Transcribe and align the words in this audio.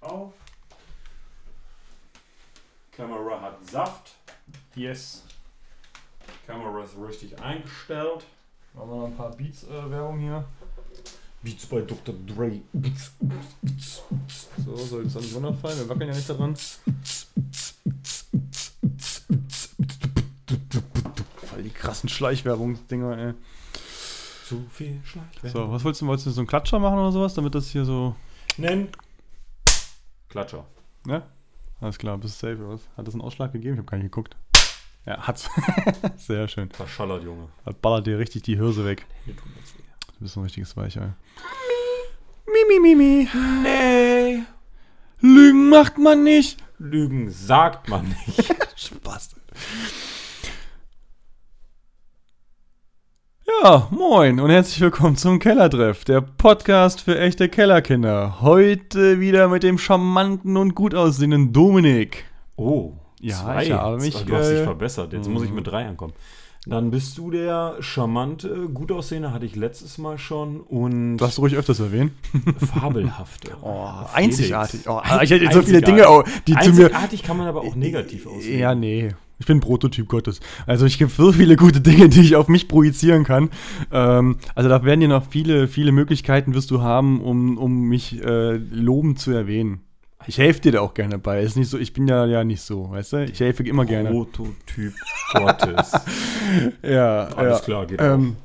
auf. 0.00 0.32
Kamera 2.92 3.40
hat 3.40 3.64
Saft. 3.68 4.10
Yes. 4.74 5.24
Kamera 6.46 6.84
ist 6.84 6.94
richtig 6.96 7.40
eingestellt. 7.40 8.24
Machen 8.74 8.90
wir 8.90 8.96
noch 8.96 9.06
ein 9.06 9.16
paar 9.16 9.30
Beats-Werbung 9.30 10.18
hier. 10.18 10.44
Beats 11.42 11.66
bei 11.66 11.80
Dr. 11.80 12.14
Dre. 12.26 12.60
So, 14.64 14.76
soll 14.76 15.04
jetzt 15.04 15.14
nicht 15.16 15.34
runterfallen. 15.34 15.78
Wir 15.78 15.88
wackeln 15.88 16.10
ja 16.10 16.14
nicht 16.14 16.28
daran. 16.28 16.54
Voll 21.46 21.62
die 21.62 21.70
krassen 21.70 22.08
Schleichwerbungsdinger, 22.08 23.18
ey. 23.18 23.34
Zu 24.46 24.66
viel 24.70 25.00
Schleich. 25.04 25.52
So, 25.52 25.70
was 25.70 25.82
wolltest 25.84 26.02
du? 26.02 26.06
Wolltest 26.06 26.26
du 26.26 26.30
so 26.32 26.40
einen 26.40 26.48
Klatscher 26.48 26.78
machen 26.78 26.98
oder 26.98 27.12
sowas, 27.12 27.34
damit 27.34 27.54
das 27.54 27.68
hier 27.68 27.84
so. 27.84 28.14
Nennen. 28.56 28.88
Klatscher. 30.30 30.64
Ja? 31.06 31.22
Alles 31.80 31.98
klar, 31.98 32.16
bist 32.16 32.40
du 32.42 32.46
safe 32.46 32.62
oder 32.62 32.74
was? 32.74 32.88
Hat 32.96 33.06
das 33.06 33.14
einen 33.14 33.22
Ausschlag 33.22 33.52
gegeben? 33.52 33.74
Ich 33.74 33.78
habe 33.78 33.90
gar 33.90 33.96
nicht 33.96 34.12
geguckt. 34.12 34.36
Ja, 35.04 35.26
hat's. 35.26 35.50
Sehr 36.16 36.46
schön. 36.46 36.70
Verschallert, 36.70 37.24
Junge. 37.24 37.48
Das 37.64 37.74
ballert 37.74 38.06
dir 38.06 38.18
richtig 38.18 38.42
die 38.42 38.56
Hirse 38.56 38.84
weg. 38.84 39.06
Hände 39.24 39.40
tun 39.40 39.50
jetzt 39.56 39.76
weh. 39.76 39.82
Du 40.06 40.20
bist 40.20 40.34
so 40.34 40.40
ein 40.40 40.44
richtiges 40.44 40.76
Weichei. 40.76 41.12
Mi, 42.46 42.64
mi, 42.68 42.80
mi, 42.80 42.94
mi. 42.94 43.28
Nee. 43.62 44.42
Lügen 45.20 45.68
macht 45.68 45.98
man 45.98 46.22
nicht. 46.22 46.62
Lügen 46.78 47.30
sagt 47.30 47.88
man 47.88 48.08
nicht. 48.26 48.54
Spaß. 48.76 49.30
Ja, 53.62 53.88
moin 53.90 54.40
und 54.40 54.48
herzlich 54.48 54.80
willkommen 54.80 55.16
zum 55.16 55.38
Kellertreff, 55.38 56.04
der 56.04 56.22
Podcast 56.22 57.02
für 57.02 57.18
echte 57.18 57.50
Kellerkinder. 57.50 58.40
Heute 58.40 59.20
wieder 59.20 59.48
mit 59.48 59.62
dem 59.62 59.76
charmanten 59.76 60.56
und 60.56 60.74
gut 60.74 60.94
aussehenden 60.94 61.52
Dominik. 61.52 62.24
Oh. 62.56 62.92
Ja, 63.20 63.36
zwei. 63.36 63.64
ich 63.64 63.72
habe 63.72 63.96
mich, 63.98 64.24
Du 64.24 64.34
hast 64.34 64.50
dich 64.50 64.60
äh, 64.60 64.64
verbessert. 64.64 65.12
Jetzt 65.12 65.28
muss 65.28 65.42
ich 65.42 65.50
mit 65.50 65.66
drei 65.66 65.86
ankommen. 65.86 66.14
Dann 66.64 66.90
bist 66.90 67.18
du 67.18 67.30
der 67.30 67.76
charmante, 67.80 68.68
gut 68.72 68.92
aussehende, 68.92 69.32
hatte 69.32 69.44
ich 69.44 69.56
letztes 69.56 69.98
Mal 69.98 70.16
schon. 70.16 70.60
Und 70.60 71.18
du 71.18 71.24
ruhig 71.38 71.54
öfters 71.54 71.80
erwähnen. 71.80 72.16
fabelhafte. 72.58 73.52
Oh, 73.60 73.88
einzigartig. 74.14 74.88
Oh, 74.88 75.02
ich 75.20 75.30
hätte 75.30 75.52
so 75.52 75.60
viele. 75.60 75.82
Dinge, 75.82 76.08
oh, 76.08 76.22
die 76.46 76.54
zu 76.54 76.70
mir. 76.70 76.86
Einzigartig 76.86 77.22
kann 77.24 77.36
man 77.36 77.46
aber 77.46 77.60
auch 77.60 77.74
negativ 77.74 78.26
aussehen. 78.26 78.58
Ja, 78.58 78.74
nee. 78.74 79.14
Ich 79.40 79.46
bin 79.46 79.58
Prototyp 79.60 80.06
Gottes. 80.06 80.38
Also 80.66 80.84
ich 80.84 80.98
gibt 80.98 81.12
so 81.12 81.32
viele 81.32 81.56
gute 81.56 81.80
Dinge, 81.80 82.10
die 82.10 82.20
ich 82.20 82.36
auf 82.36 82.48
mich 82.48 82.68
projizieren 82.68 83.24
kann. 83.24 83.48
Ähm, 83.90 84.36
also 84.54 84.68
da 84.68 84.84
werden 84.84 85.00
dir 85.00 85.08
noch 85.08 85.26
viele, 85.28 85.66
viele 85.66 85.92
Möglichkeiten 85.92 86.52
wirst 86.54 86.70
du 86.70 86.82
haben, 86.82 87.22
um, 87.22 87.56
um 87.56 87.88
mich 87.88 88.22
äh, 88.22 88.56
lobend 88.56 89.18
zu 89.18 89.30
erwähnen. 89.32 89.80
Ich 90.26 90.36
helfe 90.36 90.60
dir 90.60 90.72
da 90.72 90.80
auch 90.82 90.92
gerne 90.92 91.18
bei. 91.18 91.42
Ist 91.42 91.56
nicht 91.56 91.70
so, 91.70 91.78
ich 91.78 91.94
bin 91.94 92.06
ja, 92.06 92.26
ja 92.26 92.44
nicht 92.44 92.60
so, 92.60 92.90
weißt 92.90 93.14
du? 93.14 93.24
Ich 93.24 93.40
helfe 93.40 93.62
immer 93.62 93.86
gerne. 93.86 94.10
Prototyp 94.10 94.92
Gottes. 95.32 95.92
Ja, 96.82 97.24
Alles 97.28 97.58
ja. 97.58 97.64
klar, 97.64 97.86
geht 97.86 98.00
Ähm, 98.00 98.36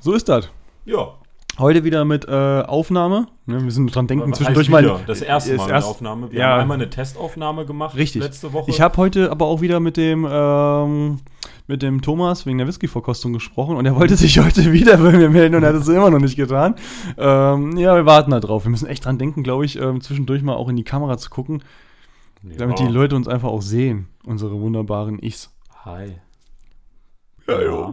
so 0.00 0.12
ist 0.14 0.28
das. 0.28 0.48
Ja. 0.84 1.14
Heute 1.58 1.84
wieder 1.84 2.04
mit 2.04 2.26
äh, 2.26 2.62
Aufnahme. 2.62 3.28
Ne, 3.46 3.62
wir 3.62 3.70
sind 3.70 3.94
dran 3.94 4.08
denken, 4.08 4.32
zwischendurch 4.34 4.68
mal. 4.68 5.00
Das 5.06 5.20
erste 5.20 5.54
Mal 5.56 5.70
erst- 5.70 5.86
Aufnahme. 5.88 6.32
Wir 6.32 6.40
ja. 6.40 6.46
haben 6.48 6.62
einmal 6.62 6.78
eine 6.78 6.90
Testaufnahme 6.90 7.64
gemacht 7.64 7.94
Richtig. 7.96 8.22
letzte 8.22 8.52
Woche. 8.52 8.70
Ich 8.70 8.80
habe 8.80 8.96
heute 8.96 9.30
aber 9.30 9.46
auch 9.46 9.60
wieder 9.60 9.78
mit 9.78 9.96
dem, 9.96 10.26
ähm, 10.28 11.20
mit 11.68 11.82
dem 11.82 12.02
Thomas 12.02 12.44
wegen 12.44 12.58
der 12.58 12.66
Whisky-Verkostung 12.66 13.32
gesprochen 13.32 13.76
und 13.76 13.86
er 13.86 13.94
wollte 13.94 14.16
sich 14.16 14.38
heute 14.40 14.72
wieder 14.72 14.96
bei 14.96 15.12
mir 15.12 15.30
melden 15.30 15.54
und 15.54 15.62
er 15.62 15.68
hat 15.68 15.76
es 15.76 15.86
immer 15.86 16.10
noch 16.10 16.18
nicht 16.18 16.34
getan. 16.36 16.74
Ähm, 17.16 17.76
ja, 17.76 17.94
wir 17.94 18.04
warten 18.04 18.32
da 18.32 18.40
drauf. 18.40 18.64
Wir 18.64 18.70
müssen 18.70 18.88
echt 18.88 19.04
dran 19.04 19.18
denken, 19.18 19.44
glaube 19.44 19.64
ich, 19.64 19.78
ähm, 19.80 20.00
zwischendurch 20.00 20.42
mal 20.42 20.54
auch 20.56 20.68
in 20.68 20.74
die 20.76 20.84
Kamera 20.84 21.18
zu 21.18 21.30
gucken, 21.30 21.62
damit 22.42 22.80
Ja. 22.80 22.86
die 22.86 22.92
Leute 22.92 23.14
uns 23.14 23.28
einfach 23.28 23.48
auch 23.48 23.62
sehen, 23.62 24.08
unsere 24.26 24.60
wunderbaren 24.60 25.22
Ichs. 25.22 25.52
Hi. 25.84 26.16
Ja, 27.46 27.62
ja. 27.62 27.92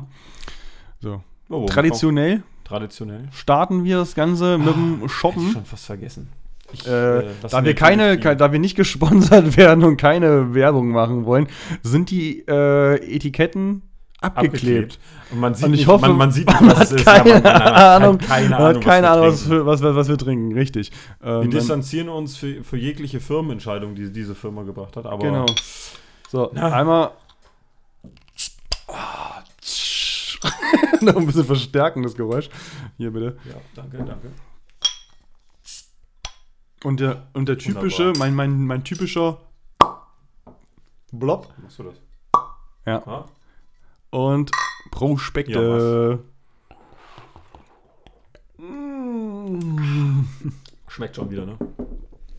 So. 0.99 1.21
Oh, 1.49 1.65
Traditionell 1.65 2.41
Traditionell. 2.71 3.27
starten 3.33 3.83
wir 3.83 3.97
das 3.97 4.15
Ganze 4.15 4.57
mit 4.57 4.73
dem 4.73 4.93
Hätte 4.95 5.05
ich 5.05 5.11
Shoppen. 5.11 5.51
schon 5.51 5.65
fast 5.65 5.85
vergessen. 5.85 6.29
Ich, 6.73 6.87
Äh, 6.87 7.25
lass 7.41 7.51
da 7.51 7.63
wir 7.65 7.75
keine, 7.75 8.17
ke- 8.17 8.35
da 8.37 8.51
wir 8.53 8.59
nicht 8.59 8.75
gesponsert 8.77 9.57
werden 9.57 9.83
und 9.83 9.97
keine 9.97 10.53
Werbung 10.53 10.89
machen 10.91 11.25
wollen, 11.25 11.47
sind 11.83 12.09
die 12.09 12.39
äh, 12.47 12.95
Etiketten 13.15 13.81
abgeklebt. 14.21 14.97
Und 15.31 15.39
man 15.41 15.53
sieht 15.55 15.65
Und 15.65 15.73
ich 15.73 15.79
nicht, 15.81 15.87
hoffe, 15.87 16.07
man, 16.07 16.17
man 16.17 16.31
sieht 16.31 16.45
man 16.61 16.67
was 16.69 16.91
es 16.91 16.91
ist. 16.93 17.05
keine 17.05 17.35
aber 17.35 17.41
man, 17.41 17.43
man 17.43 17.63
hat 17.63 17.75
Ahnung, 18.01 18.17
keine 18.19 18.55
Ahnung, 18.57 18.75
hat 18.75 18.81
keine 18.83 19.07
wir 19.07 19.11
Ahnung, 19.11 19.25
was, 19.27 19.39
trinken. 19.41 19.57
für, 19.57 19.65
was, 19.65 19.81
was, 19.83 19.95
was 19.95 20.07
wir 20.09 20.17
trinken, 20.17 20.53
richtig. 20.53 20.91
Ähm, 21.23 21.41
Wir 21.41 21.49
distanzieren 21.49 22.07
uns 22.07 22.37
für, 22.37 22.63
für 22.63 22.77
jegliche 22.77 23.19
Firmenentscheidung, 23.19 23.95
die 23.95 24.09
diese 24.11 24.33
Firma 24.35 24.63
gebracht 24.63 24.95
hat. 24.95 25.05
Aber 25.05 25.23
genau. 25.25 25.45
So, 26.29 26.51
Na. 26.53 26.71
einmal. 26.71 27.11
Ah, 28.87 29.40
tsch. 29.40 29.40
Noch 31.01 31.15
ein 31.15 31.25
bisschen 31.25 31.45
verstärken, 31.45 32.03
das 32.03 32.15
Geräusch. 32.15 32.49
Hier 32.97 33.11
bitte. 33.11 33.37
Ja, 33.45 33.55
danke, 33.75 33.97
danke. 33.97 34.31
Und 36.83 36.99
der, 36.99 37.27
und 37.33 37.47
der 37.47 37.57
typische, 37.57 38.07
Wunderbar. 38.07 38.19
mein, 38.31 38.35
mein, 38.35 38.65
mein 38.65 38.83
typischer 38.83 39.39
Blob. 41.11 41.53
Machst 41.61 41.79
du 41.79 41.83
das? 41.83 41.95
Ja. 42.85 43.05
Ah? 43.07 43.25
Und 44.09 44.51
Prospekte. 44.91 46.19
Ja, 46.23 46.31
Mm. 48.61 50.25
Schmeckt 50.87 51.15
schon 51.15 51.31
wieder, 51.31 51.45
ne? 51.45 51.57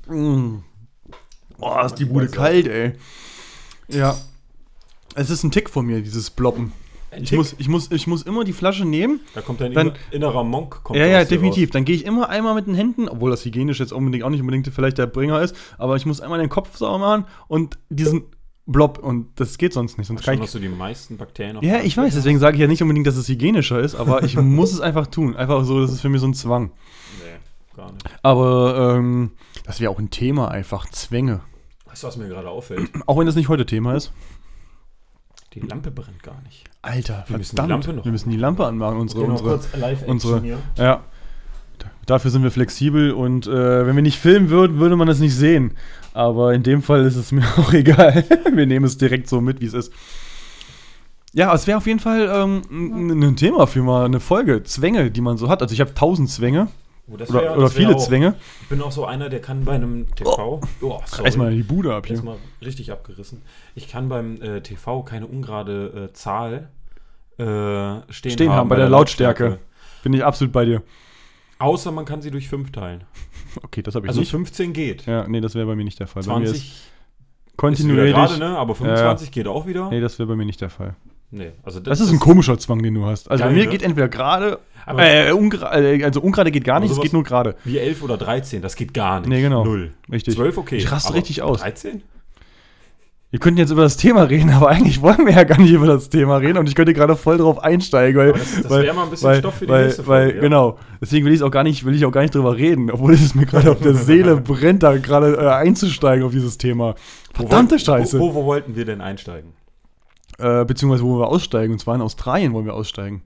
Mm. 0.06 0.62
Boah, 1.58 1.84
ist 1.86 1.96
die 1.96 2.04
Bude 2.04 2.28
kalt, 2.28 2.66
ey. 2.66 2.92
Ja. 3.88 4.16
Es 5.14 5.30
ist 5.30 5.42
ein 5.42 5.50
Tick 5.50 5.68
von 5.68 5.84
mir, 5.86 6.00
dieses 6.00 6.30
Bloppen. 6.30 6.72
Ein 7.12 7.24
Ich 7.24 7.32
muss, 7.32 7.54
ich, 7.58 7.68
muss, 7.68 7.90
ich 7.90 8.06
muss 8.06 8.22
immer 8.22 8.42
die 8.42 8.52
Flasche 8.54 8.84
nehmen. 8.86 9.20
Da 9.34 9.42
kommt 9.42 9.60
dein 9.60 9.72
Dann- 9.74 9.88
inner- 9.88 9.96
innerer 10.12 10.44
Monk. 10.44 10.82
Kommt 10.82 10.98
ja, 10.98 11.06
ja, 11.06 11.24
definitiv. 11.24 11.68
raus. 11.68 11.72
Dann 11.72 11.84
gehe 11.84 11.94
ich 11.94 12.06
immer 12.06 12.28
einmal 12.30 12.54
mit 12.54 12.66
den 12.66 12.74
Händen, 12.74 13.08
obwohl 13.08 13.30
das 13.30 13.44
hygienisch 13.44 13.80
jetzt 13.80 13.92
unbedingt 13.92 14.24
auch 14.24 14.30
nicht 14.30 14.40
unbedingt 14.40 14.66
vielleicht 14.68 14.96
der 14.98 15.06
Bringer 15.06 15.40
ist, 15.42 15.54
aber 15.78 15.96
ich 15.96 16.06
muss 16.06 16.20
einmal 16.22 16.38
den 16.38 16.48
Kopf 16.48 16.76
sauber 16.76 16.98
machen 16.98 17.24
und 17.48 17.78
diesen 17.90 18.24
Blob 18.64 18.98
und 18.98 19.28
das 19.40 19.58
geht 19.58 19.72
sonst 19.72 19.98
nicht. 19.98 20.06
Sonst 20.06 20.24
Schon 20.24 20.40
hast 20.40 20.54
du 20.54 20.58
die 20.60 20.68
meisten 20.68 21.16
Bakterien 21.18 21.56
auf 21.58 21.64
ja, 21.64 21.80
ich 21.80 21.96
weiß, 21.96 22.14
deswegen 22.14 22.38
sage 22.38 22.56
ich 22.56 22.60
ja 22.60 22.66
nicht 22.68 22.80
unbedingt, 22.80 23.06
dass 23.06 23.16
es 23.16 23.28
hygienischer 23.28 23.80
ist, 23.80 23.94
aber 23.96 24.22
ich 24.22 24.36
muss 24.40 24.72
es 24.72 24.80
einfach 24.80 25.08
tun. 25.08 25.36
Einfach 25.36 25.64
so, 25.64 25.80
das 25.80 25.92
ist 25.92 26.00
für 26.00 26.08
mich 26.08 26.20
so 26.20 26.28
ein 26.28 26.34
Zwang. 26.34 26.70
Nee, 27.18 27.76
gar 27.76 27.92
nicht. 27.92 28.06
Aber 28.22 28.94
ähm, 28.96 29.32
das 29.66 29.80
wäre 29.80 29.90
auch 29.90 29.98
ein 29.98 30.10
Thema 30.10 30.48
einfach, 30.50 30.88
Zwänge. 30.90 31.40
Weißt 31.86 32.04
du, 32.04 32.06
was 32.06 32.16
mir 32.16 32.28
gerade 32.28 32.48
auffällt? 32.48 32.88
Auch 33.06 33.18
wenn 33.18 33.26
das 33.26 33.34
nicht 33.34 33.48
heute 33.48 33.66
Thema 33.66 33.94
ist. 33.96 34.12
Die 35.54 35.60
Lampe 35.60 35.90
brennt 35.90 36.22
gar 36.22 36.40
nicht. 36.42 36.64
Alter, 36.82 37.24
Wir 37.28 37.38
müssen 37.38 37.56
die 37.56 37.62
Lampe 37.68 37.92
noch 37.92 38.04
wir 38.04 38.12
müssen 38.12 38.30
die 38.30 38.36
Lampe 38.36 38.66
anmachen, 38.66 38.96
unsere, 38.98 39.22
Genau, 39.22 39.34
unsere, 39.34 39.60
unsere- 40.06 40.40
hier. 40.40 40.58
ja. 40.76 41.00
Dafür 42.06 42.32
sind 42.32 42.42
wir 42.42 42.50
flexibel 42.50 43.12
und 43.12 43.46
äh, 43.46 43.86
wenn 43.86 43.94
wir 43.94 44.02
nicht 44.02 44.18
filmen 44.18 44.50
würden, 44.50 44.78
würde 44.80 44.96
man 44.96 45.06
das 45.06 45.20
nicht 45.20 45.36
sehen. 45.36 45.72
Aber 46.12 46.52
in 46.52 46.64
dem 46.64 46.82
Fall 46.82 47.04
ist 47.04 47.14
es 47.14 47.30
mir 47.30 47.44
auch 47.58 47.72
egal. 47.72 48.24
wir 48.52 48.66
nehmen 48.66 48.84
es 48.84 48.98
direkt 48.98 49.28
so 49.28 49.40
mit, 49.40 49.60
wie 49.60 49.66
es 49.66 49.74
ist. 49.74 49.92
Ja, 51.32 51.54
es 51.54 51.66
wäre 51.68 51.78
auf 51.78 51.86
jeden 51.86 52.00
Fall 52.00 52.28
ähm, 52.32 52.62
ein, 52.70 53.22
ein 53.22 53.36
Thema 53.36 53.66
für 53.68 53.82
mal 53.82 54.04
eine 54.04 54.18
Folge. 54.20 54.64
Zwänge, 54.64 55.10
die 55.12 55.20
man 55.20 55.38
so 55.38 55.48
hat. 55.48 55.62
Also 55.62 55.72
ich 55.72 55.80
habe 55.80 55.94
tausend 55.94 56.28
Zwänge 56.28 56.66
Oh, 57.12 57.16
das 57.16 57.30
oder, 57.30 57.42
wär- 57.42 57.52
oder 57.52 57.60
das 57.62 57.74
wär 57.76 57.82
viele 57.86 57.96
auch- 57.96 58.06
Zwänge. 58.06 58.34
Ich 58.62 58.68
bin 58.68 58.80
auch 58.82 58.92
so 58.92 59.04
einer, 59.04 59.28
der 59.28 59.40
kann 59.40 59.64
bei 59.64 59.72
einem 59.72 60.06
TV. 60.14 60.60
Oh, 60.80 61.00
sorry. 61.06 61.24
Reiß 61.24 61.36
mal 61.36 61.54
die 61.54 61.62
Bude 61.62 61.94
ab 61.94 62.06
hier. 62.06 62.14
Erstmal 62.16 62.36
richtig 62.64 62.90
abgerissen. 62.92 63.42
Ich 63.74 63.88
kann 63.88 64.08
beim 64.08 64.40
äh, 64.40 64.60
TV 64.62 65.02
keine 65.02 65.26
ungerade 65.26 66.08
äh, 66.10 66.12
Zahl 66.14 66.68
äh, 67.38 67.44
stehen, 68.12 68.32
Stehen 68.32 68.50
haben 68.50 68.68
bei 68.68 68.76
der 68.76 68.88
Lautstärke. 68.88 69.58
Bin 70.02 70.12
ich 70.14 70.24
absolut 70.24 70.52
bei 70.52 70.64
dir. 70.64 70.82
Außer 71.58 71.92
man 71.92 72.04
kann 72.04 72.22
sie 72.22 72.30
durch 72.30 72.48
5 72.48 72.72
teilen. 72.72 73.04
Okay, 73.62 73.82
das 73.82 73.94
habe 73.94 74.06
ich 74.06 74.08
Also 74.08 74.20
nicht. 74.20 74.30
15 74.30 74.72
geht. 74.72 75.04
Ja, 75.04 75.28
nee, 75.28 75.42
das 75.42 75.54
wäre 75.54 75.66
bei 75.66 75.74
mir 75.76 75.84
nicht 75.84 76.00
der 76.00 76.06
Fall. 76.06 76.22
Bei 76.22 76.38
mir 76.38 76.44
ist 76.46 76.50
20 76.52 76.64
ist 76.64 76.82
wieder 77.44 77.56
kontinuierlich. 77.56 78.14
gerade, 78.14 78.38
ne? 78.38 78.56
Aber 78.56 78.74
25 78.74 79.30
geht 79.30 79.46
auch 79.46 79.66
wieder. 79.66 79.90
Nee, 79.90 80.00
das 80.00 80.18
wäre 80.18 80.26
bei 80.26 80.36
mir 80.36 80.46
nicht 80.46 80.62
der 80.62 80.70
Fall. 80.70 80.96
Nee, 81.34 81.52
also 81.62 81.80
Das 81.80 81.98
ist 81.98 82.10
ein 82.12 82.18
komischer 82.20 82.58
Zwang, 82.58 82.82
den 82.82 82.94
du 82.94 83.06
hast. 83.06 83.30
Also 83.30 83.42
bei 83.42 83.48
Geil, 83.48 83.58
mir 83.58 83.64
ne? 83.64 83.70
geht 83.70 83.82
entweder 83.82 84.08
gerade, 84.08 84.58
äh, 84.98 85.32
ungra 85.32 85.74
äh, 85.80 86.04
also 86.04 86.20
ungerade 86.20 86.50
geht 86.50 86.64
gar 86.64 86.78
nicht, 86.78 86.90
es 86.92 87.00
geht 87.00 87.14
nur 87.14 87.24
gerade. 87.24 87.56
wie 87.64 87.78
11 87.78 88.02
oder 88.02 88.18
13, 88.18 88.60
das 88.60 88.76
geht 88.76 88.92
gar 88.92 89.20
nicht. 89.20 89.28
Nee, 89.30 89.40
genau. 89.40 89.64
Null. 89.64 89.92
Richtig. 90.10 90.34
12 90.36 90.58
okay. 90.58 90.76
Ich 90.76 90.92
raste 90.92 91.14
richtig 91.14 91.40
aus. 91.40 91.60
13? 91.60 92.02
Wir 93.30 93.38
könnten 93.38 93.58
jetzt 93.58 93.70
über 93.70 93.80
das 93.80 93.96
Thema 93.96 94.24
reden, 94.24 94.50
aber 94.50 94.68
eigentlich 94.68 95.00
wollen 95.00 95.24
wir 95.24 95.32
ja 95.32 95.44
gar 95.44 95.58
nicht 95.58 95.72
über 95.72 95.86
das 95.86 96.10
Thema 96.10 96.36
reden 96.36 96.58
und 96.58 96.68
ich 96.68 96.74
könnte 96.74 96.92
gerade 96.92 97.16
voll 97.16 97.38
drauf 97.38 97.60
einsteigen, 97.64 98.18
weil, 98.20 98.28
Aber 98.28 98.38
das- 98.38 98.60
das 98.60 98.70
weil, 98.70 98.82
wäre 98.82 98.94
mal 98.94 99.04
ein 99.04 99.10
bisschen 99.10 99.28
weil, 99.30 99.38
Stoff 99.38 99.54
für 99.54 99.64
die 99.64 99.72
weil, 99.72 99.84
nächste 99.86 100.06
weil, 100.06 100.22
Folge, 100.24 100.36
ja. 100.36 100.42
Genau. 100.42 100.78
Deswegen 101.00 101.24
will 101.24 101.32
ich 101.32 101.42
auch 101.42 101.50
gar 101.50 101.62
nicht, 101.64 101.86
will 101.86 101.94
ich 101.94 102.04
auch 102.04 102.10
gar 102.12 102.20
nicht 102.20 102.34
drüber 102.34 102.54
reden, 102.58 102.90
obwohl 102.90 103.14
es 103.14 103.34
mir 103.34 103.46
gerade 103.46 103.70
auf 103.70 103.80
der 103.80 103.94
Seele 103.94 104.36
brennt, 104.36 104.82
da 104.82 104.98
gerade 104.98 105.34
äh, 105.38 105.48
einzusteigen 105.48 106.26
auf 106.26 106.32
dieses 106.32 106.58
Thema. 106.58 106.94
Wo 107.32 107.36
Verdammte 107.46 107.76
wollten- 107.76 107.84
Scheiße. 107.86 108.18
Wo, 108.20 108.34
wo, 108.34 108.42
wo 108.42 108.44
wollten 108.44 108.76
wir 108.76 108.84
denn 108.84 109.00
einsteigen? 109.00 109.54
Äh, 110.38 110.64
beziehungsweise 110.64 111.04
wo 111.04 111.18
wir 111.18 111.28
aussteigen. 111.28 111.74
Und 111.74 111.78
zwar 111.78 111.94
in 111.94 112.00
Australien 112.00 112.52
wollen 112.52 112.66
wir 112.66 112.74
aussteigen. 112.74 113.22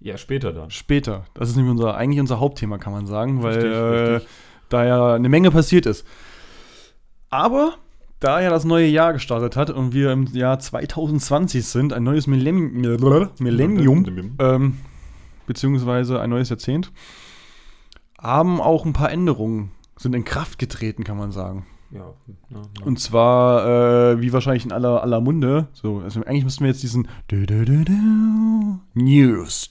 Ja, 0.00 0.18
später 0.18 0.52
dann. 0.52 0.70
Später. 0.70 1.24
Das 1.34 1.48
ist 1.48 1.56
nämlich 1.56 1.72
unser, 1.72 1.96
eigentlich 1.96 2.20
unser 2.20 2.38
Hauptthema, 2.38 2.78
kann 2.78 2.92
man 2.92 3.06
sagen, 3.06 3.42
weil 3.42 3.54
Richtig, 3.54 3.72
äh, 3.72 3.76
richtig. 3.76 4.28
da 4.68 4.84
ja 4.84 5.14
eine 5.14 5.28
Menge 5.28 5.50
passiert 5.50 5.86
ist. 5.86 6.06
Aber 7.30 7.74
da 8.20 8.40
ja 8.40 8.50
das 8.50 8.64
neue 8.64 8.86
Jahr 8.86 9.12
gestartet 9.12 9.56
hat 9.56 9.70
und 9.70 9.92
wir 9.92 10.12
im 10.12 10.26
Jahr 10.26 10.58
2020 10.58 11.64
sind, 11.64 11.92
ein 11.92 12.02
neues 12.02 12.26
Millennium, 12.26 13.32
Millennium 13.38 14.36
ähm, 14.38 14.78
beziehungsweise 15.46 16.20
ein 16.20 16.30
neues 16.30 16.48
Jahrzehnt, 16.48 16.92
haben 18.18 18.60
auch 18.60 18.84
ein 18.84 18.92
paar 18.92 19.10
Änderungen, 19.10 19.70
sind 19.96 20.14
in 20.14 20.24
Kraft 20.24 20.58
getreten, 20.58 21.04
kann 21.04 21.18
man 21.18 21.32
sagen. 21.32 21.66
Ja. 21.90 22.12
Und 22.84 23.00
zwar, 23.00 24.12
äh, 24.12 24.20
wie 24.20 24.32
wahrscheinlich 24.32 24.64
in 24.64 24.72
aller, 24.72 25.02
aller 25.02 25.20
Munde, 25.20 25.68
so, 25.72 26.00
also 26.04 26.20
eigentlich 26.24 26.44
müssten 26.44 26.64
wir 26.64 26.70
jetzt 26.70 26.82
diesen 26.82 27.08
News. 28.94 29.70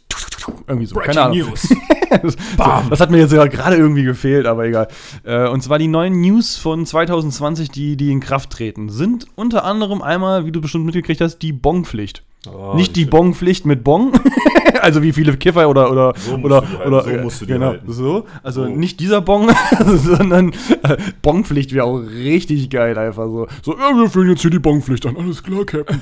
Irgendwie 0.67 0.85
so, 0.85 0.95
keine 0.95 1.21
Ahnung. 1.21 1.37
News. 1.37 1.69
das, 2.21 2.35
Bam. 2.57 2.89
das 2.89 2.99
hat 2.99 3.11
mir 3.11 3.17
jetzt 3.17 3.33
ja 3.33 3.45
gerade 3.47 3.75
irgendwie 3.75 4.03
gefehlt, 4.03 4.45
aber 4.45 4.65
egal. 4.65 4.87
Äh, 5.23 5.47
und 5.47 5.61
zwar 5.61 5.79
die 5.79 5.87
neuen 5.87 6.21
News 6.21 6.57
von 6.57 6.85
2020, 6.85 7.69
die, 7.69 7.97
die 7.97 8.11
in 8.11 8.19
Kraft 8.19 8.51
treten, 8.51 8.89
sind 8.89 9.27
unter 9.35 9.63
anderem 9.65 10.01
einmal, 10.01 10.45
wie 10.45 10.51
du 10.51 10.61
bestimmt 10.61 10.85
mitgekriegt 10.85 11.21
hast, 11.21 11.39
die 11.39 11.53
Bongpflicht. 11.53 12.23
Oh, 12.47 12.73
Nicht 12.75 12.95
die 12.95 13.01
schön. 13.01 13.09
Bongpflicht 13.09 13.65
mit 13.65 13.83
Bong, 13.83 14.13
also 14.85 15.01
wie 15.01 15.11
viele 15.11 15.35
Kiffer 15.37 15.67
oder 15.67 15.91
oder 15.91 16.13
So 16.17 16.37
musst 16.37 16.45
oder 16.45 16.61
du 16.61 16.67
die 16.67 16.77
halten, 16.77 16.87
oder 16.93 17.03
so 17.03 17.09
musst 17.23 17.41
du 17.41 17.45
die 17.45 17.53
genau 17.53 17.65
halten. 17.67 17.91
so, 17.91 18.25
also 18.43 18.63
So. 18.63 18.69
nicht 18.69 18.99
dieser 18.99 19.21
Bong, 19.21 19.49
sondern 19.85 20.51
äh, 20.83 20.97
Bongpflicht 21.21 21.73
wäre 21.73 21.85
auch 21.85 21.97
richtig 21.97 22.69
geil 22.69 22.97
einfach 22.97 23.25
so. 23.25 23.47
So, 23.63 23.77
ja, 23.77 23.91
wir 23.95 24.09
führen 24.09 24.29
jetzt 24.29 24.41
hier 24.41 24.51
die 24.51 24.59
Bongpflicht 24.59 25.05
an. 25.05 25.17
Alles 25.17 25.43
klar, 25.43 25.65
Captain. 25.65 25.99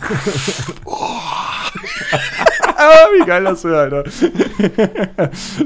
ah, 0.85 1.69
wie 3.19 3.25
geil 3.25 3.43
das 3.43 3.63
wäre, 3.63 3.79
Alter. 3.79 4.03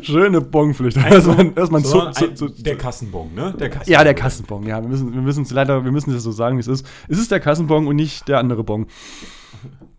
Schöne 0.02 0.42
Bongpflicht. 0.42 0.98
Erstmal 0.98 1.52
erstmal 1.56 1.84
So, 1.84 2.12
zu, 2.12 2.34
zu, 2.34 2.48
zu, 2.50 2.64
der 2.64 2.78
Kassenbon, 2.78 3.34
ne? 3.34 3.54
Der 3.60 3.70
Kassenbon. 3.70 3.94
ja, 3.94 4.04
der 4.04 4.14
Kassenbon. 4.14 4.64
Ja, 4.68 4.82
wir 4.82 4.90
müssen 4.90 5.14
wir 5.14 5.22
müssen 5.22 5.44
es 5.44 5.52
leider, 5.52 5.84
wir 5.84 5.92
müssen 5.92 6.14
es 6.14 6.24
so 6.24 6.32
sagen, 6.32 6.58
wie 6.58 6.62
es 6.62 6.68
ist. 6.68 6.86
Es 7.08 7.18
ist 7.20 7.32
der 7.32 7.40
Kassenbon 7.40 7.88
und 7.88 7.96
nicht 7.96 8.28
der 8.28 8.40
andere 8.40 8.64
Bon. 8.64 8.86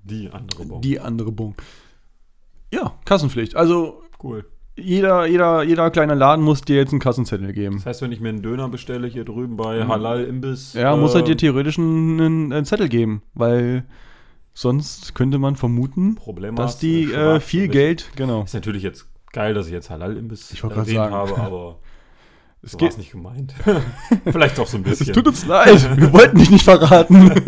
Die 0.04 0.30
andere 0.30 0.64
Bon. 0.64 0.80
Die 0.80 1.00
andere 1.00 1.32
Bon. 1.32 1.54
Ja, 2.72 2.94
Kassenpflicht. 3.04 3.56
Also 3.56 4.02
Cool. 4.22 4.44
jeder, 4.76 5.26
jeder, 5.26 5.62
jeder 5.62 5.90
kleine 5.90 6.14
Laden 6.14 6.44
muss 6.44 6.62
dir 6.62 6.76
jetzt 6.76 6.90
einen 6.92 7.00
Kassenzettel 7.00 7.52
geben. 7.52 7.76
Das 7.76 7.86
heißt, 7.86 8.02
wenn 8.02 8.12
ich 8.12 8.20
mir 8.20 8.30
einen 8.30 8.42
Döner 8.42 8.68
bestelle 8.68 9.06
hier 9.06 9.24
drüben 9.24 9.56
bei 9.56 9.86
Halal 9.86 10.24
Imbiss. 10.24 10.74
Ja, 10.74 10.96
muss 10.96 11.14
er 11.14 11.22
dir 11.22 11.32
ähm, 11.32 11.38
theoretisch 11.38 11.78
einen, 11.78 12.52
einen, 12.52 12.64
Zettel 12.64 12.88
geben, 12.88 13.22
weil 13.34 13.84
sonst 14.52 15.14
könnte 15.14 15.38
man 15.38 15.56
vermuten, 15.56 16.18
dass 16.56 16.78
die 16.78 17.12
äh, 17.12 17.36
äh, 17.36 17.40
viel. 17.40 17.68
Geld, 17.68 18.10
genau. 18.16 18.42
Ist 18.42 18.54
natürlich 18.54 18.82
jetzt 18.82 19.06
geil, 19.32 19.54
dass 19.54 19.66
ich 19.66 19.72
jetzt 19.72 19.90
Halal 19.90 20.16
Imbiss 20.16 20.50
Ich 20.52 20.62
erwähnt 20.62 20.88
sagen. 20.88 21.14
habe, 21.14 21.38
aber 21.38 21.78
Es 22.60 22.72
so 22.72 22.80
war 22.80 22.86
geht, 22.86 22.92
es 22.92 22.98
nicht 22.98 23.12
gemeint. 23.12 23.54
Vielleicht 24.24 24.58
auch 24.58 24.66
so 24.66 24.78
ein 24.78 24.84
es 24.86 24.98
bisschen. 24.98 25.14
tut 25.14 25.28
uns 25.28 25.46
leid, 25.46 25.96
wir 25.96 26.12
wollten 26.12 26.38
dich 26.38 26.50
nicht 26.50 26.64
verraten. 26.64 27.32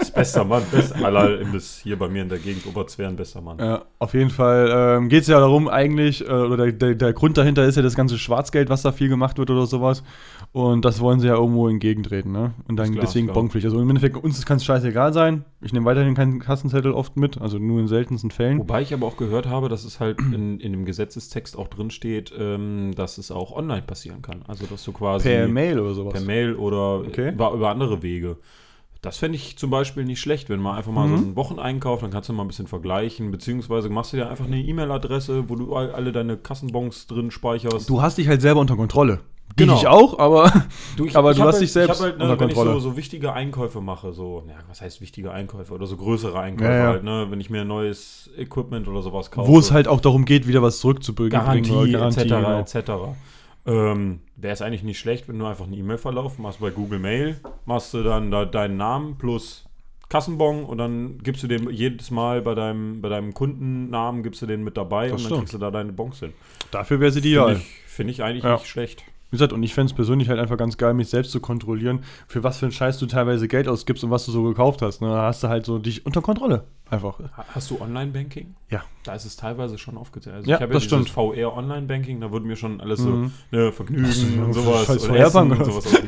Das 0.00 0.10
bester 0.12 0.44
Mann, 0.44 0.62
best 0.70 0.94
Imbiss 0.96 1.78
hier 1.82 1.98
bei 1.98 2.08
mir 2.08 2.22
in 2.22 2.30
der 2.30 2.38
Gegend 2.38 2.66
Oberzweren, 2.66 3.16
bester 3.16 3.42
Mann. 3.42 3.58
Ja, 3.58 3.84
auf 3.98 4.14
jeden 4.14 4.30
Fall 4.30 4.70
ähm, 4.72 5.10
geht 5.10 5.22
es 5.22 5.28
ja 5.28 5.38
darum, 5.38 5.68
eigentlich, 5.68 6.26
äh, 6.26 6.32
oder 6.32 6.56
der, 6.56 6.72
der, 6.72 6.94
der 6.94 7.12
Grund 7.12 7.36
dahinter 7.36 7.66
ist 7.66 7.76
ja 7.76 7.82
das 7.82 7.96
ganze 7.96 8.16
Schwarzgeld, 8.16 8.70
was 8.70 8.80
da 8.80 8.92
viel 8.92 9.10
gemacht 9.10 9.36
wird 9.36 9.50
oder 9.50 9.66
sowas. 9.66 10.02
Und 10.52 10.84
das 10.84 11.00
wollen 11.00 11.20
sie 11.20 11.28
ja 11.28 11.34
irgendwo 11.34 11.68
entgegentreten, 11.68 12.32
ne? 12.32 12.54
Und 12.66 12.76
dann 12.76 12.92
klar, 12.92 13.04
deswegen. 13.04 13.28
Bonpflicht. 13.28 13.66
Also 13.66 13.78
im 13.78 13.88
Endeffekt, 13.88 14.16
uns 14.16 14.44
kann 14.44 14.56
es 14.56 14.64
scheißegal 14.64 15.12
sein. 15.12 15.44
Ich 15.60 15.72
nehme 15.72 15.84
weiterhin 15.84 16.14
keinen 16.14 16.40
Kassenzettel 16.40 16.92
oft 16.92 17.16
mit, 17.16 17.40
also 17.40 17.58
nur 17.58 17.78
in 17.78 17.86
seltensten 17.86 18.30
Fällen. 18.30 18.58
Wobei 18.58 18.82
ich 18.82 18.92
aber 18.92 19.06
auch 19.06 19.16
gehört 19.16 19.46
habe, 19.46 19.68
dass 19.68 19.84
es 19.84 20.00
halt 20.00 20.18
in, 20.18 20.58
in 20.58 20.72
dem 20.72 20.84
Gesetzestext 20.86 21.56
auch 21.56 21.68
drin 21.68 21.90
steht, 21.90 22.32
ähm, 22.36 22.92
dass 22.96 23.18
es 23.18 23.30
auch 23.30 23.52
online 23.52 23.82
passieren 23.82 24.22
kann. 24.22 24.42
Also 24.50 24.66
dass 24.66 24.84
du 24.84 24.92
quasi 24.92 25.28
Per 25.28 25.48
Mail 25.48 25.78
oder 25.80 25.94
sowas. 25.94 26.12
per 26.12 26.22
Mail 26.22 26.54
oder 26.54 27.06
Okay. 27.06 27.30
über, 27.30 27.52
über 27.52 27.70
andere 27.70 28.02
Wege. 28.02 28.36
Das 29.02 29.16
fände 29.16 29.36
ich 29.36 29.56
zum 29.56 29.70
Beispiel 29.70 30.04
nicht 30.04 30.20
schlecht, 30.20 30.50
wenn 30.50 30.60
man 30.60 30.76
einfach 30.76 30.92
mal 30.92 31.06
Mhm. 31.06 31.16
so 31.16 31.24
einen 31.24 31.36
Wocheneinkauf, 31.36 32.00
dann 32.02 32.10
kannst 32.10 32.28
du 32.28 32.34
mal 32.34 32.42
ein 32.44 32.48
bisschen 32.48 32.66
vergleichen, 32.66 33.30
beziehungsweise 33.30 33.88
machst 33.88 34.12
du 34.12 34.18
dir 34.18 34.28
einfach 34.28 34.44
eine 34.44 34.60
E-Mail-Adresse, 34.60 35.44
wo 35.48 35.56
du 35.56 35.74
all- 35.74 35.92
alle 35.92 36.12
deine 36.12 36.36
Kassenbons 36.36 37.06
drin 37.06 37.30
speicherst. 37.30 37.88
Du 37.88 38.02
hast 38.02 38.18
dich 38.18 38.28
halt 38.28 38.42
selber 38.42 38.60
unter 38.60 38.76
Kontrolle. 38.76 39.20
Die 39.58 39.64
Genau. 39.64 39.76
ich 39.76 39.86
auch, 39.88 40.18
aber 40.18 40.44
Du, 40.96 41.06
ich, 41.06 41.16
Aber 41.16 41.30
ich 41.32 41.38
du 41.38 41.42
hast 41.44 41.54
halt, 41.54 41.62
dich 41.62 41.72
selbst 41.72 41.96
ich 41.96 42.02
halt, 42.02 42.18
ne, 42.18 42.24
unter 42.24 42.38
wenn 42.40 42.48
ich 42.50 42.54
so, 42.54 42.60
Kontrolle. 42.60 42.80
so 42.82 42.96
wichtige 42.96 43.32
Einkäufe 43.32 43.80
mache, 43.80 44.12
so, 44.12 44.44
ja, 44.46 44.54
was 44.68 44.80
heißt 44.82 45.00
wichtige 45.00 45.32
Einkäufe 45.32 45.72
oder 45.72 45.86
so 45.86 45.96
größere 45.96 46.38
Einkäufe 46.38 46.70
Ja, 46.70 46.76
ja. 46.78 46.86
halt, 46.88 47.02
ne, 47.02 47.26
wenn 47.30 47.40
ich 47.40 47.48
mir 47.50 47.64
neues 47.64 48.28
Equipment 48.36 48.86
oder 48.86 49.00
sowas 49.02 49.30
kaufe. 49.30 49.48
wo 49.50 49.58
es 49.58 49.72
halt 49.72 49.88
auch 49.88 50.00
darum 50.00 50.24
geht, 50.26 50.46
wieder 50.46 50.62
was 50.62 50.78
zurückzubringen. 50.78 51.30
Garantie, 51.32 51.94
etc. 51.94 52.22
genau. 52.24 52.60
etc. 52.60 52.76
Ähm, 53.70 54.20
Wäre 54.36 54.52
es 54.54 54.62
eigentlich 54.62 54.82
nicht 54.82 54.98
schlecht, 54.98 55.28
wenn 55.28 55.38
du 55.38 55.46
einfach 55.46 55.64
einen 55.64 55.74
E-Mail-Verlauf 55.74 56.38
machst 56.38 56.60
bei 56.60 56.70
Google 56.70 56.98
Mail, 56.98 57.36
machst 57.66 57.94
du 57.94 58.02
dann 58.02 58.30
da 58.30 58.44
deinen 58.44 58.76
Namen 58.76 59.16
plus 59.18 59.64
Kassenbon 60.08 60.64
und 60.64 60.78
dann 60.78 61.18
gibst 61.22 61.42
du 61.42 61.46
den 61.46 61.70
jedes 61.70 62.10
Mal 62.10 62.42
bei 62.42 62.54
deinem, 62.54 63.00
bei 63.00 63.08
deinem 63.08 63.32
Kundennamen 63.32 64.22
gibst 64.24 64.42
du 64.42 64.46
den 64.46 64.64
mit 64.64 64.76
dabei 64.76 65.08
Das 65.08 65.12
und 65.12 65.18
dann 65.18 65.26
stimmt. 65.26 65.40
kriegst 65.40 65.54
du 65.54 65.58
da 65.58 65.70
deine 65.70 65.92
Bons 65.92 66.18
hin. 66.18 66.32
Dafür 66.72 66.98
wäre 67.00 67.12
Finde 67.12 67.28
ideal. 67.28 67.52
ich, 67.56 67.64
find 67.86 68.10
ich 68.10 68.22
eigentlich 68.24 68.42
Ja. 68.44 68.54
nicht 68.54 68.66
schlecht. 68.66 69.04
Wie 69.30 69.36
gesagt, 69.36 69.52
und 69.52 69.62
ich 69.62 69.74
fände 69.74 69.90
es 69.90 69.94
persönlich 69.94 70.28
halt 70.28 70.40
einfach 70.40 70.56
ganz 70.56 70.76
geil, 70.76 70.92
mich 70.92 71.08
selbst 71.08 71.30
zu 71.30 71.38
kontrollieren, 71.40 72.00
für 72.26 72.42
was 72.42 72.58
für 72.58 72.66
einen 72.66 72.72
Scheiß 72.72 72.98
du 72.98 73.06
teilweise 73.06 73.46
Geld 73.46 73.68
ausgibst 73.68 74.02
und 74.02 74.10
was 74.10 74.26
du 74.26 74.32
so 74.32 74.42
gekauft 74.42 74.82
hast. 74.82 75.00
Ne? 75.00 75.08
Da 75.08 75.22
hast 75.22 75.44
du 75.44 75.48
halt 75.48 75.64
so 75.66 75.78
dich 75.78 76.04
unter 76.04 76.20
Kontrolle. 76.20 76.64
Einfach. 76.90 77.20
Ha- 77.36 77.44
Hast 77.54 77.70
du 77.70 77.80
Online-Banking? 77.80 78.56
Ja. 78.70 78.82
Da 79.04 79.14
ist 79.14 79.24
es 79.24 79.36
teilweise 79.36 79.78
schon 79.78 79.96
aufgezählt. 79.96 80.34
Also 80.34 80.50
Ja, 80.50 80.56
ich 80.56 80.62
habe 80.62 80.72
das 80.72 80.82
ja 80.90 80.98
dieses 80.98 81.08
stimmt. 81.12 81.34
VR-Online-Banking, 81.36 82.20
da 82.20 82.32
wurde 82.32 82.44
mir 82.46 82.56
schon 82.56 82.80
alles 82.80 82.98
Mhm. 83.00 83.30
so 83.50 83.56
ne, 83.56 83.70
Vergnügen 83.72 84.42
und 84.42 84.52
sowas 84.52 84.84
falls 84.86 85.06
und 85.06 85.14
Essen 85.14 85.52
und 85.52 85.64
sowas. 85.64 85.84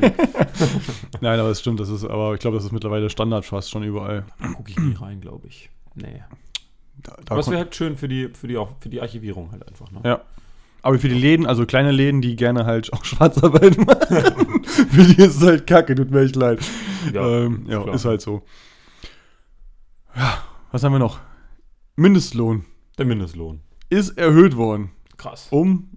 Nein, 1.21 1.39
aber 1.39 1.49
es 1.49 1.59
stimmt, 1.61 1.79
das 1.79 1.87
ist, 1.89 2.03
aber 2.03 2.33
ich 2.33 2.39
glaube, 2.41 2.57
das 2.57 2.65
ist 2.65 2.71
mittlerweile 2.73 3.09
Standard 3.09 3.45
fast 3.45 3.71
schon 3.71 3.83
überall. 3.83 4.25
Da 4.41 4.47
gucke 4.49 4.71
ich 4.71 4.77
nie 4.77 4.95
rein, 4.95 5.21
glaube 5.21 5.47
ich. 5.47 5.69
Nee. 5.95 6.23
Da, 7.01 7.15
da 7.25 7.31
Aber 7.31 7.39
es 7.39 7.45
kon- 7.45 7.53
wäre 7.53 7.63
halt 7.63 7.75
schön 7.75 7.95
für 7.95 8.07
die, 8.07 8.29
für 8.33 8.47
die, 8.47 8.57
auch 8.57 8.69
für 8.79 8.89
die 8.89 9.01
Archivierung 9.01 9.51
halt 9.51 9.67
einfach. 9.67 9.89
Ne? 9.91 10.01
Ja. 10.03 10.21
Aber 10.83 10.99
für 10.99 11.07
die 11.07 11.15
Läden, 11.15 11.45
also 11.45 11.65
kleine 11.65 11.91
Läden, 11.91 12.21
die 12.21 12.35
gerne 12.35 12.65
halt 12.65 12.91
auch 12.93 13.03
Schwarzarbeit 13.05 13.77
machen, 13.77 14.63
für 14.63 15.03
die 15.03 15.21
ist 15.21 15.37
es 15.37 15.41
halt 15.41 15.65
kacke, 15.65 15.95
tut 15.95 16.11
mir 16.11 16.21
echt 16.21 16.35
leid. 16.35 16.59
Ja, 17.13 17.25
ähm, 17.45 17.65
ja 17.67 17.91
ist 17.91 18.05
halt 18.05 18.21
so. 18.21 18.43
Ja, 20.15 20.43
was 20.71 20.83
haben 20.83 20.91
wir 20.91 20.99
noch? 20.99 21.19
Mindestlohn 21.95 22.65
Der 22.97 23.05
Mindestlohn. 23.05 23.61
ist 23.89 24.17
erhöht 24.17 24.57
worden 24.57 24.91
Krass. 25.17 25.47
um 25.49 25.89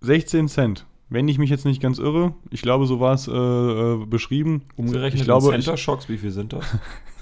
16 0.00 0.48
Cent. 0.48 0.86
Wenn 1.08 1.26
ich 1.26 1.38
mich 1.38 1.50
jetzt 1.50 1.64
nicht 1.64 1.82
ganz 1.82 1.98
irre, 1.98 2.34
ich 2.50 2.62
glaube, 2.62 2.86
so 2.86 3.00
war 3.00 3.14
es 3.14 3.26
äh, 3.26 3.32
äh, 3.32 4.06
beschrieben. 4.06 4.62
Um, 4.76 4.86
Umgerechnet 4.86 5.22
ich 5.22 5.24
glaube, 5.24 5.52
in 5.52 5.60
Center 5.60 5.76
Shocks, 5.76 6.08
wie 6.08 6.18
viel 6.18 6.30
sind 6.30 6.52
das? 6.52 6.64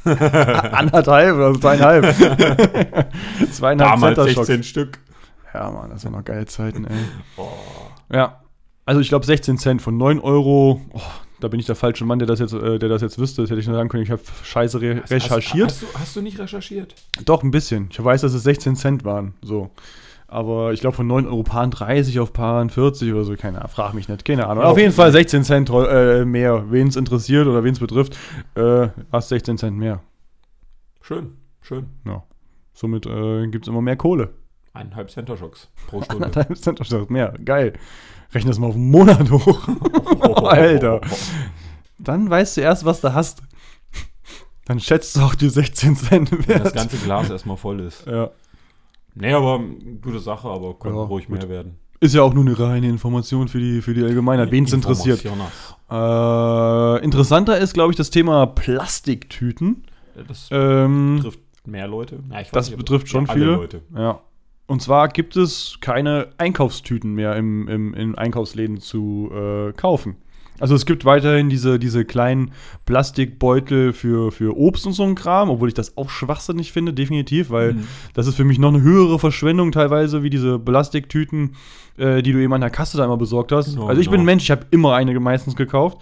anderthalb 0.72 1.36
oder 1.36 1.58
zweieinhalb. 1.58 2.04
zweieinhalb 3.50 3.92
Damals 3.92 4.16
Center 4.16 4.24
16 4.24 4.56
Shocks. 4.56 4.68
Stück. 4.68 4.98
Ja, 5.54 5.70
Mann, 5.70 5.90
das 5.90 6.04
waren 6.04 6.12
noch 6.12 6.24
geile 6.24 6.46
Zeiten, 6.46 6.84
ey. 6.86 6.96
Oh. 7.36 7.48
Ja. 8.12 8.42
Also 8.84 9.00
ich 9.00 9.08
glaube 9.08 9.26
16 9.26 9.58
Cent 9.58 9.82
von 9.82 9.96
9 9.96 10.18
Euro. 10.20 10.80
Oh, 10.92 11.00
da 11.40 11.48
bin 11.48 11.60
ich 11.60 11.66
der 11.66 11.74
falsche 11.74 12.04
Mann, 12.04 12.18
der 12.18 12.26
das 12.26 12.38
jetzt, 12.40 12.54
äh, 12.54 12.78
der 12.78 12.88
das 12.88 13.02
jetzt 13.02 13.18
wüsste. 13.18 13.42
Das 13.42 13.50
hätte 13.50 13.60
ich 13.60 13.66
nur 13.66 13.76
sagen 13.76 13.88
können, 13.90 14.02
ich 14.02 14.10
habe 14.10 14.22
scheiße 14.42 14.80
re 14.80 15.00
Hast- 15.02 15.10
recherchiert. 15.10 15.68
Hast, 15.70 15.82
hast, 15.82 15.94
du, 15.94 15.98
hast 15.98 16.16
du 16.16 16.22
nicht 16.22 16.38
recherchiert? 16.38 16.94
Doch, 17.24 17.42
ein 17.42 17.50
bisschen. 17.50 17.88
Ich 17.90 18.02
weiß, 18.02 18.22
dass 18.22 18.32
es 18.32 18.42
16 18.44 18.76
Cent 18.76 19.04
waren. 19.04 19.34
So. 19.42 19.70
Aber 20.26 20.72
ich 20.74 20.80
glaube 20.80 20.96
von 20.96 21.06
9 21.06 21.26
Euro 21.26 21.42
Paaren 21.42 21.70
30 21.70 22.20
auf 22.20 22.32
Paaren 22.34 22.68
40 22.70 23.12
oder 23.12 23.24
so, 23.24 23.34
keine 23.36 23.58
Ahnung, 23.58 23.70
frag 23.70 23.94
mich 23.94 24.08
nicht, 24.08 24.24
keine 24.26 24.46
Ahnung. 24.46 24.62
Auf 24.64 24.76
jeden. 24.76 24.92
Fall 24.92 25.10
16 25.10 25.42
Cent 25.44 25.70
äh, 25.70 26.24
mehr. 26.26 26.70
Wen 26.70 26.88
es 26.88 26.96
interessiert 26.96 27.46
oder 27.46 27.64
wen 27.64 27.72
es 27.72 27.78
betrifft, 27.80 28.16
äh, 28.54 28.88
hast 29.10 29.28
16 29.30 29.56
Cent 29.56 29.78
mehr. 29.78 30.00
Schön, 31.00 31.32
schön. 31.62 31.86
Ja. 32.06 32.22
Somit 32.74 33.06
äh, 33.06 33.46
gibt 33.48 33.64
es 33.64 33.68
immer 33.68 33.80
mehr 33.80 33.96
Kohle. 33.96 34.30
Eineinhalb 34.78 35.10
Center 35.10 35.36
Shocks 35.36 35.68
pro 35.88 36.02
Stunde. 36.02 36.26
Anderthalb 36.26 36.56
Cent 36.56 36.84
statt 36.86 37.10
mehr. 37.10 37.34
Geil. 37.44 37.72
Rechne 38.32 38.50
das 38.50 38.58
mal 38.58 38.68
auf 38.68 38.74
einen 38.74 38.90
Monat 38.90 39.30
hoch. 39.30 39.68
Alter. 40.44 41.00
Dann 41.98 42.28
weißt 42.30 42.56
du 42.56 42.60
erst, 42.60 42.84
was 42.84 43.00
du 43.00 43.12
hast. 43.14 43.42
Dann 44.66 44.78
schätzt 44.80 45.16
du 45.16 45.20
auch 45.22 45.34
die 45.34 45.48
16 45.48 45.96
Cent 45.96 46.30
Wenn 46.30 46.46
das 46.46 46.64
wert. 46.64 46.74
ganze 46.74 46.96
Glas 46.98 47.30
erstmal 47.30 47.56
voll 47.56 47.80
ist. 47.80 48.06
Ja. 48.06 48.30
Nee, 49.14 49.32
aber 49.32 49.60
gute 50.02 50.18
Sache, 50.20 50.46
aber 50.48 50.78
kann 50.78 50.94
Ja, 50.94 51.02
ruhig 51.02 51.26
gut. 51.26 51.38
mehr 51.38 51.48
werden. 51.48 51.78
Ist 52.00 52.14
ja 52.14 52.22
auch 52.22 52.32
nur 52.32 52.44
eine 52.44 52.56
reine 52.56 52.86
Information 52.88 53.48
für 53.48 53.58
die, 53.58 53.80
für 53.82 53.92
die 53.94 54.04
Allgemeinheit, 54.04 54.52
wen 54.52 54.64
es 54.64 54.72
interessiert. 54.72 55.24
Äh, 55.24 57.04
interessanter 57.04 57.58
ist, 57.58 57.72
glaube 57.74 57.92
ich, 57.92 57.96
das 57.96 58.10
Thema 58.10 58.46
Plastiktüten. 58.46 59.84
Das 60.28 60.48
Ähm, 60.52 61.16
betrifft 61.16 61.40
mehr 61.66 61.88
Leute. 61.88 62.20
Ja, 62.30 62.42
das 62.52 62.68
nicht, 62.68 62.78
betrifft 62.78 63.08
schon 63.08 63.26
viele. 63.26 63.54
Leute. 63.56 63.82
ja. 63.96 64.20
Und 64.68 64.82
zwar 64.82 65.08
gibt 65.08 65.34
es 65.36 65.78
keine 65.80 66.28
Einkaufstüten 66.36 67.14
mehr 67.14 67.34
im, 67.36 67.66
im, 67.68 67.94
in 67.94 68.14
Einkaufsläden 68.16 68.80
zu 68.80 69.30
äh, 69.34 69.72
kaufen. 69.72 70.16
Also 70.60 70.74
es 70.74 70.86
gibt 70.86 71.04
weiterhin 71.04 71.48
diese, 71.48 71.78
diese 71.78 72.04
kleinen 72.04 72.50
Plastikbeutel 72.84 73.92
für, 73.92 74.30
für 74.30 74.56
Obst 74.58 74.86
und 74.86 74.92
so 74.92 75.04
ein 75.04 75.14
Kram, 75.14 75.48
obwohl 75.50 75.68
ich 75.68 75.74
das 75.74 75.96
auch 75.96 76.10
schwachsinnig 76.10 76.72
finde, 76.72 76.92
definitiv, 76.92 77.50
weil 77.50 77.74
Mhm. 77.74 77.84
das 78.12 78.26
ist 78.26 78.34
für 78.34 78.44
mich 78.44 78.58
noch 78.58 78.68
eine 78.68 78.82
höhere 78.82 79.18
Verschwendung 79.18 79.72
teilweise, 79.72 80.22
wie 80.22 80.30
diese 80.30 80.58
Plastiktüten, 80.58 81.54
äh, 81.96 82.22
die 82.22 82.32
du 82.32 82.38
eben 82.38 82.52
an 82.52 82.60
der 82.60 82.70
Kasse 82.70 82.98
da 82.98 83.04
immer 83.04 83.16
besorgt 83.16 83.52
hast. 83.52 83.70
Genau, 83.72 83.86
also 83.86 84.00
ich 84.00 84.08
bin 84.08 84.18
genau. 84.18 84.22
ein 84.22 84.26
Mensch, 84.26 84.44
ich 84.44 84.50
habe 84.50 84.66
immer 84.70 84.94
eine 84.94 85.18
meistens 85.18 85.56
gekauft. 85.56 85.98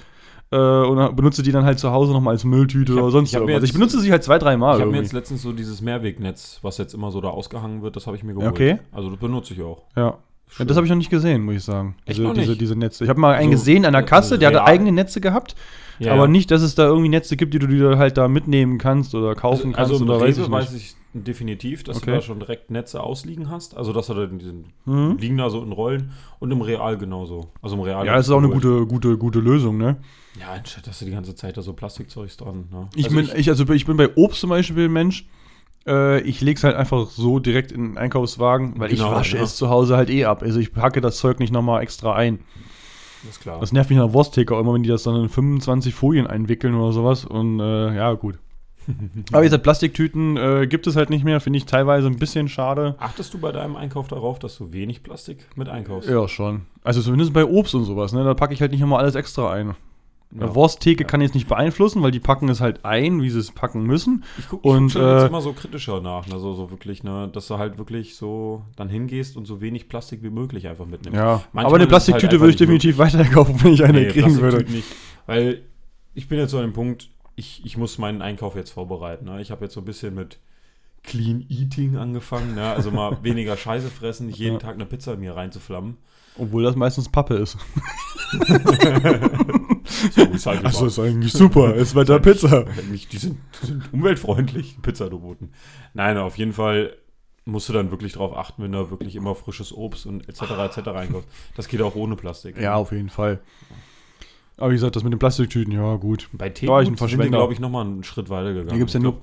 Äh, 0.52 0.56
und 0.56 1.16
benutze 1.16 1.42
die 1.42 1.50
dann 1.50 1.64
halt 1.64 1.78
zu 1.80 1.90
Hause 1.90 2.12
nochmal 2.12 2.34
als 2.34 2.44
Mülltüte 2.44 2.92
Ich 2.92 2.96
hab- 2.98 3.02
oder 3.04 3.12
sonst 3.12 3.30
ich 3.30 3.34
irgendwas. 3.34 3.62
Ich 3.64 3.70
jetzt- 3.70 3.72
benutze 3.78 4.00
sie 4.00 4.10
halt 4.12 4.22
zwei, 4.22 4.38
drei 4.38 4.56
Mal. 4.56 4.76
Ich 4.76 4.80
habe 4.82 4.92
mir 4.92 4.98
jetzt 4.98 5.12
letztens 5.12 5.42
so 5.42 5.52
dieses 5.52 5.80
Mehrwegnetz, 5.80 6.60
was 6.62 6.78
jetzt 6.78 6.94
immer 6.94 7.10
so 7.10 7.20
da 7.20 7.28
ausgehangen 7.28 7.82
wird, 7.82 7.96
das 7.96 8.06
habe 8.06 8.16
ich 8.16 8.22
mir 8.22 8.32
geholt. 8.34 8.50
Okay. 8.52 8.78
Also 8.92 9.10
das 9.10 9.18
benutze 9.18 9.54
ich 9.54 9.62
auch. 9.62 9.82
Ja. 9.96 10.18
ja 10.58 10.64
das 10.64 10.76
habe 10.76 10.86
ich 10.86 10.90
noch 10.90 10.96
nicht 10.98 11.10
gesehen, 11.10 11.42
muss 11.44 11.56
ich 11.56 11.64
sagen. 11.64 11.96
Echt 12.04 12.18
Diese, 12.20 12.32
diese, 12.32 12.50
nicht? 12.50 12.60
diese 12.60 12.76
Netze. 12.76 13.02
Ich 13.02 13.10
habe 13.10 13.18
mal 13.18 13.34
einen 13.34 13.50
So, 13.52 13.58
gesehen 13.58 13.84
an 13.84 13.92
der 13.94 14.02
äh, 14.02 14.06
Kasse, 14.06 14.38
der 14.38 14.48
hatte 14.50 14.62
eigene 14.64 14.92
Netze 14.92 15.20
gehabt, 15.20 15.56
Ja, 15.98 16.12
aber 16.12 16.22
ja. 16.22 16.28
nicht, 16.28 16.48
dass 16.52 16.62
es 16.62 16.76
da 16.76 16.86
irgendwie 16.86 17.08
Netze 17.08 17.36
gibt, 17.36 17.52
die 17.52 17.58
du 17.58 17.66
dir 17.66 17.98
halt 17.98 18.16
da 18.16 18.28
mitnehmen 18.28 18.78
kannst 18.78 19.16
oder 19.16 19.34
kaufen 19.34 19.74
Also, 19.74 19.94
kannst 19.98 20.02
also 20.02 20.04
oder 20.04 20.20
weiß 20.20 20.36
ich 20.36 20.42
nicht. 20.44 20.50
weiß 20.52 20.74
ich 20.74 20.96
definitiv, 21.24 21.84
dass 21.84 21.98
Okay. 21.98 22.06
du 22.06 22.12
da 22.16 22.22
schon 22.22 22.38
direkt 22.40 22.70
Netze 22.70 23.02
ausliegen 23.02 23.50
hast. 23.50 23.76
Also 23.76 23.92
dass 23.92 24.06
du 24.08 24.14
da 24.14 24.26
diesen 24.26 24.72
Mhm. 24.84 25.16
liegen 25.18 25.36
da 25.38 25.50
so 25.50 25.62
in 25.62 25.72
Rollen 25.72 26.12
und 26.38 26.50
im 26.50 26.60
Real 26.60 26.96
genauso. 26.98 27.50
Also 27.62 27.76
im 27.76 27.82
Real. 27.82 28.04
Ja, 28.06 28.16
das 28.16 28.26
ist 28.26 28.32
auch 28.32 28.38
eine 28.38 28.48
gute, 28.48 28.86
gute, 28.86 29.16
gute 29.18 29.38
Lösung, 29.40 29.76
ne? 29.78 29.96
Ja, 30.40 30.52
anstatt 30.52 30.86
dass 30.86 30.98
du 30.98 31.04
die 31.06 31.10
ganze 31.12 31.34
Zeit 31.34 31.56
da 31.56 31.62
so 31.62 31.72
Plastikzeugs 31.72 32.36
dran. 32.36 32.68
Ne? 32.70 32.88
Ich, 32.94 33.06
Also 33.06 33.16
bin, 33.16 33.30
ich, 33.36 33.48
also 33.48 33.68
ich 33.72 33.86
bin 33.86 33.96
bei 33.96 34.14
Obst 34.16 34.40
zum 34.40 34.50
Beispiel 34.50 34.84
ein 34.86 34.92
Mensch. 34.92 35.26
Äh, 35.86 36.20
ich 36.22 36.40
lege 36.40 36.58
es 36.58 36.64
halt 36.64 36.76
einfach 36.76 37.08
so 37.10 37.38
direkt 37.38 37.70
in 37.72 37.82
den 37.90 37.98
Einkaufswagen, 37.98 38.74
weil 38.78 38.88
Genau, 38.90 39.06
ich 39.06 39.10
wasche 39.12 39.36
ja. 39.36 39.42
es 39.44 39.56
zu 39.56 39.70
Hause 39.70 39.96
halt 39.96 40.10
eh 40.10 40.24
ab. 40.24 40.42
Also 40.42 40.58
ich 40.60 40.72
packe 40.72 41.00
das 41.00 41.16
Zeug 41.18 41.38
nicht 41.38 41.52
nochmal 41.52 41.82
extra 41.82 42.14
ein. 42.14 42.40
klar. 43.40 43.60
Das 43.60 43.72
nervt 43.72 43.90
mich 43.90 43.98
an 43.98 44.06
der 44.06 44.12
Wursttheke 44.14 44.54
auch 44.54 44.60
immer, 44.60 44.74
wenn 44.74 44.82
die 44.82 44.88
das 44.88 45.04
dann 45.04 45.16
in 45.16 45.28
25 45.28 45.94
Folien 45.94 46.26
einwickeln 46.26 46.74
oder 46.74 46.92
sowas. 46.92 47.24
Und 47.24 47.60
äh, 47.60 47.94
ja, 47.94 48.12
gut. 48.14 48.38
Aber 49.32 49.42
wie 49.42 49.46
gesagt, 49.46 49.62
Plastiktüten 49.62 50.36
äh, 50.36 50.66
gibt 50.66 50.86
es 50.86 50.96
halt 50.96 51.10
nicht 51.10 51.24
mehr, 51.24 51.40
finde 51.40 51.58
ich 51.58 51.66
teilweise 51.66 52.06
ein 52.06 52.16
bisschen 52.16 52.48
schade. 52.48 52.94
Achtest 52.98 53.34
du 53.34 53.38
bei 53.38 53.52
deinem 53.52 53.76
Einkauf 53.76 54.08
darauf, 54.08 54.38
dass 54.38 54.56
du 54.56 54.72
wenig 54.72 55.02
Plastik 55.02 55.46
mit 55.56 55.68
einkaufst? 55.68 56.08
Ja, 56.08 56.26
schon. 56.28 56.62
Also 56.84 57.02
zumindest 57.02 57.32
bei 57.32 57.44
Obst 57.44 57.74
und 57.74 57.84
sowas, 57.84 58.12
ne? 58.12 58.24
Da 58.24 58.34
packe 58.34 58.54
ich 58.54 58.60
halt 58.60 58.72
nicht 58.72 58.80
immer 58.80 58.98
alles 58.98 59.14
extra 59.14 59.52
ein. 59.52 59.74
Ja. 60.38 60.54
Wursttheke 60.54 61.04
Ja. 61.04 61.08
kann 61.08 61.20
ich 61.20 61.26
jetzt 61.26 61.34
nicht 61.34 61.48
beeinflussen, 61.48 62.02
weil 62.02 62.10
die 62.10 62.18
packen 62.20 62.48
es 62.48 62.60
halt 62.60 62.84
ein, 62.84 63.22
wie 63.22 63.30
sie 63.30 63.38
es 63.38 63.52
packen 63.52 63.84
müssen. 63.84 64.24
Ich 64.38 64.48
gucke 64.48 64.62
guck 64.62 64.74
schon 64.74 64.88
jetzt 64.88 64.96
äh, 64.96 65.26
immer 65.28 65.40
so 65.40 65.52
kritischer 65.52 66.00
nach, 66.00 66.26
ne? 66.26 66.38
so, 66.40 66.52
so 66.52 66.70
wirklich, 66.70 67.04
ne? 67.04 67.30
dass 67.32 67.46
du 67.46 67.58
halt 67.58 67.78
wirklich 67.78 68.16
so 68.16 68.62
dann 68.74 68.88
hingehst 68.88 69.36
und 69.36 69.46
so 69.46 69.60
wenig 69.60 69.88
Plastik 69.88 70.22
wie 70.24 70.30
möglich 70.30 70.66
einfach 70.66 70.84
mitnimmst. 70.84 71.16
Ja, 71.16 71.42
Manchmal 71.52 71.64
aber 71.66 71.74
eine 71.76 71.82
halt 71.82 71.88
Plastiktüte 71.90 72.26
einfach 72.26 72.40
würde 72.40 72.50
ich 72.50 72.56
definitiv 72.56 72.98
weiterkaufen, 72.98 73.62
wenn 73.62 73.72
ich 73.72 73.84
eine 73.84 74.00
Nee, 74.00 74.08
kriegen 74.08 74.36
würde. 74.40 74.64
Nicht. 74.70 74.88
Weil 75.26 75.62
ich 76.14 76.28
bin 76.28 76.38
jetzt 76.38 76.50
so 76.50 76.56
an 76.58 76.64
dem 76.64 76.72
Punkt, 76.72 77.08
ich, 77.36 77.64
ich 77.64 77.76
muss 77.76 77.98
meinen 77.98 78.22
Einkauf 78.22 78.56
jetzt 78.56 78.70
vorbereiten. 78.70 79.26
Ne? 79.26 79.40
Ich 79.40 79.50
habe 79.50 79.64
jetzt 79.64 79.74
so 79.74 79.80
ein 79.80 79.84
bisschen 79.84 80.14
mit 80.14 80.38
Clean 81.02 81.44
Eating 81.48 81.96
angefangen. 81.96 82.54
Ne? 82.54 82.64
Also 82.66 82.90
mal 82.90 83.18
weniger 83.22 83.56
Scheiße 83.56 83.88
fressen, 83.90 84.26
nicht 84.26 84.38
jeden 84.38 84.54
Ja. 84.54 84.60
Tag 84.60 84.74
eine 84.74 84.86
Pizza 84.86 85.14
in 85.14 85.20
mir 85.20 85.36
reinzuflammen. 85.36 85.96
Obwohl 86.38 86.62
das 86.64 86.76
meistens 86.76 87.08
Pappe 87.08 87.34
ist. 87.34 87.56
So 90.10 90.22
recycelbar. 90.22 90.66
Also 90.66 90.86
ist 90.86 90.98
eigentlich 90.98 91.32
super, 91.32 91.74
ist 91.74 91.94
weiter 91.94 92.18
Pizza. 92.18 92.64
Die, 92.92 93.16
sind, 93.16 93.38
die 93.62 93.66
sind 93.66 93.92
umweltfreundlich, 93.92 94.76
Pizzaroboten. 94.82 95.52
Nein, 95.94 96.18
auf 96.18 96.36
jeden 96.36 96.52
Fall 96.52 96.96
musst 97.44 97.68
du 97.68 97.72
dann 97.72 97.90
wirklich 97.90 98.14
darauf 98.14 98.36
achten, 98.36 98.62
wenn 98.62 98.72
du 98.72 98.90
wirklich 98.90 99.14
immer 99.16 99.34
frisches 99.34 99.72
Obst 99.72 100.04
und 100.06 100.28
etc. 100.28 100.42
etc. 100.76 100.88
einkaufst. 100.88 101.28
Das 101.54 101.68
geht 101.68 101.80
auch 101.80 101.94
ohne 101.94 102.16
Plastik. 102.16 102.60
Ja, 102.60 102.74
auf 102.74 102.92
jeden 102.92 103.08
Fall. 103.08 103.40
Aber 104.58 104.70
wie 104.70 104.74
gesagt, 104.74 104.96
das 104.96 105.04
mit 105.04 105.12
den 105.12 105.18
Plastiktüten, 105.18 105.72
ja 105.72 105.96
gut. 105.96 106.28
Bei 106.32 106.48
Da 106.48 106.50
ein 106.50 106.54
Teegut 106.54 106.98
sind 106.98 107.22
die, 107.22 107.28
glaube 107.28 107.52
ich, 107.52 107.60
nochmal 107.60 107.84
einen 107.84 108.04
Schritt 108.04 108.30
weiter 108.30 108.52
gegangen. 108.54 108.70
Hier 108.70 108.78
gibt's 108.78 108.94
ja 108.94 109.00
ich 109.00 109.04
nur- 109.04 109.20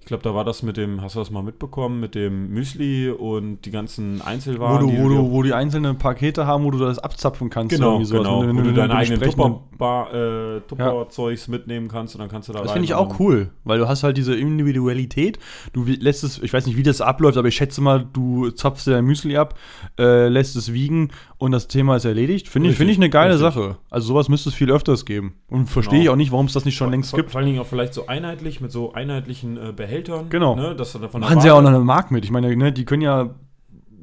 ich 0.00 0.06
glaube, 0.06 0.22
da 0.22 0.34
war 0.34 0.44
das 0.44 0.62
mit 0.62 0.76
dem, 0.78 1.02
hast 1.02 1.14
du 1.14 1.18
das 1.18 1.30
mal 1.30 1.42
mitbekommen, 1.42 2.00
mit 2.00 2.14
dem 2.14 2.48
Müsli 2.48 3.10
und 3.10 3.60
die 3.66 3.70
ganzen 3.70 4.18
Wo 4.20 4.24
Einzelwaren. 4.24 4.86
du, 4.86 4.92
die 4.92 4.98
wo, 5.02 5.08
du, 5.08 5.30
wo 5.30 5.42
die 5.42 5.52
einzelnen 5.52 5.98
Pakete 5.98 6.46
haben, 6.46 6.64
wo 6.64 6.70
du 6.70 6.78
das 6.78 6.98
abzapfen 6.98 7.50
kannst. 7.50 7.74
Genau, 7.76 7.98
genau. 7.98 8.40
Wenn 8.46 8.56
wo 8.56 8.62
du 8.62 8.72
deine 8.72 8.94
eigenen 8.94 9.20
entsprechenden- 9.20 9.58
Tupper, 9.72 10.56
äh, 10.56 10.60
Tupper-Zeugs 10.68 11.48
mitnehmen 11.48 11.88
kannst 11.88 12.14
und 12.14 12.20
dann 12.20 12.28
kannst 12.30 12.48
du 12.48 12.52
da 12.54 12.62
Das 12.62 12.72
finde 12.72 12.84
ich 12.86 12.94
auch 12.94 13.18
cool, 13.20 13.50
weil 13.64 13.78
du 13.78 13.88
hast 13.88 14.02
halt 14.02 14.16
diese 14.16 14.34
Individualität. 14.34 15.38
Du 15.72 15.84
lässt 15.84 16.24
es, 16.24 16.38
ich 16.42 16.52
weiß 16.52 16.66
nicht, 16.66 16.76
wie 16.76 16.82
das 16.82 17.00
abläuft, 17.00 17.36
aber 17.38 17.48
ich 17.48 17.54
schätze 17.56 17.80
mal, 17.80 18.04
du 18.12 18.50
zapfst 18.50 18.86
dir 18.86 18.92
dein 18.92 19.04
Müsli 19.04 19.36
ab, 19.36 19.58
äh, 19.98 20.28
lässt 20.28 20.56
es 20.56 20.72
wiegen 20.72 21.10
und 21.38 21.52
das 21.52 21.68
Thema 21.68 21.96
ist 21.96 22.04
erledigt. 22.04 22.48
Finde 22.48 22.70
ich, 22.70 22.76
finde 22.76 22.92
ich 22.92 22.98
eine 22.98 23.10
geile 23.10 23.34
richtig. 23.34 23.54
Sache. 23.54 23.76
Also 23.90 24.08
sowas 24.08 24.28
müsste 24.28 24.48
es 24.50 24.54
viel 24.54 24.70
öfters 24.70 25.04
geben. 25.04 25.34
Und 25.48 25.66
verstehe 25.68 26.00
Genau. 26.00 26.02
ich 26.04 26.08
auch 26.10 26.16
nicht, 26.16 26.32
warum 26.32 26.46
es 26.46 26.52
das 26.52 26.64
nicht 26.64 26.76
schon 26.76 26.90
längst 26.90 27.10
vor, 27.10 27.18
gibt. 27.18 27.30
Vor 27.30 27.38
allen 27.38 27.46
Dingen 27.48 27.60
auch 27.60 27.66
vielleicht 27.66 27.94
so 27.94 28.06
einheitlich 28.06 28.60
mit 28.60 28.70
so 28.72 28.92
einheitlichen 28.92 29.56
äh, 29.68 29.72
Behältern. 29.72 30.28
Genau. 30.30 30.54
Ne, 30.56 30.74
dass 30.74 30.92
du 30.92 30.98
da 30.98 31.08
von 31.08 31.20
der 31.20 31.30
Machen 31.30 31.40
sie 31.42 31.48
ja 31.48 31.54
auch 31.54 31.62
noch 31.62 31.68
eine 31.68 31.80
Mark 31.80 32.10
mit. 32.10 32.24
Ich 32.24 32.30
meine, 32.30 32.54
ne, 32.56 32.72
die 32.72 32.84
können 32.84 33.02
ja 33.02 33.34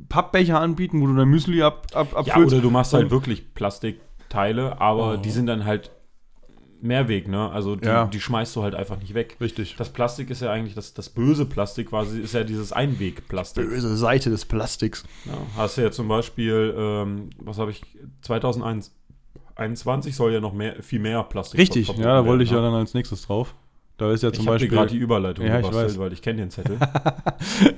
Pappbecher 0.10 0.60
anbieten, 0.62 1.02
wo 1.02 1.08
du 1.08 1.16
dein 1.16 1.28
Müsli 1.28 1.62
ab, 1.62 1.88
ab, 1.94 2.08
Ja, 2.14 2.20
abfüllst. 2.34 2.54
oder 2.54 2.62
du 2.62 2.70
machst 2.70 2.94
halt 2.94 3.12
wirklich 3.12 3.54
Plastikteile, 3.54 4.80
aber 4.80 5.14
Oh. 5.14 5.18
die 5.18 5.32
sind 5.32 5.48
dann 5.48 5.66
halt 5.66 5.92
Mehrweg, 6.80 7.28
ne? 7.28 7.50
Also 7.50 7.76
die, 7.76 7.86
Ja. 7.88 8.06
die 8.06 8.20
schmeißt 8.20 8.56
du 8.56 8.62
halt 8.62 8.76
einfach 8.76 9.00
nicht 9.00 9.14
weg. 9.16 9.38
Richtig. 9.42 9.76
Das 9.78 9.90
Plastik 9.90 10.30
ist 10.30 10.42
ja 10.44 10.52
eigentlich, 10.52 10.76
das, 10.76 10.94
das 10.94 11.10
böse 11.10 11.46
Plastik 11.46 11.90
quasi, 11.90 12.20
ist 12.22 12.34
ja 12.36 12.44
dieses 12.44 12.72
Einwegplastik. 12.72 13.68
Böse 13.68 13.98
Seite 13.98 14.30
des 14.30 14.46
Plastiks. 14.46 15.04
Ja, 15.26 15.34
hast 15.58 15.78
du 15.78 15.82
ja 15.82 15.90
zum 15.92 16.08
Beispiel, 16.08 16.76
ähm, 16.78 17.32
was 17.40 17.58
habe 17.58 17.72
ich, 17.72 17.82
2021 18.22 20.16
soll 20.16 20.34
ja 20.34 20.40
noch 20.40 20.54
mehr, 20.54 20.82
viel 20.84 21.00
mehr 21.00 21.24
Plastik 21.24 21.60
Richtig, 21.60 21.88
ja, 21.98 22.22
da 22.22 22.26
wollte 22.26 22.44
ich 22.44 22.52
ja 22.52 22.58
ne? 22.58 22.64
dann 22.64 22.76
als 22.76 22.94
nächstes 22.94 23.24
drauf. 23.26 23.56
Da 23.98 24.12
ist 24.12 24.22
ja 24.22 24.32
zum 24.32 24.44
Ich 24.44 24.48
Beispiel. 24.48 24.70
gerade 24.70 24.92
die 24.92 24.98
Überleitung 24.98 25.46
Ja, 25.46 25.60
ich 25.60 25.74
weiß. 25.74 25.98
weil 25.98 26.14
ich 26.14 26.22
kenne 26.22 26.40
den 26.42 26.50
Zettel. 26.52 26.78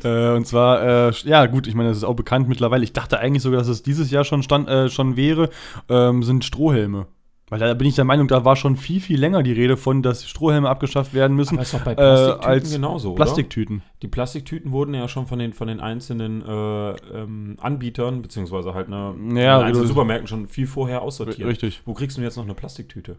Äh, 0.04 0.32
und 0.36 0.46
zwar, 0.48 1.10
äh, 1.10 1.12
ja 1.26 1.46
gut, 1.46 1.68
ich 1.68 1.76
meine, 1.76 1.90
das 1.90 1.98
ist 2.00 2.04
auch 2.04 2.16
bekannt 2.16 2.48
mittlerweile. 2.50 2.84
Ich 2.84 2.94
dachte 2.94 3.20
eigentlich 3.20 3.44
sogar, 3.44 3.60
dass 3.60 3.68
es 3.68 3.84
dieses 3.84 4.12
Jahr 4.12 4.24
schon, 4.24 4.44
stand, 4.44 4.68
äh, 4.70 4.90
schon 4.90 5.16
wäre, 5.16 5.50
ähm, 5.90 6.24
sind 6.24 6.44
Strohhelme. 6.46 7.08
Weil 7.50 7.60
da 7.60 7.74
bin 7.74 7.88
ich 7.88 7.96
der 7.96 8.06
Meinung, 8.06 8.28
da 8.28 8.46
war 8.46 8.56
schon 8.56 8.76
viel, 8.76 9.02
viel 9.02 9.20
länger 9.20 9.42
die 9.44 9.52
Rede 9.54 9.76
von, 9.76 10.04
dass 10.04 10.28
Strohhelme 10.28 10.70
abgeschafft 10.70 11.14
werden 11.14 11.36
müssen. 11.36 11.56
Aber 11.56 11.64
ist 11.64 11.74
doch 11.74 11.82
bei 11.82 11.94
äh, 11.94 11.96
Plastiktüten 11.96 12.46
als 12.50 12.72
genauso, 12.72 13.08
oder? 13.10 13.16
Plastiktüten. 13.16 13.82
Die 14.02 14.08
Plastiktüten 14.08 14.72
wurden 14.72 14.94
ja 14.94 15.08
schon 15.08 15.26
von 15.26 15.40
den, 15.40 15.54
von 15.54 15.68
den 15.68 15.80
einzelnen 15.80 16.42
äh, 16.46 16.90
ähm, 16.92 17.56
Anbietern, 17.60 18.22
beziehungsweise 18.22 18.74
halt 18.74 18.90
ne, 18.90 19.16
Ja, 19.42 19.58
den 19.60 19.66
einzelnen 19.66 19.74
du- 19.74 19.88
Supermärkten 19.88 20.28
schon 20.28 20.48
viel 20.48 20.68
vorher 20.68 21.02
aussortiert. 21.02 21.48
Richtig. 21.48 21.82
Wo 21.86 21.94
kriegst 21.94 22.18
du 22.18 22.22
denn 22.22 22.28
jetzt 22.28 22.38
noch 22.38 22.44
eine 22.46 22.54
Plastiktüte? 22.54 23.18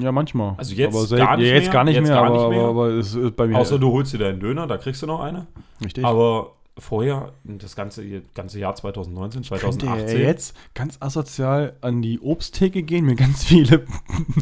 Ja, 0.00 0.10
manchmal. 0.12 0.54
Also 0.58 0.74
jetzt 0.74 0.96
aber 0.96 1.16
gar 1.16 1.36
nicht 1.36 1.46
ja, 1.46 1.54
jetzt 1.54 1.64
mehr, 1.64 1.72
gar 1.72 1.84
nicht 1.84 1.94
jetzt 1.94 2.08
mehr, 2.08 2.16
gar 2.16 2.24
aber, 2.26 2.36
nicht 2.36 2.48
mehr. 2.48 2.58
aber, 2.68 2.68
aber 2.86 2.88
es 2.94 3.14
ist 3.14 3.36
bei 3.36 3.46
mir. 3.46 3.58
Außer 3.58 3.78
du 3.78 3.92
holst 3.92 4.12
dir 4.12 4.18
deinen 4.18 4.40
Döner, 4.40 4.66
da 4.66 4.76
kriegst 4.76 5.02
du 5.02 5.06
noch 5.06 5.20
eine. 5.20 5.46
richtig. 5.84 6.04
Aber 6.04 6.54
vorher, 6.78 7.32
das 7.44 7.76
ganze, 7.76 8.22
ganze 8.34 8.58
Jahr 8.58 8.74
2019, 8.74 9.42
Könnte 9.42 9.78
2018. 9.78 10.08
er 10.08 10.22
jetzt 10.22 10.56
ganz 10.74 10.96
asozial 11.00 11.76
an 11.80 12.02
die 12.02 12.20
Obsttheke 12.20 12.82
gehen, 12.82 13.04
mir 13.04 13.16
ganz 13.16 13.44
viele 13.44 13.84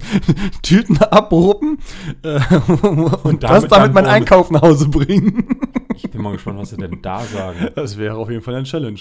Tüten 0.62 0.98
abruppen 0.98 1.78
äh, 2.22 2.38
und, 3.22 3.42
das 3.42 3.50
damit 3.50 3.72
damit 3.72 3.72
dann 3.72 3.92
mein 3.92 4.06
Einkauf 4.06 4.50
nach 4.50 4.62
Hause 4.62 4.88
bringen. 4.88 5.48
Ich 5.94 6.10
bin 6.10 6.22
mal 6.22 6.32
gespannt, 6.32 6.58
was 6.58 6.70
sie 6.70 6.76
denn 6.76 7.00
da 7.02 7.24
sagen. 7.24 7.68
Das 7.74 7.96
wäre 7.98 8.16
auf 8.16 8.30
jeden 8.30 8.42
Fall 8.42 8.54
eine 8.54 8.64
Challenge. 8.64 9.00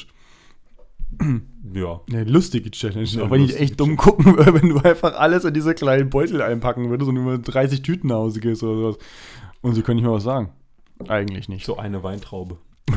Ja. 1.73 1.99
Eine 2.07 2.23
lustige 2.23 2.71
Challenge. 2.71 3.09
Eine 3.11 3.23
auch 3.23 3.31
wenn 3.31 3.43
ich 3.43 3.59
echt 3.59 3.77
dumm 3.81 3.97
gucken 3.97 4.37
würde, 4.37 4.53
wenn 4.53 4.69
du 4.69 4.77
einfach 4.77 5.15
alles 5.15 5.43
in 5.43 5.53
diese 5.53 5.73
kleinen 5.73 6.09
Beutel 6.09 6.41
einpacken 6.41 6.89
würdest 6.89 7.09
und 7.09 7.17
über 7.17 7.37
30 7.37 7.81
Tüten 7.81 8.07
nach 8.07 8.15
Hause 8.15 8.39
gehst 8.39 8.63
oder 8.63 8.77
sowas. 8.77 8.97
Und 9.61 9.75
sie 9.75 9.81
können 9.81 9.97
nicht 9.97 10.05
mehr 10.05 10.13
was 10.13 10.23
sagen. 10.23 10.53
Eigentlich 11.09 11.49
nicht. 11.49 11.65
So 11.65 11.75
eine 11.75 12.01
Weintraube. 12.01 12.59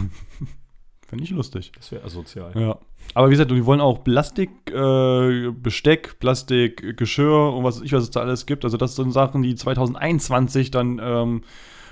Finde 1.09 1.25
ich 1.25 1.31
lustig. 1.31 1.73
Das 1.75 1.91
wäre 1.91 2.05
asozial. 2.05 2.53
Ja. 2.55 2.79
Aber 3.15 3.29
wie 3.29 3.31
gesagt, 3.31 3.51
die 3.51 3.65
wollen 3.65 3.81
auch 3.81 4.05
Plastik, 4.05 4.51
äh, 4.71 5.51
Besteck, 5.51 6.19
Plastik, 6.21 6.99
Geschirr 6.99 7.55
und 7.55 7.65
was 7.65 7.77
weiß 7.79 7.85
ich, 7.87 7.93
was 7.95 8.03
es 8.05 8.11
da 8.11 8.21
alles 8.21 8.45
gibt. 8.45 8.65
Also 8.65 8.77
das 8.77 8.95
sind 8.97 9.13
Sachen, 9.13 9.43
die 9.43 9.55
2021 9.55 10.71
dann 10.71 11.01
ähm, 11.03 11.43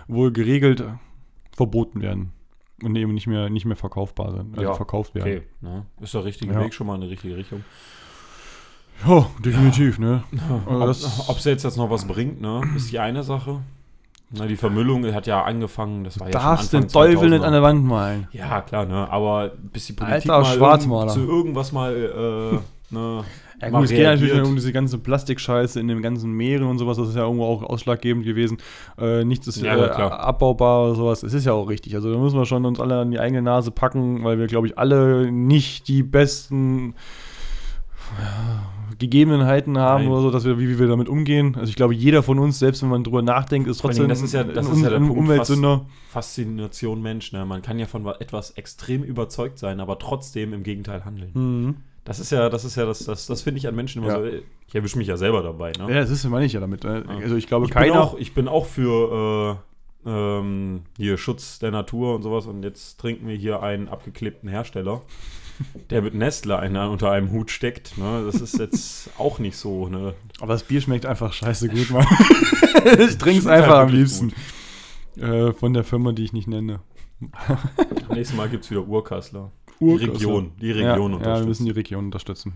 wohl 0.06 0.32
geregelt 0.32 0.80
äh, 0.80 0.92
verboten 1.56 2.02
werden. 2.02 2.32
Und 2.82 2.94
eben 2.94 3.14
nicht 3.14 3.26
mehr, 3.26 3.48
nicht 3.48 3.64
mehr 3.64 3.76
verkaufbar 3.76 4.32
sind. 4.32 4.50
Also 4.58 4.62
Ja, 4.70 4.74
verkauft 4.74 5.14
werden. 5.14 5.38
Okay, 5.38 5.42
ne? 5.62 5.86
ist 6.02 6.12
der 6.12 6.24
richtige 6.26 6.52
Ja. 6.52 6.60
Weg 6.60 6.74
schon 6.74 6.86
mal 6.86 6.96
in 6.96 7.00
die 7.00 7.06
richtige 7.08 7.34
Richtung. 7.38 7.64
Ja, 9.06 9.30
definitiv, 9.42 9.98
ne? 9.98 10.24
Also 10.66 10.80
Ob 10.80 10.86
das- 10.88 11.28
ob 11.30 11.40
sie 11.40 11.50
jetzt, 11.50 11.62
jetzt 11.64 11.76
noch 11.78 11.88
was 11.90 12.06
bringt, 12.06 12.40
ne, 12.42 12.60
ist 12.76 12.92
die 12.92 12.98
eine 12.98 13.22
Sache. 13.22 13.62
Na, 14.30 14.46
die 14.46 14.56
Vermüllung 14.56 15.04
hat 15.14 15.26
ja 15.26 15.44
angefangen, 15.44 16.02
das 16.02 16.18
war 16.18 16.26
ja 16.26 16.32
Darfst 16.32 16.72
den 16.72 16.88
Teufel 16.88 17.30
nicht 17.30 17.42
2000er. 17.42 17.46
an 17.46 17.52
der 17.52 17.62
Wand 17.62 17.84
malen. 17.84 18.28
Ja, 18.32 18.60
klar, 18.60 18.84
ne, 18.84 19.08
aber 19.10 19.52
bis 19.72 19.86
die 19.86 19.92
Politik 19.92 20.30
Alter 20.30 20.58
mal 20.58 20.98
irgend, 20.98 21.10
zu 21.12 21.20
irgendwas 21.20 21.70
mal, 21.70 21.94
äh, 21.94 22.58
ne, 22.94 23.24
Ja, 23.62 23.70
gut, 23.70 23.84
es 23.84 23.90
geht 23.90 24.02
natürlich 24.02 24.42
um 24.42 24.56
diese 24.56 24.72
ganze 24.72 24.98
Plastikscheiße 24.98 25.78
in 25.78 25.86
den 25.88 26.02
ganzen 26.02 26.32
Meeren 26.32 26.66
und 26.66 26.78
sowas. 26.78 26.96
Das 26.96 27.08
ist 27.08 27.14
ja 27.14 27.22
irgendwo 27.22 27.44
auch 27.44 27.62
ausschlaggebend 27.62 28.24
gewesen. 28.24 28.58
Äh, 28.98 29.24
nichts 29.24 29.46
ist 29.46 29.62
Ja, 29.62 29.76
äh, 29.76 29.90
abbaubar 29.90 30.86
oder 30.86 30.94
sowas. 30.96 31.22
Es 31.22 31.32
ist 31.32 31.46
ja 31.46 31.52
auch 31.52 31.68
richtig. 31.68 31.94
Also 31.94 32.12
da 32.12 32.18
müssen 32.18 32.36
wir 32.36 32.46
schon 32.46 32.64
uns 32.66 32.80
alle 32.80 33.00
an 33.00 33.12
die 33.12 33.20
eigene 33.20 33.42
Nase 33.42 33.70
packen, 33.70 34.24
weil 34.24 34.38
wir, 34.38 34.46
glaube 34.48 34.66
ich, 34.66 34.76
alle 34.76 35.30
nicht 35.30 35.88
die 35.88 36.02
besten 36.02 36.94
ja, 38.20 38.66
Gegebenheiten 38.98 39.78
haben 39.78 40.04
Nein. 40.04 40.12
oder 40.12 40.22
so, 40.22 40.30
dass 40.30 40.44
wir, 40.44 40.58
wie, 40.58 40.68
wie 40.68 40.78
wir 40.78 40.86
damit 40.88 41.08
umgehen. 41.08 41.54
Also 41.56 41.68
ich 41.70 41.76
glaube, 41.76 41.94
jeder 41.94 42.22
von 42.22 42.38
uns, 42.38 42.58
selbst 42.58 42.82
wenn 42.82 42.88
man 42.88 43.04
drüber 43.04 43.22
nachdenkt, 43.22 43.68
ist 43.68 43.78
trotzdem 43.80 44.08
das 44.08 44.22
ist 44.22 44.32
ja- 44.34 44.44
das 44.44 44.66
ein, 44.66 44.72
ist 44.74 44.82
ja 44.82 44.88
der 44.90 44.98
ein 44.98 45.06
Punkt, 45.06 45.20
Umweltsünder. 45.20 45.86
Faszination 46.08 47.02
Mensch, 47.02 47.32
ne? 47.32 47.44
Man 47.44 47.62
kann 47.62 47.78
ja 47.78 47.86
von 47.86 48.04
wa- 48.04 48.16
etwas 48.20 48.50
extrem 48.52 49.02
überzeugt 49.02 49.58
sein, 49.58 49.80
aber 49.80 49.98
trotzdem 49.98 50.52
im 50.52 50.62
Gegenteil 50.62 51.04
handeln. 51.04 51.30
Mhm. 51.34 51.76
Das 52.04 52.20
ist 52.20 52.30
ja, 52.30 52.48
das 52.48 52.64
ist 52.64 52.76
ja, 52.76 52.86
das, 52.86 53.00
das, 53.00 53.26
das 53.26 53.42
finde 53.42 53.58
ich 53.58 53.66
an 53.68 53.74
Menschen 53.74 54.02
immer 54.02 54.12
Ja. 54.12 54.18
so. 54.20 54.38
Ich 54.68 54.74
erwische 54.74 54.96
mich 54.98 55.08
ja 55.08 55.16
selber 55.16 55.42
dabei, 55.42 55.72
ne? 55.78 55.88
Ja, 55.88 56.00
das 56.00 56.10
ist 56.10 56.24
meine 56.28 56.44
ich 56.46 56.52
ja 56.52 56.60
damit. 56.60 56.84
ne? 56.84 57.04
Ja. 57.08 57.16
Also 57.22 57.36
ich 57.36 57.46
glaube, 57.46 57.66
ich, 57.66 57.72
bin 57.72 57.82
keiner. 57.82 58.00
auch, 58.02 58.16
ich 58.16 58.32
bin 58.34 58.48
auch 58.48 58.66
für 58.66 59.58
äh, 60.06 60.08
ähm, 60.10 60.82
hier 60.96 61.18
Schutz 61.18 61.58
der 61.58 61.70
Natur 61.72 62.14
und 62.14 62.22
sowas 62.22 62.46
und 62.46 62.62
jetzt 62.62 62.98
trinken 63.00 63.26
wir 63.28 63.34
hier 63.36 63.62
einen 63.62 63.88
abgeklebten 63.88 64.48
Hersteller, 64.48 65.02
der 65.90 66.02
mit 66.02 66.14
Nestle 66.14 66.58
einen, 66.58 66.76
unter 66.88 67.10
einem 67.10 67.30
Hut 67.30 67.50
steckt. 67.50 67.96
Ne? 67.98 68.22
Das 68.24 68.40
ist 68.40 68.58
jetzt 68.58 69.10
auch 69.18 69.38
nicht 69.38 69.56
so. 69.56 69.88
Ne? 69.88 70.14
aber 70.40 70.52
das 70.52 70.64
Bier 70.64 70.80
schmeckt 70.80 71.06
einfach 71.06 71.32
scheiße 71.32 71.68
gut, 71.68 71.90
Mann. 71.90 72.06
ich 72.98 73.18
trinke 73.18 73.40
es 73.40 73.46
einfach 73.46 73.78
am 73.78 73.88
liebsten. 73.88 74.32
Äh, 75.18 75.52
von 75.52 75.72
der 75.72 75.84
Firma, 75.84 76.12
die 76.12 76.24
ich 76.24 76.32
nicht 76.32 76.46
nenne. 76.48 76.80
Nächstes 78.12 78.36
Mal 78.36 78.48
gibt 78.48 78.64
es 78.64 78.70
wieder 78.70 78.86
Urkassler. 78.86 79.50
Urkassler. 79.80 80.06
Die 80.06 80.10
Region, 80.12 80.52
die 80.60 80.66
ja, 80.68 80.74
Region 80.74 80.92
Ja, 80.92 80.98
wir 80.98 81.14
unterstützen. 81.16 81.48
müssen 81.48 81.64
die 81.64 81.70
Region 81.70 82.04
unterstützen. 82.06 82.52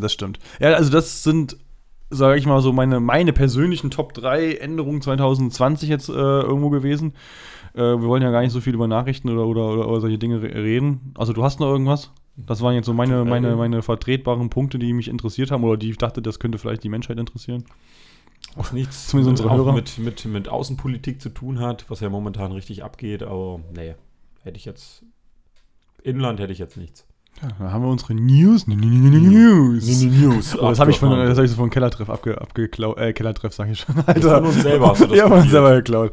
Das 0.00 0.12
stimmt. 0.12 0.38
Ja, 0.58 0.72
also 0.72 0.90
das 0.90 1.22
sind, 1.22 1.56
sage 2.10 2.38
ich 2.38 2.46
mal 2.46 2.60
so, 2.62 2.72
meine, 2.72 2.98
meine 2.98 3.32
persönlichen 3.32 3.90
Top 3.90 4.14
3 4.14 4.54
Änderungen 4.54 5.02
2020 5.02 5.88
jetzt 5.88 6.08
äh, 6.08 6.12
irgendwo 6.12 6.70
gewesen. 6.70 7.14
Äh, 7.74 7.80
wir 7.80 8.02
wollen 8.02 8.22
ja 8.22 8.30
gar 8.30 8.42
nicht 8.42 8.52
so 8.52 8.60
viel 8.60 8.74
über 8.74 8.86
Nachrichten 8.86 9.28
oder, 9.30 9.46
oder, 9.46 9.72
oder, 9.72 9.88
oder 9.88 10.00
solche 10.00 10.18
Dinge 10.18 10.42
re- 10.42 10.54
reden. 10.54 11.12
Also 11.16 11.32
du 11.32 11.42
hast 11.42 11.60
noch 11.60 11.68
irgendwas? 11.68 12.12
Das 12.36 12.62
waren 12.62 12.74
jetzt 12.74 12.86
so 12.86 12.94
meine, 12.94 13.24
meine, 13.24 13.56
meine 13.56 13.82
vertretbaren 13.82 14.48
Punkte, 14.50 14.78
die 14.78 14.92
mich 14.94 15.08
interessiert 15.08 15.50
haben 15.50 15.64
oder 15.64 15.76
die 15.76 15.90
ich 15.90 15.98
dachte, 15.98 16.22
das 16.22 16.38
könnte 16.38 16.58
vielleicht 16.58 16.82
die 16.82 16.88
Menschheit 16.88 17.18
interessieren. 17.18 17.64
Auch 18.56 18.72
nichts 18.72 19.08
Zumindest 19.08 19.30
unsere 19.40 19.50
auch 19.50 19.56
Hörer. 19.58 19.72
mit, 19.72 19.98
mit, 19.98 20.24
mit 20.24 20.48
Außenpolitik 20.48 21.20
zu 21.20 21.28
tun 21.28 21.60
hat, 21.60 21.88
was 21.90 22.00
ja 22.00 22.08
momentan 22.10 22.52
richtig 22.52 22.82
abgeht, 22.84 23.22
aber 23.22 23.60
nee, 23.74 23.94
hätte 24.42 24.56
ich 24.56 24.64
jetzt. 24.64 25.04
Inland 26.02 26.40
hätte 26.40 26.52
ich 26.52 26.58
jetzt 26.58 26.76
nichts. 26.76 27.06
Ja, 27.40 27.48
da 27.58 27.72
haben 27.72 27.82
wir 27.82 27.88
unsere 27.90 28.14
News. 28.14 28.66
News. 28.66 30.02
News. 30.02 30.56
Oh, 30.58 30.68
das 30.68 30.78
habe 30.78 30.90
ich 30.90 30.98
von, 30.98 31.10
das 31.10 31.36
hab 31.38 31.44
ich 31.44 31.50
so 31.50 31.56
von 31.56 31.70
Kellertreff 31.70 32.08
abge, 32.10 32.40
abgeklaut. 32.40 32.98
Äh, 32.98 33.12
Kellertreff 33.12 33.52
sage 33.54 33.72
ich 33.72 33.80
schon. 33.80 33.94
Von 33.96 34.44
uns 34.44 34.62
selber 34.62 34.88
hast 34.90 35.00
du 35.00 35.06
das 35.06 35.16
ja, 35.18 35.28
von 35.28 35.38
uns 35.38 35.50
selber 35.50 35.74
geklaut. 35.76 36.12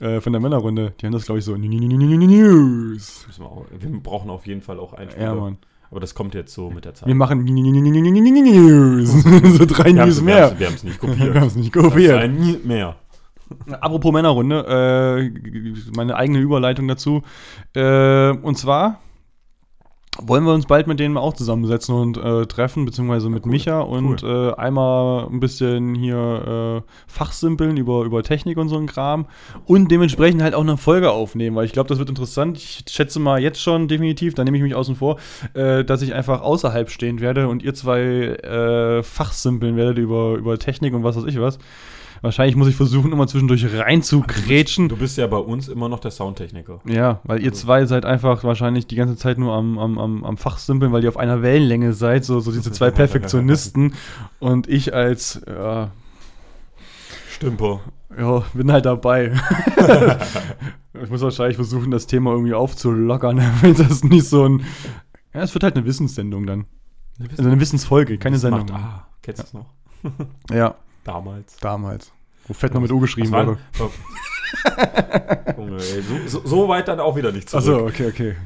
Äh, 0.00 0.20
von 0.20 0.32
der 0.32 0.40
Männerrunde. 0.40 0.92
Die 1.00 1.06
haben 1.06 1.12
das, 1.12 1.24
glaube 1.24 1.38
ich, 1.38 1.44
so. 1.44 1.56
News. 1.56 3.26
Wir, 3.38 3.44
auch, 3.46 3.64
wir 3.78 4.00
brauchen 4.00 4.28
auf 4.28 4.46
jeden 4.46 4.60
Fall 4.60 4.78
auch 4.78 4.92
einen 4.92 5.10
Ja, 5.18 5.34
Mann. 5.34 5.56
Aber 5.90 6.00
das 6.00 6.14
kommt 6.14 6.34
jetzt 6.34 6.52
so 6.52 6.68
mit 6.70 6.84
der 6.84 6.94
Zeit. 6.94 7.06
Wir 7.08 7.14
machen 7.14 7.44
News. 7.44 9.12
so 9.56 9.64
drei 9.66 9.94
Wir 9.94 10.04
News 10.04 10.20
mehr. 10.20 10.58
Wir 10.58 10.66
haben 10.66 10.74
es 10.74 10.82
nicht 10.84 11.00
Wir 11.02 11.08
kopiert. 11.10 11.34
haben 11.36 11.46
es 11.46 11.56
nicht 11.56 11.72
kopiert. 11.72 12.20
ein 12.20 12.36
Nie 12.36 12.58
mehr. 12.64 12.96
Apropos 13.80 14.12
Männerrunde, 14.12 14.66
äh, 14.66 15.30
meine 15.96 16.16
eigene 16.16 16.40
Überleitung 16.40 16.88
dazu. 16.88 17.22
Äh, 17.74 18.30
und 18.30 18.58
zwar 18.58 18.98
wollen 20.22 20.44
wir 20.44 20.54
uns 20.54 20.66
bald 20.66 20.86
mit 20.86 21.00
denen 21.00 21.16
auch 21.16 21.34
zusammensetzen 21.34 21.94
und 21.94 22.16
äh, 22.16 22.46
treffen, 22.46 22.84
beziehungsweise 22.84 23.28
mit 23.28 23.44
cool. 23.44 23.52
Micha 23.52 23.80
und 23.80 24.22
äh, 24.22 24.52
einmal 24.52 25.26
ein 25.26 25.40
bisschen 25.40 25.94
hier 25.94 26.82
äh, 26.84 26.90
fachsimpeln 27.06 27.76
über, 27.76 28.04
über 28.04 28.22
Technik 28.22 28.58
und 28.58 28.68
so 28.68 28.76
ein 28.76 28.86
Kram 28.86 29.26
und 29.64 29.90
dementsprechend 29.90 30.42
halt 30.42 30.54
auch 30.54 30.62
eine 30.62 30.76
Folge 30.76 31.10
aufnehmen, 31.10 31.56
weil 31.56 31.64
ich 31.64 31.72
glaube, 31.72 31.88
das 31.88 31.98
wird 31.98 32.08
interessant. 32.08 32.58
Ich 32.58 32.84
schätze 32.88 33.20
mal 33.20 33.40
jetzt 33.40 33.60
schon 33.60 33.88
definitiv, 33.88 34.34
da 34.34 34.44
nehme 34.44 34.56
ich 34.56 34.62
mich 34.62 34.74
außen 34.74 34.96
vor, 34.96 35.18
äh, 35.54 35.84
dass 35.84 36.02
ich 36.02 36.14
einfach 36.14 36.42
außerhalb 36.42 36.90
stehen 36.90 37.20
werde 37.20 37.48
und 37.48 37.62
ihr 37.62 37.74
zwei 37.74 38.00
äh, 38.00 39.02
fachsimpeln 39.02 39.76
werdet 39.76 39.98
über, 39.98 40.34
über 40.36 40.58
Technik 40.58 40.94
und 40.94 41.04
was 41.04 41.16
weiß 41.16 41.24
ich 41.24 41.40
was. 41.40 41.58
Wahrscheinlich 42.22 42.56
muss 42.56 42.68
ich 42.68 42.76
versuchen, 42.76 43.12
immer 43.12 43.26
zwischendurch 43.26 43.66
rein 43.78 44.02
zu 44.02 44.22
grätschen. 44.22 44.88
Du 44.88 44.96
bist 44.96 45.16
ja 45.18 45.26
bei 45.26 45.36
uns 45.36 45.68
immer 45.68 45.88
noch 45.88 46.00
der 46.00 46.10
Soundtechniker. 46.10 46.80
Ja, 46.84 47.20
weil 47.24 47.40
ihr 47.42 47.50
Also- 47.50 47.62
zwei 47.66 47.86
seid 47.86 48.04
einfach 48.04 48.42
wahrscheinlich 48.44 48.86
die 48.86 48.96
ganze 48.96 49.16
Zeit 49.16 49.38
nur 49.38 49.52
am, 49.54 49.78
am, 49.78 49.98
am, 49.98 50.24
am 50.24 50.36
Fachsimpeln, 50.36 50.92
weil 50.92 51.02
ihr 51.02 51.08
auf 51.10 51.16
einer 51.18 51.42
Wellenlänge 51.42 51.92
seid, 51.92 52.24
so, 52.24 52.40
so 52.40 52.50
diese 52.52 52.72
zwei 52.72 52.90
Perfektionisten. 52.92 53.94
und 54.40 54.68
ich 54.68 54.94
als, 54.94 55.40
ja, 55.46 55.90
Stümper. 57.30 57.80
ja, 58.18 58.42
bin 58.54 58.72
halt 58.72 58.86
dabei. 58.86 59.32
ich 61.02 61.10
muss 61.10 61.20
wahrscheinlich 61.20 61.56
versuchen, 61.56 61.90
das 61.90 62.06
Thema 62.06 62.32
irgendwie 62.32 62.54
aufzulockern, 62.54 63.36
damit 63.62 63.78
das 63.78 64.02
nicht 64.04 64.26
so 64.28 64.48
ein. 64.48 64.62
Ja, 65.34 65.42
es 65.42 65.52
wird 65.54 65.64
halt 65.64 65.76
eine 65.76 65.84
Wissenssendung 65.84 66.46
dann. 66.46 66.64
Also 67.30 67.44
eine 67.44 67.60
Wissensfolge, 67.60 68.18
keine 68.18 68.34
Das 68.36 68.42
Sendung. 68.42 68.66
macht- 68.66 68.72
Ah, 68.82 69.06
kennst 69.22 69.42
du 69.42 69.46
es 69.46 69.52
noch? 69.54 69.66
Ja, 70.50 70.74
Damals. 71.06 71.56
damals. 71.58 72.12
Wo 72.46 72.52
Fett 72.54 72.74
noch 72.74 72.80
mit 72.80 72.92
U 72.92 73.00
geschrieben 73.00 73.30
wurde. 73.32 73.58
Junge, 75.56 75.76
ey, 75.76 76.02
so, 76.02 76.28
so, 76.40 76.46
so 76.46 76.68
weit 76.68 76.88
dann 76.88 77.00
auch 77.00 77.16
wieder 77.16 77.32
nicht 77.32 77.48
zurück. 77.48 77.64
Achso, 77.64 77.86
okay, 77.86 78.06
okay. 78.08 78.36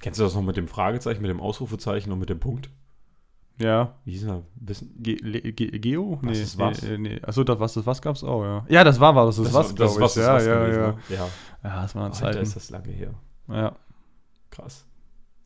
Kennst 0.00 0.20
du 0.20 0.24
das 0.24 0.34
noch 0.34 0.42
mit 0.42 0.56
dem 0.56 0.68
Fragezeichen, 0.68 1.20
mit 1.22 1.30
dem 1.30 1.40
Ausrufezeichen 1.40 2.12
und 2.12 2.18
mit 2.18 2.28
dem 2.28 2.38
Punkt? 2.40 2.70
Ja. 3.58 3.94
Wie 4.04 4.12
hieß 4.12 4.20
denn 4.22 4.28
das? 4.30 4.42
Wissen? 4.56 4.94
Ge 4.98 5.16
Ge 5.52 5.78
Geo? 5.78 6.18
Was 6.22 6.38
ist 6.38 6.58
was? 6.58 6.82
Nee, 6.82 6.98
nee. 6.98 7.20
Achso, 7.22 7.42
das 7.42 7.58
was 7.58 7.74
das 7.74 7.86
was 7.86 8.02
gab's 8.02 8.22
auch, 8.22 8.42
ja. 8.44 8.66
Ja, 8.68 8.84
das 8.84 9.00
war 9.00 9.14
was, 9.16 9.36
das, 9.36 9.52
was, 9.52 9.68
das 9.68 9.74
glaube 9.74 9.92
ich. 9.94 10.00
was 10.00 10.16
ist 10.16 10.22
ja, 10.26 10.34
was 10.34 10.46
ja, 10.46 10.58
gewesen, 10.64 10.80
ja. 10.80 10.86
ne? 10.88 10.98
ja. 11.08 11.28
Ja, 11.64 11.82
das 11.82 11.94
waren 11.94 12.04
Alter, 12.12 12.16
Zeiten. 12.18 12.38
ist 12.42 12.54
das 12.56 12.70
lange 12.70 12.90
her. 12.90 13.14
Ja, 13.48 13.74
Krass. 14.50 14.84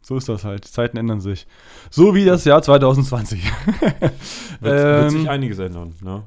so 0.03 0.17
ist 0.17 0.29
das 0.29 0.45
halt. 0.45 0.65
Zeiten 0.65 0.97
ändern 0.97 1.21
sich. 1.21 1.47
So 1.91 2.15
wie 2.15 2.25
das 2.25 2.45
Jahr 2.45 2.63
2020. 2.63 3.45
Wird, 3.81 4.13
wird 4.61 5.05
Ähm, 5.05 5.11
sich 5.11 5.31
einiges 5.31 5.59
ändern, 5.59 5.95
ne? 6.03 6.25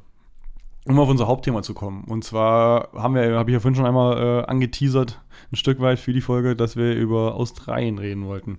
Um 0.85 0.99
auf 0.99 1.09
unser 1.09 1.27
Hauptthema 1.27 1.61
zu 1.61 1.73
kommen. 1.73 2.03
Und 2.05 2.23
zwar 2.23 2.89
haben 2.93 3.15
wir, 3.15 3.37
habe 3.37 3.51
ich 3.51 3.53
ja 3.53 3.59
vorhin 3.59 3.75
schon 3.75 3.85
einmal 3.85 4.17
äh, 4.17 4.45
angeteasert, 4.45 5.21
ein 5.51 5.55
Stück 5.55 5.79
weit 5.79 5.99
für 5.99 6.13
die 6.13 6.21
Folge, 6.21 6.55
dass 6.55 6.75
wir 6.75 6.93
über 6.93 7.35
Australien 7.35 7.97
reden 7.97 8.25
wollten. 8.25 8.57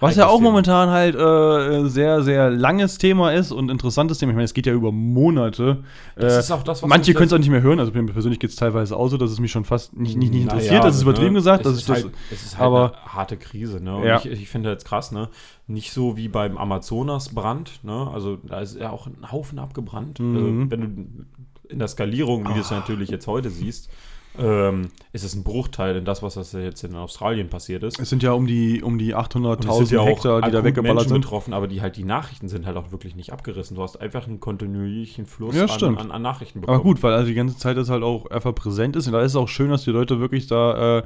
Was 0.00 0.16
ja 0.16 0.26
auch 0.26 0.36
Thema. 0.38 0.50
momentan 0.50 0.90
halt 0.90 1.14
äh, 1.14 1.88
sehr, 1.88 2.22
sehr 2.22 2.50
langes 2.50 2.98
Thema 2.98 3.32
ist 3.32 3.50
und 3.50 3.70
interessantes 3.70 4.18
Thema. 4.18 4.30
Ich 4.32 4.36
meine, 4.36 4.44
es 4.44 4.52
geht 4.52 4.66
ja 4.66 4.74
über 4.74 4.92
Monate. 4.92 5.84
Das 6.16 6.34
Äh, 6.34 6.38
ist 6.40 6.50
auch 6.50 6.62
das, 6.62 6.82
was 6.82 6.88
Manche 6.88 7.14
können 7.14 7.28
es 7.28 7.32
auch 7.32 7.38
nicht 7.38 7.48
mehr 7.48 7.62
hören. 7.62 7.80
Also 7.80 7.92
mir 7.92 8.04
persönlich 8.12 8.38
geht 8.38 8.50
es 8.50 8.56
teilweise 8.56 8.96
auch 8.96 9.08
so, 9.08 9.16
dass 9.16 9.30
es 9.30 9.40
mich 9.40 9.50
schon 9.52 9.64
fast 9.64 9.96
nicht, 9.96 10.16
nicht, 10.18 10.32
nicht 10.32 10.44
Naja, 10.46 10.58
interessiert. 10.58 10.84
das 10.84 10.96
ist 10.96 11.02
übertrieben 11.02 11.32
ne? 11.32 11.38
gesagt. 11.38 11.64
Es 11.64 11.72
Das 11.72 11.72
ist, 11.74 11.80
ist 11.80 11.88
das, 11.88 12.02
halt, 12.04 12.14
es 12.30 12.42
ist 12.44 12.58
halt 12.58 12.66
aber- 12.66 12.92
eine 13.04 13.12
harte 13.14 13.36
Krise, 13.38 13.82
ne? 13.82 13.96
Und 13.96 14.04
Ja. 14.04 14.18
ich, 14.18 14.26
ich 14.26 14.48
finde 14.48 14.70
jetzt 14.70 14.84
krass, 14.84 15.12
ne? 15.12 15.28
Nicht 15.66 15.92
so 15.92 16.16
wie 16.16 16.28
beim 16.28 16.58
Amazonasbrand, 16.58 17.84
ne? 17.84 18.10
Also 18.12 18.36
da 18.36 18.60
ist 18.60 18.78
ja 18.78 18.90
auch 18.90 19.06
ein 19.06 19.30
Haufen 19.32 19.58
abgebrannt. 19.58 20.20
Mhm. 20.20 20.36
Also, 20.36 20.70
wenn 20.70 20.80
du 20.80 21.24
in 21.72 21.78
der 21.78 21.88
Skalierung, 21.88 22.48
wie 22.48 22.54
du 22.54 22.60
es 22.60 22.70
natürlich 22.70 23.08
jetzt 23.08 23.26
heute 23.26 23.50
siehst, 23.50 23.88
ähm, 24.38 24.88
ist 25.12 25.24
es 25.24 25.34
ein 25.34 25.44
Bruchteil 25.44 25.96
in 25.96 26.04
das, 26.04 26.22
was 26.22 26.34
das 26.34 26.52
jetzt 26.52 26.82
in 26.84 26.94
Australien 26.94 27.48
passiert 27.48 27.82
ist. 27.82 27.98
es 27.98 28.10
sind 28.10 28.22
ja 28.22 28.32
um 28.32 28.46
die, 28.46 28.82
um 28.82 28.98
die 28.98 29.14
Und 29.14 29.20
es 29.20 29.34
800.000 29.34 29.76
sind 29.86 29.90
ja 29.92 30.04
Hektar, 30.04 30.42
die 30.42 30.50
da 30.50 30.64
weggeballert 30.64 30.96
Menschen 30.96 31.08
sind. 31.08 31.20
betroffen, 31.22 31.54
aber 31.54 31.68
die 31.68 31.80
halt 31.80 31.96
die 31.96 32.04
Nachrichten 32.04 32.48
sind 32.48 32.66
halt 32.66 32.76
auch 32.76 32.92
wirklich 32.92 33.16
nicht 33.16 33.32
abgerissen. 33.32 33.76
Du 33.76 33.82
hast 33.82 34.00
einfach 34.00 34.26
einen 34.26 34.40
kontinuierlichen 34.40 35.26
Fluss 35.26 35.54
Ja, 35.54 35.64
an, 35.66 35.98
an, 35.98 36.10
an 36.10 36.22
Nachrichten 36.22 36.60
bekommen. 36.60 36.76
Aber 36.76 36.84
gut, 36.84 37.02
weil 37.02 37.12
also 37.14 37.26
die 37.28 37.34
ganze 37.34 37.56
Zeit 37.56 37.76
das 37.76 37.88
halt 37.90 38.02
auch 38.02 38.26
einfach 38.30 38.54
präsent 38.54 38.96
ist. 38.96 39.06
Und 39.06 39.12
da 39.12 39.20
ist 39.20 39.32
es 39.32 39.36
auch 39.36 39.48
schön, 39.48 39.70
dass 39.70 39.84
die 39.84 39.90
Leute 39.90 40.20
wirklich 40.20 40.46
da 40.46 40.98
äh, 40.98 41.02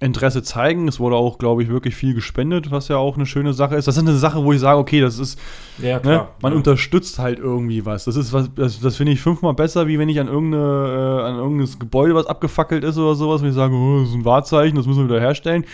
Interesse 0.00 0.42
zeigen. 0.42 0.88
Es 0.88 0.98
wurde 1.00 1.16
auch, 1.16 1.38
glaube 1.38 1.62
ich, 1.62 1.68
wirklich 1.68 1.94
viel 1.94 2.14
gespendet, 2.14 2.70
was 2.70 2.88
ja 2.88 2.96
auch 2.96 3.16
eine 3.16 3.26
schöne 3.26 3.54
Sache 3.54 3.76
ist. 3.76 3.86
Das 3.88 3.96
ist 3.96 4.02
eine 4.02 4.16
Sache, 4.16 4.44
wo 4.44 4.52
ich 4.52 4.60
sage, 4.60 4.78
okay, 4.78 5.00
das 5.00 5.18
ist, 5.18 5.38
Ja, 5.78 6.00
ne, 6.00 6.28
man 6.42 6.52
ja. 6.52 6.56
unterstützt 6.58 7.18
halt 7.18 7.38
irgendwie 7.38 7.86
was. 7.86 8.04
Das 8.04 8.16
ist 8.16 8.32
was, 8.32 8.50
das, 8.54 8.80
das 8.80 8.96
finde 8.96 9.12
ich 9.12 9.20
fünfmal 9.20 9.54
besser, 9.54 9.86
wie 9.86 9.98
wenn 9.98 10.08
ich 10.08 10.20
an 10.20 10.28
irgendeine, 10.28 11.20
äh, 11.22 11.22
an 11.28 11.36
irgendein 11.36 11.78
Gebäude, 11.78 12.14
was 12.14 12.26
abgefackelt 12.26 12.84
ist 12.84 12.98
oder 12.98 13.14
sowas, 13.14 13.40
wenn 13.42 13.48
ich 13.50 13.54
sage, 13.54 13.72
oh, 13.74 14.00
das 14.00 14.08
ist 14.10 14.14
ein 14.16 14.24
Wahrzeichen, 14.24 14.76
das 14.76 14.86
müssen 14.86 15.00
wir 15.08 15.14
wieder 15.14 15.20
herstellen. 15.20 15.64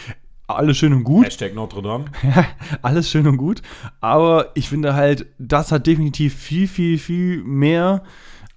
Alles 0.46 0.76
schön 0.76 0.92
und 0.92 1.04
gut. 1.04 1.26
Hashtag 1.26 1.54
Notre 1.54 1.80
Dame. 1.80 2.04
Alles 2.82 3.08
schön 3.08 3.26
und 3.26 3.36
gut. 3.36 3.62
Aber 4.00 4.48
ich 4.54 4.68
finde 4.68 4.94
halt, 4.94 5.26
das 5.38 5.70
hat 5.72 5.86
definitiv 5.86 6.34
viel, 6.34 6.66
viel, 6.68 6.98
viel 6.98 7.42
mehr 7.44 8.02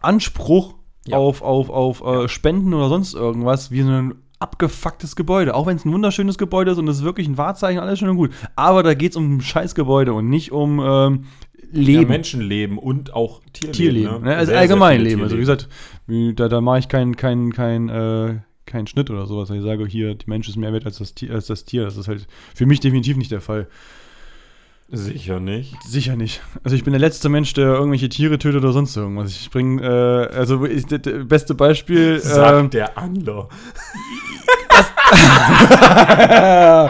Anspruch 0.02 0.76
Ja. 1.08 1.18
auf, 1.18 1.42
auf, 1.42 1.70
auf 1.70 2.02
äh, 2.04 2.28
Spenden 2.28 2.74
oder 2.74 2.90
sonst 2.90 3.14
irgendwas, 3.14 3.72
wie 3.72 3.82
so 3.82 3.90
ein 3.90 4.16
abgefucktes 4.44 5.16
Gebäude. 5.16 5.56
Auch 5.56 5.66
wenn 5.66 5.78
es 5.78 5.86
ein 5.86 5.94
wunderschönes 5.94 6.38
Gebäude 6.38 6.72
ist 6.72 6.78
und 6.78 6.88
es 6.90 6.98
ist 6.98 7.04
wirklich 7.04 7.28
ein 7.28 7.38
Wahrzeichen, 7.38 7.80
alles 7.80 8.00
schön 8.00 8.10
und 8.10 8.18
gut. 8.18 8.32
Aber 8.56 8.84
da 8.84 8.94
geht 8.94 9.14
es 9.14 9.16
um 9.16 9.38
ein 9.38 9.42
scheiß 9.42 9.74
Gebäude 9.74 10.14
und 10.14 10.30
nicht 10.30 10.52
um 10.52 10.80
ähm, 10.80 11.24
Ja, 11.72 11.82
Leben. 11.82 12.10
Menschenleben 12.10 12.78
und 12.78 13.14
auch 13.14 13.42
Tierleben. 13.54 13.74
Tierleben. 13.74 14.24
Ne? 14.24 14.36
Also 14.36 14.46
Sehr, 14.46 14.46
sehr 14.46 14.60
allgemein 14.60 14.98
viele 14.98 15.10
Leben. 15.10 15.24
Also 15.24 15.38
wie 15.38 15.44
Tierleben. 15.44 15.66
gesagt, 16.28 16.40
da, 16.40 16.50
da 16.50 16.62
mache 16.62 16.80
ich 16.80 16.88
keinen 16.90 17.16
kein, 17.16 17.54
kein, 17.54 17.90
äh, 17.90 18.36
keinen 18.66 18.88
Schnitt 18.88 19.10
oder 19.10 19.26
sowas. 19.26 19.50
Ich 19.50 19.62
sage 19.62 19.86
hier, 19.88 20.16
die 20.16 20.30
Mensch 20.30 20.48
ist 20.50 20.58
mehr 20.58 20.74
wert 20.74 20.86
als 20.86 20.98
das, 20.98 21.14
Tier, 21.16 21.34
als 21.34 21.48
das 21.48 21.64
Tier. 21.66 21.86
Das 21.86 21.98
ist 21.98 22.08
halt 22.08 22.28
für 22.54 22.66
mich 22.66 22.80
definitiv 22.82 23.18
nicht 23.18 23.32
der 23.32 23.42
Fall. 23.42 23.68
Sicher 24.96 25.40
nicht. 25.40 25.76
Sicher 25.88 26.16
nicht. 26.16 26.44
Also 26.64 26.76
ich 26.76 26.84
bin 26.84 26.94
der 26.94 27.00
letzte 27.00 27.28
Mensch, 27.28 27.54
der 27.54 27.66
irgendwelche 27.66 28.10
Tiere 28.10 28.38
tötet 28.38 28.64
oder 28.64 28.74
sonst 28.74 28.96
irgendwas. 28.96 29.32
Ich 29.32 29.50
bringe, 29.50 29.82
äh, 29.82 30.36
also 30.36 30.66
ich, 30.66 30.86
das, 30.86 31.02
das 31.02 31.28
beste 31.28 31.56
Beispiel. 31.56 32.20
Sagt 32.20 32.60
ähm, 32.60 32.70
der 32.70 32.96
Angler. 32.98 33.50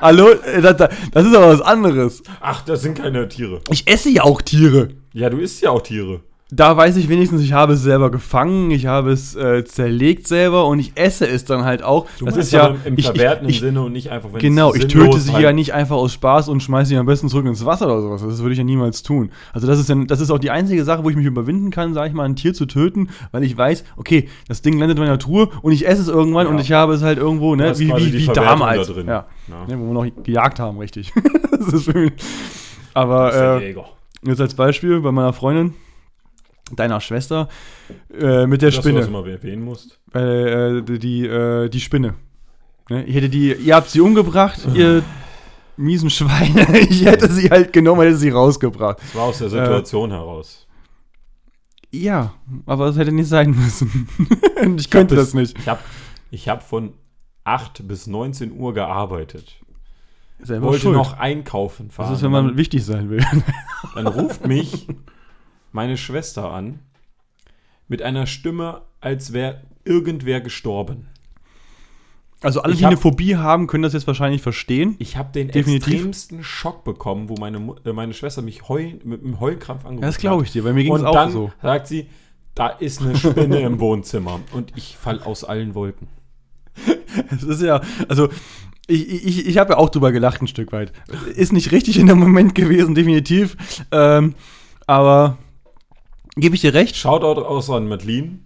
Hallo, 0.00 0.30
äh, 0.30 0.60
das, 0.60 0.76
das 0.76 1.26
ist 1.26 1.34
aber 1.34 1.48
was 1.48 1.60
anderes. 1.60 2.22
Ach, 2.40 2.62
das 2.64 2.82
sind 2.82 2.96
keine 2.96 3.28
Tiere. 3.28 3.60
Ich 3.70 3.88
esse 3.88 4.10
ja 4.10 4.22
auch 4.22 4.42
Tiere. 4.42 4.90
Ja, 5.12 5.30
du 5.30 5.38
isst 5.38 5.62
ja 5.62 5.70
auch 5.70 5.82
Tiere. 5.82 6.20
Da 6.56 6.76
weiß 6.76 6.96
ich 6.96 7.08
wenigstens, 7.08 7.42
ich 7.42 7.52
habe 7.52 7.72
es 7.72 7.82
selber 7.82 8.10
gefangen, 8.12 8.70
ich 8.70 8.86
habe 8.86 9.10
es 9.10 9.34
äh, 9.34 9.64
zerlegt 9.64 10.28
selber 10.28 10.66
und 10.68 10.78
ich 10.78 10.92
esse 10.94 11.26
es 11.26 11.44
dann 11.44 11.64
halt 11.64 11.82
auch. 11.82 12.06
Du 12.18 12.26
das 12.26 12.36
ist 12.36 12.52
ja 12.52 12.66
aber 12.66 12.76
im 12.84 12.96
ich, 12.96 13.06
verwertenden 13.06 13.48
ich, 13.48 13.56
ich, 13.56 13.60
Sinne 13.60 13.82
und 13.82 13.92
nicht 13.92 14.10
einfach, 14.10 14.32
wenn 14.32 14.38
Genau, 14.40 14.72
ich 14.72 14.86
töte 14.86 15.18
sie 15.18 15.32
halt- 15.32 15.42
ja 15.42 15.52
nicht 15.52 15.74
einfach 15.74 15.96
aus 15.96 16.12
Spaß 16.12 16.48
und 16.48 16.62
schmeiße 16.62 16.90
sie 16.90 16.96
am 16.96 17.06
besten 17.06 17.28
zurück 17.28 17.46
ins 17.46 17.64
Wasser 17.64 17.86
oder 17.86 18.02
sowas. 18.02 18.22
Das 18.22 18.38
würde 18.40 18.52
ich 18.52 18.58
ja 18.58 18.64
niemals 18.64 19.02
tun. 19.02 19.30
Also 19.52 19.66
das 19.66 19.80
ist 19.80 19.88
ja, 19.88 19.96
das 20.06 20.20
ist 20.20 20.30
auch 20.30 20.38
die 20.38 20.50
einzige 20.50 20.84
Sache, 20.84 21.02
wo 21.02 21.10
ich 21.10 21.16
mich 21.16 21.26
überwinden 21.26 21.70
kann, 21.70 21.92
sage 21.92 22.08
ich 22.10 22.14
mal, 22.14 22.24
ein 22.24 22.36
Tier 22.36 22.54
zu 22.54 22.66
töten, 22.66 23.08
weil 23.32 23.42
ich 23.42 23.58
weiß, 23.58 23.82
okay, 23.96 24.28
das 24.46 24.62
Ding 24.62 24.78
landet 24.78 24.96
in 24.98 25.02
meiner 25.04 25.18
Truhe 25.18 25.48
und 25.62 25.72
ich 25.72 25.88
esse 25.88 26.02
es 26.02 26.08
irgendwann 26.08 26.46
Ja. 26.46 26.52
und 26.52 26.60
ich 26.60 26.70
habe 26.70 26.94
es 26.94 27.02
halt 27.02 27.18
irgendwo, 27.18 27.56
ne, 27.56 27.76
wie, 27.78 27.88
wie, 27.88 28.12
wie 28.12 28.26
damals. 28.26 28.86
da 28.86 28.92
drin. 28.92 29.06
Ja. 29.08 29.26
Ja. 29.48 29.66
Ne, 29.66 29.80
wo 29.80 29.86
wir 29.86 29.92
noch 29.92 30.22
gejagt 30.22 30.60
haben, 30.60 30.78
richtig. 30.78 31.12
das 31.50 31.68
ist 31.72 31.88
ist 31.88 32.12
Aber 32.94 33.58
äh, 33.60 33.74
jetzt 34.24 34.40
als 34.40 34.54
Beispiel 34.54 35.00
bei 35.00 35.10
meiner 35.10 35.32
Freundin, 35.32 35.74
deiner 36.72 37.00
Schwester, 37.00 37.48
äh, 38.12 38.46
mit 38.46 38.62
der 38.62 38.68
Dass 38.70 38.76
du 38.76 38.82
Spinne. 38.82 39.00
das 39.00 39.08
immer 39.08 39.26
erwähnen 39.26 39.62
musst. 39.64 40.00
äh, 40.14 40.82
die, 40.82 40.98
die, 40.98 41.26
äh, 41.26 41.68
die 41.68 41.80
Spinne. 41.80 42.14
Ne? 42.88 43.04
Ich 43.04 43.14
hätte 43.14 43.28
die, 43.28 43.52
ihr 43.52 43.74
habt 43.76 43.90
sie 43.90 44.00
umgebracht, 44.00 44.60
ihr 44.74 45.02
miesen 45.76 46.10
Schweine. 46.10 46.66
Ich 46.88 47.04
hätte 47.04 47.30
sie 47.30 47.50
halt 47.50 47.72
genommen, 47.72 48.02
hätte 48.02 48.16
sie 48.16 48.30
rausgebracht. 48.30 48.98
Das 49.00 49.14
war 49.14 49.22
aus 49.24 49.38
der 49.38 49.50
Situation 49.50 50.10
heraus. 50.10 50.66
Ja, 51.90 52.34
aber 52.66 52.86
das 52.86 52.96
hätte 52.98 53.12
nicht 53.12 53.28
sein 53.28 53.50
müssen. 53.50 54.08
Ich 54.78 54.88
könnte 54.90 55.14
hab 55.16 55.20
das 55.22 55.32
bis- 55.32 55.34
nicht. 55.34 55.58
Ich 55.58 55.68
habe 55.68 55.80
ich 56.30 56.48
hab 56.48 56.62
von 56.66 56.94
8 57.44 57.86
bis 57.86 58.06
19 58.06 58.52
Uhr 58.52 58.72
gearbeitet. 58.72 59.56
Selber 60.40 60.68
wollte 60.68 60.82
schuld. 60.82 60.96
noch 60.96 61.18
einkaufen 61.18 61.90
fahren. 61.90 62.08
Das 62.10 62.18
ist, 62.18 62.24
wenn 62.24 62.30
man 62.32 62.56
wichtig 62.56 62.84
sein 62.84 63.10
will. 63.10 63.22
dann 63.94 64.06
ruft 64.06 64.46
mich 64.46 64.86
meine 65.74 65.96
Schwester 65.96 66.50
an 66.52 66.78
mit 67.88 68.00
einer 68.00 68.26
Stimme, 68.26 68.82
als 69.00 69.32
wäre 69.32 69.60
irgendwer 69.84 70.40
gestorben. 70.40 71.08
Also 72.40 72.60
alle, 72.62 72.72
Ich 72.74 72.78
die 72.78 72.84
hab- 72.84 72.92
eine 72.92 73.00
Phobie 73.00 73.36
haben, 73.36 73.66
können 73.66 73.82
das 73.82 73.92
jetzt 73.94 74.06
wahrscheinlich 74.06 74.40
verstehen. 74.42 74.96
Ich 74.98 75.16
habe 75.16 75.32
den 75.32 75.48
Definitiv. 75.48 75.92
extremsten 75.94 76.44
Schock 76.44 76.84
bekommen, 76.84 77.28
wo 77.28 77.34
meine, 77.36 77.74
äh, 77.84 77.92
meine 77.92 78.14
Schwester 78.14 78.42
mich 78.42 78.68
heul, 78.68 78.98
mit 79.04 79.22
einem 79.24 79.40
Heulkrampf 79.40 79.80
angerufen 79.84 80.02
Ja, 80.02 80.08
das 80.08 80.18
glaube 80.18 80.44
ich 80.44 80.52
dir, 80.52 80.62
weil 80.64 80.74
mir 80.74 80.84
ging 80.84 80.92
Und 80.92 81.00
es 81.00 81.06
auch 81.06 81.12
dann 81.14 81.32
so. 81.32 81.52
sagt 81.62 81.86
sie, 81.88 82.06
da 82.54 82.68
ist 82.68 83.00
eine 83.00 83.16
Spinne 83.16 83.60
im 83.60 83.80
Wohnzimmer. 83.80 84.40
Und 84.52 84.72
ich 84.76 84.96
fall 84.96 85.22
aus 85.22 85.42
allen 85.44 85.74
Wolken. 85.74 86.08
Es 87.30 87.42
ist 87.44 87.62
ja, 87.62 87.80
also 88.08 88.28
ich, 88.86 89.08
ich, 89.24 89.46
ich 89.46 89.58
habe 89.58 89.72
ja 89.74 89.78
auch 89.78 89.88
drüber 89.88 90.12
gelacht 90.12 90.42
ein 90.42 90.48
Stück 90.48 90.72
weit. 90.72 90.92
Ist 91.34 91.52
nicht 91.52 91.70
richtig 91.72 91.98
in 91.98 92.06
dem 92.08 92.18
Moment 92.18 92.54
gewesen, 92.54 92.94
definitiv. 92.94 93.56
Ähm, 93.92 94.34
aber 94.86 95.38
gebe 96.36 96.54
ich 96.54 96.60
dir 96.60 96.74
recht, 96.74 96.96
Shoutout 96.96 97.42
aus 97.42 97.70
an 97.70 97.88
Madeline. 97.88 98.40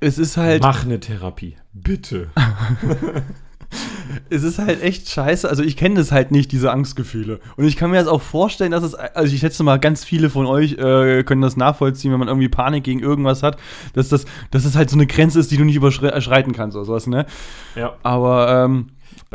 es 0.00 0.18
ist 0.18 0.36
halt, 0.36 0.62
Mach 0.62 0.84
eine 0.84 1.00
Therapie. 1.00 1.56
Bitte. 1.72 2.30
es 4.30 4.42
ist 4.42 4.58
halt 4.58 4.82
echt 4.82 5.08
scheiße. 5.08 5.48
Also 5.48 5.62
ich 5.62 5.76
kenne 5.76 5.94
das 5.96 6.12
halt 6.12 6.30
nicht, 6.30 6.52
diese 6.52 6.70
Angstgefühle. 6.70 7.40
Und 7.56 7.64
ich 7.64 7.76
kann 7.76 7.90
mir 7.90 7.98
das 7.98 8.08
auch 8.08 8.20
vorstellen, 8.22 8.72
dass 8.72 8.82
es, 8.82 8.94
also 8.94 9.32
ich 9.32 9.40
schätze 9.40 9.62
mal, 9.62 9.78
ganz 9.78 10.04
viele 10.04 10.28
von 10.30 10.46
euch 10.46 10.72
äh, 10.74 11.22
können 11.24 11.40
das 11.42 11.56
nachvollziehen, 11.56 12.12
wenn 12.12 12.18
man 12.18 12.28
irgendwie 12.28 12.48
Panik 12.48 12.84
gegen 12.84 13.00
irgendwas 13.00 13.42
hat, 13.42 13.56
dass 13.94 14.08
das, 14.08 14.26
dass 14.50 14.64
es 14.64 14.76
halt 14.76 14.90
so 14.90 14.96
eine 14.96 15.06
Grenze 15.06 15.40
ist, 15.40 15.50
die 15.50 15.56
du 15.56 15.64
nicht 15.64 15.76
überschreiten 15.76 16.52
kannst 16.52 16.76
oder 16.76 16.84
sowas, 16.84 17.06
ne? 17.06 17.26
Ja. 17.74 17.96
Aber 18.02 18.64
ähm, 18.64 18.90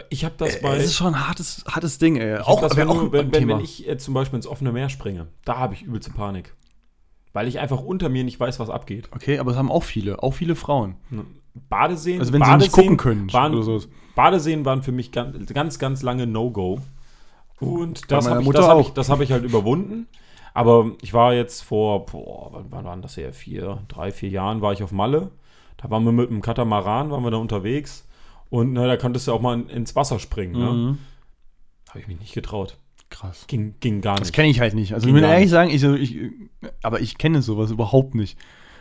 Ich 0.10 0.26
habe 0.26 0.36
das 0.38 0.56
es 0.56 0.62
bei. 0.62 0.78
ist 0.78 0.96
schon 0.96 1.16
ein 1.16 1.28
hartes, 1.28 1.64
hartes 1.68 1.98
Ding, 1.98 2.18
ey. 2.18 2.38
Auch, 2.40 2.62
das, 2.62 2.76
wenn, 2.78 2.88
auch 2.90 3.02
ein 3.02 3.12
wenn, 3.12 3.32
wenn, 3.34 3.48
wenn 3.48 3.60
ich 3.62 3.88
äh, 3.88 3.98
zum 3.98 4.14
Beispiel 4.14 4.38
ins 4.38 4.48
offene 4.48 4.72
Meer 4.72 4.90
springe, 4.90 5.28
da 5.46 5.58
habe 5.58 5.74
ich 5.74 5.82
übelste 5.84 6.12
Panik. 6.12 6.54
Weil 7.38 7.48
ich 7.48 7.60
einfach 7.60 7.84
unter 7.84 8.10
mir 8.10 8.24
nicht 8.24 8.40
weiß, 8.40 8.60
was 8.60 8.72
abgeht. 8.72 9.10
Okay, 9.14 9.38
aber 9.38 9.52
es 9.52 9.58
haben 9.58 9.70
auch 9.70 9.84
viele, 9.84 10.24
auch 10.24 10.32
viele 10.32 10.56
Frauen. 10.56 10.96
Badeseen. 11.70 12.20
Also 12.20 12.34
wenn 12.34 12.42
sie 12.42 12.50
Badeseen 12.50 12.72
nicht 12.72 12.72
gucken 12.72 12.98
können 12.98 13.32
Waren, 13.32 13.54
oder 13.54 13.62
sowas. 13.62 13.90
Badeseen 14.16 14.66
waren 14.66 14.82
für 14.82 14.92
mich 14.92 15.12
ganz, 15.12 15.54
ganz, 15.54 15.78
ganz 15.78 16.02
lange 16.02 16.26
No-Go. 16.26 16.80
Und 17.60 18.12
das 18.12 18.28
habe 18.28 18.42
ich, 18.42 18.50
das 18.50 18.68
hab 18.68 18.80
ich, 18.80 18.90
das 18.90 19.10
hab 19.12 19.22
ich 19.22 19.32
halt 19.32 19.44
überwunden. 19.44 20.08
Aber 20.56 20.94
ich 21.04 21.14
war 21.14 21.36
jetzt 21.36 21.62
vor, 21.62 22.08
boah, 22.08 22.66
wann, 22.72 22.86
waren 22.86 23.04
das 23.04 23.18
her? 23.18 23.32
Vier, 23.34 23.84
drei, 23.88 24.12
vier 24.12 24.30
Jahren 24.30 24.64
war 24.64 24.74
ich 24.74 24.82
auf 24.82 24.92
Malle. 24.92 25.30
Da 25.78 25.92
waren 25.92 26.06
wir 26.06 26.12
mit 26.12 26.32
einem 26.32 26.42
Katamaran, 26.42 27.12
waren 27.12 27.24
wir 27.24 27.30
da 27.30 27.38
unterwegs. 27.38 28.08
Und 28.50 28.74
ne, 28.74 28.88
da 28.88 28.98
konntest 28.98 29.28
du 29.28 29.34
auch 29.34 29.42
mal 29.42 29.54
in, 29.54 29.70
ins 29.70 29.96
Wasser 29.96 30.18
springen. 30.18 30.54
Ne? 30.54 30.72
Mhm. 30.72 30.98
Habe 31.90 32.00
ich 32.00 32.08
mich 32.08 32.20
nicht 32.20 32.34
getraut. 32.34 32.78
Krass. 33.10 33.46
Ging, 33.48 33.76
ging 33.80 34.02
gar 34.02 34.16
Das 34.18 34.28
nicht. 34.28 34.36
kenne 34.36 34.50
ich 34.50 34.60
halt 34.60 34.74
nicht. 34.76 34.94
Also 34.94 35.08
Ging 35.08 35.16
ich 35.16 35.22
gar 35.22 35.34
ehrlich 35.34 35.50
sagen, 35.50 35.70
ich, 35.70 35.84
ich, 35.84 36.18
aber 36.84 37.00
ich 37.00 37.18
kenne 37.18 37.42
sowas 37.42 37.72
überhaupt 37.72 38.16
nicht. 38.16 38.38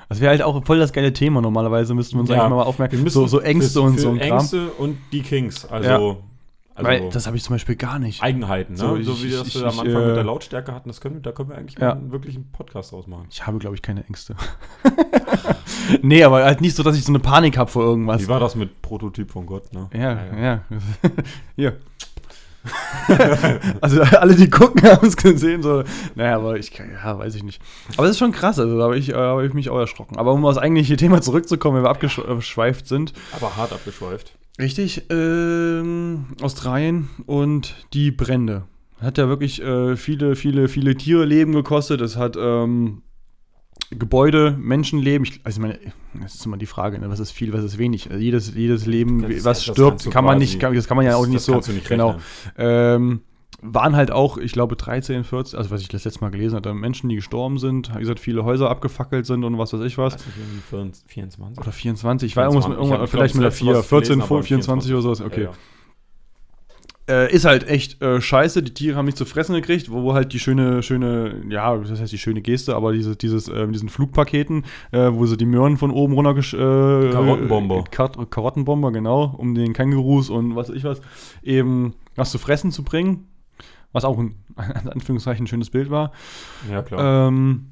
Das 0.09 0.21
wäre 0.21 0.31
halt 0.31 0.43
auch 0.43 0.65
voll 0.65 0.79
das 0.79 0.93
geile 0.93 1.13
Thema 1.13 1.41
normalerweise, 1.41 1.95
müsste 1.95 2.17
man, 2.17 2.27
sag 2.27 2.37
Ja, 2.37 2.45
ich 2.45 2.51
mal, 2.51 2.57
Wir 2.59 2.67
aufmerken. 2.67 3.03
müssen 3.03 3.15
So, 3.15 3.27
so 3.27 3.41
Ängste 3.41 3.81
und 3.81 3.99
so 3.99 4.11
ein 4.11 4.19
Kram. 4.19 4.39
Ängste 4.39 4.69
und 4.73 4.99
die 5.13 5.23
Kings. 5.23 5.65
Also, 5.65 5.89
Ja. 5.89 5.97
also 6.75 6.89
Weil 6.89 7.09
das 7.11 7.27
habe 7.27 7.37
ich 7.37 7.43
zum 7.43 7.55
Beispiel 7.55 7.75
gar 7.77 7.99
nicht. 7.99 8.23
Eigenheiten. 8.23 8.75
Ne? 8.75 8.79
So, 8.79 8.89
So, 9.03 9.13
ich- 9.13 9.25
wie 9.25 9.31
das 9.31 9.49
ich- 9.49 9.55
wir 9.57 9.63
am 9.67 9.81
Anfang 9.81 10.03
äh, 10.03 10.07
mit 10.07 10.17
der 10.17 10.25
Lautstärke 10.25 10.73
hatten, 10.73 10.89
das 10.89 11.01
können, 11.01 11.17
wir- 11.17 11.23
da 11.23 11.33
können 11.33 11.49
wir 11.49 11.57
eigentlich 11.59 11.79
Ja. 11.81 11.93
einen 11.93 12.11
Podcast 12.53 12.93
draus 12.93 13.07
machen. 13.07 13.27
Ich 13.31 13.47
habe, 13.47 13.59
glaube 13.59 13.75
ich, 13.75 13.83
keine 13.83 14.05
Ängste. 14.07 14.37
nee, 16.03 16.23
aber 16.23 16.45
halt 16.45 16.61
nicht 16.61 16.77
so, 16.77 16.83
dass 16.83 16.97
ich 16.97 17.05
so 17.05 17.11
eine 17.13 17.19
Panik 17.21 17.57
habe 17.59 17.71
vor 17.71 17.83
irgendwas. 17.85 18.23
Wie 18.23 18.29
war 18.29 18.41
das 18.41 18.55
mit 18.55 18.83
Prototyp 18.83 19.31
von 19.31 19.47
Gott, 19.47 19.73
ne? 19.73 19.89
Ja, 19.93 20.37
ja. 20.41 20.61
Hier. 21.57 21.77
also 23.81 24.03
alle, 24.03 24.35
die 24.35 24.51
gucken, 24.51 24.83
haben 24.83 25.07
es 25.07 25.17
gesehen. 25.17 25.63
So. 25.63 25.85
Naja, 26.15 26.37
aber 26.37 26.59
ich 26.59 26.73
ja, 26.77 27.19
weiß 27.19 27.35
ich 27.35 27.43
nicht. 27.43 27.61
Aber 27.97 28.07
das 28.07 28.13
ist 28.13 28.19
schon 28.19 28.33
krass, 28.33 28.59
also 28.59 28.79
da 28.79 28.85
habe 28.85 28.99
ich, 28.99 29.11
äh, 29.11 29.15
hab 29.15 29.43
ich 29.43 29.55
mich 29.55 29.71
auch 29.71 29.79
erschrocken. 29.79 30.17
Aber 30.17 30.33
um 30.33 30.45
aufs 30.45 30.59
eigentliche 30.59 30.97
Thema 30.97 31.21
zurückzukommen, 31.21 31.77
wenn 31.77 31.85
wir 31.85 31.91
abgeschweift 31.91 32.87
sind. 32.87 33.13
Aber 33.33 33.57
hart 33.57 33.73
abgeschweift. 33.73 34.33
Richtig, 34.59 35.05
ähm, 35.11 36.27
Australien 36.41 37.11
und 37.27 37.75
die 37.93 38.11
Brände. 38.11 38.65
Hat 39.01 39.19
ja 39.19 39.29
wirklich 39.29 39.61
äh, 39.63 39.97
viele, 39.97 40.37
viele, 40.37 40.69
viele 40.69 40.97
Tiere 40.97 41.27
Leben 41.27 41.53
gekostet. 41.53 42.01
Es 42.01 42.17
hat 42.17 42.37
ähm, 42.41 43.03
Gebäude, 43.91 44.57
Menschenleben. 44.59 45.27
Ich, 45.27 45.41
also 45.45 45.59
ich 45.59 45.63
meine, 45.63 45.79
das 46.21 46.35
ist 46.35 46.47
immer 46.47 46.57
die 46.57 46.67
Frage, 46.67 46.99
ne? 46.99 47.09
was 47.09 47.21
ist 47.21 47.31
viel, 47.31 47.53
was 47.53 47.65
ist 47.65 47.79
wenig. 47.79 48.11
Also 48.11 48.23
jedes, 48.23 48.55
jedes 48.55 48.87
Leben, 48.87 49.23
Das 49.23 49.45
was 49.45 49.65
das 49.65 49.75
stirbt, 49.75 50.11
kann 50.11 50.25
man 50.25 50.39
nicht, 50.39 50.59
kann, 50.59 50.75
das 50.75 50.89
kann 50.89 50.97
man 50.97 51.07
ja 51.07 51.17
auch 51.17 51.23
das- 51.23 51.29
nicht 51.31 51.43
so. 51.43 51.55
nicht 51.73 51.89
genau. 51.89 52.17
Ähm, 52.57 53.21
waren 53.63 53.97
halt 53.97 54.11
auch, 54.11 54.37
ich 54.39 54.53
glaube, 54.53 54.77
13, 54.77 55.25
14, 55.25 55.59
also 55.59 55.71
was 55.71 55.81
ich 55.81 55.89
das 55.89 56.05
letzte 56.05 56.21
Mal 56.21 56.31
gelesen 56.31 56.57
hatte, 56.57 56.75
Menschen, 56.75 57.09
die 57.09 57.17
gestorben 57.17 57.59
sind. 57.59 57.95
Wie 57.95 58.01
gesagt, 58.01 58.21
viele 58.21 58.45
Häuser 58.45 58.71
abgefackelt 58.71 59.25
sind 59.27 59.45
und 59.45 59.57
was 59.59 59.73
weiß 59.73 59.81
ich 59.83 59.97
was. 59.99 60.17
Irgendwie 60.37 60.93
24. 61.07 61.59
Oder 61.63 61.73
24, 61.73 62.31
ich 62.33 62.37
war 62.37 62.45
irgendwas 62.45 62.69
mit, 62.69 62.77
24. 62.79 63.05
Ich 63.05 63.11
vielleicht 63.11 63.35
mit 63.35 63.43
der 63.43 63.51
das 63.51 63.61
letzte, 63.61 63.65
4, 63.65 63.75
was 63.75 63.85
ich 63.85 63.89
14, 63.89 64.09
gelesen 64.19 64.31
habe, 64.31 64.43
24 64.43 64.93
oder 64.93 65.03
sowas, 65.03 65.21
okay. 65.23 65.43
Ja, 65.45 65.47
ja. 65.51 65.57
Äh, 67.09 67.33
ist 67.33 67.45
halt 67.45 67.69
echt 67.69 68.03
äh, 68.03 68.21
scheiße, 68.21 68.65
die 68.65 68.75
Tiere 68.75 68.97
haben 68.97 69.05
nichts 69.05 69.19
zu 69.19 69.27
fressen 69.27 69.55
gekriegt, 69.55 69.93
wo, 69.93 70.03
wo 70.03 70.15
halt 70.15 70.33
die 70.33 70.41
schöne, 70.41 70.83
schöne, 70.83 71.41
ja, 71.49 71.77
das 71.77 72.01
heißt 72.01 72.13
die 72.13 72.19
schöne 72.19 72.43
Geste, 72.43 72.75
aber 72.75 72.93
diese, 72.93 73.15
dieses, 73.15 73.49
äh, 73.49 73.69
diesen 73.69 73.89
Flugpaketen, 73.89 74.65
äh, 74.91 75.13
wo 75.13 75.25
sie 75.27 75.37
die 75.37 75.47
Möhren 75.47 75.77
von 75.77 75.93
oben 75.93 76.15
runter 76.15 76.37
äh, 76.37 77.11
Karottenbomber. 77.13 77.85
Kar 77.93 78.11
Karottenbomber, 78.29 78.91
genau, 78.91 79.37
um 79.39 79.55
den 79.55 79.73
Kängurus 79.73 80.31
und 80.31 80.57
was 80.57 80.69
weiß 80.69 80.75
ich 80.75 80.83
was, 80.83 81.01
eben 81.45 81.95
was 82.17 82.33
zu 82.33 82.39
fressen 82.39 82.73
zu 82.73 82.83
bringen. 82.83 83.29
Was 83.93 84.05
auch 84.05 84.19
ein, 84.19 84.35
in 84.83 84.89
Anführungszeichen, 84.91 85.45
ein 85.45 85.47
schönes 85.47 85.71
Bild 85.71 85.91
war. 85.91 86.11
ja, 86.69 86.83
klar. 86.83 87.29
Ähm, 87.29 87.67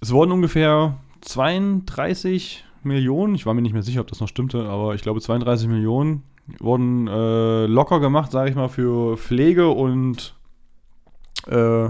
es 0.00 0.10
wurden 0.10 0.32
ungefähr 0.32 0.98
32 1.20 2.64
Millionen, 2.82 3.36
ich 3.36 3.46
war 3.46 3.54
mir 3.54 3.62
nicht 3.62 3.72
mehr 3.72 3.82
sicher, 3.82 4.00
ob 4.00 4.08
das 4.08 4.18
noch 4.18 4.28
stimmte, 4.28 4.64
aber 4.68 4.96
ich 4.96 5.02
glaube 5.02 5.20
32 5.20 5.68
Millionen 5.68 6.24
wurden 6.60 7.06
äh, 7.08 7.66
locker 7.66 8.00
gemacht, 8.00 8.30
sage 8.32 8.50
ich 8.50 8.56
mal, 8.56 8.68
für 8.68 9.16
Pflege 9.16 9.68
und 9.68 10.34
äh, 11.46 11.88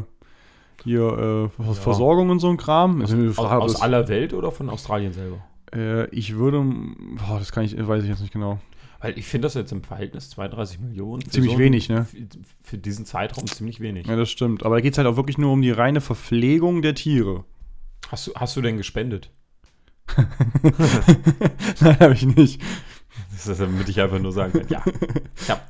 hier 0.84 1.50
äh, 1.58 1.74
Versorgung 1.74 2.30
und 2.30 2.38
so 2.40 2.48
ein 2.48 2.56
Kram. 2.56 3.02
aus, 3.02 3.12
aus, 3.12 3.34
Frage, 3.36 3.62
aus 3.62 3.72
das- 3.74 3.82
aller 3.82 4.08
Welt 4.08 4.32
oder 4.34 4.50
von 4.52 4.68
Australien 4.70 5.12
selber? 5.12 5.38
äh, 5.74 6.06
ich 6.10 6.36
würde, 6.36 6.62
boah, 7.16 7.38
das 7.38 7.52
kann 7.52 7.64
ich, 7.64 7.76
weiß 7.76 8.02
ich 8.04 8.08
jetzt 8.08 8.20
nicht 8.20 8.32
genau. 8.32 8.58
Weil 9.00 9.18
ich 9.18 9.26
finde 9.26 9.46
das 9.46 9.54
jetzt 9.54 9.72
im 9.72 9.82
Verhältnis 9.82 10.30
32 10.30 10.80
Millionen. 10.80 11.22
Ziemlich 11.28 11.52
ein- 11.52 11.58
wenig, 11.58 11.88
ne? 11.90 12.04
Für, 12.06 12.16
für 12.62 12.78
diesen 12.78 13.04
Zeitraum 13.04 13.46
ziemlich 13.46 13.80
wenig. 13.80 14.06
Ja, 14.06 14.16
das 14.16 14.30
stimmt. 14.30 14.64
Aber 14.64 14.76
da 14.76 14.80
geht 14.80 14.92
es 14.94 14.98
halt 14.98 15.06
auch 15.06 15.16
wirklich 15.16 15.36
nur 15.38 15.52
um 15.52 15.60
die 15.60 15.70
reine 15.70 16.00
Verpflegung 16.00 16.80
der 16.82 16.94
Tiere. 16.94 17.44
Hast, 18.10 18.28
du, 18.28 18.34
hast 18.34 18.56
du 18.56 18.62
denn 18.62 18.76
gespendet? 18.78 19.30
Nein, 21.80 21.98
habe 22.00 22.14
ich 22.14 22.24
nicht. 22.26 22.60
Das 23.36 23.46
ist, 23.48 23.60
damit 23.60 23.88
ich 23.88 24.00
einfach 24.00 24.18
nur 24.18 24.32
sagen 24.32 24.52
kann, 24.52 24.66
ja, 24.68 24.82
ich 25.40 25.50
habe 25.50 25.60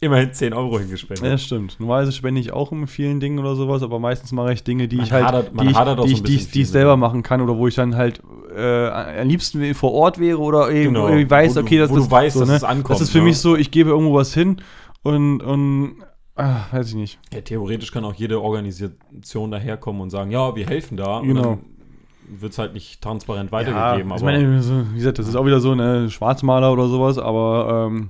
immerhin 0.00 0.32
10 0.32 0.52
Euro 0.52 0.78
hingespendet. 0.78 1.24
Ja, 1.24 1.38
stimmt. 1.38 1.76
Normalerweise 1.78 2.12
spende 2.12 2.40
ich 2.40 2.52
auch 2.52 2.70
in 2.72 2.86
vielen 2.86 3.20
Dingen 3.20 3.38
oder 3.38 3.54
sowas, 3.56 3.82
aber 3.82 3.98
meistens 3.98 4.32
mache 4.32 4.52
ich 4.52 4.62
Dinge, 4.64 4.88
die 4.88 4.96
Man 4.96 5.06
ich 5.06 5.12
halt, 5.12 5.24
hadert- 5.24 5.52
die 5.58 5.66
ich, 5.66 5.72
die 5.72 6.14
so 6.16 6.22
die 6.24 6.46
die 6.52 6.60
ich 6.62 6.68
selber 6.68 6.96
machen 6.96 7.22
kann 7.22 7.40
oder 7.40 7.56
wo 7.56 7.66
ich 7.68 7.74
dann 7.76 7.96
halt 7.96 8.20
äh, 8.54 8.88
am 8.88 9.28
liebsten 9.28 9.74
vor 9.74 9.92
Ort 9.92 10.18
wäre 10.18 10.38
oder 10.38 10.68
irgendwie 10.68 10.84
Genau. 10.88 11.06
irgendwie 11.08 11.30
weiß, 11.30 11.54
du- 11.54 11.60
okay, 11.60 11.78
das, 11.78 11.90
das, 11.90 12.10
weißt, 12.10 12.34
so, 12.34 12.40
dass 12.40 12.48
ne? 12.50 12.56
es 12.56 12.64
ankommt, 12.64 12.90
Das 12.90 13.00
ist 13.00 13.10
für 13.10 13.18
ne? 13.18 13.24
mich 13.24 13.38
so, 13.38 13.56
ich 13.56 13.70
gebe 13.70 13.90
irgendwo 13.90 14.14
was 14.14 14.34
hin 14.34 14.60
und, 15.02 15.40
und 15.40 15.96
ah, 16.34 16.66
weiß 16.72 16.88
ich 16.88 16.94
nicht. 16.96 17.18
Ja, 17.32 17.40
theoretisch 17.40 17.90
kann 17.92 18.04
auch 18.04 18.14
jede 18.14 18.42
Organisation 18.42 19.50
daherkommen 19.50 20.02
und 20.02 20.10
sagen, 20.10 20.30
ja, 20.30 20.54
wir 20.54 20.66
helfen 20.66 20.96
da. 20.98 21.20
Genau. 21.20 21.58
Wird 22.28 22.52
es 22.52 22.58
halt 22.58 22.74
nicht 22.74 23.00
transparent 23.02 23.52
weitergegeben. 23.52 24.10
ich 24.10 24.16
aber, 24.16 24.24
meine, 24.24 24.60
wie 24.92 24.96
gesagt, 24.98 25.18
das 25.18 25.28
ist 25.28 25.36
auch 25.36 25.46
wieder 25.46 25.60
so 25.60 25.72
eine 25.72 26.10
Schwarzmaler 26.10 26.72
oder 26.72 26.88
sowas, 26.88 27.18
aber 27.18 27.86
ähm, 27.90 28.08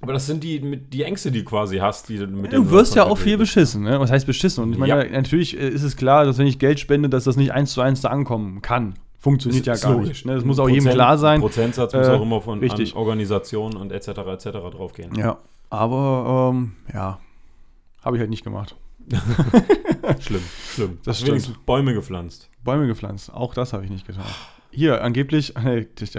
aber 0.00 0.12
das 0.12 0.26
sind 0.26 0.44
die, 0.44 0.76
die 0.76 1.02
Ängste, 1.02 1.32
die 1.32 1.40
du 1.40 1.44
quasi 1.44 1.78
hast. 1.78 2.08
Die, 2.08 2.18
mit 2.24 2.52
du 2.52 2.70
wirst 2.70 2.94
ja 2.94 3.04
auch 3.04 3.18
viel 3.18 3.36
beschissen, 3.36 3.82
ne? 3.82 3.98
Was 3.98 4.12
heißt 4.12 4.26
beschissen? 4.26 4.62
Und 4.62 4.72
ich 4.72 4.78
meine, 4.78 5.04
Ja. 5.06 5.10
natürlich 5.10 5.58
äh, 5.58 5.68
ist 5.68 5.82
es 5.82 5.96
klar, 5.96 6.24
dass 6.24 6.38
wenn 6.38 6.46
ich 6.46 6.58
Geld 6.60 6.78
spende, 6.78 7.08
dass 7.08 7.24
das 7.24 7.36
nicht 7.36 7.52
eins 7.52 7.72
zu 7.72 7.80
eins 7.80 8.00
da 8.00 8.08
ankommen 8.08 8.62
kann. 8.62 8.94
Funktioniert 9.18 9.66
ja 9.66 9.74
gar 9.74 9.96
nicht. 9.98 10.24
Ne? 10.24 10.36
Das 10.36 10.44
muss 10.44 10.60
auch 10.60 10.68
jedem 10.68 10.84
Prozent- 10.84 10.94
klar 10.94 11.18
sein. 11.18 11.40
Prozentsatz 11.40 11.92
muss 11.94 12.06
Äh, 12.06 12.10
auch 12.12 12.22
immer 12.22 12.40
von 12.40 12.60
richtig. 12.60 12.92
an 12.92 12.98
Organisationen 12.98 13.76
und 13.76 13.90
etc. 13.90 14.08
etc. 14.08 14.44
draufgehen. 14.70 15.12
Ja, 15.16 15.38
aber 15.70 16.52
ähm, 16.54 16.72
ja, 16.94 17.18
habe 18.04 18.16
ich 18.16 18.20
halt 18.20 18.30
nicht 18.30 18.44
gemacht. 18.44 18.76
Schlimm, 20.20 20.42
schlimm. 20.74 20.98
Das 21.04 21.26
wenigstens 21.26 21.56
Bäume 21.66 21.94
gepflanzt. 21.94 22.48
Bäume 22.64 22.86
gepflanzt, 22.86 23.32
auch 23.32 23.54
das 23.54 23.72
habe 23.72 23.84
ich 23.84 23.90
nicht 23.90 24.06
getan. 24.06 24.24
Hier, 24.70 25.02
angeblich, 25.02 25.54
nee, 25.64 25.86
das 25.96 26.14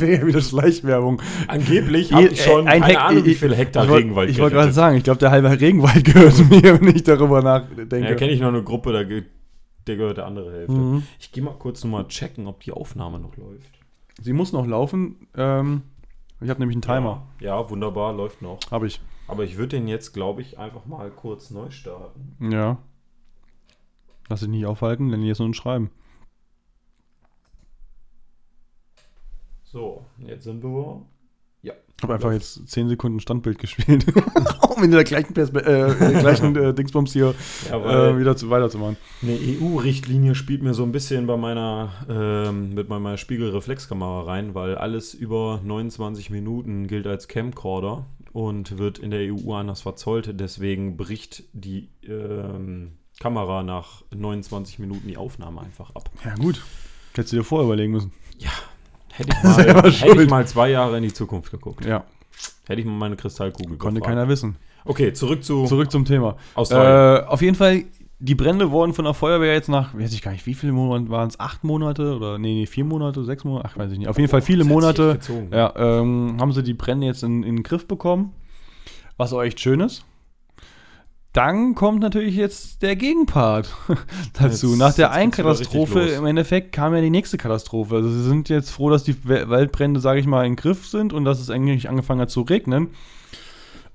wäre 0.00 0.20
ja 0.20 0.26
wieder 0.26 0.40
Schleichwerbung. 0.40 1.20
Angeblich 1.48 2.12
habe 2.12 2.26
ich 2.28 2.42
schon 2.42 2.66
äh, 2.66 2.70
ein 2.70 2.80
keine 2.82 2.92
Hek- 2.94 3.00
Ahnung, 3.00 3.24
wie 3.24 3.34
viele 3.34 3.56
Hektar 3.56 3.84
ich 3.84 3.90
wollt- 3.90 4.02
Regenwald 4.04 4.30
Ich 4.30 4.38
wollte 4.38 4.54
gerade 4.56 4.72
sagen, 4.72 4.96
ich 4.96 5.04
glaube, 5.04 5.18
der 5.18 5.30
halbe 5.30 5.50
Regenwald 5.60 6.04
gehört 6.04 6.38
mir, 6.50 6.80
wenn 6.80 6.94
ich 6.94 7.02
darüber 7.02 7.42
nachdenke. 7.42 7.98
Ja, 8.00 8.14
kenne 8.14 8.32
ich 8.32 8.40
noch 8.40 8.48
eine 8.48 8.62
Gruppe, 8.62 8.92
da 8.92 9.02
der 9.86 9.96
gehört 9.96 10.16
der 10.16 10.26
andere 10.26 10.52
Hälfte. 10.52 10.72
Mhm. 10.72 11.02
Ich 11.18 11.30
gehe 11.32 11.42
mal 11.42 11.54
kurz 11.58 11.82
nochmal 11.84 12.06
checken, 12.08 12.46
ob 12.46 12.60
die 12.62 12.72
Aufnahme 12.72 13.18
noch 13.18 13.36
läuft. 13.36 13.70
Sie 14.22 14.32
muss 14.32 14.52
noch 14.52 14.66
laufen. 14.66 15.28
Ähm, 15.36 15.82
ich 16.40 16.48
habe 16.48 16.60
nämlich 16.60 16.76
einen 16.76 16.82
Timer. 16.82 17.26
Ja, 17.40 17.60
ja, 17.60 17.70
wunderbar, 17.70 18.12
läuft 18.14 18.40
noch. 18.40 18.58
Habe 18.70 18.86
ich. 18.86 19.00
Aber 19.26 19.44
ich 19.44 19.56
würde 19.56 19.76
den 19.76 19.88
jetzt, 19.88 20.12
glaube 20.12 20.42
ich, 20.42 20.58
einfach 20.58 20.86
mal 20.86 21.10
kurz 21.10 21.50
neu 21.50 21.70
starten. 21.70 22.36
Ja. 22.52 22.78
Lass 24.28 24.40
dich 24.40 24.48
nicht 24.48 24.66
aufhalten, 24.66 25.10
denn 25.10 25.22
jetzt 25.22 25.38
nur 25.38 25.48
ein 25.48 25.54
Schreiben. 25.54 25.90
So, 29.64 30.04
jetzt 30.18 30.44
sind 30.44 30.62
wir. 30.62 31.06
Ich 31.96 32.02
habe 32.02 32.14
einfach 32.14 32.32
jetzt 32.32 32.68
10 32.68 32.88
Sekunden 32.88 33.20
Standbild 33.20 33.58
gespielt. 33.60 34.04
um 34.68 34.82
in 34.82 34.90
der 34.90 35.04
gleichen, 35.04 35.32
Perspe 35.32 35.64
äh, 35.64 35.96
der 35.96 36.12
gleichen 36.20 36.56
äh, 36.56 36.74
Dingsbums 36.74 37.12
hier 37.12 37.34
Ja, 37.70 38.10
äh, 38.10 38.18
wieder 38.18 38.36
zu, 38.36 38.50
weiterzumachen. 38.50 38.96
Eine 39.22 39.38
EU-Richtlinie 39.38 40.34
spielt 40.34 40.62
mir 40.62 40.74
so 40.74 40.82
ein 40.82 40.92
bisschen 40.92 41.26
bei 41.26 41.36
meiner, 41.36 41.92
ähm, 42.08 42.74
mit 42.74 42.88
meiner 42.88 43.16
Spiegelreflexkamera 43.16 44.22
rein, 44.22 44.54
weil 44.54 44.74
alles 44.74 45.14
über 45.14 45.60
29 45.64 46.30
Minuten 46.30 46.88
gilt 46.88 47.06
als 47.06 47.28
Camcorder 47.28 48.06
und 48.34 48.76
wird 48.78 48.98
in 48.98 49.10
der 49.10 49.32
EU 49.32 49.54
anders 49.54 49.80
verzollt. 49.80 50.28
Deswegen 50.38 50.98
bricht 50.98 51.44
die 51.54 51.88
ähm, 52.02 52.98
Kamera 53.20 53.62
nach 53.62 54.02
29 54.14 54.80
Minuten 54.80 55.08
die 55.08 55.16
Aufnahme 55.16 55.62
einfach 55.62 55.94
ab. 55.94 56.10
Ja, 56.24 56.34
gut. 56.34 56.62
Hättest 57.14 57.32
du 57.32 57.36
dir 57.38 57.44
vorher 57.44 57.64
überlegen 57.64 57.92
müssen. 57.92 58.12
Hätte 59.12 59.30
ich, 59.30 59.42
mal, 59.44 59.90
hätte 59.92 60.22
ich 60.24 60.28
mal 60.28 60.46
zwei 60.46 60.70
Jahre 60.70 60.96
in 60.96 61.04
die 61.04 61.12
Zukunft 61.12 61.52
geguckt. 61.52 61.84
Ja, 61.84 62.04
Hätte 62.66 62.80
ich 62.80 62.86
mal 62.86 62.94
meine 62.94 63.16
Kristallkugel 63.16 63.76
konnte 63.76 64.00
befragt. 64.00 64.16
keiner 64.16 64.28
wissen. 64.28 64.56
Okay, 64.84 65.12
zurück 65.12 65.44
zu 65.44 65.64
Zurück 65.66 65.90
zum 65.92 66.04
Thema. 66.04 66.36
Australien. 66.54 67.24
Äh, 67.24 67.26
auf 67.28 67.40
jeden 67.40 67.54
Fall, 67.54 67.84
die 68.20 68.34
Brände 68.34 68.70
wurden 68.70 68.92
von 68.94 69.04
der 69.04 69.14
Feuerwehr 69.14 69.52
jetzt 69.52 69.68
nach, 69.68 69.92
weiß 69.94 70.12
ich 70.14 70.22
gar 70.22 70.30
nicht, 70.32 70.46
wie 70.46 70.54
viele 70.54 70.72
Monate 70.72 71.10
waren 71.10 71.28
es? 71.28 71.38
Acht 71.40 71.64
Monate 71.64 72.16
oder 72.16 72.38
nee, 72.38 72.54
nee, 72.54 72.66
vier 72.66 72.84
Monate, 72.84 73.24
sechs 73.24 73.44
Monate? 73.44 73.68
Ach, 73.70 73.76
weiß 73.76 73.92
ich 73.92 73.98
nicht. 73.98 74.08
Auf 74.08 74.16
jeden 74.18 74.30
Fall 74.30 74.40
viele 74.42 74.60
hat 74.60 74.66
sich 74.66 74.72
Monate. 74.74 75.18
Ja, 75.52 75.74
ähm, 75.76 76.36
haben 76.40 76.52
sie 76.52 76.62
die 76.62 76.74
Brände 76.74 77.06
jetzt 77.06 77.22
in, 77.22 77.42
in 77.42 77.56
den 77.56 77.62
Griff 77.62 77.86
bekommen, 77.86 78.32
was 79.16 79.32
auch 79.32 79.42
echt 79.42 79.60
schön 79.60 79.80
ist. 79.80 80.04
Dann 81.32 81.74
kommt 81.74 81.98
natürlich 82.00 82.36
jetzt 82.36 82.82
der 82.82 82.94
Gegenpart 82.94 83.68
dazu. 84.40 84.68
Jetzt- 84.70 84.78
Nach 84.78 84.94
der 84.94 85.10
einen 85.10 85.32
Katastrophe 85.32 86.00
im 86.16 86.26
Endeffekt 86.26 86.70
kam 86.70 86.94
ja 86.94 87.00
die 87.00 87.10
nächste 87.10 87.36
Katastrophe. 87.38 87.96
Also 87.96 88.08
sie 88.08 88.22
sind 88.22 88.48
jetzt 88.48 88.70
froh, 88.70 88.88
dass 88.88 89.02
die 89.02 89.16
Waldbrände, 89.28 89.98
sage 89.98 90.20
ich 90.20 90.26
mal, 90.26 90.46
in 90.46 90.54
Griff 90.54 90.86
sind 90.86 91.12
und 91.12 91.24
dass 91.24 91.40
es 91.40 91.50
eigentlich 91.50 91.88
angefangen 91.88 92.20
hat 92.20 92.30
zu 92.30 92.42
regnen. 92.42 92.90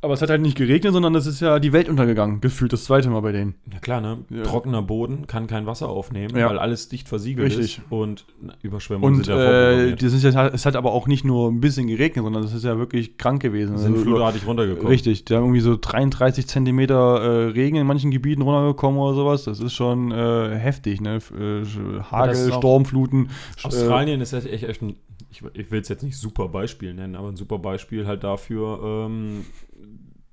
Aber 0.01 0.13
es 0.13 0.21
hat 0.21 0.29
halt 0.29 0.41
nicht 0.41 0.55
geregnet, 0.57 0.93
sondern 0.93 1.13
es 1.15 1.25
ist 1.25 1.41
ja 1.41 1.59
die 1.59 1.73
Welt 1.73 1.89
untergegangen, 1.89 2.39
gefühlt 2.39 2.71
das 2.71 2.85
zweite 2.85 3.09
Mal 3.09 3.19
bei 3.19 3.33
denen. 3.33 3.55
Ja 3.73 3.79
klar, 3.79 3.99
ne? 3.99 4.19
Ja. 4.29 4.43
Trockener 4.43 4.81
Boden 4.81 5.27
kann 5.27 5.47
kein 5.47 5.65
Wasser 5.65 5.89
aufnehmen, 5.89 6.37
Ja. 6.37 6.49
weil 6.49 6.57
alles 6.57 6.87
dicht 6.87 7.09
versiegelt 7.09 7.47
Richtig. 7.49 7.79
ist 7.79 7.81
und 7.91 8.25
na, 8.41 8.53
Überschwemmungen 8.61 9.17
Und 9.17 9.25
sind 9.25 9.35
ja 9.35 9.71
äh, 9.71 9.95
das 9.95 10.13
ist 10.13 10.23
ja, 10.23 10.47
es 10.47 10.65
hat 10.65 10.77
aber 10.77 10.93
auch 10.93 11.07
nicht 11.07 11.25
nur 11.25 11.51
ein 11.51 11.59
bisschen 11.59 11.87
geregnet, 11.87 12.23
sondern 12.23 12.43
es 12.45 12.53
ist 12.53 12.63
ja 12.63 12.77
wirklich 12.77 13.17
krank 13.17 13.41
gewesen. 13.41 13.77
sind 13.77 13.91
Also, 13.91 14.05
flutartig 14.05 14.47
runtergekommen. 14.47 14.87
Richtig, 14.87 15.25
da 15.25 15.35
haben 15.35 15.43
irgendwie 15.43 15.59
so 15.59 15.75
33 15.79 16.47
Zentimeter 16.47 17.21
äh, 17.21 17.45
Regen 17.49 17.75
in 17.75 17.85
manchen 17.85 18.09
Gebieten 18.11 18.41
runtergekommen 18.41 18.99
oder 19.01 19.15
sowas. 19.15 19.43
Das 19.43 19.59
ist 19.59 19.73
schon 19.73 20.11
äh, 20.11 20.55
heftig, 20.57 21.01
ne? 21.01 21.17
Äh, 21.37 21.65
Hagel, 22.09 22.53
Sturmfluten. 22.53 23.31
Sch- 23.57 23.65
Australien 23.65 24.21
ist 24.21 24.31
echt, 24.31 24.47
echt, 24.47 24.63
echt 24.63 24.81
ein, 24.81 24.95
ich, 25.29 25.43
ich 25.53 25.71
will 25.71 25.81
es 25.81 25.89
jetzt 25.89 26.03
nicht 26.03 26.17
super 26.17 26.47
Beispiel 26.47 26.93
nennen, 26.93 27.15
aber 27.15 27.27
ein 27.27 27.35
super 27.35 27.59
Beispiel 27.59 28.07
halt 28.07 28.23
dafür, 28.23 28.79
ähm, 29.07 29.45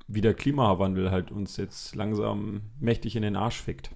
wie 0.08 0.20
der 0.20 0.34
Klimawandel 0.34 1.10
halt 1.10 1.32
uns 1.32 1.56
jetzt 1.56 1.94
langsam 1.94 2.62
mächtig 2.78 3.16
in 3.16 3.22
den 3.22 3.36
Arsch 3.36 3.60
fickt. 3.60 3.90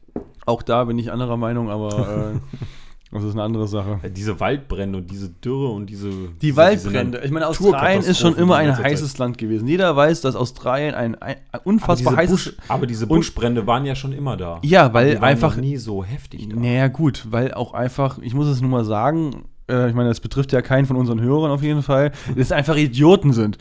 Auch 0.47 0.63
da 0.63 0.85
bin 0.85 0.99
ich 0.99 1.13
anderer 1.13 1.37
Meinung, 1.37 1.71
aber 1.71 2.35
äh, 2.35 2.57
das 3.13 3.23
ist 3.23 3.33
eine 3.33 3.43
andere 3.45 3.69
Sache. 3.69 4.01
Diese 4.11 4.41
Waldbrände 4.41 4.99
und 4.99 5.11
diese 5.11 5.29
Dürre 5.29 5.69
und 5.69 5.87
diese. 5.87 6.09
Die 6.09 6.39
diese, 6.41 6.57
Waldbrände. 6.57 7.21
Ich 7.25 7.31
meine, 7.31 7.47
Australien 7.47 8.03
ist 8.03 8.19
schon 8.19 8.37
immer 8.37 8.57
ein 8.57 8.75
Zeit. 8.75 8.85
heißes 8.87 9.19
Land 9.19 9.39
gewesen. 9.39 9.69
Jeder 9.69 9.95
weiß, 9.95 10.21
dass 10.23 10.35
Australien 10.35 10.95
ein, 10.95 11.15
ein 11.23 11.37
aber 11.53 11.67
unfassbar 11.67 12.15
diese, 12.15 12.23
heißes. 12.23 12.45
Busch, 12.45 12.57
aber 12.69 12.87
diese 12.87 13.07
Buschbrände 13.07 13.67
waren 13.67 13.85
ja 13.85 13.95
schon 13.95 14.13
immer 14.13 14.37
da. 14.37 14.59
Ja, 14.65 14.93
weil 14.93 15.11
Die 15.11 15.15
waren 15.17 15.25
einfach 15.25 15.57
nie 15.57 15.77
so 15.77 16.05
heftig 16.05 16.49
da. 16.49 16.57
Naja, 16.57 16.89
gut, 16.89 17.29
weil 17.31 17.55
auch 17.55 17.73
einfach, 17.73 18.19
ich 18.19 18.35
muss 18.35 18.49
es 18.49 18.61
nur 18.61 18.71
mal 18.71 18.85
sagen, 18.85 19.45
äh, 19.69 19.89
ich 19.89 19.95
meine, 19.95 20.09
das 20.09 20.19
betrifft 20.19 20.51
ja 20.53 20.63
keinen 20.63 20.87
von 20.87 20.97
unseren 20.97 21.21
Hörern 21.21 21.53
auf 21.53 21.63
jeden 21.63 21.83
Fall, 21.83 22.11
dass 22.29 22.37
es 22.47 22.53
einfach 22.53 22.77
Idioten 22.77 23.33
sind. 23.33 23.59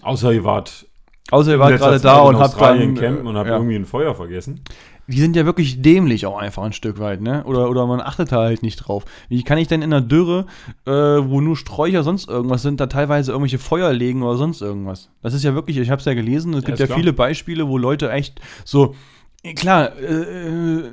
Außer 0.00 0.32
ihr 0.32 0.44
wart 0.44 0.86
Außer 1.30 1.52
ihr 1.52 1.58
wart 1.58 1.78
gerade 1.78 2.00
da 2.00 2.20
und 2.20 2.38
habt 2.38 2.60
dann. 2.60 2.94
campen 2.94 3.26
und 3.26 3.36
habt 3.36 3.48
ja. 3.48 3.56
irgendwie 3.56 3.76
ein 3.76 3.86
Feuer 3.86 4.14
vergessen. 4.14 4.60
Die 5.08 5.18
sind 5.18 5.34
ja 5.34 5.44
wirklich 5.44 5.82
dämlich 5.82 6.26
auch 6.26 6.38
einfach 6.38 6.62
ein 6.62 6.72
Stück 6.72 7.00
weit, 7.00 7.20
ne? 7.20 7.42
Oder, 7.44 7.68
oder 7.68 7.86
man 7.86 8.00
achtet 8.00 8.30
da 8.30 8.42
halt 8.42 8.62
nicht 8.62 8.76
drauf. 8.76 9.04
Wie 9.28 9.42
kann 9.42 9.58
ich 9.58 9.66
denn 9.66 9.82
in 9.82 9.92
einer 9.92 10.00
Dürre, 10.00 10.46
äh, 10.86 10.90
wo 10.90 11.40
nur 11.40 11.56
Sträucher 11.56 12.02
sonst 12.02 12.28
irgendwas 12.28 12.62
sind, 12.62 12.80
da 12.80 12.86
teilweise 12.86 13.32
irgendwelche 13.32 13.58
Feuer 13.58 13.92
legen 13.92 14.22
oder 14.22 14.36
sonst 14.36 14.60
irgendwas? 14.60 15.10
Das 15.20 15.34
ist 15.34 15.42
ja 15.42 15.54
wirklich, 15.54 15.76
ich 15.78 15.90
habe 15.90 15.98
es 15.98 16.04
ja 16.04 16.14
gelesen, 16.14 16.54
es 16.54 16.62
Ja, 16.62 16.66
gibt 16.66 16.78
ja 16.78 16.86
klar. 16.86 16.98
viele 16.98 17.12
Beispiele, 17.12 17.66
wo 17.66 17.78
Leute 17.78 18.12
echt 18.12 18.40
so, 18.64 18.94
äh, 19.42 19.54
klar, 19.54 19.96
äh, 19.98 20.04
äh, 20.04 20.84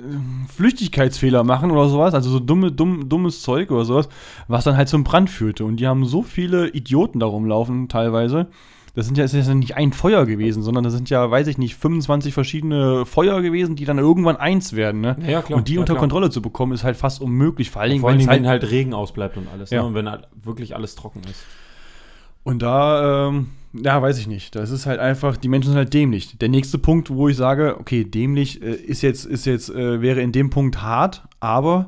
Flüchtigkeitsfehler 0.55 1.43
machen 1.43 1.69
oder 1.69 1.87
sowas, 1.89 2.13
also 2.13 2.29
so 2.31 2.39
dumme, 2.39 2.71
dumm, 2.71 3.09
dummes 3.09 3.41
Zeug 3.41 3.69
oder 3.69 3.85
sowas, 3.85 4.09
was 4.47 4.63
dann 4.63 4.75
halt 4.75 4.89
zum 4.89 5.03
Brand 5.03 5.29
führte. 5.29 5.65
Und 5.65 5.77
die 5.77 5.87
haben 5.87 6.05
so 6.05 6.23
viele 6.23 6.69
Idioten 6.69 7.19
da 7.19 7.27
rumlaufen 7.27 7.89
teilweise. 7.89 8.47
Das 8.99 9.05
sind 9.05 9.17
ja, 9.17 9.23
es 9.23 9.33
ist 9.33 9.47
ja 9.47 9.55
nicht 9.55 9.77
ein 9.77 9.93
Feuer 9.93 10.25
gewesen, 10.25 10.61
sondern 10.61 10.83
das 10.83 10.91
sind 10.91 11.09
ja, 11.09 11.31
weiß 11.31 11.47
ich 11.47 11.57
nicht, 11.57 11.75
25 11.75 12.33
verschiedene 12.33 13.05
Feuer 13.05 13.41
gewesen, 13.41 13.77
die 13.77 13.85
dann 13.85 13.97
irgendwann 13.97 14.35
eins 14.35 14.73
werden, 14.73 14.99
ne? 14.99 15.15
Ja, 15.25 15.41
klar. 15.41 15.57
und 15.57 15.69
die 15.69 15.75
ja, 15.75 15.79
unter 15.79 15.93
klar. 15.93 16.01
Kontrolle 16.01 16.29
zu 16.29 16.41
bekommen, 16.41 16.73
ist 16.73 16.83
halt 16.83 16.97
fast 16.97 17.21
unmöglich. 17.21 17.71
Vor 17.71 17.81
allen 17.81 17.91
Dingen, 17.91 18.01
Vor 18.01 18.09
allem, 18.09 18.19
wenn 18.19 18.25
es 18.25 18.29
wenn 18.29 18.45
halt, 18.45 18.61
halt 18.61 18.71
Regen 18.73 18.93
ausbleibt 18.93 19.37
und 19.37 19.47
alles. 19.53 19.69
Ja. 19.69 19.83
Ne? 19.83 19.87
Und 19.87 19.93
wenn 19.93 20.09
halt 20.09 20.27
wirklich 20.43 20.75
alles 20.75 20.95
trocken 20.95 21.21
ist. 21.31 21.45
Und 22.43 22.61
da, 22.61 23.29
ähm, 23.29 23.51
ja, 23.71 24.01
weiß 24.01 24.19
ich 24.19 24.27
nicht. 24.27 24.53
Das 24.53 24.69
ist 24.69 24.85
halt 24.85 24.99
einfach, 24.99 25.37
die 25.37 25.47
Menschen 25.47 25.69
sind 25.69 25.77
halt 25.77 25.93
dämlich. 25.93 26.37
Der 26.37 26.49
nächste 26.49 26.77
Punkt, 26.77 27.09
wo 27.09 27.29
ich 27.29 27.37
sage, 27.37 27.77
okay, 27.79 28.03
dämlich 28.03 28.61
äh, 28.61 28.73
ist 28.73 29.01
jetzt, 29.01 29.23
ist 29.23 29.45
jetzt, 29.45 29.69
äh, 29.69 30.01
wäre 30.01 30.19
in 30.19 30.33
dem 30.33 30.49
Punkt 30.49 30.81
hart, 30.81 31.23
aber 31.39 31.85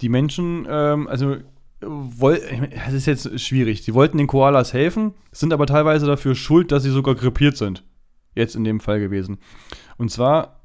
die 0.00 0.08
Menschen, 0.08 0.66
ähm, 0.66 1.08
also 1.08 1.36
das 1.84 2.92
ist 2.94 3.06
jetzt 3.06 3.40
schwierig. 3.40 3.82
Die 3.82 3.94
wollten 3.94 4.18
den 4.18 4.26
Koalas 4.26 4.72
helfen, 4.72 5.14
sind 5.32 5.52
aber 5.52 5.66
teilweise 5.66 6.06
dafür 6.06 6.34
schuld, 6.34 6.72
dass 6.72 6.82
sie 6.82 6.90
sogar 6.90 7.14
krepiert 7.14 7.56
sind. 7.56 7.84
Jetzt 8.34 8.56
in 8.56 8.64
dem 8.64 8.80
Fall 8.80 9.00
gewesen. 9.00 9.38
Und 9.96 10.10
zwar 10.10 10.60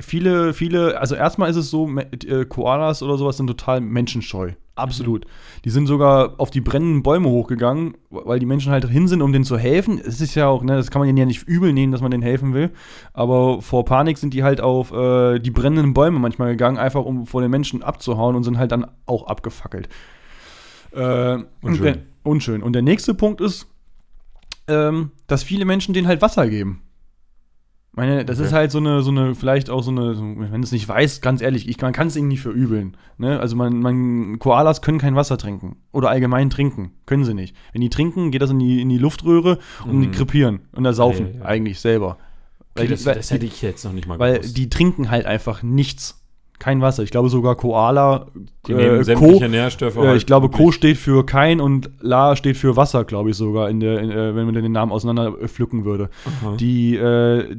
viele, 0.00 0.54
viele, 0.54 1.00
also 1.00 1.14
erstmal 1.14 1.50
ist 1.50 1.56
es 1.56 1.70
so, 1.70 1.88
äh, 1.98 2.44
Koalas 2.44 3.02
oder 3.02 3.16
sowas 3.16 3.36
sind 3.36 3.46
total 3.46 3.80
menschenscheu. 3.80 4.52
Absolut. 4.76 5.24
Die 5.64 5.70
sind 5.70 5.86
sogar 5.86 6.34
auf 6.38 6.50
die 6.50 6.60
brennenden 6.60 7.04
Bäume 7.04 7.28
hochgegangen, 7.28 7.96
weil 8.10 8.40
die 8.40 8.46
Menschen 8.46 8.72
halt 8.72 8.84
hin 8.88 9.06
sind, 9.06 9.22
um 9.22 9.32
denen 9.32 9.44
zu 9.44 9.56
helfen. 9.56 10.00
Es 10.04 10.20
ist 10.20 10.34
ja 10.34 10.48
auch, 10.48 10.64
ne, 10.64 10.76
das 10.76 10.90
kann 10.90 10.98
man 10.98 11.06
denen 11.06 11.18
ja 11.18 11.26
nicht 11.26 11.46
übel 11.46 11.72
nehmen, 11.72 11.92
dass 11.92 12.00
man 12.00 12.10
denen 12.10 12.24
helfen 12.24 12.54
will. 12.54 12.72
Aber 13.12 13.62
vor 13.62 13.84
Panik 13.84 14.18
sind 14.18 14.34
die 14.34 14.42
halt 14.42 14.60
auf 14.60 14.92
äh, 14.92 15.38
die 15.38 15.52
brennenden 15.52 15.94
Bäume 15.94 16.18
manchmal 16.18 16.50
gegangen, 16.50 16.76
einfach 16.76 17.04
um 17.04 17.24
vor 17.26 17.40
den 17.40 17.52
Menschen 17.52 17.84
abzuhauen 17.84 18.34
und 18.34 18.42
sind 18.42 18.58
halt 18.58 18.72
dann 18.72 18.86
auch 19.06 19.28
abgefackelt. 19.28 19.88
Äh, 20.94 21.34
und 21.34 21.46
Unschön. 21.62 21.84
der, 21.84 21.96
unschön. 22.22 22.62
Und 22.62 22.72
der 22.74 22.82
nächste 22.82 23.14
Punkt 23.14 23.40
ist, 23.40 23.66
ähm, 24.68 25.10
dass 25.26 25.42
viele 25.42 25.64
Menschen 25.64 25.92
denen 25.94 26.06
halt 26.08 26.22
Wasser 26.22 26.48
geben. 26.48 26.80
meine, 27.96 28.24
das 28.24 28.38
Okay. 28.38 28.46
ist 28.48 28.52
halt 28.52 28.70
so 28.72 28.78
eine, 28.78 29.02
so 29.02 29.10
eine, 29.12 29.34
vielleicht 29.36 29.70
auch 29.70 29.82
so 29.82 29.92
eine, 29.92 30.18
wenn 30.18 30.60
du 30.60 30.64
es 30.66 30.72
nicht 30.72 30.88
weißt, 30.88 31.22
ganz 31.22 31.40
ehrlich, 31.40 31.68
ich, 31.68 31.80
man 31.80 31.92
kann 31.92 32.08
es 32.08 32.16
ihnen 32.16 32.26
nicht 32.26 32.40
verübeln. 32.40 32.96
Ne? 33.18 33.38
Also 33.38 33.54
man, 33.54 33.78
man, 33.78 34.38
Koalas 34.40 34.82
können 34.82 34.98
kein 34.98 35.14
Wasser 35.14 35.38
trinken. 35.38 35.76
Oder 35.92 36.10
allgemein 36.10 36.50
trinken. 36.50 36.90
Können 37.06 37.24
sie 37.24 37.34
nicht. 37.34 37.54
Wenn 37.72 37.82
die 37.82 37.90
trinken, 37.90 38.32
geht 38.32 38.42
das 38.42 38.50
in 38.50 38.58
die, 38.58 38.80
in 38.82 38.88
die 38.88 38.98
Luftröhre 38.98 39.58
und 39.86 40.00
die 40.00 40.08
Mhm. 40.08 40.12
krepieren 40.12 40.60
und 40.72 40.84
ersaufen 40.84 41.34
Ja, 41.34 41.38
ja. 41.40 41.44
eigentlich 41.44 41.78
selber. 41.78 42.18
Okay, 42.74 42.86
die- 42.88 42.94
das, 42.94 43.06
weil- 43.06 43.14
das 43.14 43.30
hätte 43.30 43.46
ich 43.46 43.62
jetzt 43.62 43.84
noch 43.84 43.92
nicht 43.92 44.08
mal 44.08 44.18
Weil 44.18 44.38
gewusst. 44.38 44.56
die 44.56 44.68
trinken 44.68 45.08
halt 45.10 45.26
einfach 45.26 45.62
nichts. 45.62 46.23
Kein 46.58 46.80
Wasser. 46.80 47.02
Ich 47.02 47.10
glaube 47.10 47.28
sogar 47.28 47.56
Koala, 47.56 48.26
die 48.66 48.74
nehmen 48.74 49.00
äh, 49.00 49.04
sämtliche 49.04 49.40
Co, 49.40 49.48
Nährstoffe. 49.48 49.96
äh, 49.96 50.16
ich 50.16 50.24
glaube, 50.24 50.48
Co 50.48 50.70
steht 50.72 50.96
für 50.96 51.26
kein 51.26 51.60
und 51.60 51.90
La 52.00 52.36
steht 52.36 52.56
für 52.56 52.76
Wasser, 52.76 53.04
glaube 53.04 53.30
ich 53.30 53.36
sogar, 53.36 53.68
in 53.68 53.80
der, 53.80 54.00
in, 54.00 54.10
äh, 54.10 54.34
wenn 54.34 54.46
man 54.46 54.54
den 54.54 54.72
Namen 54.72 54.92
auseinander 54.92 55.34
äh, 55.40 55.48
pflücken 55.48 55.84
würde. 55.84 56.08
Aha. 56.42 56.56
Die 56.56 56.96
äh, 56.96 57.56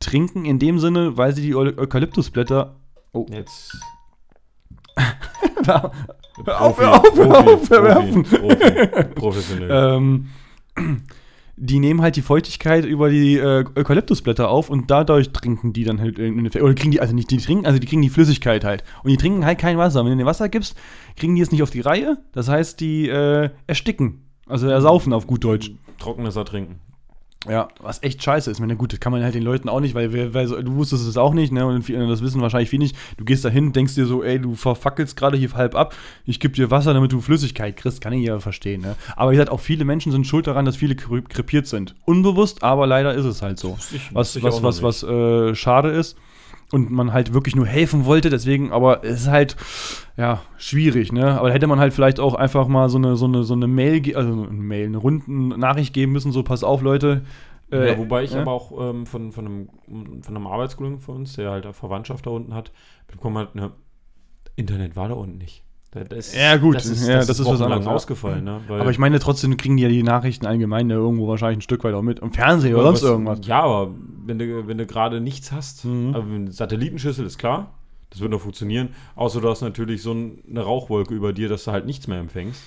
trinken 0.00 0.44
in 0.46 0.58
dem 0.58 0.78
Sinne, 0.78 1.16
weil 1.16 1.34
sie 1.34 1.42
die 1.42 1.54
Eu 1.54 1.66
Eukalyptusblätter. 1.76 2.76
Oh, 3.12 3.26
Jetzt. 3.30 3.78
Auf, 6.46 6.76
Profi, 6.76 6.84
auf, 6.84 7.16
hör 7.16 7.26
Profi, 7.28 7.50
auf, 7.52 7.66
verwerfen. 7.66 8.22
Profi, 8.22 8.46
Profi, 8.56 9.04
professionell. 9.14 9.70
ähm, 9.96 10.28
die 11.62 11.78
nehmen 11.78 12.00
halt 12.00 12.16
die 12.16 12.22
Feuchtigkeit 12.22 12.86
über 12.86 13.10
die 13.10 13.36
äh, 13.36 13.64
Eukalyptusblätter 13.76 14.48
auf 14.48 14.70
und 14.70 14.90
dadurch 14.90 15.30
trinken 15.30 15.74
die 15.74 15.84
dann 15.84 16.00
halt 16.00 16.18
in, 16.18 16.38
in 16.38 16.62
oder 16.62 16.74
kriegen 16.74 16.90
die 16.90 17.00
also 17.00 17.14
nicht 17.14 17.30
die 17.30 17.36
trinken 17.36 17.66
also 17.66 17.78
die 17.78 17.86
kriegen 17.86 18.00
die 18.00 18.08
Flüssigkeit 18.08 18.64
halt 18.64 18.82
und 19.04 19.10
die 19.10 19.18
trinken 19.18 19.44
halt 19.44 19.58
kein 19.58 19.76
Wasser. 19.76 20.00
Wenn 20.00 20.12
du 20.12 20.16
denen 20.16 20.26
Wasser 20.26 20.48
gibst, 20.48 20.76
kriegen 21.16 21.34
die 21.34 21.42
es 21.42 21.52
nicht 21.52 21.62
auf 21.62 21.70
die 21.70 21.80
Reihe. 21.80 22.16
Das 22.32 22.48
heißt, 22.48 22.80
die 22.80 23.08
äh, 23.08 23.50
ersticken, 23.66 24.24
also 24.46 24.68
ersaufen 24.68 25.12
auf 25.12 25.26
gut 25.26 25.44
Deutsch. 25.44 25.70
Trockenes 25.98 26.36
Ertrinken. 26.36 26.80
Ja, 27.48 27.68
was 27.80 28.02
echt 28.02 28.22
scheiße 28.22 28.50
ist. 28.50 28.58
Ich 28.58 28.60
meine, 28.60 28.76
gut, 28.76 28.92
das 28.92 29.00
kann 29.00 29.12
man 29.12 29.22
halt 29.22 29.34
den 29.34 29.42
Leuten 29.42 29.70
auch 29.70 29.80
nicht, 29.80 29.94
weil, 29.94 30.12
wer- 30.12 30.34
weil 30.34 30.46
du 30.62 30.74
wusstest 30.74 31.08
es 31.08 31.16
auch 31.16 31.32
nicht, 31.32 31.52
ne? 31.52 31.66
Und 31.66 31.88
das 31.88 32.20
wissen 32.22 32.42
wahrscheinlich 32.42 32.68
viele 32.68 32.82
nicht. 32.82 32.96
Du 33.16 33.24
gehst 33.24 33.44
da 33.46 33.48
hin, 33.48 33.72
denkst 33.72 33.94
dir 33.94 34.04
so, 34.04 34.22
ey, 34.22 34.38
du 34.38 34.54
verfackelst 34.56 35.16
gerade 35.16 35.38
hier 35.38 35.50
halb 35.54 35.74
ab, 35.74 35.94
ich 36.26 36.38
gebe 36.38 36.52
dir 36.54 36.70
Wasser, 36.70 36.92
damit 36.92 37.12
du 37.12 37.22
Flüssigkeit 37.22 37.78
kriegst, 37.78 38.02
kann 38.02 38.12
ich 38.12 38.26
ja 38.26 38.40
verstehen, 38.40 38.82
ne? 38.82 38.94
Aber 39.16 39.30
wie 39.30 39.36
gesagt, 39.36 39.50
auch 39.50 39.60
viele 39.60 39.86
Menschen 39.86 40.12
sind 40.12 40.26
schuld 40.26 40.46
daran, 40.48 40.66
dass 40.66 40.76
viele 40.76 40.94
krepiert 40.96 41.66
sind. 41.66 41.94
Unbewusst, 42.04 42.62
aber 42.62 42.86
leider 42.86 43.14
ist 43.14 43.24
es 43.24 43.40
halt 43.40 43.58
so. 43.58 43.78
Ich- 43.94 44.14
Was, 44.14 44.42
was, 44.42 44.62
was, 44.62 44.82
noch 44.82 44.88
was 44.88 45.02
äh, 45.02 45.54
schade 45.54 45.88
ist. 45.90 46.18
Und 46.72 46.90
man 46.90 47.12
halt 47.12 47.34
wirklich 47.34 47.56
nur 47.56 47.66
helfen 47.66 48.04
wollte, 48.04 48.30
deswegen, 48.30 48.70
aber 48.70 49.02
es 49.02 49.22
ist 49.22 49.28
halt, 49.28 49.56
ja, 50.16 50.40
schwierig, 50.56 51.12
ne? 51.12 51.36
Aber 51.36 51.48
da 51.48 51.54
hätte 51.54 51.66
man 51.66 51.80
halt 51.80 51.92
vielleicht 51.92 52.20
auch 52.20 52.34
einfach 52.34 52.68
mal 52.68 52.88
so 52.88 52.98
eine, 52.98 53.16
so 53.16 53.26
eine, 53.26 53.42
so 53.42 53.54
eine 53.54 53.66
Mail, 53.66 54.16
also 54.16 54.32
eine 54.32 54.50
Mail, 54.52 54.86
eine 54.86 54.98
runden 54.98 55.48
Nachricht 55.48 55.92
geben 55.94 56.12
müssen, 56.12 56.30
so, 56.30 56.44
pass 56.44 56.62
auf, 56.62 56.82
Leute. 56.82 57.22
äh, 57.72 57.88
ja, 57.88 57.98
wobei 57.98 58.22
ich 58.22 58.32
ja? 58.32 58.42
aber 58.42 58.52
auch 58.52 58.90
ähm, 58.90 59.04
von, 59.04 59.32
von, 59.32 59.46
einem, 59.46 59.68
von 60.22 60.36
einem 60.36 60.46
Arbeitskollegen 60.46 61.00
von 61.00 61.16
uns, 61.16 61.32
der 61.32 61.50
halt 61.50 61.64
eine 61.64 61.74
Verwandtschaft 61.74 62.26
da 62.26 62.30
unten 62.30 62.54
hat, 62.54 62.70
bekommen 63.08 63.38
hat, 63.38 63.56
ne, 63.56 63.72
Internet 64.54 64.94
war 64.94 65.08
da 65.08 65.14
unten 65.14 65.38
nicht. 65.38 65.64
Da- 65.92 66.04
Das, 66.04 66.34
Ja, 66.34 66.56
gut. 66.56 66.76
das 66.76 66.86
ist, 66.86 67.06
Ja, 67.08 67.16
das 67.16 67.28
ist 67.30 67.40
ist 67.40 67.46
was 67.46 67.60
anderes, 67.60 67.86
ausgefallen. 67.86 68.44
Ne? 68.44 68.60
Aber 68.68 68.90
ich 68.90 68.98
meine, 68.98 69.18
trotzdem 69.18 69.56
kriegen 69.56 69.76
die 69.76 69.82
ja 69.82 69.88
die 69.88 70.02
Nachrichten 70.04 70.46
allgemein 70.46 70.88
ja 70.88 70.96
irgendwo 70.96 71.26
wahrscheinlich 71.26 71.58
ein 71.58 71.62
Stück 71.62 71.82
weit 71.82 71.94
auch 71.94 72.02
mit. 72.02 72.20
Im 72.20 72.32
Fernsehen 72.32 72.74
oder 72.74 72.84
sonst 72.84 73.02
was- 73.02 73.10
irgendwas. 73.10 73.38
Ja, 73.42 73.62
aber 73.62 73.90
wenn 74.24 74.38
du, 74.38 74.68
wenn 74.68 74.78
du 74.78 74.86
gerade 74.86 75.20
nichts 75.20 75.50
hast, 75.50 75.84
Mhm. 75.84 76.14
also 76.14 76.26
eine 76.32 76.52
Satellitenschüssel 76.52 77.26
ist 77.26 77.38
klar, 77.38 77.72
das 78.10 78.20
wird 78.20 78.30
noch 78.30 78.40
funktionieren, 78.40 78.90
außer 79.16 79.40
du 79.40 79.48
hast 79.48 79.62
natürlich 79.62 80.02
so 80.02 80.12
ein- 80.12 80.38
eine 80.48 80.62
Rauchwolke 80.62 81.12
über 81.14 81.32
dir, 81.32 81.48
dass 81.48 81.64
du 81.64 81.72
halt 81.72 81.86
nichts 81.86 82.06
mehr 82.06 82.18
empfängst. 82.20 82.62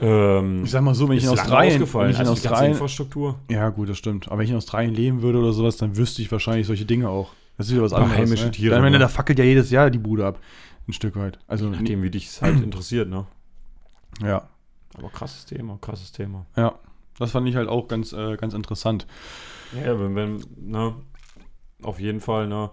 Ähm, 0.00 0.62
Ich 0.64 0.70
sag 0.72 0.82
mal 0.82 0.94
so, 0.94 1.08
wenn 1.08 1.16
ich 1.16 1.24
in 1.24 1.30
Australien, 1.30 1.80
wenn 1.80 2.10
ich 2.10 2.14
in 2.16 2.20
also 2.20 2.32
Australien, 2.32 2.72
Infrastruktur. 2.72 3.36
ja 3.50 3.68
gut, 3.70 3.88
das 3.88 3.98
stimmt. 3.98 4.26
Aber 4.28 4.38
wenn 4.38 4.44
ich 4.44 4.50
in 4.50 4.56
Australien 4.56 4.92
leben 4.94 5.22
würde 5.22 5.38
oder 5.38 5.52
sowas, 5.52 5.76
dann 5.76 5.96
wüsste 5.96 6.20
ich 6.22 6.30
wahrscheinlich 6.32 6.66
solche 6.66 6.84
Dinge 6.84 7.08
auch. 7.08 7.30
Das 7.56 7.66
ist 7.68 7.72
wieder 7.72 7.82
was 7.84 7.92
anderes. 7.92 8.16
heimische 8.16 8.46
ne? 8.46 8.50
Tiere, 8.50 8.74
Ich 8.74 8.80
meine, 8.80 8.92
ne? 8.92 8.98
da 8.98 9.06
fackelt 9.08 9.38
ja 9.38 9.44
jedes 9.44 9.70
Jahr 9.70 9.90
die 9.90 9.98
Bude 10.00 10.26
ab. 10.26 10.38
Ein 10.86 10.92
Stück 10.92 11.16
weit. 11.16 11.38
Also, 11.46 11.68
Nachdem, 11.68 12.02
wie 12.02 12.10
dich 12.10 12.26
es 12.26 12.42
halt 12.42 12.60
interessiert, 12.62 13.08
ne? 13.08 13.26
ja. 14.20 14.48
Aber 14.96 15.10
krasses 15.10 15.44
Thema, 15.44 15.78
krasses 15.80 16.12
Thema. 16.12 16.46
Ja. 16.56 16.78
Das 17.18 17.30
fand 17.30 17.48
ich 17.48 17.56
halt 17.56 17.68
auch 17.68 17.88
ganz, 17.88 18.12
äh, 18.12 18.36
ganz 18.36 18.54
interessant. 18.54 19.06
Ja, 19.72 19.98
wenn, 19.98 20.14
wenn, 20.14 20.44
ne, 20.56 20.94
auf 21.82 22.00
jeden 22.00 22.20
Fall, 22.20 22.46
ne, 22.48 22.70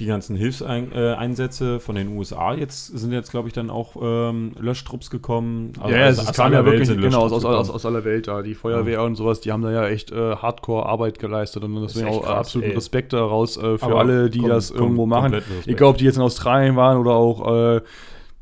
die 0.00 0.06
ganzen 0.06 0.36
Hilfseinsätze 0.36 0.96
äh, 1.12 1.14
Einsätze 1.16 1.80
von 1.80 1.96
den 1.96 2.16
USA 2.16 2.54
jetzt 2.54 2.86
sind 2.86 3.10
jetzt, 3.12 3.32
glaube 3.32 3.48
ich, 3.48 3.54
dann 3.54 3.68
auch 3.68 3.96
ähm, 4.00 4.52
Löschtrupps 4.58 5.10
gekommen. 5.10 5.72
Also 5.80 5.94
ja, 5.96 6.06
aus- 6.08 6.18
es 6.22 6.32
kam 6.32 6.52
ja 6.52 6.64
Welt 6.64 6.86
wirklich, 6.86 7.00
genau, 7.00 7.22
aus, 7.22 7.32
aus, 7.44 7.70
aus, 7.70 7.84
aller 7.84 8.04
Welt 8.04 8.28
da. 8.28 8.42
Die 8.42 8.54
Feuerwehr 8.54 9.02
und 9.02 9.16
sowas, 9.16 9.40
die 9.40 9.50
haben 9.50 9.62
da 9.62 9.72
ja 9.72 9.88
echt 9.88 10.12
äh, 10.12 10.36
Hardcore-Arbeit 10.36 11.18
geleistet 11.18 11.64
und 11.64 11.76
ist 11.84 11.96
deswegen 11.96 12.10
auch 12.14 12.22
krass, 12.22 12.30
absoluten 12.46 12.70
ey. 12.70 12.76
Respekt 12.76 13.12
daraus 13.12 13.56
äh, 13.56 13.76
für 13.78 13.86
Aber 13.86 13.98
alle, 13.98 14.30
die 14.30 14.40
kom- 14.40 14.48
das 14.48 14.72
kom- 14.72 14.78
irgendwo 14.78 15.06
machen. 15.06 15.34
Egal, 15.66 15.88
ob 15.88 15.96
die 15.98 16.04
jetzt 16.04 16.16
in 16.16 16.22
Australien 16.22 16.76
waren 16.76 16.98
oder 16.98 17.12
auch 17.12 17.76
äh, 17.76 17.80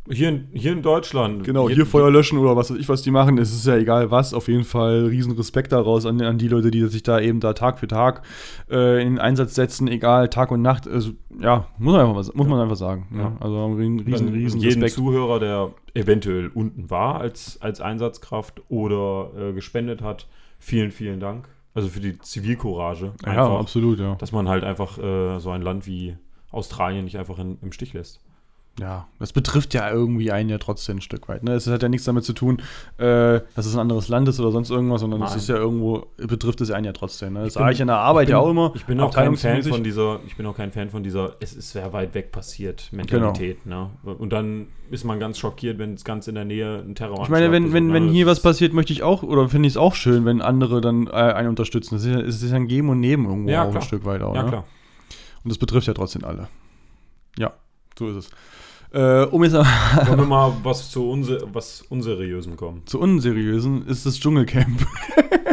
Hier 0.09 0.29
in, 0.29 0.49
hier 0.53 0.73
in 0.73 0.83
Deutschland. 0.83 1.45
Genau, 1.45 1.69
hier 1.69 1.87
Feuer 1.87 2.11
löschen 2.11 2.39
oder 2.39 2.57
was 2.57 2.71
weiß 2.71 2.79
ich, 2.79 2.89
was 2.89 3.03
die 3.03 3.11
machen, 3.11 3.39
es 3.39 3.53
ist 3.53 3.67
ja 3.67 3.77
egal 3.77 4.11
was, 4.11 4.35
auf 4.35 4.49
jeden 4.49 4.65
Fall 4.65 5.07
riesen 5.07 5.33
Respekt 5.33 5.73
daraus 5.73 6.07
an, 6.07 6.21
an 6.23 6.39
die 6.39 6.49
Leute, 6.49 6.71
die 6.71 6.87
sich 6.87 7.03
da 7.03 7.21
eben 7.21 7.41
da 7.41 7.53
Tag 7.53 7.79
für 7.79 7.89
Tag 7.89 8.23
äh, 8.71 9.03
in 9.03 9.15
den 9.15 9.19
Einsatz 9.19 9.55
setzen, 9.55 9.89
egal 9.89 10.29
Tag 10.29 10.51
und 10.51 10.63
Nacht, 10.63 10.89
also, 10.89 11.13
ja, 11.41 11.67
muss 11.79 11.95
man 11.95 12.07
einfach, 12.07 12.35
muss 12.35 12.47
man 12.47 12.61
einfach 12.61 12.77
sagen. 12.77 13.09
Ja. 13.13 13.19
Ja. 13.19 13.37
Also 13.41 13.67
riesen, 13.75 14.01
riesen, 14.01 14.29
riesen 14.29 14.61
jeden 14.61 14.83
Respekt. 14.83 15.05
Zuhörer, 15.05 15.41
der 15.41 15.71
eventuell 15.95 16.49
unten 16.49 16.91
war 16.91 17.21
als, 17.21 17.61
als 17.61 17.81
Einsatzkraft 17.81 18.63
oder 18.69 19.31
äh, 19.37 19.53
gespendet 19.53 20.03
hat, 20.03 20.29
vielen, 20.59 20.91
vielen 20.91 21.21
Dank. 21.21 21.49
Also 21.75 21.89
für 21.89 22.01
die 22.01 22.19
Zivilcourage. 22.19 23.13
Ja, 23.25 23.33
Einfach, 23.33 23.61
absolut, 23.61 23.99
ja. 23.99 24.15
dass 24.15 24.33
man 24.33 24.49
halt 24.49 24.65
einfach 24.65 24.99
äh, 24.99 25.39
so 25.41 25.51
ein 25.51 25.61
Land 25.63 25.87
wie 25.87 26.17
Australien 26.51 27.05
nicht 27.05 27.19
einfach 27.19 27.39
in, 27.39 27.59
im 27.61 27.73
Stich 27.73 27.93
lässt. 27.93 28.21
Ja, 28.79 29.09
das 29.19 29.33
betrifft 29.33 29.73
ja 29.73 29.91
irgendwie 29.91 30.31
einen 30.31 30.51
ja 30.51 30.59
trotzdem 30.59 30.99
ein 30.99 31.01
Stück 31.01 31.29
weit. 31.29 31.43
Ne? 31.43 31.55
Es 31.55 31.67
hat 31.67 31.83
ja 31.83 31.89
nichts 31.89 32.05
damit 32.05 32.25
zu 32.25 32.35
tun, 32.35 32.59
äh, 32.99 33.41
dass 33.55 33.65
es 33.65 33.75
ein 33.75 33.81
anderes 33.81 34.09
Land 34.09 34.29
ist 34.29 34.39
oder 34.39 34.53
sonst 34.53 34.69
irgendwas, 34.71 35.01
sondern 35.01 35.23
es 35.23 35.31
Nein. 35.31 35.39
ist 35.39 35.49
ja 35.49 35.57
irgendwo, 35.57 36.07
betrifft 36.19 36.61
es 36.61 36.71
einen 36.71 36.85
ja 36.85 36.93
trotzdem. 36.93 37.35
Ne? 37.35 37.45
Das 37.45 37.55
sage 37.55 37.73
ich 37.73 37.81
in 37.81 37.87
der 37.87 37.97
Arbeit 37.97 38.27
bin, 38.27 38.33
ja 38.33 38.39
auch 38.39 38.51
immer. 38.51 38.73
Ich 38.75 38.85
bin 38.85 39.01
auch 39.01 39.15
kein 39.15 39.35
Fan 39.37 39.63
von 39.63 39.83
dieser, 39.83 40.21
ich 40.27 40.37
bin 40.37 40.45
auch 40.45 40.57
kein 40.57 40.73
Fan 40.73 40.91
von 40.91 41.03
dieser, 41.03 41.37
es 41.41 41.55
ist 41.55 41.71
sehr 41.71 41.93
weit 41.95 42.15
weg 42.15 42.33
passiert 42.33 42.93
Mentalität. 42.93 43.65
Ne? 43.65 43.91
Und 44.03 44.31
dann 44.33 44.67
ist 44.91 45.05
man 45.05 45.19
ganz 45.19 45.39
schockiert, 45.39 45.79
wenn 45.79 45.95
es 45.95 46.05
ganz 46.05 46.29
in 46.29 46.35
der 46.35 46.45
Nähe 46.45 46.85
ein 46.87 46.95
Terror 46.95 47.23
Ich 47.23 47.29
meine, 47.29 47.51
wenn, 47.51 47.73
wenn, 47.73 47.93
wenn 47.95 48.09
hier 48.11 48.27
was 48.27 48.41
passiert. 48.41 48.75
möchte 48.75 48.93
ich 48.93 49.03
auch, 49.03 49.23
oder 49.23 49.49
finde 49.49 49.69
ich 49.69 49.73
es 49.73 49.77
auch 49.79 49.95
schön, 49.95 50.25
wenn 50.27 50.43
andere 50.43 50.83
dann 50.83 51.07
äh, 51.07 51.13
einen 51.13 51.49
unterstützen. 51.49 51.95
Das 51.95 52.05
ist 52.05 52.13
ja, 52.13 52.21
es 52.21 52.43
ist 52.43 52.51
ja 52.51 52.57
ein 52.57 52.69
Geben 52.69 52.91
und 52.91 53.01
Nehmen 53.01 53.25
irgendwo 53.25 53.51
Ja, 53.51 53.65
auch 53.65 53.75
ein. 53.75 53.83
Stück 53.83 54.05
weit 54.05 54.23
auch. 54.23 54.35
Ja, 54.35 54.43
ne? 54.43 54.49
klar. 54.51 54.65
Und 55.43 55.51
das 55.51 55.59
betrifft 55.59 55.87
ja 55.87 55.95
trotzdem 55.95 56.25
alle. 56.25 56.49
Ja, 57.39 57.53
so 57.99 58.09
ist 58.09 58.17
es. 58.17 58.31
Äh, 58.97 59.27
um 59.27 59.45
jetzt 59.45 59.53
Wollen 59.53 59.67
wir 60.21 60.27
mal 60.27 60.53
was 60.63 60.91
zu 60.91 61.11
unse 61.11 61.47
was 61.53 61.83
Unseriösem 61.91 62.57
kommen. 62.57 62.81
zu 62.87 62.99
unseriösen 62.99 63.87
ist 63.87 64.07
das 64.07 64.19
Dschungelcamp. 64.19 64.87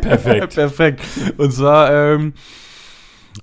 Perfekt. 0.01 0.56
Perfekt. 0.56 1.01
Und 1.36 1.51
zwar 1.51 1.91
ähm, 1.91 2.34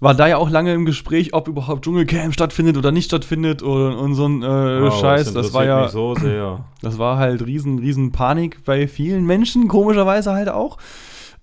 war 0.00 0.14
da 0.14 0.26
ja 0.26 0.38
auch 0.38 0.48
lange 0.48 0.72
im 0.72 0.86
Gespräch, 0.86 1.34
ob 1.34 1.48
überhaupt 1.48 1.84
Dschungelcamp 1.84 2.32
stattfindet 2.32 2.78
oder 2.78 2.92
nicht 2.92 3.06
stattfindet 3.06 3.62
und, 3.62 3.92
und 3.92 4.14
so 4.14 4.26
ein 4.26 4.42
äh, 4.42 4.46
Wow, 4.46 4.98
Scheiß. 5.00 5.34
Das 5.34 5.52
war 5.52 5.64
interessiert 5.64 5.66
ja, 5.66 5.88
so 5.88 6.14
sehr. 6.14 6.64
das 6.80 6.98
war 6.98 7.18
halt 7.18 7.44
riesen, 7.44 7.78
riesen 7.78 8.10
Panik 8.10 8.64
bei 8.64 8.88
vielen 8.88 9.26
Menschen, 9.26 9.68
komischerweise 9.68 10.32
halt 10.32 10.48
auch. 10.48 10.78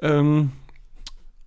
Ähm, 0.01 0.51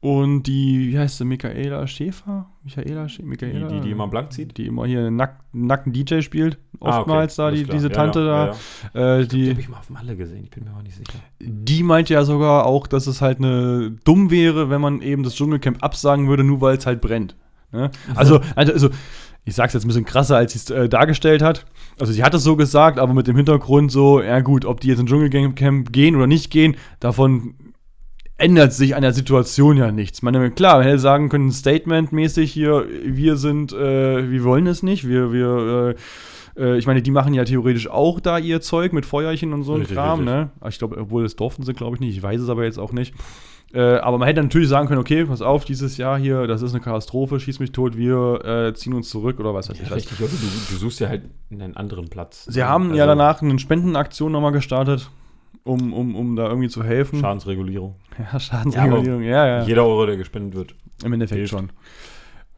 und 0.00 0.44
die, 0.44 0.88
wie 0.90 0.98
heißt 0.98 1.18
sie, 1.18 1.24
Michaela 1.26 1.86
Schäfer? 1.86 2.46
Michaela 2.64 3.08
Schä 3.08 3.22
Die, 3.22 3.28
Michaela? 3.28 3.68
die, 3.68 3.80
die 3.80 3.90
immer 3.90 4.08
blank 4.08 4.32
zieht. 4.32 4.56
die 4.56 4.66
immer 4.66 4.86
hier 4.86 5.10
nack, 5.10 5.40
nackten 5.52 5.92
DJ 5.92 6.20
spielt, 6.22 6.58
Ah, 6.80 6.88
okay. 6.88 6.98
oftmals 7.00 7.36
da, 7.36 7.50
die, 7.50 7.64
diese 7.64 7.88
Ja, 7.88 7.94
Tante 7.94 8.20
ja, 8.20 8.24
da. 8.24 8.46
ja, 8.46 8.54
ja. 8.94 9.18
Äh, 9.18 9.26
Die, 9.26 9.44
die, 9.44 9.50
habe 9.50 9.60
ich 9.60 9.68
mal 9.68 9.76
auf 9.78 9.90
Malle 9.90 10.16
gesehen, 10.16 10.42
ich 10.44 10.50
bin 10.50 10.64
mir 10.64 10.70
aber 10.70 10.82
nicht 10.82 10.96
sicher. 10.96 11.18
die 11.40 11.82
meinte 11.82 12.14
ja 12.14 12.24
sogar 12.24 12.64
auch, 12.64 12.86
dass 12.86 13.06
es 13.06 13.20
halt 13.20 13.38
eine 13.38 13.90
dumm 14.04 14.30
wäre, 14.30 14.70
wenn 14.70 14.80
man 14.80 15.02
eben 15.02 15.22
das 15.22 15.34
Dschungelcamp 15.34 15.82
absagen 15.82 16.28
würde, 16.28 16.44
nur 16.44 16.60
weil 16.62 16.78
es 16.78 16.86
halt 16.86 17.02
brennt. 17.02 17.36
Ne? 17.72 17.90
Also, 18.14 18.40
also, 18.56 18.72
also, 18.72 18.90
ich 19.44 19.54
sag's 19.54 19.74
jetzt 19.74 19.84
ein 19.84 19.88
bisschen 19.88 20.04
krasser, 20.06 20.36
als 20.36 20.52
sie 20.52 20.58
es 20.58 20.70
äh, 20.70 20.88
dargestellt 20.88 21.42
hat. 21.42 21.66
Also 21.98 22.12
sie 22.12 22.22
hat 22.24 22.34
es 22.34 22.42
so 22.42 22.56
gesagt, 22.56 22.98
aber 22.98 23.12
mit 23.14 23.26
dem 23.26 23.36
Hintergrund 23.36 23.90
so, 23.92 24.20
ja 24.22 24.40
gut, 24.40 24.64
ob 24.64 24.80
die 24.80 24.88
jetzt 24.88 24.98
in 25.00 25.06
Dschungelcamp 25.06 25.92
gehen 25.92 26.16
oder 26.16 26.26
nicht 26.26 26.50
gehen, 26.50 26.76
davon 27.00 27.54
ändert 28.40 28.72
sich 28.72 28.96
an 28.96 29.02
der 29.02 29.12
Situation 29.12 29.76
ja 29.76 29.92
nichts. 29.92 30.18
Ich 30.18 30.22
meine, 30.22 30.50
klar, 30.50 30.78
man 30.78 30.84
hätte 30.86 30.98
sagen 30.98 31.28
können, 31.28 31.52
Statement-mäßig 31.52 32.52
hier, 32.52 32.86
wir 33.04 33.36
sind, 33.36 33.72
äh, 33.72 34.30
wir 34.30 34.44
wollen 34.44 34.66
es 34.66 34.82
nicht, 34.82 35.06
wir, 35.06 35.32
wir, 35.32 35.94
äh, 36.56 36.62
äh, 36.62 36.78
ich 36.78 36.86
meine, 36.86 37.02
die 37.02 37.10
machen 37.10 37.34
ja 37.34 37.44
theoretisch 37.44 37.88
auch 37.88 38.20
da 38.20 38.38
ihr 38.38 38.60
Zeug 38.60 38.92
mit 38.92 39.06
Feuerchen 39.06 39.52
und 39.52 39.62
so 39.64 39.74
ein 39.74 39.84
Kram, 39.86 40.20
richtig. 40.20 40.34
ne? 40.34 40.50
Ich 40.68 40.78
glaube, 40.78 40.96
obwohl 40.98 41.22
das 41.22 41.36
durften 41.36 41.62
sie, 41.64 41.74
glaube 41.74 41.96
ich, 41.96 42.00
nicht. 42.00 42.16
Ich 42.16 42.22
weiß 42.22 42.40
es 42.40 42.48
aber 42.48 42.64
jetzt 42.64 42.78
auch 42.78 42.92
nicht. 42.92 43.14
Äh, 43.72 43.98
aber 43.98 44.18
man 44.18 44.26
hätte 44.26 44.42
natürlich 44.42 44.68
sagen 44.68 44.88
können, 44.88 45.00
okay, 45.00 45.24
pass 45.26 45.42
auf, 45.42 45.64
dieses 45.64 45.96
Jahr 45.96 46.18
hier, 46.18 46.48
das 46.48 46.60
ist 46.60 46.72
eine 46.72 46.80
Katastrophe, 46.82 47.38
schieß 47.38 47.60
mich 47.60 47.70
tot, 47.70 47.96
wir 47.96 48.44
äh, 48.44 48.74
ziehen 48.74 48.94
uns 48.94 49.08
zurück 49.10 49.38
oder 49.38 49.54
was 49.54 49.68
weiß 49.68 49.76
ich 49.76 49.82
Ja, 49.84 49.90
was. 49.90 49.96
richtig, 49.98 50.18
oder 50.18 50.28
du, 50.28 50.36
du 50.72 50.76
suchst 50.76 50.98
ja 50.98 51.08
halt 51.08 51.22
einen 51.52 51.76
anderen 51.76 52.08
Platz. 52.08 52.46
Sie 52.48 52.64
haben 52.64 52.86
Also, 52.86 52.96
ja 52.96 53.06
danach 53.06 53.42
eine 53.42 53.56
Spendenaktion 53.60 54.32
nochmal 54.32 54.50
gestartet, 54.50 55.08
um, 55.64 55.92
um, 55.92 56.14
um 56.16 56.36
da 56.36 56.48
irgendwie 56.48 56.68
zu 56.68 56.82
helfen. 56.82 57.20
Schadensregulierung. 57.20 57.96
Ja, 58.32 58.38
Schadensregulierung, 58.38 59.22
ja, 59.22 59.46
ja. 59.46 59.62
Jeder 59.64 59.84
Euro, 59.86 60.04
der 60.04 60.16
gespendet 60.18 60.54
wird. 60.54 60.74
Im 61.02 61.12
Endeffekt 61.14 61.38
Hilft. 61.38 61.52
schon. 61.52 61.70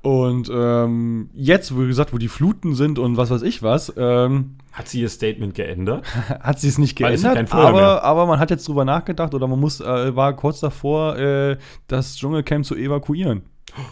Und 0.02 0.50
ähm, 0.52 1.30
jetzt, 1.32 1.78
wie 1.78 1.86
gesagt, 1.86 2.12
wo 2.12 2.18
die 2.18 2.26
Fluten 2.26 2.74
sind 2.74 2.98
und 2.98 3.16
was 3.16 3.30
weiß 3.30 3.42
ich 3.42 3.62
was, 3.62 3.92
ähm, 3.96 4.56
Hat 4.72 4.88
sie 4.88 5.00
ihr 5.00 5.08
Statement 5.08 5.54
geändert? 5.54 6.04
hat 6.40 6.58
sie 6.58 6.66
es 6.66 6.78
nicht 6.78 6.98
ja 6.98 7.08
geändert, 7.10 7.48
kein 7.50 7.52
aber, 7.52 8.02
aber 8.02 8.26
man 8.26 8.40
hat 8.40 8.50
jetzt 8.50 8.66
drüber 8.66 8.84
nachgedacht 8.84 9.32
oder 9.32 9.46
man 9.46 9.60
muss, 9.60 9.80
äh, 9.80 10.16
war 10.16 10.34
kurz 10.34 10.58
davor, 10.58 11.16
äh, 11.18 11.56
das 11.86 12.16
Dschungelcamp 12.16 12.64
zu 12.64 12.74
evakuieren. 12.74 13.42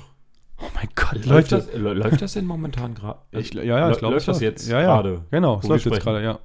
Oh 0.62 0.68
mein 0.74 0.88
Gott, 0.94 1.24
Läuft 1.24 1.52
das, 1.52 1.70
lä- 1.72 1.94
läuft 1.94 2.20
das 2.20 2.34
denn 2.34 2.44
momentan 2.44 2.92
gerade? 2.92 3.18
Ja, 3.32 3.62
ja, 3.62 3.90
ich 3.90 3.96
glaube, 3.96 4.16
läuft 4.16 4.28
das 4.28 4.40
jetzt 4.40 4.68
ja, 4.68 4.78
ja. 4.78 4.86
gerade? 4.88 5.24
Genau, 5.30 5.58
es 5.58 5.66
läuft 5.66 5.86
jetzt 5.86 6.00
gerade, 6.00 6.22
ja. 6.22 6.38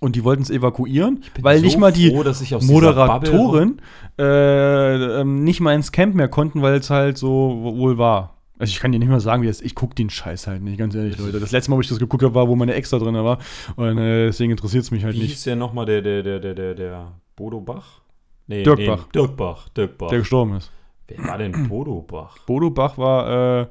Und 0.00 0.16
die 0.16 0.24
wollten 0.24 0.42
es 0.42 0.50
evakuieren, 0.50 1.22
weil 1.42 1.58
so 1.58 1.64
nicht 1.64 1.78
mal 1.78 1.92
die 1.92 2.10
froh, 2.10 2.24
Moderatoren 2.62 3.82
äh, 4.18 5.20
ähm, 5.20 5.44
nicht 5.44 5.60
mal 5.60 5.74
ins 5.74 5.92
Camp 5.92 6.14
mehr 6.14 6.28
konnten, 6.28 6.62
weil 6.62 6.74
es 6.74 6.88
halt 6.88 7.18
so 7.18 7.28
wohl 7.76 7.98
war. 7.98 8.34
Also 8.58 8.70
ich 8.72 8.80
kann 8.80 8.92
dir 8.92 8.98
nicht 8.98 9.08
mal 9.08 9.20
sagen, 9.20 9.42
wie 9.42 9.46
das 9.46 9.60
Ich 9.60 9.74
gucke 9.74 9.94
den 9.94 10.10
Scheiß 10.10 10.46
halt 10.46 10.62
nicht, 10.62 10.78
ganz 10.78 10.94
ehrlich, 10.94 11.18
Leute. 11.18 11.38
Das 11.38 11.52
letzte 11.52 11.70
Mal, 11.70 11.76
wo 11.76 11.80
ich 11.80 11.88
das 11.88 11.98
geguckt 11.98 12.22
habe, 12.22 12.34
war, 12.34 12.48
wo 12.48 12.56
meine 12.56 12.74
Ex 12.74 12.90
da 12.90 12.98
drin 12.98 13.14
war. 13.14 13.38
Und 13.76 13.98
äh, 13.98 14.26
deswegen 14.26 14.50
interessiert 14.50 14.84
es 14.84 14.90
mich 14.90 15.04
halt 15.04 15.14
Wie 15.16 15.20
nicht. 15.20 15.30
hieß 15.30 15.44
der 15.44 15.56
nochmal, 15.56 15.86
der, 15.86 16.02
der, 16.02 16.22
der, 16.22 16.40
der, 16.40 16.54
der, 16.54 16.74
der 16.74 17.12
Bodo 17.36 17.60
Bach? 17.60 18.00
Nee, 18.46 18.62
Dirk 18.62 18.78
nee, 18.78 18.86
Bach. 18.86 19.06
Dirk 19.14 19.36
Bach, 19.36 19.68
Dirk 19.70 19.96
Bach. 19.96 20.08
Der 20.08 20.18
gestorben 20.18 20.56
ist. 20.56 20.70
Wer 21.08 21.26
war 21.26 21.38
denn 21.38 21.68
Bodo 21.68 22.02
Bach? 22.02 22.36
Bodo 22.46 22.70
Bach 22.70 22.98
war 22.98 23.60
äh, 23.62 23.66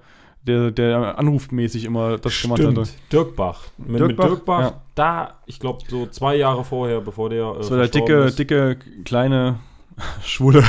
der, 0.49 0.71
der 0.71 1.17
anrufmäßig 1.17 1.85
immer 1.85 2.17
das 2.17 2.41
gemacht 2.41 2.61
hatte. 2.63 2.83
Dirk 3.11 3.35
Bach. 3.35 3.61
Mit 3.77 3.99
Dirk 3.99 4.07
mit 4.09 4.17
Bach, 4.17 4.25
Dirk 4.27 4.45
Bach, 4.45 4.61
ja. 4.61 4.81
da, 4.95 5.33
ich 5.45 5.59
glaube, 5.59 5.79
so 5.87 6.05
zwei 6.07 6.35
Jahre 6.35 6.63
vorher, 6.65 6.99
bevor 6.99 7.29
der. 7.29 7.55
Äh, 7.59 7.63
So 7.63 7.77
der 7.77 7.87
dicke, 7.87 8.23
ist. 8.25 8.37
dicke, 8.37 8.77
kleine 9.05 9.59
Schwule 10.23 10.63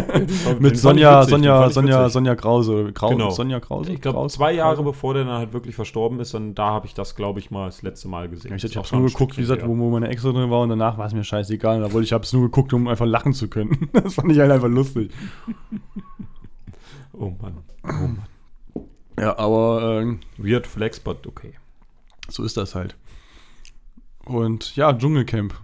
mit 0.60 0.76
Sonja, 0.76 1.20
witzig, 1.20 1.30
Sonja, 1.30 1.70
Sonja. 1.70 2.08
Sonja 2.10 2.34
Krause. 2.34 2.92
Krause 2.92 3.14
Genau. 3.16 3.30
Sonja 3.30 3.58
Krause? 3.60 3.90
Ich 3.92 4.02
glaube, 4.02 4.28
zwei 4.28 4.52
Jahre 4.52 4.74
Krause? 4.76 4.90
bevor 4.90 5.14
der 5.14 5.24
dann 5.24 5.38
halt 5.38 5.52
wirklich 5.54 5.74
verstorben 5.74 6.20
ist, 6.20 6.34
und 6.34 6.54
da 6.56 6.66
habe 6.70 6.86
ich 6.86 6.92
das, 6.94 7.16
glaube 7.16 7.38
ich, 7.40 7.50
mal 7.50 7.66
das 7.66 7.80
letzte 7.82 8.08
Mal 8.08 8.28
gesehen. 8.28 8.50
Ja, 8.50 8.56
ich 8.56 8.64
ich 8.64 8.78
auch 8.78 8.84
schon 8.84 8.98
nur 9.00 9.08
geguckt, 9.08 9.38
wie 9.38 9.44
Stückchen 9.44 9.56
gesagt, 9.56 9.62
her. 9.62 9.68
wo, 9.68 9.78
wo 9.78 9.90
meine 9.90 10.08
Ex 10.08 10.22
drin 10.22 10.50
war 10.50 10.60
und 10.60 10.68
danach 10.68 10.98
war 10.98 11.06
es 11.06 11.14
mir 11.14 11.24
scheißegal. 11.24 11.80
Da 11.80 11.92
wollte 11.92 12.04
ich 12.04 12.12
hab's 12.12 12.32
nur 12.34 12.42
geguckt, 12.42 12.72
um 12.74 12.86
einfach 12.88 13.06
lachen 13.06 13.32
zu 13.32 13.48
können. 13.48 13.88
Das 13.94 14.14
fand 14.14 14.30
ich 14.30 14.38
halt 14.38 14.50
einfach 14.52 14.68
lustig. 14.68 15.10
Oh 17.12 17.32
Mann. 17.40 17.56
Oh 17.84 17.88
Mann. 17.92 18.22
Ja, 19.18 19.38
aber 19.38 20.00
ähm, 20.00 20.20
Weird 20.36 20.66
Flex, 20.66 21.00
but 21.00 21.26
okay. 21.26 21.54
so 22.28 22.44
ist 22.44 22.56
das 22.56 22.74
halt. 22.74 22.96
Und 24.24 24.76
ja, 24.76 24.92
Dschungelcamp. 24.92 25.54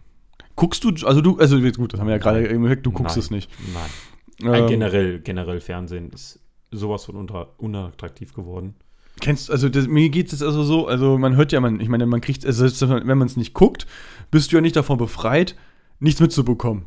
Guckst 0.57 0.84
du, 0.84 0.90
also 1.07 1.20
du, 1.20 1.38
also 1.38 1.59
gut, 1.59 1.92
das 1.92 2.00
haben 2.00 2.07
wir 2.07 2.14
ja 2.14 2.18
gerade 2.18 2.48
eben 2.48 2.62
gesagt, 2.62 2.86
du 2.86 2.92
guckst 2.92 3.16
Nein. 3.16 3.24
es 3.24 3.30
nicht. 3.30 3.50
Nein. 3.72 4.53
Ein 4.55 4.62
Ähm, 4.62 4.68
generell, 4.68 5.20
generell 5.20 5.61
Fernsehen 5.61 6.11
ist 6.11 6.40
sowas 6.70 7.05
von 7.05 7.16
unter, 7.16 7.50
unattraktiv 7.59 8.34
geworden. 8.34 8.74
Kennst 9.20 9.50
also 9.50 9.68
das, 9.68 9.86
mir 9.86 10.09
geht 10.09 10.32
es 10.32 10.42
also 10.42 10.62
so, 10.62 10.86
also 10.86 11.18
man 11.18 11.36
hört 11.36 11.53
ja, 11.53 11.61
man, 11.61 11.80
ich 11.80 11.88
meine, 11.88 12.07
man 12.07 12.20
kriegt, 12.20 12.46
also 12.46 12.88
wenn 12.88 13.18
man 13.18 13.26
es 13.26 13.36
nicht 13.36 13.55
guckt, 13.55 13.86
bist 14.30 14.50
du 14.50 14.57
ja 14.57 14.62
nicht 14.62 14.74
davon 14.74 14.98
befreit, 14.98 15.55
nichts 16.00 16.20
mitzubekommen. 16.20 16.86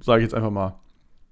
Sage 0.00 0.22
ich 0.22 0.26
jetzt 0.26 0.34
einfach 0.34 0.50
mal. 0.50 0.78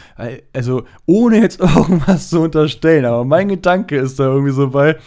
Also, 0.53 0.85
ohne 1.05 1.41
jetzt 1.41 1.59
irgendwas 1.61 2.31
zu 2.31 2.41
unterstellen, 2.41 3.05
aber 3.05 3.25
mein 3.25 3.49
Gedanke 3.49 3.97
ist 3.97 4.21
da 4.21 4.25
irgendwie 4.27 4.53
so 4.53 4.71
bei, 4.71 4.99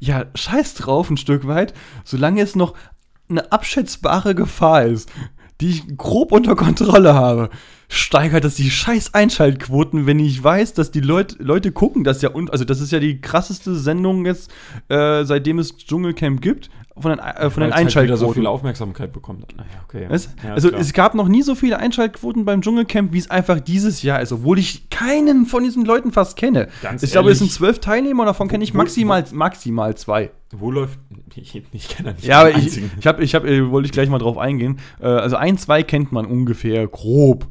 ja, 0.00 0.26
scheiß 0.34 0.74
drauf 0.74 1.08
ein 1.08 1.16
Stück 1.16 1.46
weit, 1.46 1.72
solange 2.04 2.42
es 2.42 2.56
noch 2.56 2.74
eine 3.30 3.50
abschätzbare 3.52 4.34
Gefahr 4.34 4.84
ist, 4.84 5.10
die 5.60 5.70
ich 5.70 5.96
grob 5.96 6.32
unter 6.32 6.56
Kontrolle 6.56 7.14
habe, 7.14 7.50
steigert 7.88 8.44
das 8.44 8.54
die 8.54 8.70
scheiß 8.70 9.14
Einschaltquoten, 9.14 10.06
wenn 10.06 10.20
ich 10.20 10.42
weiß, 10.42 10.74
dass 10.74 10.90
die 10.92 11.00
Leut, 11.00 11.36
Leute 11.40 11.72
gucken 11.72 12.04
das 12.04 12.22
ja 12.22 12.30
und 12.30 12.52
also 12.52 12.64
das 12.64 12.80
ist 12.80 12.92
ja 12.92 13.00
die 13.00 13.20
krasseste 13.20 13.74
Sendung 13.74 14.24
jetzt, 14.24 14.50
äh, 14.88 15.24
seitdem 15.24 15.58
es 15.58 15.76
Dschungelcamp 15.76 16.40
gibt, 16.40 16.70
von 16.96 17.10
den, 17.12 17.18
äh, 17.18 17.50
von 17.50 17.62
den 17.62 17.72
halt 17.72 17.86
Einschaltquoten. 17.86 18.26
so 18.26 18.32
viel 18.32 18.46
Aufmerksamkeit. 18.46 19.10
Naja, 19.56 19.68
okay. 19.84 20.08
Weißt? 20.08 20.30
Ja, 20.44 20.54
also 20.54 20.68
klar. 20.68 20.80
es 20.80 20.92
gab 20.92 21.14
noch 21.14 21.28
nie 21.28 21.42
so 21.42 21.54
viele 21.54 21.78
Einschaltquoten 21.78 22.44
beim 22.44 22.62
Dschungelcamp, 22.62 23.12
wie 23.12 23.18
es 23.18 23.30
einfach 23.30 23.58
dieses 23.60 24.02
Jahr 24.02 24.20
ist, 24.20 24.32
obwohl 24.32 24.58
ich 24.58 24.88
keinen 24.90 25.46
von 25.46 25.64
diesen 25.64 25.84
Leuten 25.84 26.12
fast 26.12 26.36
kenne. 26.36 26.68
Ganz 26.82 27.02
ich 27.02 27.10
glaube, 27.10 27.30
es 27.30 27.38
sind 27.38 27.46
ehrlich, 27.46 27.56
zwölf 27.56 27.78
Teilnehmer, 27.80 28.24
davon 28.24 28.48
kenne 28.48 28.64
ich 28.64 28.74
maximal, 28.74 29.24
maximal 29.32 29.96
zwei. 29.96 30.30
Wo 30.52 30.70
läuft. 30.70 30.98
Ich, 31.36 31.54
ich 31.72 31.88
kenne 31.88 32.12
nicht 32.12 32.24
Ja, 32.24 32.40
aber 32.40 32.50
ich, 32.56 32.80
ich 32.98 33.06
habe, 33.06 33.22
ich 33.24 33.34
hab, 33.34 33.44
äh, 33.44 33.70
wollte 33.70 33.86
ich 33.86 33.92
gleich 33.92 34.08
mal 34.08 34.18
drauf 34.18 34.38
eingehen. 34.38 34.78
Äh, 35.00 35.06
also 35.06 35.36
ein, 35.36 35.58
zwei 35.58 35.82
kennt 35.82 36.12
man 36.12 36.26
ungefähr, 36.26 36.86
grob 36.86 37.46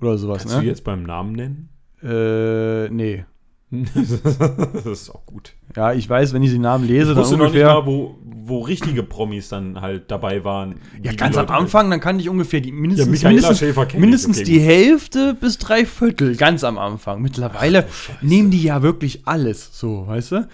oder 0.00 0.18
sowas. 0.18 0.38
Kannst 0.42 0.56
du 0.56 0.60
Ne? 0.60 0.66
jetzt 0.66 0.84
beim 0.84 1.02
Namen 1.02 1.32
nennen? 1.32 1.68
Äh, 2.02 2.88
nee. 2.90 3.24
das 3.72 4.84
ist 4.86 5.10
auch 5.10 5.24
gut. 5.26 5.52
Ja, 5.76 5.92
ich 5.92 6.08
weiß, 6.08 6.32
wenn 6.32 6.42
ich 6.42 6.50
den 6.50 6.62
Namen 6.62 6.84
lese, 6.86 7.02
Ich 7.02 7.14
dann 7.14 7.18
wusste 7.18 7.36
noch 7.36 7.44
nicht 7.52 7.62
ungefähr. 7.62 7.74
mal, 7.74 7.86
wo, 7.86 8.18
wo 8.24 8.58
richtige 8.62 9.04
Promis 9.04 9.48
dann 9.48 9.80
halt 9.80 10.10
dabei 10.10 10.42
waren. 10.44 10.74
ja, 11.02 11.12
ganz 11.12 11.36
am 11.36 11.46
Anfang, 11.48 11.88
dann 11.88 12.00
kannte 12.00 12.20
ich 12.22 12.28
ungefähr 12.28 12.60
die 12.60 12.72
mindestens, 12.72 13.22
Ja, 13.22 13.28
mindestens, 13.28 13.94
mindestens 13.96 14.38
okay, 14.38 14.44
die 14.44 14.58
gut. 14.58 14.66
Hälfte 14.66 15.36
bis 15.40 15.58
drei 15.58 15.86
Viertel, 15.86 16.34
ganz 16.34 16.64
am 16.64 16.78
Anfang. 16.78 17.22
Mittlerweile 17.22 17.86
nehmen 18.22 18.50
die 18.50 18.62
ja 18.62 18.82
wirklich 18.82 19.20
alles, 19.26 19.70
so, 19.78 20.04
weißt 20.08 20.32
du? 20.32 20.48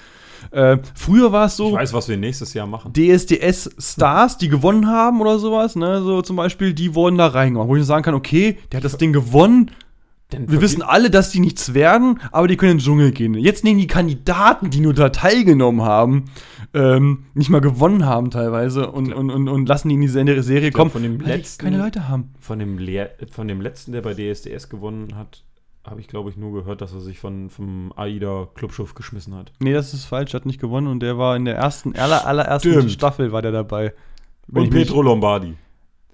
Äh, 0.51 0.79
früher 0.95 1.33
war 1.33 1.47
es 1.47 1.53
Ich 1.53 1.57
so, 1.59 1.73
weiß, 1.73 1.93
was 1.93 2.09
wir 2.09 2.17
nächstes 2.17 2.55
Jahr 2.55 2.67
machen. 2.67 2.93
DSDS-Stars, 2.93 4.39
die 4.39 4.49
gewonnen 4.49 4.87
haben 4.89 5.21
oder 5.21 5.39
sowas, 5.39 5.77
ne, 5.77 6.03
so 6.03 6.23
zum 6.23 6.37
Beispiel, 6.37 6.73
die 6.75 6.95
wurden 6.95 7.19
da 7.19 7.29
reingemacht, 7.29 7.69
wo 7.69 7.77
ich 7.77 7.85
sagen 7.85 8.03
kann, 8.03 8.15
okay, 8.15 8.59
der 8.73 8.79
hat 8.79 8.85
das 8.85 8.97
Ding 8.99 9.13
gewonnen, 9.13 9.71
Denn 10.33 10.51
wir 10.51 10.61
wissen 10.61 10.83
alle, 10.83 11.09
dass 11.09 11.31
die 11.31 11.39
nichts 11.41 11.73
werden, 11.73 12.19
aber 12.33 12.49
die 12.49 12.57
können 12.57 12.73
in 12.73 12.79
den 12.79 12.85
Dschungel 12.85 13.13
gehen. 13.13 13.35
Jetzt 13.35 13.63
nehmen 13.63 13.79
die 13.79 13.87
Kandidaten, 13.87 14.71
die 14.71 14.81
nur 14.81 14.93
da 14.93 15.11
teilgenommen 15.11 15.83
haben, 15.83 16.25
ähm, 16.75 17.27
nicht 17.35 17.49
mal 17.49 17.61
gewonnen 17.61 18.05
haben 18.07 18.31
teilweise 18.33 18.91
und, 18.91 19.13
und, 19.13 19.31
und, 19.31 19.49
und 19.49 19.69
lassen 19.69 19.89
die 19.89 19.95
in 19.95 20.01
die 20.01 20.09
Serie 20.09 20.43
Serie 20.43 20.71
glaub, 20.71 20.81
kommen, 20.81 20.91
von 20.91 21.03
dem 21.03 21.21
letzten- 21.21 21.63
keine 21.65 21.79
Leute 21.79 22.09
haben. 22.09 22.35
Von 22.41 22.59
dem, 22.59 22.79
Lehr 22.79 23.11
von 23.31 23.47
dem 23.47 23.61
letzten, 23.61 23.93
der 23.93 24.03
bei 24.03 24.15
DSDS 24.15 24.69
gewonnen 24.69 25.15
hat, 25.17 25.45
habe 25.87 26.01
ich, 26.01 26.09
glaube 26.09 26.31
ich, 26.31 26.37
nur 26.37 26.53
gehört, 26.53 26.81
dass 26.81 26.93
er 26.93 27.01
sich 27.01 27.19
von, 27.19 27.49
vom 27.51 27.93
AIDA 27.97 28.49
Clubschiff 28.55 28.95
geschmissen 28.95 29.35
hat. 29.35 29.53
Nee, 29.61 29.73
das 29.73 29.95
ist 29.95 30.05
falsch, 30.05 30.35
hat 30.35 30.47
nicht 30.47 30.61
gewonnen 30.61 30.87
und 30.89 31.01
der 31.01 31.17
war 31.19 31.37
in 31.37 31.45
der 31.45 31.57
ersten, 31.57 31.95
aller, 31.97 32.27
allerersten 32.27 32.73
Stimmt. 32.73 32.91
Staffel 32.93 33.33
war 33.33 33.43
der 33.43 33.53
dabei. 33.53 33.93
Wenn 34.49 34.63
Und 34.63 34.69
ich 34.69 34.75
mich- 34.75 34.87
Petro 34.87 35.03
Lombardi. 35.03 35.55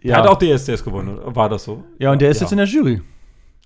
Der 0.02 0.10
ja. 0.10 0.16
hat 0.18 0.26
auch 0.26 0.38
DSDS 0.38 0.82
gewonnen, 0.84 1.16
oder? 1.18 1.34
war 1.36 1.48
das 1.48 1.64
so? 1.64 1.84
ja, 1.98 2.10
und 2.12 2.20
der 2.20 2.30
ist 2.30 2.40
jetzt 2.40 2.50
in 2.50 2.58
der 2.58 2.66
Jury. 2.66 3.00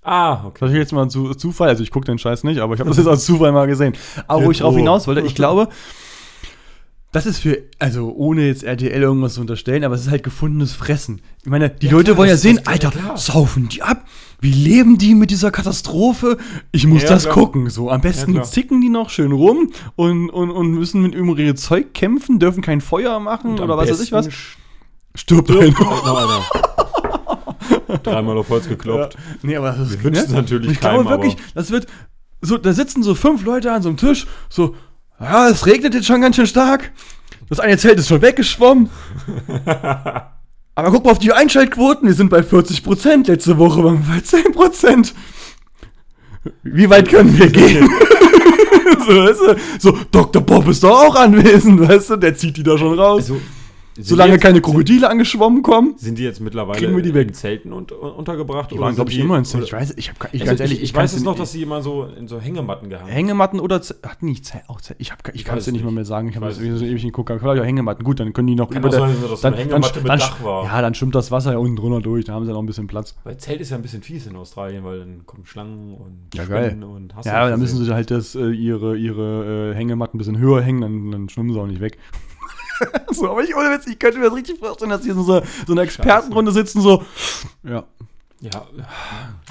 Ah, 0.03 0.45
okay. 0.45 0.57
Das 0.61 0.71
ist 0.71 0.77
jetzt 0.77 0.93
mal 0.93 1.09
zu, 1.09 1.33
Zufall, 1.33 1.67
also 1.69 1.83
ich 1.83 1.91
gucke 1.91 2.05
den 2.05 2.17
Scheiß 2.17 2.43
nicht, 2.43 2.59
aber 2.59 2.75
ich 2.75 2.79
habe 2.79 2.89
das 2.89 2.97
jetzt 2.97 3.07
als 3.07 3.25
Zufall 3.25 3.51
mal 3.51 3.67
gesehen. 3.67 3.93
Aber 4.27 4.45
wo 4.45 4.51
ich 4.51 4.57
Petro. 4.59 4.67
darauf 4.69 4.77
hinaus 4.77 5.07
wollte, 5.07 5.21
ich 5.21 5.35
glaube, 5.35 5.67
das 7.11 7.25
ist 7.25 7.39
für, 7.39 7.63
also 7.79 8.11
ohne 8.13 8.45
jetzt 8.47 8.63
RTL 8.63 9.01
irgendwas 9.01 9.35
zu 9.35 9.41
unterstellen, 9.41 9.83
aber 9.83 9.95
es 9.95 10.01
ist 10.01 10.11
halt 10.11 10.23
gefundenes 10.23 10.73
Fressen. 10.73 11.21
Ich 11.43 11.49
meine, 11.49 11.69
die 11.69 11.87
Ja, 11.87 11.93
Leute 11.93 12.05
klar, 12.11 12.17
wollen 12.17 12.29
ja 12.29 12.37
sehen, 12.37 12.59
Alter, 12.65 12.91
ja, 12.93 12.99
klar. 13.01 13.17
saufen 13.17 13.69
die 13.69 13.81
ab? 13.81 14.05
Wie 14.39 14.51
leben 14.51 14.97
die 14.99 15.15
mit 15.15 15.31
dieser 15.31 15.49
Katastrophe? 15.49 16.37
Ich 16.71 16.85
muss 16.85 17.01
Ja, 17.03 17.09
das 17.09 17.23
klar. 17.23 17.33
gucken. 17.33 17.69
So, 17.71 17.89
am 17.89 18.01
besten 18.01 18.33
klar. 18.33 18.43
zicken 18.45 18.81
die 18.81 18.89
noch 18.89 19.09
schön 19.09 19.31
rum 19.31 19.71
und, 19.95 20.29
und, 20.29 20.51
und 20.51 20.71
müssen 20.71 21.01
mit 21.01 21.15
über 21.15 21.37
ihr 21.39 21.55
Zeug 21.55 21.93
kämpfen, 21.93 22.37
dürfen 22.39 22.61
kein 22.61 22.81
Feuer 22.81 23.19
machen 23.19 23.51
Und 23.51 23.61
oder 23.61 23.77
was 23.77 23.89
weiß 23.89 24.01
ich 24.01 24.11
was. 24.11 24.27
Stirbt 25.15 25.49
einer. 25.49 25.73
Dreimal 28.03 28.37
auf 28.37 28.49
Holz 28.49 28.67
geklopft. 28.67 29.17
Nee, 29.41 29.55
aber 29.55 29.71
das 29.71 29.89
ist 29.89 29.97
Wir 29.97 30.03
wünschen 30.03 30.25
es 30.25 30.31
natürlich 30.31 30.71
ich 30.71 30.79
keinem, 30.79 31.01
glaube 31.03 31.09
wirklich, 31.23 31.33
aber- 31.33 31.41
das 31.55 31.71
wird 31.71 31.87
so, 32.41 32.57
da 32.57 32.73
sitzen 32.73 33.01
so 33.01 33.15
fünf 33.15 33.43
Leute 33.45 33.71
an 33.71 33.81
so 33.81 33.89
einem 33.89 33.97
Tisch, 33.97 34.27
so, 34.49 34.75
ja, 35.19 35.49
es 35.49 35.65
regnet 35.65 35.93
jetzt 35.93 36.07
schon 36.07 36.21
ganz 36.21 36.35
schön 36.35 36.47
stark. 36.47 36.91
Das 37.49 37.59
eine 37.59 37.77
Zelt 37.77 37.99
ist 37.99 38.07
schon 38.07 38.21
weggeschwommen. 38.21 38.89
Aber 40.75 40.91
guck 40.91 41.05
mal 41.05 41.11
auf 41.11 41.19
die 41.19 41.33
Einschaltquoten, 41.33 42.07
wir 42.07 42.13
sind 42.13 42.29
bei 42.29 42.41
40%. 42.41 43.27
Letzte 43.27 43.57
Woche 43.57 43.83
waren 43.83 44.05
wir 44.07 44.15
bei 44.15 44.21
10%. 44.21 45.13
Wie 46.63 46.89
weit 46.89 47.09
können 47.09 47.37
wir 47.37 47.49
gehen? 47.49 47.89
so, 49.07 49.23
weißt 49.23 49.41
du, 49.41 49.55
so, 49.79 49.97
Dr. 50.11 50.41
Bob 50.41 50.67
ist 50.67 50.83
doch 50.83 51.07
auch 51.07 51.15
anwesend, 51.15 51.87
weißt 51.87 52.11
du, 52.11 52.15
der 52.17 52.35
zieht 52.35 52.57
die 52.57 52.63
da 52.63 52.77
schon 52.77 52.97
raus. 52.97 53.23
Also, 53.23 53.41
Solange 53.99 54.37
keine 54.37 54.61
Krokodile 54.61 55.09
angeschwommen 55.09 55.63
kommen. 55.63 55.95
Sind 55.97 56.17
die 56.17 56.23
jetzt 56.23 56.39
mittlerweile 56.39 56.77
Kriegen 56.79 56.95
wir 56.95 57.03
die 57.03 57.13
weg. 57.13 57.27
in 57.29 57.33
Zelten 57.33 57.73
und, 57.73 57.91
untergebracht? 57.91 58.71
Die 58.71 58.79
waren, 58.79 58.95
glaube 58.95 59.09
sind 59.09 59.19
ich, 59.19 59.25
immer 59.25 59.37
in 59.37 59.45
oder- 59.45 59.63
Ich 59.63 59.73
weiß, 59.73 59.93
ich 59.97 60.09
habe 60.09 60.19
ich 60.31 60.41
Also 60.41 60.45
ganz 60.51 60.59
ehrlich, 60.59 60.77
ich, 60.77 60.83
ich 60.83 60.95
weiß 60.95 61.13
es 61.13 61.23
noch, 61.23 61.35
dass 61.35 61.51
sie 61.51 61.61
immer 61.63 61.81
so 61.81 62.05
in 62.05 62.27
so 62.27 62.39
Hängematten 62.39 62.89
gehangen 62.89 63.07
haben. 63.07 63.13
Hängematten 63.13 63.59
oder 63.59 63.81
hatten 64.03 64.25
nicht 64.25 64.45
Zelt, 64.45 64.63
auch 64.67 64.81
Zelt. 64.81 64.99
Ich, 64.99 65.11
hab, 65.11 65.27
ich 65.29 65.35
Ich 65.35 65.45
kann 65.45 65.57
es 65.57 65.65
dir 65.65 65.71
nicht 65.71 65.83
mal 65.83 65.91
mehr 65.91 66.05
sagen. 66.05 66.29
Ich 66.29 66.35
habe 66.35 66.45
das 66.47 66.57
so 66.57 66.63
ewig 66.63 67.03
nicht 67.03 67.03
geguckt. 67.05 67.29
Vielleicht 67.29 67.61
auch 67.61 67.65
Hängematten. 67.65 68.03
Gut, 68.03 68.19
dann 68.19 68.33
können 68.33 68.47
die 68.47 68.55
noch 68.55 68.69
Kann 68.69 68.79
über 68.81 68.89
der. 68.89 68.99
sein, 68.99 69.15
dass 69.21 69.31
das 69.31 69.41
dann, 69.41 69.53
dann, 69.69 69.81
mit 69.81 69.91
dann, 69.95 70.19
Dach 70.19 70.43
war. 70.43 70.65
Ja, 70.65 70.81
dann 70.81 70.93
schwimmt 70.93 71.15
das 71.15 71.31
Wasser 71.31 71.51
ja 71.53 71.57
unten 71.57 71.75
drunter 71.75 72.01
durch. 72.01 72.25
Da 72.25 72.33
haben 72.33 72.45
sie 72.45 72.51
noch 72.51 72.61
ein 72.61 72.65
bisschen 72.65 72.87
Platz. 72.87 73.15
Weil 73.23 73.37
Zelt 73.37 73.61
ist 73.61 73.71
ja 73.71 73.75
ein 73.77 73.81
bisschen 73.81 74.01
fies 74.03 74.27
in 74.27 74.35
Australien, 74.35 74.83
weil 74.83 74.99
dann 74.99 75.25
kommen 75.25 75.45
Schlangen 75.45 75.93
und 75.95 76.29
Ja, 76.35 76.45
geil. 76.45 76.77
Und 76.83 77.13
Ja, 77.25 77.49
dann 77.49 77.59
müssen 77.59 77.83
sie 77.83 77.93
halt 77.93 78.11
das, 78.11 78.35
äh, 78.35 78.49
ihre, 78.51 78.95
ihre 78.97 79.71
äh, 79.71 79.75
Hängematten 79.75 80.15
ein 80.15 80.19
bisschen 80.19 80.37
höher 80.37 80.61
hängen, 80.61 81.11
dann 81.11 81.29
schwimmen 81.29 81.53
sie 81.53 81.59
auch 81.59 81.67
nicht 81.67 81.81
weg. 81.81 81.97
so, 83.11 83.29
aber 83.29 83.43
ich, 83.43 83.55
ohne 83.55 83.71
Witz, 83.71 83.87
ich 83.87 83.99
könnte 83.99 84.19
mir 84.19 84.25
das 84.25 84.35
richtig 84.35 84.59
vorstellen, 84.59 84.91
dass 84.91 85.01
die 85.01 85.09
in 85.09 85.15
so, 85.15 85.41
so 85.65 85.71
einer 85.71 85.81
Expertenrunde 85.81 86.51
sitzen, 86.51 86.81
so. 86.81 87.03
Ja. 87.63 87.83
Ja, 88.39 88.67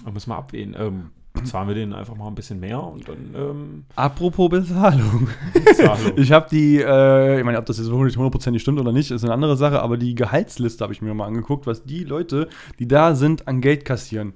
da 0.05 0.11
müssen 0.13 0.31
wir 0.31 0.37
abwählen. 0.37 0.77
Ähm, 0.79 1.11
bezahlen 1.37 1.69
wir 1.69 1.75
denen 1.75 1.93
einfach 1.93 2.17
mal 2.17 2.29
ein 2.29 2.35
bisschen 2.35 2.61
mehr 2.61 2.83
und 2.83 3.09
dann 3.09 3.35
ähm, 3.35 3.85
Apropos 3.95 4.49
Bezahlung. 4.49 5.29
Zahlung. 5.77 6.13
Ich 6.17 6.33
habe 6.33 6.49
die, 6.51 6.79
äh, 6.79 7.39
ich 7.39 7.45
meine, 7.45 7.59
ob 7.59 7.67
das 7.67 7.79
jetzt 7.79 7.91
wirklich 7.91 8.17
hundertprozentig 8.17 8.63
stimmt 8.63 8.81
oder 8.81 8.93
nicht, 8.93 9.11
ist 9.11 9.25
eine 9.25 9.35
andere 9.35 9.57
Sache, 9.57 9.83
aber 9.83 9.97
die 9.97 10.15
Gehaltsliste 10.15 10.83
habe 10.83 10.93
ich 10.93 11.03
mir 11.03 11.15
mal 11.15 11.27
angeguckt, 11.27 11.67
was 11.67 11.85
die 11.85 12.05
Leute, 12.05 12.49
die 12.79 12.89
da 12.89 13.15
sind, 13.15 13.47
an 13.49 13.61
Geld 13.61 13.85
kassieren. 13.85 14.35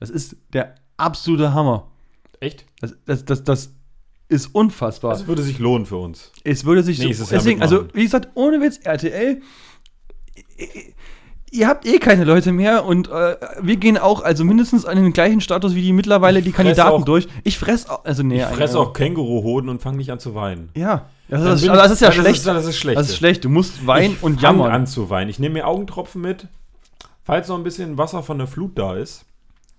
Das 0.00 0.10
ist 0.10 0.36
der 0.52 0.74
absolute 0.96 1.54
Hammer. 1.54 1.86
Echt? 2.40 2.66
Das, 2.80 2.96
das, 3.04 3.24
das, 3.24 3.44
das 3.44 3.74
ist 4.30 4.54
unfassbar. 4.54 5.12
Das 5.12 5.26
würde 5.26 5.42
sich 5.42 5.58
lohnen 5.58 5.84
für 5.86 5.96
uns. 5.96 6.30
es 6.44 6.64
würde 6.64 6.82
sich 6.82 6.98
Nächstes 6.98 7.30
Jahr 7.30 7.38
deswegen, 7.40 7.60
also 7.62 7.76
mitmachen. 7.76 7.96
wie 7.98 8.02
gesagt, 8.04 8.28
ohne 8.34 8.60
Witz, 8.60 8.78
RTL, 8.82 9.40
ihr 11.50 11.66
habt 11.68 11.84
eh 11.86 11.98
keine 11.98 12.24
Leute 12.24 12.52
mehr 12.52 12.84
und 12.84 13.08
äh, 13.08 13.36
wir 13.60 13.76
gehen 13.76 13.98
auch 13.98 14.22
also 14.22 14.44
mindestens 14.44 14.84
an 14.84 14.96
den 14.96 15.12
gleichen 15.12 15.40
Status 15.40 15.74
wie 15.74 15.82
die 15.82 15.92
mittlerweile 15.92 16.42
die 16.42 16.50
fress 16.50 16.56
Kandidaten 16.56 17.02
auch- 17.02 17.04
durch. 17.04 17.26
Ich 17.44 17.58
fress 17.58 17.88
auch, 17.88 18.04
also 18.04 18.22
nee, 18.22 18.36
Ich 18.36 18.42
fresse 18.44 18.60
eigentlich- 18.60 18.76
auch 18.76 18.92
Känguruhoden 18.92 19.68
und 19.68 19.82
fange 19.82 19.96
nicht 19.96 20.10
an 20.12 20.20
zu 20.20 20.34
weinen. 20.34 20.70
Ja, 20.76 21.08
das 21.28 21.40
ist, 21.62 21.68
also 21.68 21.82
das 21.82 21.90
ist 21.92 22.00
ja 22.00 22.08
das 22.08 22.14
schlecht. 22.16 22.36
Ist, 22.38 22.46
das 22.46 22.66
ist 22.66 22.78
schlecht. 22.78 22.98
Das 22.98 23.08
ist 23.08 23.16
schlecht. 23.16 23.44
Du 23.44 23.48
musst 23.48 23.86
weinen 23.86 24.14
ich 24.14 24.22
und 24.22 24.40
jammern. 24.40 24.70
an 24.72 24.86
zu 24.86 25.10
weinen. 25.10 25.28
Ich 25.30 25.38
nehme 25.38 25.54
mir 25.54 25.66
Augentropfen 25.66 26.20
mit. 26.22 26.46
Falls 27.24 27.48
noch 27.48 27.56
ein 27.56 27.62
bisschen 27.64 27.98
Wasser 27.98 28.22
von 28.22 28.38
der 28.38 28.46
Flut 28.46 28.78
da 28.78 28.96
ist, 28.96 29.24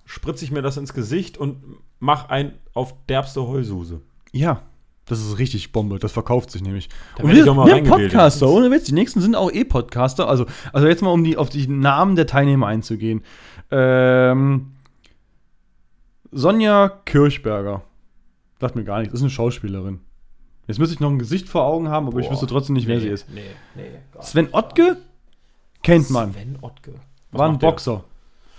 spritze 0.06 0.46
ich 0.46 0.52
mir 0.52 0.62
das 0.62 0.78
ins 0.78 0.94
Gesicht 0.94 1.38
und 1.38 1.58
mach 2.00 2.30
ein 2.30 2.54
auf 2.74 2.94
derbste 3.10 3.46
Heulsuse. 3.48 4.02
Ja, 4.32 4.62
das 5.06 5.20
ist 5.20 5.40
richtig 5.40 5.72
Bombe. 5.72 6.00
Das 6.00 6.12
verkauft 6.12 6.52
sich 6.52 6.62
nämlich. 6.62 6.90
Da 7.18 7.24
und 7.24 7.32
ich 7.32 7.38
wir, 7.38 7.52
auch 7.52 7.56
mal 7.56 7.68
wir 7.68 7.74
reingebildet. 7.74 8.12
Podcaster, 8.12 8.48
ohne 8.48 8.72
Witz. 8.72 8.86
Die 8.86 8.94
nächsten 8.94 9.20
sind 9.20 9.36
auch 9.36 9.52
eh 9.52 9.66
Podcaster. 9.66 10.28
Also, 10.28 10.46
also 10.72 10.88
jetzt 10.88 11.02
mal, 11.02 11.10
um 11.10 11.24
die, 11.24 11.38
auf 11.38 11.50
die 11.50 11.68
Namen 11.68 12.16
der 12.16 12.28
Teilnehmer 12.28 12.68
einzugehen. 12.68 13.24
Ähm, 13.72 14.74
Sonja 16.32 16.90
Kirchberger. 17.06 17.84
Sagt 18.60 18.76
mir 18.76 18.84
gar 18.84 19.00
nichts. 19.00 19.14
Ist 19.14 19.22
eine 19.22 19.30
Schauspielerin. 19.30 20.00
Jetzt 20.68 20.80
müsste 20.80 20.94
ich 20.94 21.00
noch 21.02 21.10
ein 21.10 21.20
Gesicht 21.20 21.50
vor 21.50 21.66
Augen 21.66 21.90
haben, 21.90 22.08
aber 22.08 22.20
ich 22.20 22.28
Boah. 22.28 22.34
wüsste 22.34 22.48
trotzdem 22.48 22.76
nicht, 22.76 22.88
wer 22.88 22.96
Nee, 22.96 23.02
sie 23.02 23.10
ist. 23.10 23.30
Nee, 23.30 23.42
nee. 23.76 23.90
Sven 24.22 24.50
Ottke 24.52 24.98
kennt 25.84 26.10
man. 26.10 26.32
Sven 26.32 26.58
Ottke. 26.62 26.94
Was 27.32 27.40
War 27.40 27.50
ein? 27.50 27.60
Boxer. 27.60 28.04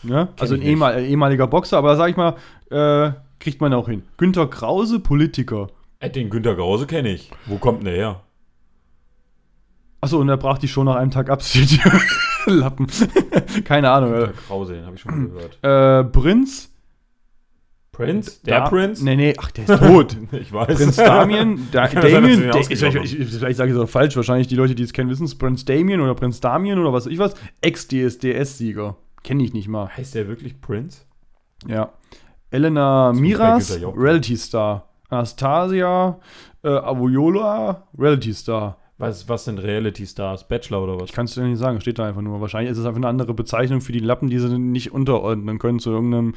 Ja? 0.02 0.28
Also 0.38 0.54
ein 0.54 0.60
ich 0.62 0.68
ehemal, 0.68 1.02
ehemaliger 1.02 1.46
Boxer, 1.46 1.78
aber 1.78 1.96
sag 1.96 2.10
ich 2.10 2.16
mal, 2.16 2.36
äh, 2.70 3.12
kriegt 3.42 3.60
man 3.60 3.74
auch 3.74 3.88
hin. 3.88 4.04
Günter 4.16 4.46
Krause, 4.46 5.00
Politiker. 5.00 5.68
Äh, 5.98 6.10
den 6.10 6.30
Günter 6.30 6.54
Krause 6.54 6.86
kenne 6.86 7.10
ich. 7.10 7.30
Wo 7.46 7.58
kommt 7.58 7.80
denn 7.80 7.86
der 7.86 7.94
her? 7.94 8.20
Achso, 10.00 10.18
und 10.18 10.28
er 10.28 10.36
brach 10.36 10.58
die 10.58 10.68
schon 10.68 10.86
nach 10.86 10.96
einem 10.96 11.10
Tag 11.10 11.28
ab. 11.28 11.42
Lappen. 12.46 12.86
Keine 13.64 13.90
Ahnung. 13.90 14.12
Günter 14.12 14.32
Krause, 14.46 14.74
den 14.74 14.86
habe 14.86 14.96
ich 14.96 15.02
schon 15.02 15.16
mal 15.16 15.28
gehört. 15.28 15.58
Äh, 15.62 16.00
äh, 16.00 16.04
Prinz. 16.04 16.70
Prince? 17.92 18.40
Der 18.46 18.60
Da- 18.60 18.68
Prince? 18.70 19.04
Nee, 19.04 19.16
nee, 19.16 19.34
ach, 19.38 19.50
der 19.50 19.68
ist 19.68 19.78
tot. 19.78 20.16
Ich 20.32 20.50
weiß. 20.52 20.76
Prinz 20.76 20.96
Damien, 20.96 21.68
da, 21.72 21.86
Damien, 21.88 22.48
da, 22.50 22.58
ich, 22.58 22.70
ich, 22.70 22.78
vielleicht 22.78 23.58
sage 23.58 23.70
ich 23.70 23.76
es 23.76 23.82
auch 23.82 23.88
falsch, 23.88 24.16
wahrscheinlich 24.16 24.48
die 24.48 24.56
Leute, 24.56 24.74
die 24.74 24.82
es 24.82 24.94
kennen, 24.94 25.10
wissen 25.10 25.24
es, 25.26 25.36
Prinz 25.36 25.66
Damien 25.66 26.00
oder 26.00 26.14
Prinz 26.14 26.40
Damien 26.40 26.78
oder 26.78 26.92
was 26.94 27.04
weiß 27.04 27.12
ich 27.12 27.18
was, 27.18 27.34
Ex-DSDS-Sieger. 27.60 28.96
Kenne 29.22 29.44
ich 29.44 29.52
nicht 29.52 29.68
mal. 29.68 29.88
Heißt 29.94 30.14
der 30.14 30.26
wirklich 30.26 30.60
Prince? 30.60 31.02
Ja. 31.68 31.92
Elena 32.52 33.12
Miras. 33.12 33.78
Reality 33.96 34.36
Star. 34.36 34.84
Anastasia, 35.08 36.18
äh, 36.62 36.68
Avoyola, 36.68 37.82
Reality 37.98 38.32
Star. 38.32 38.76
Was, 38.98 39.28
was 39.28 39.46
sind 39.46 39.58
Reality 39.58 40.06
Stars? 40.06 40.46
Bachelor 40.46 40.84
oder 40.84 40.94
was? 41.00 41.10
Ich 41.10 41.12
kann 41.12 41.24
es 41.24 41.34
dir 41.34 41.42
nicht 41.42 41.58
sagen, 41.58 41.80
steht 41.80 41.98
da 41.98 42.06
einfach 42.06 42.22
nur. 42.22 42.40
Wahrscheinlich 42.40 42.70
ist 42.70 42.78
es 42.78 42.84
einfach 42.84 42.98
eine 42.98 43.08
andere 43.08 43.34
Bezeichnung 43.34 43.80
für 43.80 43.90
die 43.90 43.98
Lappen, 43.98 44.30
die 44.30 44.38
sie 44.38 44.58
nicht 44.58 44.92
unterordnen 44.92 45.58
können 45.58 45.80
zu 45.80 45.90
irgendeinem, 45.90 46.34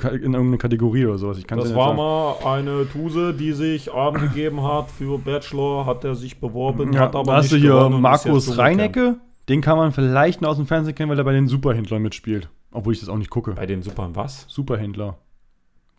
in 0.00 0.32
irgendeine 0.34 0.58
Kategorie 0.58 1.06
oder 1.06 1.18
sowas. 1.18 1.38
Ich 1.38 1.46
kann's 1.46 1.62
Das 1.62 1.76
war 1.76 1.94
mal 1.94 2.34
eine 2.44 2.88
Tuse, 2.90 3.34
die 3.34 3.52
sich 3.52 3.92
angegeben 3.92 4.64
hat 4.64 4.90
für 4.90 5.16
Bachelor, 5.18 5.86
hat 5.86 6.02
er 6.02 6.16
sich 6.16 6.40
beworben, 6.40 6.92
Ja, 6.92 7.02
hat 7.02 7.14
aber 7.14 7.36
hast 7.36 7.52
du 7.52 7.56
nicht 7.56 7.64
hier 7.64 7.76
und 7.76 7.92
ist 7.94 8.00
Markus. 8.00 8.58
Reinecke. 8.58 9.18
Den 9.48 9.60
kann 9.60 9.76
man 9.76 9.92
vielleicht 9.92 10.42
noch 10.42 10.50
aus 10.50 10.56
dem 10.56 10.66
Fernsehen 10.66 10.94
kennen, 10.96 11.10
weil 11.10 11.18
er 11.18 11.24
bei 11.24 11.32
den 11.32 11.46
Superhändlern 11.46 12.02
mitspielt. 12.02 12.48
Obwohl 12.72 12.94
ich 12.94 13.00
das 13.00 13.08
auch 13.08 13.18
nicht 13.18 13.30
gucke. 13.30 13.52
Bei 13.52 13.66
den 13.66 13.82
Supern 13.82 14.16
was? 14.16 14.46
Superhändler. 14.48 15.18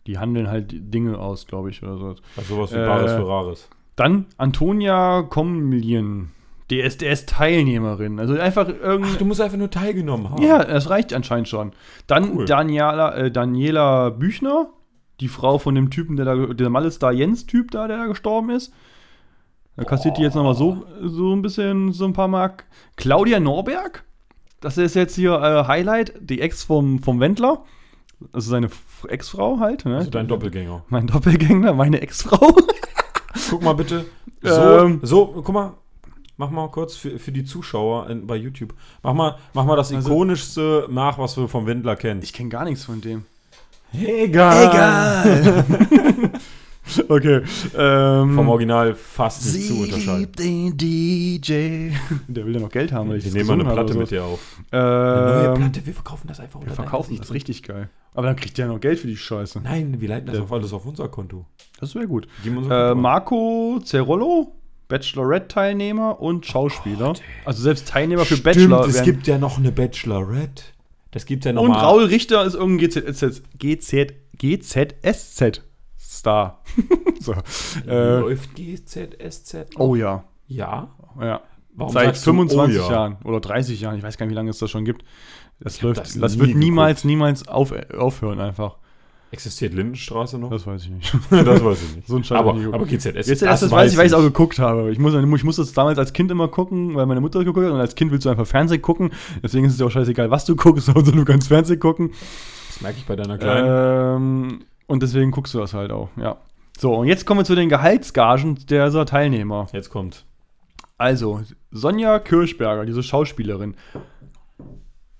Die 0.06 0.18
handeln 0.18 0.48
halt 0.50 0.72
Dinge 0.92 1.18
aus, 1.18 1.46
glaube 1.46 1.70
ich, 1.70 1.82
oder 1.82 1.96
so. 1.96 2.14
Also 2.36 2.54
sowas 2.56 2.72
wie 2.72 2.76
Äh, 2.76 2.86
Bares 2.86 3.12
für 3.12 3.26
Rares. 3.26 3.68
Dann 3.96 4.26
Antonia 4.36 5.22
Komlien. 5.22 6.30
DSDS-Teilnehmerin. 6.70 8.18
Also 8.18 8.38
einfach 8.38 8.68
irgendwie. 8.68 9.16
du 9.18 9.24
musst 9.24 9.40
einfach 9.40 9.58
nur 9.58 9.70
teilgenommen 9.70 10.30
haben. 10.30 10.42
Ja, 10.42 10.64
das 10.64 10.90
reicht 10.90 11.12
anscheinend 11.12 11.48
schon. 11.48 11.72
Dann 12.06 12.36
Cool. 12.36 12.44
Daniela, 12.46 13.14
äh, 13.14 13.30
Daniela 13.30 14.10
Büchner, 14.10 14.68
die 15.20 15.28
Frau 15.28 15.58
von 15.58 15.74
dem 15.74 15.90
Typen, 15.90 16.16
der 16.16 16.24
da, 16.24 16.34
der 16.46 16.70
Malestar 16.70 17.12
Jens-Typ 17.12 17.70
da, 17.70 17.86
der 17.86 17.98
da 17.98 18.06
gestorben 18.06 18.50
ist. 18.50 18.72
Da 19.76 19.84
kassiert 19.84 20.18
die 20.18 20.22
jetzt 20.22 20.34
nochmal 20.34 20.54
so, 20.54 20.84
so 21.02 21.34
ein 21.34 21.42
bisschen, 21.42 21.92
so 21.92 22.04
ein 22.04 22.12
paar 22.12 22.28
Mark. 22.28 22.64
Claudia 22.96 23.40
Norberg, 23.40 24.04
das 24.60 24.78
ist 24.78 24.94
jetzt 24.94 25.16
hier 25.16 25.34
äh, 25.34 25.66
Highlight, 25.66 26.14
die 26.20 26.40
Ex 26.40 26.62
vom, 26.62 27.00
vom 27.00 27.20
Wendler. 27.20 27.64
Also 28.32 28.50
seine 28.50 28.68
Ex-Frau 29.08 29.58
halt. 29.60 29.84
Ne? 29.84 29.96
Also 29.98 30.10
dein 30.10 30.28
Doppelgänger. 30.28 30.84
Mein 30.88 31.06
Doppelgänger, 31.06 31.72
meine 31.74 32.00
Ex-Frau. 32.00 32.54
Guck 33.50 33.62
mal 33.62 33.74
bitte. 33.74 34.04
So, 34.42 34.78
Ähm. 34.78 35.00
so, 35.02 35.26
guck 35.26 35.52
mal. 35.52 35.72
Mach 36.36 36.50
mal 36.50 36.68
kurz 36.68 36.96
für, 36.96 37.18
für 37.20 37.30
die 37.30 37.44
Zuschauer 37.44 38.10
in, 38.10 38.26
bei 38.26 38.34
YouTube. 38.36 38.74
Mach 39.04 39.14
mal, 39.14 39.36
mach 39.52 39.64
mal 39.64 39.76
das 39.76 39.92
Also- 39.92 40.10
ikonischste 40.10 40.88
nach, 40.90 41.16
was 41.18 41.36
wir 41.36 41.46
vom 41.48 41.66
Wendler 41.66 41.94
kennen. 41.96 42.20
Ich 42.22 42.32
kenne 42.32 42.48
gar 42.48 42.64
nichts 42.64 42.84
von 42.84 43.00
dem. 43.00 43.24
Egal. 43.92 45.64
okay. 47.08 47.42
Ähm, 47.76 48.34
Vom 48.34 48.48
Original 48.48 48.94
fast 48.94 49.54
nicht 49.54 49.68
zu 49.68 49.82
unterscheiden. 49.82 50.32
den 50.32 50.76
DJ. 50.76 51.90
Der 52.28 52.44
will 52.44 52.54
ja 52.54 52.60
noch 52.60 52.70
Geld 52.70 52.92
haben, 52.92 53.08
weil 53.08 53.18
ich 53.18 53.24
Wir 53.24 53.30
das 53.30 53.36
nehmen 53.48 53.58
mal 53.58 53.64
eine 53.64 53.72
Platte 53.74 53.94
mit 53.98 54.10
dir 54.10 54.24
auf. 54.24 54.40
Ähm, 54.70 55.70
wir 55.84 55.94
verkaufen 55.94 56.28
das 56.28 56.40
einfach 56.40 56.60
wir 56.64 56.72
verkaufen 56.72 57.16
das 57.16 57.32
richtig 57.32 57.62
geil. 57.62 57.88
Aber 58.12 58.26
dann 58.26 58.36
kriegt 58.36 58.58
ja 58.58 58.66
noch 58.66 58.80
Geld 58.80 58.98
für 59.00 59.06
die 59.06 59.16
Scheiße. 59.16 59.60
Nein, 59.62 60.00
wir 60.00 60.08
leiten 60.08 60.26
das 60.26 60.34
Der- 60.34 60.44
auf 60.44 60.52
alles 60.52 60.72
auf 60.72 60.84
unser 60.86 61.08
Konto. 61.08 61.46
Das 61.80 61.94
wäre 61.94 62.06
gut. 62.06 62.28
Äh. 62.44 62.94
Marco 62.94 63.80
Cerollo, 63.84 64.52
Bachelorette-Teilnehmer 64.88 66.20
und 66.20 66.46
Schauspieler. 66.46 67.06
Gott, 67.08 67.18
ey. 67.20 67.24
also 67.46 67.62
selbst 67.62 67.88
Teilnehmer 67.88 68.24
für 68.24 68.36
Stimmt, 68.36 68.44
Bachelor. 68.44 68.86
es 68.86 69.02
gibt 69.02 69.26
ja 69.26 69.38
noch 69.38 69.58
eine 69.58 69.72
Bachelorette. 69.72 70.62
Das 71.10 71.26
gibt 71.26 71.44
ja 71.44 71.52
noch 71.52 71.62
und 71.62 71.70
mal. 71.70 71.80
Raul 71.80 72.04
Richter 72.04 72.44
ist 72.44 72.54
irgendein 72.54 72.88
GZSZ, 72.90 73.42
GZ, 74.38 74.94
GZSZ-Star. 76.24 76.60
so. 77.20 77.34
äh, 77.86 78.20
Läuft 78.20 78.54
GZSZ? 78.54 79.78
oh 79.78 79.94
ja. 79.94 80.24
Ja. 80.46 80.88
ja. 81.20 81.40
Warum 81.76 81.92
Seit 81.92 82.06
sagst 82.06 82.26
du, 82.26 82.30
25 82.30 82.80
oh 82.80 82.84
ja? 82.84 82.90
Jahren 82.90 83.16
oder 83.24 83.40
30 83.40 83.80
Jahren, 83.80 83.96
ich 83.96 84.02
weiß 84.02 84.16
gar 84.16 84.26
nicht, 84.26 84.32
wie 84.32 84.36
lange 84.36 84.50
es 84.50 84.58
das 84.58 84.70
schon 84.70 84.84
gibt. 84.84 85.04
Das 85.60 85.82
läuft, 85.82 86.00
das 86.00 86.18
das, 86.18 86.38
wird 86.38 86.48
geguckt. 86.48 86.56
niemals, 86.56 87.04
niemals 87.04 87.48
auf, 87.48 87.72
aufhören 87.96 88.40
einfach. 88.40 88.76
Existiert 89.30 89.74
Lindenstraße 89.74 90.38
noch? 90.38 90.50
Das 90.50 90.64
weiß 90.64 90.84
ich 90.84 90.90
nicht. 90.90 91.12
das 91.30 91.64
weiß 91.64 91.82
ich 91.82 91.96
nicht. 91.96 92.06
So 92.06 92.16
ein 92.16 92.22
Scheiß 92.22 92.38
aber, 92.38 92.50
aber 92.72 92.86
Jetzt 92.86 93.06
erst 93.06 93.42
das 93.42 93.70
weiß 93.70 93.90
ich, 93.90 93.98
weil 93.98 94.06
ich 94.06 94.12
es 94.12 94.18
auch 94.18 94.22
geguckt 94.22 94.60
habe. 94.60 94.92
Ich 94.92 95.00
muss, 95.00 95.12
ich 95.12 95.44
muss 95.44 95.56
das 95.56 95.72
damals 95.72 95.98
als 95.98 96.12
Kind 96.12 96.30
immer 96.30 96.46
gucken, 96.46 96.94
weil 96.94 97.06
meine 97.06 97.20
Mutter 97.20 97.40
geguckt 97.40 97.66
hat 97.66 97.72
und 97.72 97.80
als 97.80 97.96
Kind 97.96 98.12
willst 98.12 98.26
du 98.26 98.30
einfach 98.30 98.46
Fernsehen 98.46 98.80
gucken. 98.80 99.10
Deswegen 99.42 99.64
ist 99.66 99.72
es 99.72 99.80
ja 99.80 99.86
auch 99.86 99.90
scheißegal, 99.90 100.30
was 100.30 100.44
du 100.44 100.54
guckst, 100.54 100.86
sondern 100.94 101.16
du 101.16 101.24
kannst 101.24 101.48
Fernsehen 101.48 101.80
gucken. 101.80 102.12
Das 102.68 102.80
merke 102.80 102.98
ich 102.98 103.06
bei 103.06 103.16
deiner 103.16 103.38
Kleinen. 103.38 103.66
Ähm, 104.16 104.64
und 104.86 105.02
deswegen 105.02 105.30
guckst 105.30 105.54
du 105.54 105.58
das 105.58 105.74
halt 105.74 105.90
auch, 105.90 106.10
ja. 106.16 106.38
So, 106.78 106.94
und 106.94 107.06
jetzt 107.06 107.24
kommen 107.24 107.40
wir 107.40 107.44
zu 107.44 107.54
den 107.54 107.68
Gehaltsgagen 107.68 108.56
dieser 108.56 109.06
Teilnehmer. 109.06 109.68
Jetzt 109.72 109.90
kommt. 109.90 110.24
Also, 110.98 111.42
Sonja 111.70 112.18
Kirchberger, 112.18 112.84
diese 112.84 113.02
Schauspielerin. 113.02 113.76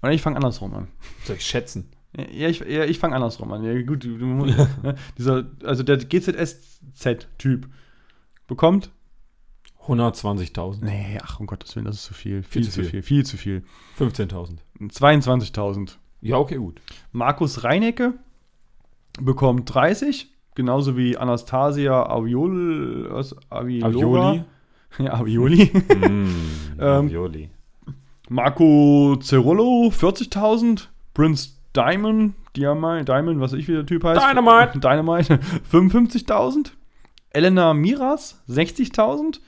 Oder 0.03 0.13
ich 0.13 0.23
fange 0.23 0.37
andersrum 0.37 0.75
an. 0.75 0.89
Soll 1.25 1.37
ich 1.37 1.47
schätzen? 1.47 1.91
Ja, 2.17 2.49
ich, 2.49 2.61
ja, 2.61 2.85
ich 2.85 2.99
fange 2.99 3.17
andersrum 3.17 3.53
an. 3.53 3.65
Ja, 3.65 3.81
gut, 3.83 4.05
ne, 4.83 4.95
dieser, 5.19 5.47
also 5.65 5.83
der 5.83 5.97
GZSZ-Typ 5.97 7.69
bekommt. 8.47 8.91
120.000. 9.87 10.85
Nee, 10.85 11.19
ach 11.23 11.41
um 11.41 11.47
Gottes 11.47 11.75
Willen, 11.77 11.87
das 11.87 11.97
ist 11.97 12.05
zu 12.05 12.15
viel. 12.15 12.43
Viel, 12.43 12.63
Viel 12.63 12.65
zu 12.65 12.71
zu 12.71 12.81
viel. 12.83 12.91
viel. 12.91 13.03
Viel 13.03 13.27
zu 13.27 13.37
viel. 13.37 13.65
15.000. 13.99 14.59
22.000. 14.81 15.97
Ja, 16.21 16.37
okay, 16.37 16.57
gut. 16.57 16.81
Markus 17.13 17.65
Reinecke 17.65 18.15
bekommt 19.21 19.73
30, 19.73 20.31
genauso 20.55 20.97
wie 20.97 21.17
Anastasia 21.17 22.07
Aviol, 22.07 23.09
was. 23.11 23.37
Avioli? 23.51 24.45
Ja, 24.99 25.15
Avioli. 25.15 25.73
Mm, 25.75 26.29
Ähm, 26.79 27.07
Avioli. 27.07 27.51
Marco 28.29 29.17
Cerullo 29.21 29.89
40.000. 29.89 30.87
Prince 31.15 31.51
Diamond, 31.75 32.35
Diamond, 32.57 33.09
Diamond, 33.09 33.41
was 33.41 33.53
ich 33.53 33.67
wie 33.67 33.73
der 33.73 33.87
Typ 33.87 34.05
heißt. 34.05 34.21
Dynamite. 34.21 34.79
Dynamite 34.79 35.41
55.000. 35.71 36.71
Elena 37.31 37.75
Miras 37.75 38.41
60.000. 38.49 39.41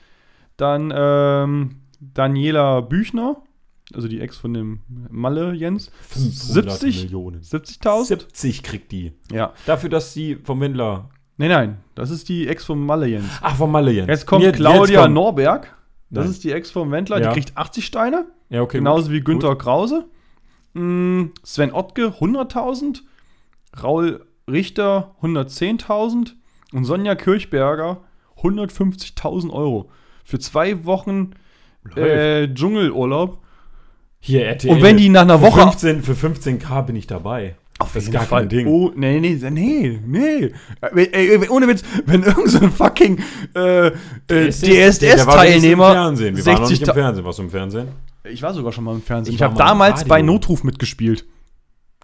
Dann 0.57 0.93
ähm, 0.95 1.81
Daniela 1.99 2.81
Büchner, 2.81 3.37
also 3.93 4.07
die 4.07 4.19
Ex 4.19 4.37
von 4.37 4.53
dem 4.53 4.79
Malle 5.09 5.53
Jens, 5.53 5.91
500 6.09 6.71
70 6.71 7.03
Millionen. 7.05 7.41
70.000. 7.41 8.05
70 8.05 8.63
kriegt 8.63 8.91
die. 8.91 9.13
Ja. 9.31 9.53
Dafür, 9.65 9.89
dass 9.89 10.13
sie 10.13 10.35
vom 10.35 10.59
Wendler. 10.61 11.09
Nein, 11.37 11.49
nein, 11.49 11.77
das 11.95 12.09
ist 12.09 12.29
die 12.29 12.47
Ex 12.47 12.65
vom 12.65 12.85
Malle 12.85 13.07
Jens. 13.07 13.29
Ach, 13.41 13.55
vom 13.55 13.71
Malle 13.71 13.91
Jens. 13.91 14.07
Jetzt 14.09 14.25
kommt 14.25 14.43
Jetzt- 14.43 14.57
Claudia 14.57 14.81
jetzt 14.93 15.01
kommt- 15.03 15.13
Norberg. 15.13 15.73
Das 16.09 16.23
Nein. 16.23 16.31
ist 16.31 16.43
die 16.43 16.51
Ex 16.51 16.71
vom 16.71 16.89
Wendler, 16.91 17.19
Ja. 17.21 17.27
die 17.29 17.33
kriegt 17.39 17.57
80 17.57 17.85
Steine. 17.85 18.25
Ja, 18.49 18.61
okay. 18.61 18.77
Genauso 18.77 19.03
gut. 19.07 19.11
wie 19.11 19.21
Günther 19.21 19.55
Krause. 19.57 20.05
Mm, 20.73 21.25
Sven 21.43 21.73
Ottke 21.73 22.13
100.000. 22.19 23.03
Raul 23.83 24.25
Richter 24.49 25.15
110.000. 25.21 26.35
Und 26.73 26.85
Sonja 26.85 27.15
Kirchberger 27.15 28.01
150.000 28.41 29.51
Euro. 29.51 29.89
Für 30.23 30.39
zwei 30.39 30.85
Wochen 30.85 31.31
äh, 31.95 32.47
Dschungelurlaub. 32.53 33.43
Hier, 34.19 34.45
RTL. 34.45 34.71
Und 34.71 34.81
wenn 34.81 34.97
die 34.97 35.09
nach 35.09 35.21
einer 35.21 35.39
für 35.39 35.45
Woche. 35.45 35.61
15, 35.61 36.03
für 36.03 36.13
15k 36.13 36.81
bin 36.83 36.95
ich 36.95 37.07
dabei. 37.07 37.55
Auf 37.79 37.93
das 37.93 38.05
ist 38.05 38.11
gar 38.11 38.23
Fall. 38.23 38.41
kein 38.41 38.49
Ding. 38.49 38.67
Oh, 38.67 38.91
nee, 38.95 39.19
nee, 39.19 39.37
nee, 39.51 39.99
nee. 40.03 40.51
Ey, 40.81 41.09
ey, 41.11 41.49
ohne 41.49 41.67
Witz, 41.67 41.83
wenn 42.05 42.23
irgend 42.23 42.49
so 42.49 42.59
ein 42.59 42.71
fucking 42.71 43.19
äh, 43.55 43.87
äh, 43.87 44.51
Fernsehen. 44.51 45.17
Wir 45.17 45.77
waren 45.77 46.13
noch 46.13 46.19
nicht 46.19 46.27
im 46.29 46.35
60 46.37 46.85
Fernsehen. 46.91 47.25
Warst 47.25 47.37
du 47.37 47.43
im 47.43 47.49
Fernsehen? 47.51 47.89
Ich 48.23 48.41
war 48.41 48.53
sogar 48.53 48.71
schon 48.71 48.83
mal 48.83 48.95
im 48.95 49.03
Fernsehen. 49.03 49.33
Ich 49.33 49.39
Ich, 49.39 49.43
habe 49.43 49.55
damals 49.55 50.05
bei 50.05 50.21
Notruf 50.23 50.63
mitgespielt. 50.63 51.25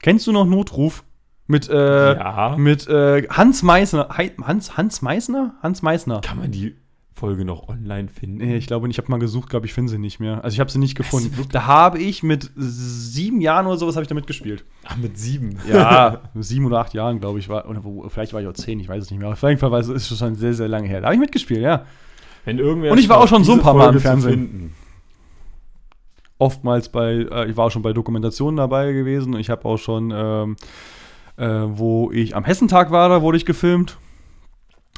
Kennst 0.02 0.28
du 0.28 0.32
noch 0.32 0.46
Notruf? 0.46 1.04
Mit, 1.48 1.70
äh, 1.70 2.14
Ja. 2.16 2.56
mit 2.58 2.88
äh, 2.88 3.28
Hans 3.30 3.64
Meißner. 3.64 4.10
Hans, 4.44 4.78
Hans 4.78 5.02
Meißner? 5.02 5.56
Hans 5.62 5.82
Meißner. 5.82 6.22
Kann 6.22 6.38
man 6.38 6.52
die 6.52 6.76
Folge 7.24 7.46
noch 7.46 7.70
online 7.70 8.10
finden? 8.10 8.38
Nee, 8.38 8.58
ich 8.58 8.68
glaube 8.68 8.88
nicht. 8.88 8.96
Ich 8.98 9.02
habe 9.04 9.10
mal 9.10 9.18
gesucht, 9.20 9.50
glaube 9.50 9.66
ich, 9.66 9.74
finde 9.74 9.90
sie 9.92 9.98
nicht 9.98 10.20
mehr. 10.20 10.44
Also 10.44 10.56
ich 10.56 10.60
habe 10.60 10.70
sie 10.70 10.78
nicht 10.80 10.96
gefunden. 10.96 11.34
Da 11.54 11.66
habe 11.68 11.98
ich 12.00 12.22
mit 12.22 12.52
sieben 12.56 13.40
Jahren 13.40 13.66
oder 13.66 13.78
sowas 13.78 13.96
habe 13.96 14.04
ich 14.04 14.10
da 14.10 14.16
mitgespielt. 14.16 14.66
Ach, 14.84 14.98
mit 14.98 15.18
sieben. 15.18 15.58
Ja, 15.72 16.20
sieben 16.36 16.66
oder 16.66 16.80
acht 16.80 16.94
Jahren, 16.94 17.20
glaube 17.22 17.40
ich, 17.40 17.48
war. 17.48 17.70
Oder 17.70 17.84
wo, 17.86 18.10
vielleicht 18.10 18.34
war 18.34 18.42
ich 18.42 18.48
auch 18.48 18.54
zehn, 18.54 18.80
ich 18.82 18.90
weiß 18.90 19.04
es 19.04 19.10
nicht 19.10 19.20
mehr. 19.22 19.30
Auf 19.30 19.42
jeden 19.42 19.58
Fall 19.58 19.72
war 19.72 19.80
es- 19.80 19.88
ist 19.88 20.12
es 20.12 20.18
schon 20.18 20.36
sehr, 20.36 20.54
sehr 20.54 20.68
lange 20.68 20.88
her. 20.90 21.00
Da 21.00 21.06
habe 21.08 21.16
ich 21.16 21.22
mitgespielt, 21.22 21.62
ja. 21.62 21.86
Wenn 22.44 22.60
irgendwer 22.60 22.92
Und 22.92 22.98
ich 22.98 23.08
war 23.08 23.20
auch 23.20 23.28
schon 23.30 23.46
so 23.46 23.54
ein 23.54 23.62
paar 23.62 23.74
Mal 23.74 23.84
im 23.86 23.92
Folge 23.92 24.00
Fernsehen. 24.02 24.74
oftmals 26.40 26.90
bei, 26.90 27.26
äh, 27.32 27.50
ich 27.50 27.56
war 27.58 27.68
auch 27.68 27.72
schon 27.72 27.82
bei 27.84 27.94
Dokumentationen 27.94 28.58
dabei 28.58 28.92
gewesen. 28.92 29.36
Ich 29.38 29.50
habe 29.50 29.64
auch 29.66 29.78
schon, 29.78 30.12
ähm, 30.14 30.56
äh, 31.38 31.46
wo 31.48 32.12
ich 32.12 32.36
am 32.36 32.44
Hessentag 32.44 32.92
war, 32.92 33.08
da 33.10 33.22
wurde 33.22 33.38
ich 33.38 33.46
gefilmt. 33.46 33.98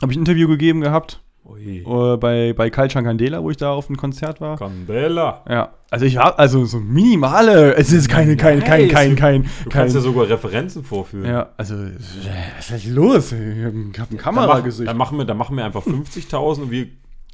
Habe 0.01 0.11
ich 0.11 0.17
ein 0.17 0.21
Interview 0.21 0.47
gegeben 0.47 0.81
gehabt. 0.81 1.21
Äh, 1.47 2.17
bei, 2.17 2.53
bei 2.53 2.69
Kalchan 2.69 3.03
Candela, 3.03 3.43
wo 3.43 3.51
ich 3.51 3.57
da 3.57 3.71
auf 3.71 3.87
einem 3.87 3.97
Konzert 3.97 4.41
war. 4.41 4.57
Candela. 4.57 5.43
Ja, 5.47 5.73
also 5.91 6.05
ich 6.05 6.17
habe, 6.17 6.37
also 6.39 6.65
so 6.65 6.79
minimale, 6.79 7.75
es 7.75 7.91
ist 7.91 8.09
keine, 8.09 8.35
kein, 8.35 8.61
kein, 8.63 8.89
kein, 8.89 9.15
kein, 9.15 9.43
Du 9.43 9.69
kein, 9.69 9.81
kannst 9.81 9.95
ja 9.95 10.01
sogar 10.01 10.27
Referenzen 10.27 10.83
vorführen. 10.83 11.29
ja, 11.29 11.49
also, 11.57 11.75
was 11.75 12.71
ist 12.71 12.85
denn 12.87 12.95
los? 12.95 13.31
Ich 13.31 13.37
habe 13.39 13.77
ein 13.77 13.91
Dann, 13.93 14.07
mach, 14.11 14.17
Kameragesicht. 14.17 14.87
dann, 14.89 14.97
machen 14.97 15.17
wir, 15.17 15.25
dann 15.25 15.37
machen 15.37 15.55
wir 15.55 15.65
einfach 15.65 15.85
50.000 15.85 16.63
und 16.63 16.71
wir 16.71 16.87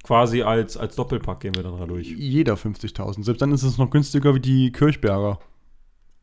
quasi 0.04 0.42
als, 0.42 0.76
als 0.78 0.96
Doppelpack 0.96 1.40
gehen 1.40 1.56
wir 1.56 1.64
dann 1.64 1.78
da 1.80 1.86
durch. 1.86 2.08
Jeder 2.08 2.56
50.000. 2.56 3.24
Selbst 3.24 3.42
dann 3.42 3.52
ist 3.54 3.64
es 3.64 3.78
noch 3.78 3.90
günstiger 3.90 4.36
wie 4.36 4.40
die 4.40 4.72
Kirchberger. 4.72 5.40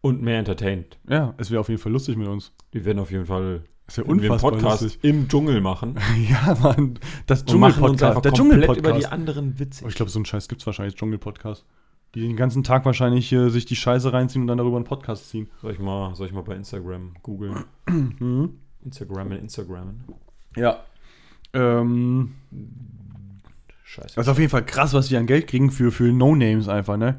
Und 0.00 0.22
mehr 0.22 0.38
entertained. 0.38 0.98
Ja, 1.08 1.34
es 1.38 1.50
wäre 1.50 1.60
auf 1.60 1.68
jeden 1.68 1.80
Fall 1.80 1.92
lustig 1.92 2.16
mit 2.16 2.28
uns. 2.28 2.52
Wir 2.70 2.84
werden 2.84 2.98
auf 2.98 3.10
jeden 3.10 3.26
Fall 3.26 3.62
Das 3.88 3.96
wir 3.96 4.04
einen 4.04 4.20
unfassbar 4.20 4.52
Podcast 4.52 4.82
lustig. 4.82 5.02
im 5.02 5.28
Dschungel 5.28 5.60
machen. 5.60 5.96
Ja, 6.30 6.54
Mann. 6.62 6.98
Das 7.26 7.40
Und 7.40 7.48
Dschungel-Podcast. 7.50 8.24
Der 8.24 8.32
komplett 8.32 8.36
über 8.62 8.66
Dschungel-Podcast. 8.66 9.00
die 9.00 9.06
anderen 9.06 9.58
Witze. 9.58 9.84
Oh, 9.84 9.88
ich 9.88 9.94
glaube, 9.94 10.10
so 10.10 10.18
einen 10.18 10.26
Scheiß 10.26 10.46
gibt 10.48 10.60
es 10.60 10.66
wahrscheinlich, 10.66 10.94
Dschungel-Podcast. 10.94 11.64
Die 12.14 12.20
den 12.20 12.36
ganzen 12.36 12.62
Tag 12.64 12.84
wahrscheinlich 12.84 13.32
äh, 13.32 13.48
sich 13.48 13.64
die 13.64 13.76
Scheiße 13.76 14.12
reinziehen 14.12 14.42
und 14.42 14.48
dann 14.48 14.58
darüber 14.58 14.76
einen 14.76 14.84
Podcast 14.84 15.30
ziehen. 15.30 15.48
Soll 15.62 15.72
ich 15.72 15.78
mal, 15.78 16.14
soll 16.14 16.26
ich 16.26 16.32
mal 16.32 16.42
bei 16.42 16.54
Instagram 16.54 17.14
googeln? 17.22 17.64
Mhm. 17.88 18.58
Instagram 18.84 19.32
in 19.32 19.38
Instagram. 19.38 20.00
Ja. 20.56 20.80
Ähm, 21.54 22.34
Scheiße. 23.84 24.14
das 24.16 24.26
ist 24.26 24.30
auf 24.30 24.38
jeden 24.38 24.50
Fall 24.50 24.64
krass, 24.66 24.92
was 24.92 25.08
die 25.08 25.16
an 25.16 25.26
Geld 25.26 25.46
kriegen 25.46 25.70
für, 25.70 25.90
für 25.90 26.12
No-Names 26.12 26.68
einfach, 26.68 26.96
ne? 26.98 27.18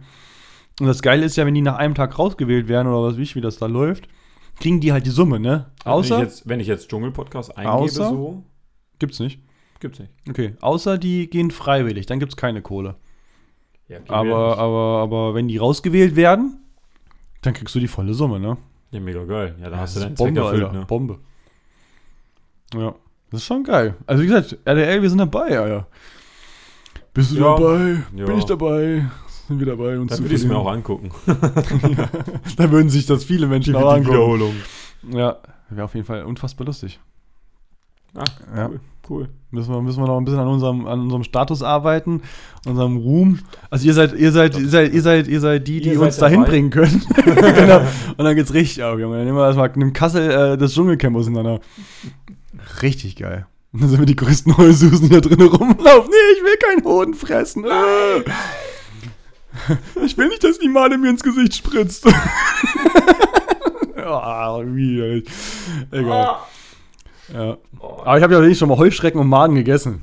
Und 0.80 0.86
das 0.88 1.01
Geile 1.01 1.26
ist 1.26 1.36
ja, 1.36 1.45
wenn 1.45 1.55
die 1.55 1.61
nach 1.61 1.78
einem 1.78 1.95
Tag 1.95 2.17
rausgewählt 2.17 2.67
werden 2.67 2.88
oder 2.88 3.03
was 3.03 3.13
weiß 3.15 3.20
ich, 3.22 3.36
wie 3.36 3.41
das 3.41 3.57
da 3.57 3.65
läuft, 3.65 4.07
kriegen 4.60 4.80
die 4.80 4.91
halt 4.91 5.05
die 5.05 5.10
Summe, 5.12 5.39
ne? 5.39 5.68
wenn, 5.84 5.91
Außer, 5.93 6.18
ich 6.18 6.24
jetzt, 6.24 6.47
wenn 6.49 6.60
ich 6.60 6.68
jetzt 6.68 6.89
Dschungel-Podcast 6.89 7.57
eingebe, 7.57 7.78
Außer- 7.86 8.10
so, 8.10 8.43
gibt's 8.99 9.20
nicht. 9.20 9.41
gibt's 9.80 9.99
nicht. 9.99 10.12
Okay, 10.30 10.55
außer 10.62 10.97
die 10.97 11.30
gehen 11.30 11.51
freiwillig, 11.51 12.05
dann 12.05 12.20
gibt's 12.20 12.36
keine 12.38 12.62
Kohle. 12.62 12.95
Ja, 13.88 13.99
Aber, 14.07 14.57
aber, 14.57 14.97
aber 15.01 15.34
wenn 15.34 15.47
die 15.47 15.57
rausgewählt 15.57 16.16
werden, 16.16 16.57
dann 17.41 17.53
kriegst 17.53 17.74
du 17.74 17.80
die 17.80 17.88
volle 17.88 18.14
Summe, 18.14 18.39
ne? 18.39 18.57
ja, 18.91 18.99
mega 18.99 19.24
geil. 19.24 19.55
Ja, 19.60 19.66
da 19.66 19.72
Das 19.72 19.80
hast 19.82 19.95
du 19.95 19.99
deinen 20.01 20.16
Zweck 20.18 20.28
Bombe, 20.28 20.41
erfüllt, 20.41 20.64
Alter. 20.66 20.80
ne? 20.80 20.86
Bombe. 20.86 21.20
Ja, 22.76 22.95
das 23.32 23.41
ist 23.41 23.45
schon 23.47 23.64
geil. 23.64 23.95
Also 24.05 24.22
wie 24.24 24.28
gesagt, 24.28 24.57
RDL, 24.66 25.01
wir 25.01 25.10
sind 25.10 25.20
dabei, 25.20 25.57
Alter. 25.60 25.88
Bist 27.14 27.32
du 27.32 27.38
Ja. 27.38 27.55
dabei? 27.55 28.03
Ja. 28.16 28.26
Bin 28.26 28.38
ich 28.38 28.45
dabei? 28.45 29.05
Sind 29.50 29.60
wir 29.60 29.66
dabei? 29.66 30.00
Uns 30.00 30.12
Da 30.12 30.16
zu 30.18 30.24
würde 30.24 30.36
ich 30.36 30.41
es 30.41 30.47
mir 30.47 30.56
auch 30.58 30.72
angucken. 30.72 31.10
Da 32.56 32.72
würden 32.72 32.89
sich 32.89 33.06
das 33.06 33.24
viele 33.26 33.47
Menschen 33.47 33.74
Die 33.74 33.80
auch 33.80 33.91
angucken. 33.93 34.14
Wiederholung. 34.16 34.54
Ja, 35.12 35.38
wäre 35.70 35.86
auf 35.86 35.93
jeden 35.95 36.06
Fall 36.06 36.24
unfassbar 36.24 36.66
lustig. 36.68 37.00
Ah, 38.16 38.24
Ja. 38.56 38.68
cool. 38.70 38.80
cool. 39.10 39.30
Müssen 39.52 39.74
wir, 39.74 39.82
müssen 39.82 40.02
wir 40.02 40.08
noch 40.08 40.18
ein 40.20 40.26
bisschen 40.26 40.39
an 40.39 40.47
unserem, 40.47 40.86
an 40.88 41.02
unserem 41.02 41.24
Status 41.24 41.64
arbeiten, 41.64 42.22
unserem 42.68 42.97
Ruhm. 42.97 43.39
Also 43.72 43.88
ihr 43.88 43.93
seid, 43.95 44.14
ihr 44.14 44.32
seid, 44.32 44.56
ihr 44.58 44.68
seid, 44.70 44.93
ihr 44.93 45.02
seid, 45.02 45.28
ihr 45.28 45.39
seid 45.39 45.68
die, 45.68 45.82
die 45.82 45.89
Ihr 45.93 46.02
uns 46.02 46.18
dahin 46.18 46.41
dabei. 46.41 46.52
bringen 46.52 46.70
können. 46.70 47.04
genau. 47.26 47.80
Und 48.18 48.24
dann 48.24 48.36
geht's 48.36 48.54
richtig 48.54 48.84
ab, 48.84 49.00
Junge. 49.00 49.18
Dann 49.18 49.26
nehmen 49.26 49.38
wir 49.38 49.45
erstmal 49.47 49.72
nimm 49.76 49.93
Kassel 49.93 50.30
äh, 50.30 50.58
das 50.58 50.74
Dschungelcamp 50.76 51.16
auseinander. 51.18 51.60
Richtig 52.84 53.16
geil. 53.16 53.47
Und 53.74 53.82
dann 53.82 53.89
sind 53.89 54.00
wir 54.00 54.06
die 54.06 54.16
größten 54.16 54.56
Heulsusen, 54.58 55.10
die 55.10 55.16
da 55.16 55.22
drinnen 55.22 55.47
rumlaufen. 55.47 56.12
Nee, 56.12 56.34
ich 56.38 56.43
will 56.43 56.58
keinen 56.58 56.84
Hoden 56.86 57.14
fressen. 57.16 57.66
Äh. 57.66 58.24
Ich 60.05 60.18
will 60.18 60.28
nicht, 60.30 60.43
dass 60.43 60.60
die 60.60 60.68
Made 60.68 60.97
mir 60.97 61.10
ins 61.10 61.24
Gesicht 61.24 61.55
spritzt. 61.55 62.07
Ah, 64.01 64.60
wie, 64.64 65.24
Egal. 65.91 66.38
Ja. 67.32 67.57
Aber 67.80 68.18
ich 68.18 68.24
habe 68.24 68.34
ja 68.34 68.39
wirklich 68.39 68.57
schon 68.57 68.70
mal 68.70 68.78
Heuschrecken 68.78 69.22
und 69.22 69.28
Maden 69.28 69.53
gegessen. 69.55 70.01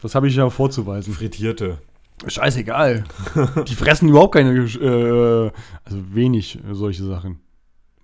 Das 0.00 0.14
habe 0.14 0.28
ich 0.28 0.36
ja 0.36 0.48
vorzuweisen. 0.48 1.12
Frittierte. 1.12 1.78
Scheißegal. 2.26 3.04
Die 3.68 3.74
fressen 3.74 4.08
überhaupt 4.08 4.34
keine, 4.34 4.52
äh, 4.58 5.50
also 5.84 6.14
wenig 6.14 6.58
solche 6.72 7.04
Sachen. 7.04 7.40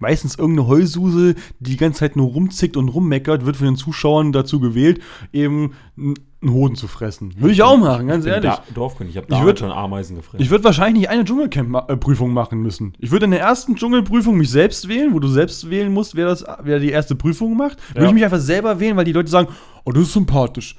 Meistens 0.00 0.36
irgendeine 0.36 0.66
Heususe, 0.68 1.34
die 1.60 1.70
die 1.72 1.76
ganze 1.76 2.00
Zeit 2.00 2.16
nur 2.16 2.26
rumzickt 2.28 2.76
und 2.76 2.88
rummeckert, 2.88 3.46
wird 3.46 3.56
von 3.56 3.66
den 3.66 3.76
Zuschauern 3.76 4.32
dazu 4.32 4.58
gewählt, 4.58 5.00
eben 5.32 5.74
einen 5.96 6.52
Hoden 6.52 6.74
zu 6.74 6.88
fressen. 6.88 7.34
Würde 7.38 7.52
ich 7.52 7.62
auch 7.62 7.76
machen, 7.76 8.06
ganz 8.06 8.24
Ich 8.24 8.32
ehrlich. 8.32 8.50
Dorfkönig. 8.74 9.12
Ich 9.12 9.16
habe 9.18 9.26
da 9.28 9.42
würd- 9.42 9.58
schon 9.58 9.70
Ameisen 9.70 10.16
gefressen. 10.16 10.40
Ich 10.42 10.50
würde 10.50 10.64
wahrscheinlich 10.64 11.00
nicht 11.02 11.10
eine 11.10 11.24
Dschungelcamp-Prüfung 11.24 12.32
machen 12.32 12.62
müssen. 12.62 12.94
Ich 12.98 13.10
würde 13.10 13.26
in 13.26 13.30
der 13.32 13.40
ersten 13.40 13.76
Dschungelprüfung 13.76 14.36
mich 14.38 14.48
selbst 14.50 14.88
wählen, 14.88 15.12
wo 15.12 15.18
du 15.18 15.28
selbst 15.28 15.68
wählen 15.68 15.92
musst, 15.92 16.14
wer, 16.16 16.26
das, 16.26 16.44
wer 16.62 16.78
die 16.80 16.90
erste 16.90 17.14
Prüfung 17.14 17.56
macht. 17.56 17.76
Würde 17.90 18.02
Ja. 18.04 18.08
ich 18.08 18.14
mich 18.14 18.24
einfach 18.24 18.38
selber 18.40 18.80
wählen, 18.80 18.96
weil 18.96 19.04
die 19.04 19.12
Leute 19.12 19.30
sagen, 19.30 19.48
oh, 19.84 19.92
das 19.92 20.04
ist 20.04 20.12
sympathisch. 20.14 20.76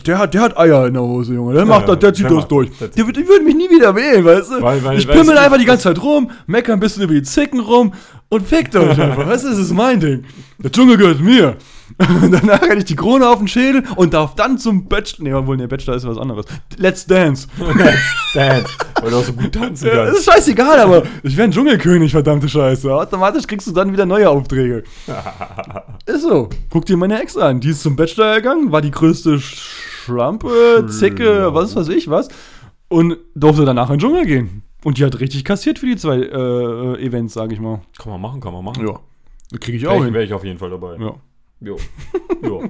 Der 0.00 0.18
hat, 0.18 0.32
der 0.32 0.40
hat 0.40 0.56
Eier 0.56 0.86
in 0.86 0.94
der 0.94 1.02
Hose, 1.02 1.34
Junge. 1.34 1.52
Der 1.54 1.66
macht 1.66 1.82
ja, 1.82 1.94
das, 1.94 1.98
der 1.98 2.14
zieht 2.14 2.24
der 2.24 2.30
das 2.30 2.38
macht- 2.38 2.50
durch. 2.50 2.70
der 2.78 2.88
die 2.88 3.28
würden 3.28 3.44
mich 3.44 3.54
nie 3.54 3.68
wieder 3.68 3.94
wählen, 3.94 4.24
weißt 4.24 4.50
du? 4.52 4.62
Weil- 4.62 4.82
weil- 4.82 4.98
ich 4.98 5.06
pimmel 5.06 5.36
einfach 5.36 5.58
die 5.58 5.66
ganze 5.66 5.84
Zeit 5.84 6.02
rum, 6.02 6.30
mecker 6.46 6.72
ein 6.72 6.80
bisschen 6.80 7.02
über 7.02 7.12
die 7.12 7.22
Zicken 7.22 7.60
rum 7.60 7.92
und 8.30 8.46
fickt 8.48 8.74
euch 8.74 8.98
einfach. 9.00 9.26
Weißt 9.26 9.44
du, 9.44 9.50
das 9.50 9.58
ist 9.58 9.72
mein 9.74 10.00
Ding. 10.00 10.24
Der 10.58 10.72
Dschungel 10.72 10.96
gehört 10.96 11.20
mir. 11.20 11.56
Danach 11.98 12.62
hätte 12.62 12.78
ich 12.78 12.84
die 12.84 12.96
Krone 12.96 13.28
auf 13.28 13.38
den 13.38 13.48
Schädel 13.48 13.84
und 13.96 14.14
darf 14.14 14.34
dann 14.34 14.58
zum 14.58 14.88
Bachelor. 14.88 15.24
Nee, 15.24 15.34
obwohl, 15.34 15.56
nee, 15.56 15.66
Bachelor 15.66 15.94
ist 15.96 16.06
was 16.06 16.18
anderes. 16.18 16.46
Let's 16.76 17.06
Dance. 17.06 17.48
Dance, 18.34 18.66
weil 19.00 19.10
du 19.10 19.16
auch 19.16 19.24
so 19.24 19.32
gut 19.32 19.52
tanzen 19.52 19.88
Ja, 19.88 19.94
das 19.94 20.04
kannst. 20.14 20.20
ist 20.20 20.32
scheißegal, 20.34 20.80
aber 20.80 21.02
ich 21.22 21.36
wäre 21.36 21.48
ein 21.48 21.52
Dschungelkönig, 21.52 22.12
verdammte 22.12 22.48
Scheiße. 22.48 22.92
Automatisch 22.94 23.46
kriegst 23.46 23.66
du 23.66 23.72
dann 23.72 23.92
wieder 23.92 24.06
neue 24.06 24.28
Aufträge. 24.30 24.84
ist 26.06 26.22
so. 26.22 26.48
Guck 26.70 26.86
dir 26.86 26.96
meine 26.96 27.20
Ex 27.20 27.36
an. 27.36 27.60
Die 27.60 27.70
ist 27.70 27.82
zum 27.82 27.96
Bachelor 27.96 28.36
gegangen, 28.36 28.72
war 28.72 28.80
die 28.82 28.90
größte 28.90 29.38
Schlampe, 29.40 30.86
Zicke, 30.88 31.52
was 31.54 31.76
weiß 31.76 31.88
ich 31.88 32.08
was. 32.08 32.28
Und 32.88 33.16
durfte 33.34 33.64
danach 33.64 33.88
in 33.90 33.94
den 33.96 34.00
Dschungel 34.00 34.26
gehen. 34.26 34.62
Und 34.84 34.98
die 34.98 35.04
hat 35.04 35.18
richtig 35.20 35.44
kassiert 35.44 35.78
für 35.78 35.86
die 35.86 35.96
zwei 35.96 36.16
äh, 36.16 37.04
Events, 37.04 37.34
sag 37.34 37.52
ich 37.52 37.60
mal. 37.60 37.80
Kann 37.98 38.10
man 38.12 38.20
machen, 38.20 38.40
kann 38.40 38.52
man 38.52 38.64
machen. 38.64 38.86
Ja. 38.86 38.98
Kriege 39.60 39.76
ich 39.78 39.86
auch 39.86 39.92
Wäre 39.94 40.04
hin. 40.06 40.14
wär 40.14 40.22
ich 40.22 40.32
auf 40.32 40.44
jeden 40.44 40.58
Fall 40.58 40.70
dabei. 40.70 40.96
Ja. 40.98 41.14
Jo. 41.62 41.76
jo. 42.42 42.68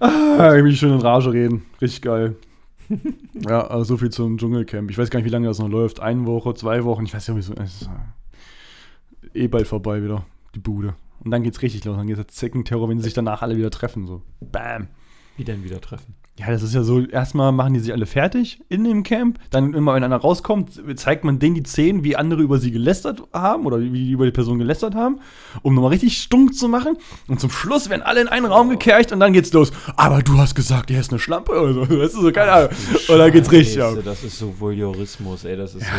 Ah, 0.00 0.54
ich 0.56 0.64
will 0.64 0.74
schön 0.76 0.92
in 0.92 1.00
Rage 1.00 1.32
reden. 1.32 1.66
Richtig 1.80 2.02
geil. 2.02 2.36
ja, 3.34 3.66
also 3.66 3.84
so 3.84 3.96
viel 3.96 4.10
zum 4.10 4.38
Dschungelcamp. 4.38 4.90
Ich 4.90 4.96
weiß 4.96 5.10
gar 5.10 5.18
nicht, 5.18 5.26
wie 5.26 5.32
lange 5.32 5.48
das 5.48 5.58
noch 5.58 5.68
läuft. 5.68 6.00
Eine 6.00 6.26
Woche, 6.26 6.54
zwei 6.54 6.84
Wochen. 6.84 7.04
Ich 7.04 7.14
weiß 7.14 7.26
ja 7.26 7.34
nicht, 7.34 7.50
es 7.58 7.82
ist 7.82 7.90
äh, 9.34 9.44
eh 9.44 9.48
bald 9.48 9.66
vorbei 9.66 10.02
wieder, 10.02 10.24
die 10.54 10.60
Bude. 10.60 10.94
Und 11.24 11.32
dann 11.32 11.42
geht's 11.42 11.60
richtig 11.60 11.84
los. 11.84 11.96
Dann 11.96 12.06
geht's 12.06 12.18
der 12.18 12.28
Zeckenterror, 12.28 12.88
wenn 12.88 12.98
sie 12.98 13.04
sich 13.04 13.14
danach 13.14 13.42
alle 13.42 13.56
wieder 13.56 13.70
treffen. 13.70 14.06
So. 14.06 14.22
Bam. 14.40 14.88
Wie 15.36 15.44
denn 15.44 15.64
wieder 15.64 15.80
treffen? 15.80 16.14
Ja, 16.38 16.52
das 16.52 16.62
ist 16.62 16.72
ja 16.72 16.84
so, 16.84 17.00
erstmal 17.00 17.50
machen 17.50 17.74
die 17.74 17.80
sich 17.80 17.92
alle 17.92 18.06
fertig 18.06 18.60
in 18.68 18.84
dem 18.84 19.02
Camp, 19.02 19.40
dann 19.50 19.74
immer, 19.74 19.94
wenn 19.94 20.04
einer 20.04 20.18
rauskommt, 20.18 20.80
zeigt 20.94 21.24
man 21.24 21.40
denen 21.40 21.56
die 21.56 21.64
Szenen, 21.64 22.04
wie 22.04 22.14
andere 22.14 22.42
über 22.42 22.58
sie 22.60 22.70
gelästert 22.70 23.24
haben 23.32 23.66
oder 23.66 23.80
wie 23.80 23.90
die 23.90 24.12
über 24.12 24.24
die 24.24 24.30
Person 24.30 24.58
gelästert 24.58 24.94
haben, 24.94 25.18
um 25.62 25.74
nochmal 25.74 25.90
richtig 25.90 26.16
stunk 26.18 26.54
zu 26.54 26.68
machen. 26.68 26.96
Und 27.26 27.40
zum 27.40 27.50
Schluss 27.50 27.90
werden 27.90 28.02
alle 28.02 28.20
in 28.20 28.28
einen 28.28 28.46
Raum 28.46 28.68
gekercht 28.68 29.10
und 29.10 29.18
dann 29.18 29.32
geht's 29.32 29.52
los. 29.52 29.72
Aber 29.96 30.22
du 30.22 30.38
hast 30.38 30.54
gesagt, 30.54 30.92
er 30.92 31.00
ist 31.00 31.10
eine 31.10 31.18
Schlampe 31.18 31.60
oder 31.60 31.74
so. 31.74 31.80
Weißt 31.98 32.14
du, 32.14 32.22
so, 32.22 32.30
keine 32.30 32.52
Ahnung. 32.52 32.70
Und 33.08 33.18
dann 33.18 33.32
geht's 33.32 33.50
richtig 33.50 33.82
ab. 33.82 33.96
Das 34.04 34.22
ist 34.22 34.38
so 34.38 34.54
Voyeurismus, 34.60 35.44
ey. 35.44 35.56
Das 35.56 35.74
ist 35.74 35.86
so. 35.86 35.92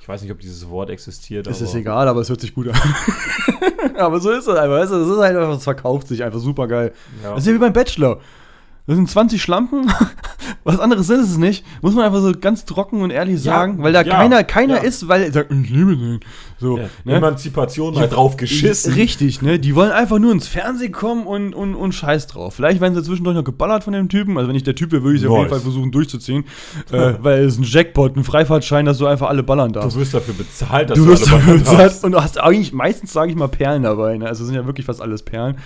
Ich 0.00 0.08
weiß 0.08 0.22
nicht, 0.22 0.30
ob 0.30 0.38
dieses 0.38 0.68
Wort 0.68 0.90
existiert. 0.90 1.48
Es 1.48 1.60
ist 1.60 1.74
egal, 1.74 2.06
aber 2.06 2.20
es 2.20 2.28
hört 2.28 2.40
sich 2.40 2.54
gut 2.54 2.68
an. 2.68 2.76
aber 3.96 4.20
so 4.20 4.30
ist 4.30 4.46
es 4.46 4.54
einfach, 4.54 4.76
weißt 4.78 4.92
du, 4.92 4.98
das 5.00 5.08
ist 5.08 5.18
halt 5.18 5.36
einfach, 5.36 5.56
es 5.56 5.64
verkauft 5.64 6.06
sich 6.06 6.22
einfach 6.22 6.38
super 6.38 6.68
geil. 6.68 6.92
Ja. 7.22 7.30
Das 7.30 7.40
ist 7.40 7.46
ja 7.48 7.54
wie 7.54 7.58
beim 7.58 7.72
Bachelor. 7.72 8.20
Das 8.86 8.96
sind 8.96 9.08
20 9.08 9.40
Schlampen. 9.40 9.92
Was 10.64 10.80
anderes 10.80 11.06
sind 11.06 11.20
es 11.20 11.36
nicht. 11.36 11.64
Muss 11.82 11.94
man 11.94 12.04
einfach 12.04 12.20
so 12.20 12.32
ganz 12.32 12.64
trocken 12.64 13.02
und 13.02 13.10
ehrlich 13.10 13.36
Ja, 13.36 13.52
sagen, 13.52 13.82
weil 13.82 13.92
da 13.92 14.02
ja, 14.02 14.16
keiner, 14.16 14.44
keiner 14.44 14.76
ja. 14.76 14.82
ist, 14.82 15.08
weil 15.08 15.22
er 15.22 15.32
sagt, 15.32 15.52
ich 15.52 15.70
liebe 15.70 15.96
den. 15.96 16.20
So, 16.58 16.78
ne? 17.04 17.14
Emanzipation 17.14 17.94
mal 17.94 18.08
drauf 18.08 18.36
geschissen. 18.36 18.94
Richtig, 18.94 19.42
ne? 19.42 19.58
Die 19.58 19.74
wollen 19.74 19.90
einfach 19.92 20.18
nur 20.18 20.32
ins 20.32 20.48
Fernsehen 20.48 20.92
kommen 20.92 21.26
und, 21.26 21.54
und, 21.54 21.74
und 21.74 21.92
Scheiß 21.92 22.26
drauf. 22.28 22.54
Vielleicht 22.54 22.80
werden 22.80 22.94
sie 22.94 23.02
zwischendurch 23.02 23.36
noch 23.36 23.44
geballert 23.44 23.84
von 23.84 23.92
dem 23.92 24.08
Typen. 24.08 24.36
Also 24.36 24.48
wenn 24.48 24.56
ich 24.56 24.64
der 24.64 24.74
Typ 24.74 24.90
wäre, 24.92 25.02
würde 25.02 25.16
ich 25.16 25.22
es 25.22 25.28
auf 25.28 25.36
jeden 25.36 25.42
Nice. 25.44 25.52
Fall 25.52 25.60
versuchen 25.60 25.90
durchzuziehen. 25.92 26.44
äh, 26.92 27.14
weil 27.20 27.44
es 27.44 27.54
ist 27.54 27.60
ein 27.60 27.64
Jackpot, 27.64 28.16
ein 28.16 28.24
Freifahrtschein, 28.24 28.84
dass 28.84 28.98
du 28.98 29.06
einfach 29.06 29.28
alle 29.28 29.42
ballern 29.44 29.72
darfst. 29.72 29.96
Du 29.96 30.00
wirst 30.00 30.14
dafür 30.14 30.34
bezahlt, 30.34 30.90
dass 30.90 30.98
Du 30.98 31.06
wirst 31.06 31.28
alle 31.28 31.38
dafür 31.38 31.58
bezahlt 31.58 31.78
hast. 31.78 32.04
und 32.04 32.12
du 32.12 32.22
hast 32.22 32.40
eigentlich 32.40 32.72
meistens, 32.72 33.12
sage 33.12 33.30
ich 33.30 33.36
mal, 33.36 33.48
Perlen 33.48 33.84
dabei. 33.84 34.16
Ne? 34.18 34.26
Also 34.26 34.44
sind 34.44 34.54
ja 34.54 34.66
wirklich 34.66 34.86
fast 34.86 35.00
alles 35.00 35.22
Perlen. 35.22 35.56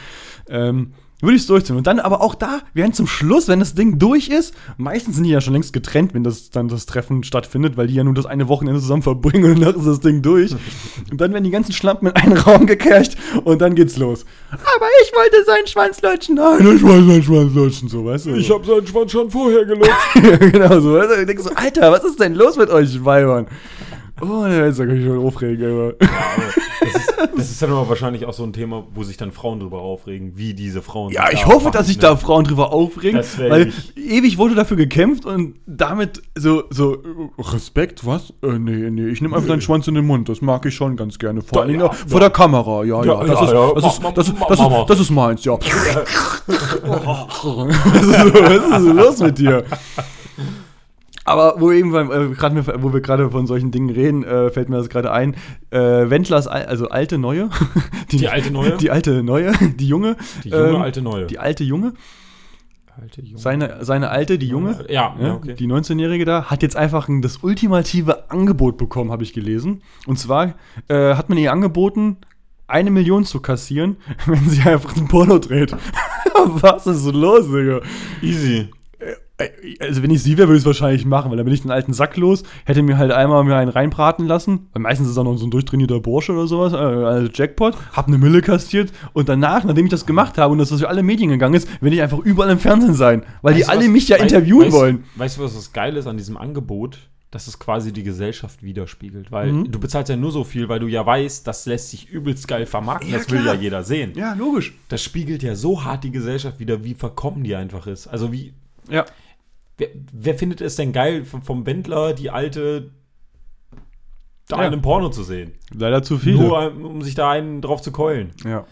Ähm, 0.48 0.92
würde 1.20 1.36
ich 1.36 1.42
es 1.42 1.46
durchziehen. 1.46 1.76
Und 1.76 1.86
dann 1.86 1.98
aber 1.98 2.20
auch 2.20 2.34
da, 2.34 2.60
werden 2.74 2.92
zum 2.92 3.06
Schluss, 3.06 3.48
wenn 3.48 3.58
das 3.58 3.74
Ding 3.74 3.98
durch 3.98 4.28
ist, 4.28 4.54
meistens 4.76 5.14
sind 5.14 5.24
die 5.24 5.30
ja 5.30 5.40
schon 5.40 5.54
längst 5.54 5.72
getrennt, 5.72 6.14
wenn 6.14 6.24
das 6.24 6.50
dann 6.50 6.68
das 6.68 6.86
Treffen 6.86 7.24
stattfindet, 7.24 7.76
weil 7.76 7.86
die 7.86 7.94
ja 7.94 8.04
nur 8.04 8.14
das 8.14 8.26
eine 8.26 8.48
Wochenende 8.48 8.80
zusammen 8.80 9.02
verbringen 9.02 9.44
und 9.52 9.60
danach 9.60 9.76
ist 9.76 9.86
das 9.86 10.00
Ding 10.00 10.22
durch. 10.22 10.54
Und 11.10 11.20
dann 11.20 11.32
werden 11.32 11.44
die 11.44 11.50
ganzen 11.50 11.72
Schlampen 11.72 12.08
in 12.08 12.16
einen 12.16 12.36
Raum 12.36 12.66
gekercht 12.66 13.16
und 13.44 13.60
dann 13.60 13.74
geht's 13.74 13.96
los. 13.96 14.24
Aber 14.50 14.86
ich 15.04 15.12
wollte 15.14 15.44
seinen 15.44 15.66
Schwanz 15.66 16.02
lutschen. 16.02 16.34
Nein, 16.34 16.76
ich 16.76 16.82
wollte 16.82 17.06
seinen 17.06 17.22
Schwanz 17.22 17.54
lutschen, 17.54 17.88
so, 17.88 18.04
weißt 18.04 18.26
du? 18.26 18.34
Ich 18.34 18.50
habe 18.50 18.66
seinen 18.66 18.86
Schwanz 18.86 19.12
schon 19.12 19.30
vorher 19.30 19.64
gelutscht. 19.64 19.90
Ja, 20.16 20.36
genau 20.36 20.80
so. 20.80 20.94
weißt 20.94 21.10
du? 21.10 21.20
Ich 21.20 21.26
denke 21.26 21.42
so, 21.42 21.50
Alter, 21.54 21.92
was 21.92 22.04
ist 22.04 22.18
denn 22.20 22.34
los 22.34 22.56
mit 22.56 22.70
euch 22.70 23.04
Weibern? 23.04 23.46
Oh, 24.20 24.46
jetzt 24.46 24.78
kann 24.78 24.96
ich 24.96 25.04
schon 25.04 25.18
aufregen, 25.18 25.70
aber. 25.70 25.94
Das 26.80 26.94
ist, 26.94 27.14
das 27.36 27.50
ist 27.50 27.62
dann 27.62 27.70
aber 27.70 27.88
wahrscheinlich 27.88 28.24
auch 28.26 28.32
so 28.32 28.44
ein 28.44 28.52
Thema, 28.52 28.84
wo 28.94 29.02
sich 29.02 29.16
dann 29.16 29.32
Frauen 29.32 29.60
drüber 29.60 29.80
aufregen, 29.80 30.32
wie 30.36 30.54
diese 30.54 30.82
Frauen. 30.82 31.12
Ja, 31.12 31.30
ich 31.30 31.46
hoffe, 31.46 31.70
dass 31.70 31.86
sich 31.86 31.98
verhalten, 31.98 32.20
da 32.20 32.26
Frauen 32.26 32.44
drüber 32.44 32.72
aufregen, 32.72 33.22
weil 33.48 33.68
ich. 33.68 33.96
ewig 33.96 34.38
wurde 34.38 34.54
dafür 34.54 34.76
gekämpft 34.76 35.24
und 35.24 35.56
damit 35.66 36.22
so, 36.34 36.64
so 36.70 37.02
Respekt, 37.38 38.06
was? 38.06 38.32
Äh, 38.42 38.58
nee, 38.58 38.90
nee, 38.90 39.08
ich 39.08 39.20
nehme 39.20 39.36
einfach 39.36 39.48
deinen 39.48 39.62
Schwanz 39.62 39.88
in 39.88 39.94
den 39.94 40.06
Mund, 40.06 40.28
das 40.28 40.40
mag 40.40 40.64
ich 40.66 40.74
schon 40.74 40.96
ganz 40.96 41.18
gerne. 41.18 41.42
Vor 41.42 41.62
allem 41.62 41.80
ja, 41.80 41.86
ja, 41.86 41.92
ja. 41.92 41.92
vor 41.92 42.20
der 42.20 42.30
Kamera, 42.30 42.84
ja, 42.84 43.04
ja, 43.04 43.24
Ja, 43.24 43.72
das, 44.14 44.28
ist, 44.28 44.34
das 44.88 45.00
ist 45.00 45.10
meins, 45.10 45.44
ja. 45.44 45.54
was, 46.46 46.56
ist, 48.02 48.34
was 48.70 48.82
ist 48.82 48.94
los 48.94 49.18
mit 49.20 49.38
dir? 49.38 49.64
Aber 51.26 51.60
wo 51.60 51.72
eben, 51.72 51.92
äh, 51.94 52.34
grad 52.34 52.54
wo 52.82 52.92
wir 52.92 53.00
gerade 53.00 53.30
von 53.30 53.46
solchen 53.46 53.72
Dingen 53.72 53.90
reden, 53.90 54.24
äh, 54.24 54.50
fällt 54.50 54.68
mir 54.68 54.76
das 54.76 54.88
gerade 54.88 55.12
ein. 55.12 55.34
Äh, 55.70 55.78
Wendlers, 56.08 56.46
Al 56.46 56.64
also 56.66 56.88
alte 56.88 57.18
Neue. 57.18 57.50
Die 58.12 58.28
alte 58.28 58.52
Neue? 58.52 58.76
Die 58.76 58.90
alte 58.90 59.22
Neue, 59.24 59.52
die 59.78 59.88
Junge. 59.88 60.16
Die 60.44 60.50
junge, 60.50 60.68
ähm, 60.68 60.76
alte 60.76 61.02
Neue. 61.02 61.26
Die 61.26 61.40
alte 61.40 61.64
Junge. 61.64 61.94
alte 62.96 63.20
Junge. 63.22 63.38
Seine, 63.38 63.84
seine 63.84 64.10
alte, 64.10 64.38
die 64.38 64.46
Junge. 64.46 64.84
Ja, 64.88 65.16
ja, 65.20 65.34
okay. 65.34 65.54
Die 65.54 65.66
19-Jährige 65.66 66.24
da 66.24 66.44
hat 66.44 66.62
jetzt 66.62 66.76
einfach 66.76 67.08
ein, 67.08 67.20
das 67.20 67.38
ultimative 67.38 68.30
Angebot 68.30 68.78
bekommen, 68.78 69.10
habe 69.10 69.24
ich 69.24 69.32
gelesen. 69.32 69.82
Und 70.06 70.20
zwar 70.20 70.54
äh, 70.86 71.14
hat 71.14 71.28
man 71.28 71.36
ihr 71.36 71.52
angeboten, 71.52 72.18
eine 72.68 72.92
Million 72.92 73.24
zu 73.24 73.40
kassieren, 73.40 73.96
wenn 74.26 74.48
sie 74.48 74.62
einfach 74.62 74.96
ein 74.96 75.08
Porno 75.08 75.38
dreht. 75.40 75.74
Was 76.46 76.86
ist 76.86 77.12
los, 77.12 77.46
Digga? 77.46 77.80
Easy. 78.22 78.68
Äh, 79.38 79.48
Also 79.80 80.02
wenn 80.02 80.10
ich 80.10 80.22
sie 80.22 80.38
wäre, 80.38 80.48
würde 80.48 80.56
ich 80.56 80.62
es 80.62 80.66
wahrscheinlich 80.66 81.04
machen, 81.04 81.30
weil 81.30 81.36
dann 81.36 81.44
bin 81.44 81.52
ich 81.54 81.62
den 81.62 81.70
alten 81.70 81.92
Sack 81.92 82.16
los, 82.16 82.42
hätte 82.64 82.82
mir 82.82 82.96
halt 82.98 83.12
einmal 83.12 83.44
mir 83.44 83.56
einen 83.56 83.70
reinbraten 83.70 84.26
lassen, 84.26 84.68
weil 84.72 84.82
meistens 84.82 85.08
ist 85.08 85.16
er 85.16 85.24
noch 85.24 85.36
so 85.36 85.46
ein 85.46 85.50
durchtrainierter 85.50 86.00
Bursche 86.00 86.32
oder 86.32 86.46
sowas, 86.46 86.72
äh, 86.72 86.76
also 86.76 87.30
Jackpot, 87.32 87.76
hab 87.92 88.08
eine 88.08 88.18
Mille 88.18 88.40
kastiert 88.40 88.92
und 89.12 89.28
danach, 89.28 89.64
nachdem 89.64 89.84
ich 89.86 89.90
das 89.90 90.06
gemacht 90.06 90.38
habe 90.38 90.52
und 90.52 90.58
das 90.58 90.70
durch 90.70 90.88
alle 90.88 91.02
Medien 91.02 91.30
gegangen 91.30 91.54
ist, 91.54 91.68
werde 91.82 91.96
ich 91.96 92.02
einfach 92.02 92.18
überall 92.20 92.50
im 92.50 92.58
Fernsehen 92.58 92.94
sein, 92.94 93.24
weil 93.42 93.54
die 93.54 93.60
Weißt 93.60 93.68
du, 93.68 93.72
alle 93.72 93.80
was- 93.84 93.88
mich 93.92 94.08
ja 94.08 94.16
interviewen 94.16 94.66
weißt, 94.66 94.72
wollen. 94.72 95.04
Weißt 95.16 95.36
du, 95.38 95.42
was 95.42 95.54
das 95.54 95.72
Geile 95.72 95.98
ist 95.98 96.06
an 96.06 96.16
diesem 96.16 96.36
Angebot? 96.36 96.98
Dass 97.32 97.48
es 97.48 97.58
quasi 97.58 97.92
die 97.92 98.04
Gesellschaft 98.04 98.62
widerspiegelt. 98.62 99.30
Weil 99.32 99.52
Mhm. 99.52 99.70
du 99.72 99.78
bezahlst 99.80 100.08
ja 100.08 100.16
nur 100.16 100.30
so 100.30 100.44
viel, 100.44 100.68
weil 100.70 100.78
du 100.78 100.86
ja 100.86 101.04
weißt, 101.04 101.46
das 101.46 101.66
lässt 101.66 101.90
sich 101.90 102.08
übelst 102.08 102.46
geil 102.48 102.64
vermarkten. 102.66 103.10
Ja, 103.10 103.18
das 103.18 103.28
will 103.30 103.40
klar. 103.42 103.54
ja 103.56 103.60
jeder 103.60 103.82
sehen. 103.82 104.12
Ja, 104.14 104.32
logisch. 104.34 104.72
Das 104.88 105.02
spiegelt 105.02 105.42
ja 105.42 105.54
so 105.56 105.84
hart 105.84 106.04
die 106.04 106.12
Gesellschaft 106.12 106.60
wieder, 106.60 106.84
wie 106.84 106.94
verkommen 106.94 107.42
die 107.44 107.54
einfach 107.56 107.86
ist. 107.88 108.06
Also 108.06 108.32
wie. 108.32 108.54
Ja. 108.88 109.04
Wer, 109.78 109.88
wer 110.12 110.38
findet 110.38 110.60
es 110.60 110.76
denn 110.76 110.92
geil, 110.92 111.24
vom, 111.24 111.42
vom 111.42 111.66
Wendler 111.66 112.14
die 112.14 112.30
alte 112.30 112.90
da 114.48 114.56
Ja. 114.58 114.66
in 114.66 114.72
einem 114.72 114.82
Porno 114.82 115.10
zu 115.10 115.22
sehen? 115.22 115.52
Leider 115.74 116.02
zu 116.02 116.18
viele. 116.18 116.38
Nur 116.40 116.70
um, 116.72 116.84
um 116.84 117.02
sich 117.02 117.14
da 117.14 117.30
einen 117.30 117.60
drauf 117.60 117.82
zu 117.82 117.92
keulen. 117.92 118.30
ja. 118.44 118.64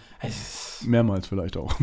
Mehrmals 0.87 1.27
vielleicht 1.27 1.57
auch. 1.57 1.75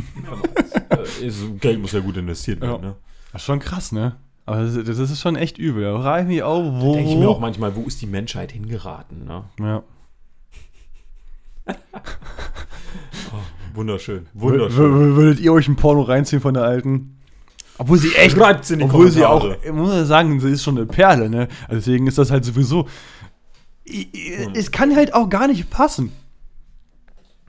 ist, 1.21 1.43
äh, 1.43 1.49
Geld 1.59 1.79
muss 1.81 1.91
ja 1.91 1.99
gut 2.01 2.17
investiert 2.17 2.61
werden. 2.61 2.83
Ja. 2.83 2.89
Ne? 2.89 2.95
Das 3.31 3.41
ist 3.41 3.45
schon 3.45 3.59
krass, 3.59 3.91
ne? 3.91 4.15
Aber 4.45 4.61
das, 4.63 4.73
das 4.75 4.97
ist 4.99 5.19
schon 5.21 5.35
echt 5.35 5.57
übel. 5.57 5.83
Da 5.83 5.99
frage 6.01 6.23
ich 6.23 6.27
mich 6.27 6.43
auch, 6.43 6.61
wo. 6.81 6.93
Denke 6.93 7.11
ich 7.11 7.17
mir 7.17 7.29
auch 7.29 7.39
manchmal, 7.39 7.75
wo 7.75 7.81
ist 7.83 8.01
die 8.01 8.07
Menschheit 8.07 8.51
hingeraten? 8.51 9.25
Ne? 9.25 9.43
ja. 9.59 9.83
Wunderschön. 13.73 14.25
W- 14.33 14.41
Wunderschön. 14.41 14.93
w- 14.93 15.15
Würdet 15.15 15.39
ihr 15.39 15.53
euch 15.53 15.67
ein 15.67 15.75
Porno 15.75 16.01
reinziehen 16.01 16.41
von 16.41 16.53
der 16.53 16.63
alten? 16.63 17.17
Obwohl 17.81 17.97
sie 17.97 18.13
echt. 18.13 18.37
Schreibt's 18.37 18.69
in 18.69 18.77
die 18.77 18.85
obwohl 18.85 19.09
sie 19.09 19.25
auch, 19.25 19.43
ich 19.63 19.71
muss 19.71 19.91
ja 19.91 20.05
sagen, 20.05 20.39
sie 20.39 20.51
ist 20.51 20.63
schon 20.63 20.77
eine 20.77 20.85
Perle, 20.85 21.31
ne? 21.31 21.47
Also 21.67 21.77
Deswegen 21.77 22.05
ist 22.05 22.15
das 22.15 22.29
halt 22.29 22.45
sowieso. 22.45 22.87
Hm. 23.87 24.53
Es 24.53 24.69
kann 24.69 24.95
halt 24.95 25.15
auch 25.15 25.27
gar 25.29 25.47
nicht 25.47 25.71
passen. 25.71 26.11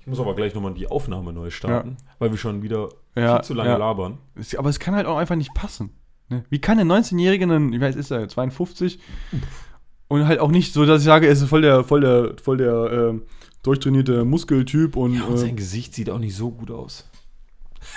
Ich 0.00 0.06
muss 0.06 0.18
aber 0.18 0.34
gleich 0.34 0.54
nochmal 0.54 0.72
die 0.72 0.86
Aufnahme 0.86 1.34
neu 1.34 1.50
starten, 1.50 1.98
weil 2.18 2.30
wir 2.30 2.38
schon 2.38 2.62
wieder 2.62 2.88
Ja, 3.14 3.36
viel 3.36 3.44
zu 3.44 3.54
lange 3.54 3.70
ja. 3.70 3.76
labern. 3.76 4.18
Aber 4.56 4.70
es 4.70 4.80
kann 4.80 4.94
halt 4.94 5.06
auch 5.06 5.18
einfach 5.18 5.36
nicht 5.36 5.52
passen. 5.52 5.90
Ne? 6.30 6.44
Wie 6.48 6.60
kann 6.60 6.78
ein 6.78 6.90
19-Jähriger, 6.90 7.46
dann, 7.46 7.70
ich 7.74 7.80
weiß, 7.80 7.94
ist 7.94 8.10
er 8.10 8.26
52, 8.26 9.00
und 10.08 10.26
halt 10.26 10.40
auch 10.40 10.50
nicht 10.50 10.72
so, 10.72 10.86
dass 10.86 11.02
ich 11.02 11.06
sage, 11.06 11.26
er 11.26 11.32
ist 11.32 11.44
voll 11.44 11.60
der, 11.60 11.84
voll 11.84 12.00
der, 12.00 12.36
voll 12.42 12.56
der 12.56 12.90
ähm, 12.90 13.22
durchtrainierte 13.62 14.24
Muskeltyp 14.24 14.96
und. 14.96 15.14
Ja, 15.14 15.24
und 15.24 15.34
äh, 15.34 15.38
sein 15.38 15.56
Gesicht 15.56 15.94
sieht 15.94 16.08
auch 16.08 16.18
nicht 16.18 16.34
so 16.34 16.50
gut 16.50 16.70
aus. 16.70 17.06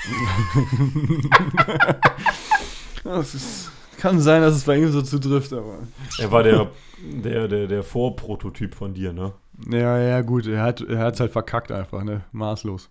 ja, 3.04 3.20
es 3.20 3.36
ist, 3.36 3.72
kann 3.98 4.20
sein, 4.20 4.42
dass 4.42 4.56
es 4.56 4.64
bei 4.64 4.78
ihm 4.78 4.92
so 4.92 5.02
zutrifft, 5.02 5.54
aber. 5.54 5.80
Er 6.20 6.32
war 6.32 6.44
der, 6.44 6.68
der, 7.02 7.48
der, 7.48 7.68
der 7.68 7.84
Vorprototyp 7.84 8.76
von 8.76 8.94
dir, 8.94 9.14
ne? 9.14 9.34
Ja, 9.70 10.00
ja, 10.00 10.22
gut, 10.22 10.48
er 10.48 10.64
hat 10.64 10.82
es 10.82 11.20
halt 11.20 11.32
verkackt 11.32 11.72
einfach, 11.72 12.04
ne? 12.04 12.22
Maßlos. 12.32 12.90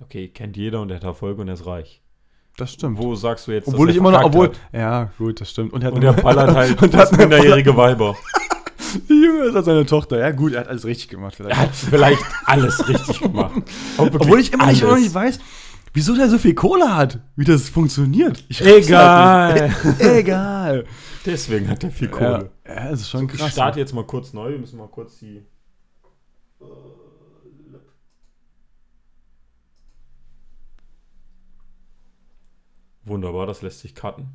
Okay, 0.00 0.28
kennt 0.28 0.56
jeder 0.56 0.80
und 0.80 0.90
er 0.90 0.96
hat 0.96 1.04
Erfolg 1.04 1.38
und 1.38 1.48
er 1.48 1.54
ist 1.54 1.66
reich. 1.66 2.02
Das 2.56 2.72
stimmt. 2.72 2.98
Wo 2.98 3.14
sagst 3.14 3.46
du 3.46 3.52
jetzt, 3.52 3.68
obwohl 3.68 3.86
dass 3.86 3.96
ich 3.96 4.02
er 4.02 4.08
immer 4.08 4.12
noch, 4.12 4.24
obwohl. 4.24 4.48
hat? 4.48 4.60
Ja, 4.72 5.10
gut, 5.16 5.40
das 5.40 5.50
stimmt. 5.50 5.72
Und 5.72 5.82
er, 5.82 5.88
hat 5.88 5.94
Und 5.94 6.04
er 6.04 6.12
ballert 6.12 6.50
halt 6.54 6.82
und 6.82 6.94
hat 6.94 7.16
minderjährige 7.16 7.76
Weiber. 7.76 8.16
Die 9.08 9.24
Junge 9.24 9.44
ist 9.44 9.56
als 9.56 9.64
seine 9.64 9.86
Tochter. 9.86 10.18
Ja, 10.18 10.32
gut, 10.32 10.52
er 10.52 10.60
hat 10.60 10.68
alles 10.68 10.84
richtig 10.84 11.08
gemacht. 11.08 11.34
Vielleicht. 11.34 11.56
Er 11.56 11.62
hat 11.62 11.74
vielleicht 11.74 12.22
alles 12.44 12.86
richtig 12.86 13.20
gemacht. 13.20 13.62
Obwohl 13.96 14.38
ich 14.38 14.52
immer 14.52 14.66
nicht, 14.66 14.82
immer 14.82 14.92
noch 14.92 14.98
nicht 14.98 15.14
weiß, 15.14 15.38
Wieso 15.94 16.14
der 16.16 16.28
so 16.30 16.38
viel 16.38 16.54
Kohle 16.54 16.94
hat? 16.94 17.20
Wie 17.36 17.44
das 17.44 17.68
funktioniert? 17.68 18.44
Ich 18.48 18.62
raff's 18.62 18.86
Egal. 18.88 19.74
halt. 19.84 20.00
Egal. 20.00 20.86
Deswegen 21.26 21.68
hat 21.68 21.84
er 21.84 21.90
viel 21.90 22.08
Ja, 22.08 22.16
Kohle. 22.16 22.50
ja, 22.66 22.90
das 22.90 23.00
ist 23.02 23.10
schon 23.10 23.26
Ich 23.26 23.32
krass. 23.38 23.52
starte 23.52 23.78
jetzt 23.78 23.92
mal 23.92 24.06
kurz 24.06 24.32
neu. 24.32 24.50
Wir 24.52 24.58
müssen 24.58 24.78
mal 24.78 24.88
kurz 24.88 25.18
die. 25.18 25.44
Wunderbar, 33.04 33.46
das 33.46 33.62
lässt 33.62 33.80
sich 33.80 33.94
cutten. 33.94 34.28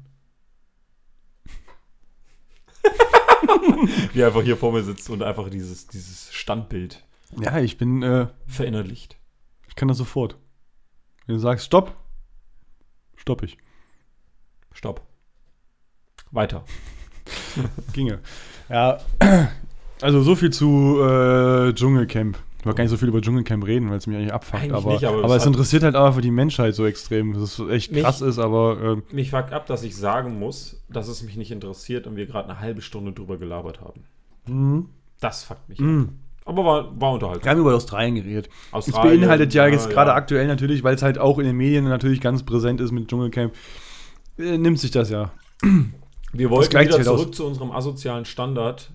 Wie 4.13 4.19
er 4.21 4.27
einfach 4.27 4.43
hier 4.43 4.57
vor 4.57 4.71
mir 4.73 4.83
sitzt 4.83 5.09
und 5.09 5.23
einfach 5.23 5.49
dieses, 5.49 5.87
dieses 5.87 6.33
Standbild 6.33 7.05
Ja, 7.39 7.59
ich 7.59 7.77
bin, 7.77 8.03
äh, 8.03 8.27
verinnerlicht. 8.45 9.17
ich 9.67 9.75
kann 9.75 9.87
das 9.87 9.97
sofort. 9.97 10.37
Wenn 11.27 11.35
du 11.35 11.39
sagst 11.39 11.65
Stopp, 11.65 11.93
stopp 13.15 13.43
ich. 13.43 13.57
Stopp. 14.73 15.01
Weiter. 16.31 16.63
Ginge. 17.93 18.19
Ja, 18.69 18.99
also 20.01 20.21
so 20.23 20.35
viel 20.35 20.51
zu 20.51 20.99
äh, 21.01 21.73
Dschungelcamp. 21.73 22.37
Ich 22.59 22.65
wollte 22.65 22.77
gar 22.77 22.83
nicht 22.83 22.91
so 22.91 22.97
viel 22.97 23.07
über 23.09 23.21
Dschungelcamp 23.21 23.65
reden, 23.65 23.89
weil 23.89 23.97
es 23.97 24.07
mich 24.07 24.17
eigentlich 24.17 24.33
abfuckt. 24.33 24.61
Eigentlich 24.63 24.73
aber, 24.73 24.91
nicht, 24.93 25.05
aber 25.05 25.23
aber, 25.23 25.35
es 25.35 25.43
es 25.43 25.47
interessiert 25.47 25.83
halt 25.83 25.95
einfach 25.95 26.21
die 26.21 26.31
Menschheit 26.31 26.75
so 26.75 26.85
extrem. 26.85 27.33
Das 27.33 27.59
ist 27.59 27.69
echt 27.69 27.91
Mich- 27.91 28.03
krass 28.03 28.21
ist, 28.21 28.39
aber 28.39 28.97
äh, 29.09 29.15
Mich 29.15 29.29
fuckt 29.31 29.53
ab, 29.53 29.67
dass 29.67 29.83
ich 29.83 29.95
sagen 29.95 30.37
muss, 30.39 30.81
dass 30.89 31.07
es 31.07 31.23
mich 31.23 31.37
nicht 31.37 31.51
interessiert 31.51 32.07
und 32.07 32.15
wir 32.15 32.25
gerade 32.25 32.49
eine 32.49 32.59
halbe 32.59 32.81
Stunde 32.81 33.13
drüber 33.13 33.37
gelabert 33.37 33.79
haben. 33.81 34.03
mh, 34.47 34.85
Das 35.19 35.43
fuckt 35.43 35.67
mich 35.69 35.79
ab. 35.79 35.85
Aber 36.47 36.63
war, 36.63 37.01
war 37.01 37.11
unterhaltsam. 37.11 37.43
wir 37.43 37.51
haben 37.51 37.59
über 37.59 37.75
Australien 37.75 38.15
geredet. 38.15 38.47
Es 38.47 38.73
Australien, 38.73 39.19
beinhaltet 39.19 39.53
ja 39.53 39.67
jetzt 39.67 39.87
ja, 39.87 39.91
gerade 39.91 40.11
ja. 40.11 40.15
aktuell 40.15 40.47
natürlich, 40.47 40.81
weil 40.83 40.95
es 40.95 41.01
halt 41.01 41.19
auch 41.19 41.39
in 41.39 41.45
den 41.45 41.57
Medien 41.57 41.83
natürlich 41.83 42.21
ganz 42.21 42.43
präsent 42.43 42.79
ist 42.79 42.91
mit 42.91 43.09
Dschungelcamp, 43.09 43.53
äh, 44.39 44.57
nimmt 44.57 44.79
sich 44.79 44.91
das 44.91 45.09
ja. 45.09 45.31
Wir 46.33 46.49
wollten 46.49 46.79
wieder 46.79 46.93
halt 46.93 47.03
zurück 47.03 47.29
aus. 47.29 47.35
zu 47.35 47.45
unserem 47.45 47.71
asozialen 47.71 48.25
Standard. 48.25 48.91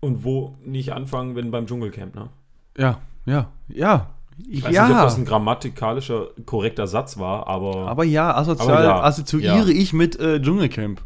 Und 0.00 0.24
wo 0.24 0.56
nicht 0.64 0.92
anfangen, 0.92 1.36
wenn 1.36 1.50
beim 1.50 1.66
Dschungelcamp, 1.66 2.14
ne? 2.14 2.30
Ja, 2.76 3.00
ja, 3.26 3.48
ja. 3.68 4.10
Ich 4.48 4.64
weiß 4.64 4.74
ja. 4.74 4.88
nicht, 4.88 4.96
ob 4.96 5.02
das 5.02 5.18
ein 5.18 5.26
grammatikalischer, 5.26 6.28
korrekter 6.46 6.86
Satz 6.86 7.18
war, 7.18 7.46
aber, 7.46 7.86
aber 7.86 8.04
ja, 8.04 8.34
asozial 8.34 8.70
Aber 8.70 8.84
ja, 8.84 9.02
assoziiere 9.02 9.70
ich 9.70 9.92
mit 9.92 10.18
äh, 10.18 10.40
Dschungelcamp. 10.40 11.02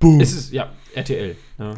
Boom. 0.00 0.18
es 0.20 0.32
ist, 0.32 0.52
ja, 0.52 0.70
RTL. 0.94 1.36
Ne? 1.58 1.76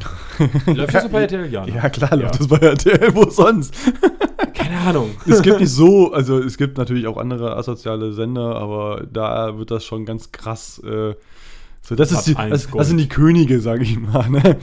Läuft 0.66 0.94
das 0.94 1.02
so 1.02 1.08
bei 1.08 1.22
RTL? 1.22 1.50
Ja, 1.52 1.66
ne? 1.66 1.74
ja, 1.74 1.88
klar, 1.90 2.14
läuft 2.16 2.34
Ja. 2.34 2.38
das 2.38 2.46
bei 2.48 2.56
RTL, 2.58 3.14
wo 3.16 3.28
sonst? 3.28 3.74
Keine 4.54 4.78
Ahnung. 4.78 5.10
es 5.26 5.42
gibt 5.42 5.58
nicht 5.58 5.70
so, 5.70 6.12
also 6.12 6.38
es 6.38 6.56
gibt 6.56 6.78
natürlich 6.78 7.08
auch 7.08 7.16
andere 7.16 7.56
asoziale 7.56 8.12
Sender, 8.12 8.54
aber 8.56 9.04
da 9.12 9.58
wird 9.58 9.72
das 9.72 9.84
schon 9.84 10.06
ganz 10.06 10.30
krass. 10.30 10.80
Äh, 10.84 11.14
so, 11.84 11.96
das, 11.96 12.12
ist 12.12 12.28
die, 12.28 12.32
Sat.1 12.34 12.48
das, 12.50 12.68
das 12.70 12.88
sind 12.88 12.98
die 12.98 13.08
Könige, 13.08 13.60
sage 13.60 13.82
ich 13.82 13.98
mal. 13.98 14.30
Ne? 14.30 14.56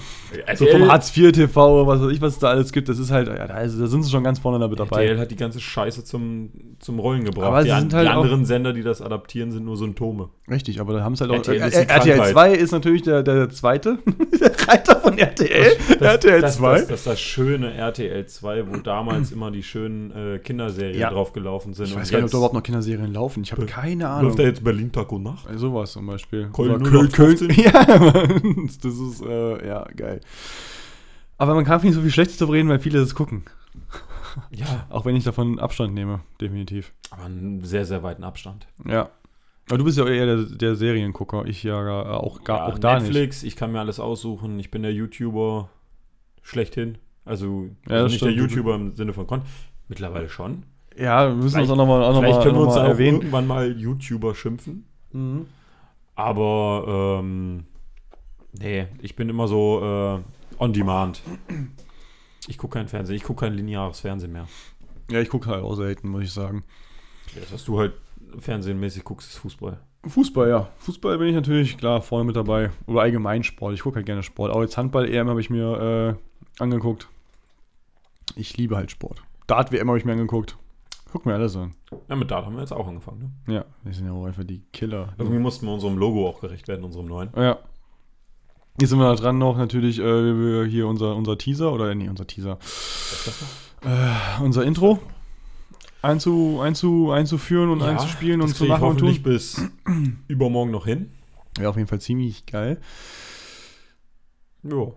So 0.55 0.65
vom 0.67 0.89
Hartz 0.89 1.15
IV 1.15 1.33
TV, 1.33 1.85
was 1.85 2.01
weiß 2.01 2.11
ich, 2.13 2.21
was 2.21 2.33
es 2.33 2.39
da 2.39 2.47
alles 2.47 2.71
gibt, 2.71 2.87
das 2.87 2.97
ist 2.97 3.11
halt, 3.11 3.27
ja, 3.27 3.45
da, 3.45 3.67
sind 3.67 4.03
sie 4.03 4.09
schon 4.09 4.23
ganz 4.23 4.39
vorne 4.39 4.57
damit 4.57 4.79
dabei. 4.79 5.03
RTL 5.03 5.19
hat 5.19 5.29
die 5.29 5.35
ganze 5.35 5.59
Scheiße 5.59 6.05
zum, 6.05 6.49
zum 6.79 6.97
Rollen 6.97 7.25
gebracht. 7.25 7.47
Aber 7.47 7.63
die, 7.63 7.71
an- 7.71 7.91
halt 7.93 8.07
die 8.07 8.09
anderen 8.09 8.45
Sender, 8.45 8.71
die 8.71 8.83
das 8.83 9.01
adaptieren, 9.01 9.51
sind 9.51 9.65
nur 9.65 9.75
Symptome. 9.75 10.29
Richtig, 10.49 10.79
aber 10.79 10.93
da 10.93 11.03
haben 11.03 11.13
es 11.13 11.19
halt 11.21 11.31
auch. 11.31 11.35
RTL 11.35 11.57
äh, 11.57 11.63
RTL 11.63 11.85
Krankheit. 11.87 12.31
2 12.31 12.53
ist 12.53 12.71
natürlich 12.71 13.01
der, 13.01 13.21
der 13.21 13.49
zweite. 13.49 13.99
der 14.39 14.67
Reiter 14.67 14.95
von 15.01 15.17
RTL. 15.17 15.77
RTL 15.99 16.41
das, 16.41 16.55
2. 16.55 16.71
Das, 16.79 16.87
das 16.87 16.99
ist 16.99 17.07
das 17.07 17.19
schöne 17.19 17.73
RTL 17.73 18.25
2, 18.25 18.67
wo 18.71 18.77
damals 18.77 19.33
immer 19.33 19.51
die 19.51 19.63
schönen 19.63 20.11
äh, 20.11 20.39
Kinderserien 20.39 20.99
Ja. 20.99 21.09
drauf 21.11 21.33
gelaufen 21.33 21.73
sind. 21.73 21.87
ich 21.87 21.95
weiß 21.97 22.11
gar 22.11 22.19
nicht, 22.19 22.25
ob 22.25 22.31
da 22.31 22.37
überhaupt 22.37 22.53
noch 22.53 22.63
Kinderserien 22.63 23.13
laufen. 23.13 23.43
Ich 23.43 23.51
habe 23.51 23.65
keine 23.65 24.07
Ahnung. 24.07 24.27
läuft 24.27 24.39
da 24.39 24.43
jetzt 24.43 24.63
Berlin 24.63 24.91
Tag 24.91 25.11
und 25.11 25.23
Nacht. 25.23 25.45
Sowas 25.55 25.91
zum 25.91 26.07
Beispiel. 26.07 26.49
Köln 26.53 27.08
Oder 27.13 27.29
0815. 27.29 27.49
Ja, 27.63 27.99
Mann. 27.99 28.69
das 28.81 28.85
ist, 28.97 29.21
äh, 29.21 29.67
ja, 29.67 29.83
geil. 29.95 30.21
Aber 31.37 31.55
man 31.55 31.65
kann 31.65 31.81
nicht 31.81 31.93
so 31.93 32.01
viel 32.01 32.11
Schlechtes 32.11 32.37
darüber 32.37 32.55
reden, 32.55 32.69
weil 32.69 32.79
viele 32.79 32.99
das 32.99 33.15
gucken. 33.15 33.43
Ja, 34.51 34.85
Auch 34.89 35.05
wenn 35.05 35.15
ich 35.15 35.23
davon 35.23 35.59
Abstand 35.59 35.93
nehme, 35.93 36.19
definitiv. 36.41 36.91
aber 37.11 37.23
einen 37.23 37.63
sehr, 37.63 37.85
sehr 37.85 38.03
weiten 38.03 38.23
Abstand. 38.23 38.67
Ja. 38.85 39.09
Aber 39.69 39.77
du 39.77 39.83
bist 39.83 39.97
ja 39.97 40.07
eher 40.07 40.25
der, 40.25 40.37
der 40.45 40.75
Seriengucker. 40.75 41.45
Ich 41.45 41.63
ja 41.63 41.79
äh, 42.01 42.15
auch, 42.15 42.43
gar, 42.43 42.57
Ja, 42.69 42.73
auch 42.73 42.79
da 42.79 42.95
nicht. 42.95 43.03
Netflix, 43.03 43.43
ich 43.43 43.55
kann 43.55 43.71
mir 43.71 43.79
alles 43.79 43.99
aussuchen. 43.99 44.59
Ich 44.59 44.71
bin 44.71 44.81
der 44.81 44.91
YouTuber 44.93 45.69
schlechthin. 46.41 46.97
Also, 47.25 47.69
Ja, 47.87 47.97
also 47.97 48.07
nicht 48.07 48.21
der 48.25 48.31
stimmt. 48.31 48.51
YouTuber 48.51 48.75
im 48.75 48.95
Sinne 48.95 49.13
von 49.13 49.27
Con. 49.27 49.43
Mittlerweile 49.87 50.27
schon. 50.29 50.63
Ja, 50.97 51.27
wir 51.27 51.35
müssen 51.35 51.45
uns 51.45 51.53
Vielleicht- 51.53 51.71
auch 51.71 51.75
nochmal 51.77 51.99
noch 51.99 52.19
Vielleicht 52.19 52.37
mal, 52.37 52.43
können 52.43 52.55
wir 52.57 52.61
uns 52.65 52.75
auch 52.75 52.83
erwähnen. 52.83 53.17
irgendwann 53.19 53.47
mal 53.47 53.71
YouTuber 53.79 54.33
schimpfen. 54.35 54.85
Mhm. 55.11 55.45
Aber, 56.19 57.21
ähm, 57.21 57.63
nee, 58.51 58.87
ich 59.01 59.15
bin 59.15 59.29
immer 59.29 59.47
so 59.47 59.79
äh, 60.19 60.61
on 60.61 60.73
demand. 60.73 61.21
Ich 62.45 62.57
gucke 62.57 62.73
kein 62.73 62.89
Fernsehen, 62.89 63.15
ich 63.15 63.23
gucke 63.23 63.45
kein 63.45 63.53
lineares 63.53 64.01
Fernsehen 64.01 64.33
mehr. 64.33 64.45
Ja, 65.09 65.21
ich 65.21 65.29
gucke 65.29 65.49
halt 65.49 65.63
auch 65.63 65.75
selten, 65.75 66.09
muss 66.09 66.23
ich 66.23 66.33
sagen. 66.33 66.65
Das, 67.35 67.53
was 67.53 67.63
du 67.63 67.79
halt 67.79 67.93
fernsehenmäßig 68.37 69.05
guckst, 69.05 69.29
ist 69.29 69.37
Fußball. 69.37 69.79
Fußball, 70.07 70.49
ja. 70.49 70.69
Fußball 70.79 71.17
bin 71.19 71.29
ich 71.29 71.35
natürlich 71.35 71.77
klar 71.77 72.01
vorne 72.01 72.25
mit 72.25 72.35
dabei. 72.35 72.71
Oder 72.85 72.99
allgemein 72.99 73.45
Sport. 73.45 73.75
Ich 73.75 73.81
gucke 73.81 73.95
halt 73.95 74.05
gerne 74.05 74.21
Sport. 74.21 74.51
Auch 74.51 74.61
jetzt 74.61 74.75
Handball-EM 74.75 75.29
habe 75.29 75.39
ich 75.39 75.49
mir 75.49 76.17
äh, 76.59 76.61
angeguckt. 76.61 77.07
Ich 78.35 78.57
liebe 78.57 78.75
halt 78.75 78.91
Sport. 78.91 79.23
Dart-WM 79.47 79.87
habe 79.87 79.97
ich 79.97 80.03
mir 80.03 80.11
angeguckt. 80.11 80.57
Guck 81.11 81.25
mir 81.25 81.33
alles 81.33 81.55
an. 81.55 81.73
Ja, 82.07 82.15
mit 82.15 82.29
Dart 82.29 82.45
haben 82.45 82.53
wir 82.55 82.61
jetzt 82.61 82.71
auch 82.71 82.87
angefangen. 82.87 83.35
Ne? 83.47 83.53
Ja, 83.55 83.65
wir 83.83 83.93
sind 83.93 84.05
ja 84.05 84.11
auch 84.11 84.25
einfach 84.25 84.43
die 84.43 84.61
Killer. 84.71 85.13
Irgendwie 85.17 85.39
mussten 85.39 85.65
wir 85.65 85.73
unserem 85.73 85.97
Logo 85.97 86.27
auch 86.27 86.41
gerecht 86.41 86.67
werden, 86.67 86.83
unserem 86.83 87.07
neuen. 87.07 87.29
Ja. 87.35 87.57
Hier 88.77 88.87
sind 88.87 88.99
wir 88.99 89.05
da 89.09 89.15
dran 89.15 89.37
noch 89.37 89.57
natürlich 89.57 89.99
äh, 89.99 90.03
wir- 90.03 90.65
hier 90.65 90.87
unser, 90.87 91.15
unser 91.15 91.37
Teaser 91.37 91.73
oder 91.73 91.93
nee, 91.95 92.07
unser 92.07 92.27
Teaser. 92.27 92.59
Äh, 93.81 94.41
unser 94.43 94.63
Intro 94.65 94.99
einzu, 96.01 96.59
einzu, 96.61 97.11
einzuführen 97.11 97.69
und 97.71 97.79
Ja, 97.81 97.87
einzuspielen 97.87 98.41
und 98.41 98.55
zu 98.55 98.65
machen 98.65 98.87
und 98.87 98.97
tun. 98.99 99.21
bis 99.23 99.61
übermorgen 100.27 100.71
noch 100.71 100.85
hin. 100.85 101.11
Wäre 101.57 101.69
auf 101.69 101.75
jeden 101.75 101.87
Fall 101.87 101.99
ziemlich 102.01 102.45
geil. 102.45 102.79
Ja 104.63 104.93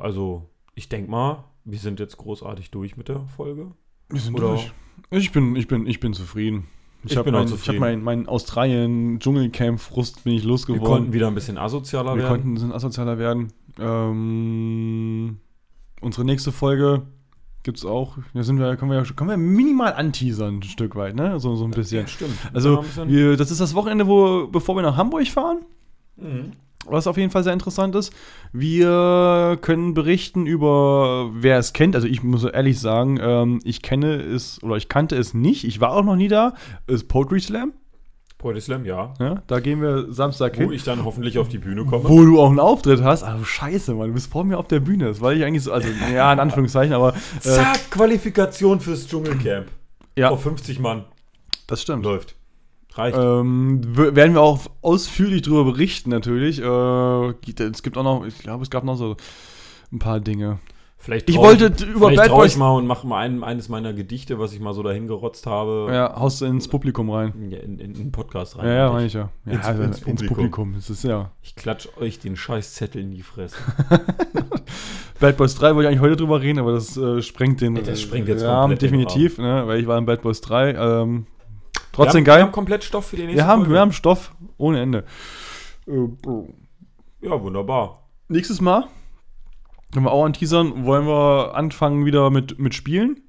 also, 0.00 0.48
ich 0.74 0.88
denke 0.88 1.10
mal, 1.10 1.44
wir 1.64 1.78
sind 1.78 1.98
jetzt 1.98 2.16
großartig 2.16 2.70
durch 2.70 2.96
mit 2.96 3.08
der 3.08 3.26
Folge. 3.26 3.72
Wir 4.14 4.20
sind 4.20 4.34
Oder- 4.36 4.48
durch. 4.48 4.72
Ich 5.10 5.30
bin, 5.32 5.54
ich 5.56 5.68
bin, 5.68 5.86
ich 5.86 6.00
bin 6.00 6.12
zufrieden. 6.14 6.64
Ich 7.04 7.16
hab 7.18 7.26
bin 7.26 7.34
auch 7.34 7.40
mein, 7.40 7.46
Ich 7.46 7.52
habe 7.52 7.60
zufrieden. 7.60 7.80
meinen 7.80 8.02
mein 8.02 8.26
Australien-Dschungelcamp-Frust 8.28 10.24
bin 10.24 10.32
ich 10.34 10.42
Wir 10.42 10.48
losgeworden. 10.48 10.86
konnten 10.86 11.12
wieder 11.12 11.26
ein 11.28 11.34
bisschen 11.34 11.58
asozialer 11.58 12.14
Wir 12.16 12.22
werden. 12.22 12.28
konnten 12.42 12.56
sind 12.56 12.72
asozialer 12.72 13.18
werden. 13.18 13.52
Ähm, 13.78 15.38
unsere 16.00 16.24
nächste 16.24 16.52
Folge 16.52 17.02
gibt's 17.62 17.84
auch. 17.84 18.16
Da 18.32 18.42
sind 18.42 18.58
wir, 18.58 18.76
können 18.76 18.90
wir, 18.90 18.98
ja- 19.02 19.04
können 19.12 19.30
wir 19.30 19.36
minimal 19.36 19.92
anteasern, 19.94 20.56
ein 20.58 20.62
Stück 20.62 20.96
weit, 20.96 21.14
ne? 21.16 21.38
So, 21.40 21.54
so 21.56 21.64
ein 21.64 21.70
bisschen. 21.72 22.02
Ja, 22.02 22.06
stimmt. 22.06 22.38
Also, 22.52 22.78
Ein 22.78 22.84
bisschen- 22.84 23.08
wir, 23.08 23.36
das 23.36 23.50
ist 23.50 23.60
das 23.60 23.74
Wochenende, 23.74 24.06
wo, 24.06 24.46
bevor 24.48 24.74
wir 24.76 24.82
nach 24.82 24.96
Hamburg 24.96 25.26
fahren. 25.28 25.58
Mhm. 26.16 26.52
Was 26.86 27.06
auf 27.06 27.16
jeden 27.16 27.30
Fall 27.30 27.42
sehr 27.44 27.52
interessant 27.52 27.94
ist. 27.94 28.12
Wir 28.52 29.58
können 29.60 29.94
berichten 29.94 30.46
über, 30.46 31.30
wer 31.32 31.58
es 31.58 31.72
kennt. 31.72 31.94
Also 31.94 32.06
ich 32.06 32.22
muss 32.22 32.44
ehrlich 32.44 32.78
sagen, 32.80 33.18
ähm, 33.20 33.60
ich 33.64 33.82
kenne 33.82 34.14
es 34.16 34.62
oder 34.62 34.76
ich 34.76 34.88
kannte 34.88 35.16
es 35.16 35.34
nicht. 35.34 35.64
Ich 35.64 35.80
war 35.80 35.92
auch 35.92 36.04
noch 36.04 36.16
nie 36.16 36.28
da. 36.28 36.54
Ist 36.86 37.08
Poetry 37.08 37.40
Slam. 37.40 37.72
Poetry 38.38 38.60
Slam, 38.60 38.84
ja. 38.84 39.14
Ja, 39.18 39.42
da 39.46 39.60
gehen 39.60 39.80
wir 39.80 40.12
Samstag 40.12 40.56
Wo 40.56 40.62
hin. 40.62 40.72
ich 40.72 40.84
dann 40.84 41.04
hoffentlich 41.04 41.38
auf 41.38 41.48
die 41.48 41.58
Bühne 41.58 41.84
komme. 41.84 42.06
Wo 42.08 42.22
du 42.24 42.40
auch 42.40 42.50
einen 42.50 42.60
Auftritt 42.60 43.02
hast. 43.02 43.22
Also 43.22 43.44
scheiße, 43.44 43.94
Mann. 43.94 44.08
Du 44.08 44.14
bist 44.14 44.30
vor 44.30 44.44
mir 44.44 44.58
auf 44.58 44.68
der 44.68 44.80
Bühne. 44.80 45.06
Das 45.06 45.20
war 45.20 45.32
ich 45.32 45.42
eigentlich 45.44 45.62
so. 45.62 45.72
Also, 45.72 45.88
ja, 46.14 46.32
in 46.32 46.40
Anführungszeichen, 46.40 46.92
aber. 46.94 47.14
Äh, 47.14 47.40
Zack, 47.40 47.90
Qualifikation 47.90 48.80
fürs 48.80 49.06
Dschungelcamp. 49.08 49.68
ja, 50.16 50.28
Vor 50.28 50.38
50 50.38 50.78
Mann. 50.78 51.04
das 51.66 51.80
stimmt. 51.80 52.04
Läuft. 52.04 52.34
Reicht. 52.96 53.16
Ähm, 53.18 53.80
werden 53.96 54.34
wir 54.34 54.40
auch 54.40 54.60
ausführlich 54.82 55.42
darüber 55.42 55.64
berichten, 55.64 56.10
natürlich. 56.10 56.60
Äh, 56.60 57.28
es 57.62 57.82
gibt 57.82 57.96
auch 57.98 58.04
noch, 58.04 58.24
ich 58.24 58.38
glaube, 58.38 58.62
es 58.62 58.70
gab 58.70 58.84
noch 58.84 58.96
so 58.96 59.16
ein 59.92 59.98
paar 59.98 60.20
Dinge. 60.20 60.58
vielleicht 60.96 61.28
ich 61.28 61.36
wollte 61.36 61.66
über 61.84 62.06
vielleicht 62.08 62.16
Bad 62.16 62.28
trau 62.28 62.44
ich 62.44 62.52
Boys- 62.52 62.56
mal 62.56 62.70
und 62.70 62.86
mache 62.86 63.06
mal 63.06 63.18
ein, 63.18 63.42
eines 63.44 63.68
meiner 63.68 63.92
Gedichte, 63.92 64.38
was 64.38 64.52
ich 64.52 64.60
mal 64.60 64.72
so 64.74 64.82
dahin 64.84 65.06
gerotzt 65.08 65.46
habe, 65.46 65.88
Ja, 65.92 66.14
haust 66.18 66.40
du 66.40 66.44
ins 66.46 66.68
Publikum 66.68 67.10
rein. 67.10 67.32
ja, 67.50 67.58
in, 67.58 67.78
in, 67.78 67.90
in 67.90 67.94
den 67.94 68.12
Podcast 68.12 68.56
rein. 68.58 68.66
Ja, 68.68 68.74
ja, 68.74 68.92
meine 68.92 69.06
ich, 69.06 69.12
ja. 69.12 69.28
ja 69.44 69.52
ins- 69.52 69.64
also 69.66 69.82
ins 69.82 69.96
ins, 69.98 70.04
Publikum. 70.06 70.36
Publikum. 70.36 70.74
Das 70.74 70.88
ist 70.88 71.02
ja. 71.04 71.30
ich 71.42 71.56
klatsch 71.56 71.88
euch 72.00 72.20
den 72.20 72.36
scheiß 72.36 72.74
Zettel 72.74 73.02
in 73.02 73.10
die 73.10 73.22
Fresse. 73.22 73.56
Bad 75.20 75.36
Boys 75.36 75.54
3 75.56 75.74
wollte 75.74 75.82
ich 75.82 75.88
eigentlich 75.88 76.00
heute 76.00 76.16
drüber 76.16 76.40
reden, 76.40 76.58
aber 76.58 76.72
das 76.72 76.96
äh, 76.96 77.22
sprengt 77.22 77.60
den 77.60 77.76
Ja, 77.76 77.82
das 77.82 78.00
sprengt 78.00 78.28
jetzt 78.28 78.42
den 78.42 78.78
definitiv, 78.78 79.38
ne, 79.38 79.62
weil 79.66 79.80
ich 79.80 79.86
war 79.86 79.98
in 79.98 80.06
Bad 80.06 80.22
Boys 80.22 80.40
3. 80.40 80.74
Ähm, 80.74 81.26
wir 81.98 82.04
trotzdem 82.04 82.20
haben, 82.20 82.26
Wir 82.26 82.32
geil. 82.34 82.42
haben 82.42 82.52
komplett 82.52 82.84
Stoff 82.84 83.06
für 83.06 83.16
die 83.16 83.22
nächste 83.22 83.36
Wir 83.38 83.46
haben, 83.46 83.60
Folge. 83.62 83.74
wir 83.74 83.80
haben 83.80 83.92
Stoff 83.92 84.34
ohne 84.58 84.80
Ende. 84.82 85.04
Äh, 85.86 86.08
ja, 87.22 87.42
wunderbar. 87.42 88.08
nächstes 88.28 88.60
Mal, 88.60 88.86
können 89.92 90.04
wir 90.06 90.12
auch 90.12 90.24
anteasern, 90.24 90.84
wollen 90.84 91.06
wir 91.06 91.54
anfangen 91.54 92.04
wieder 92.04 92.30
mit, 92.30 92.58
mit 92.58 92.74
Spielen. 92.74 93.20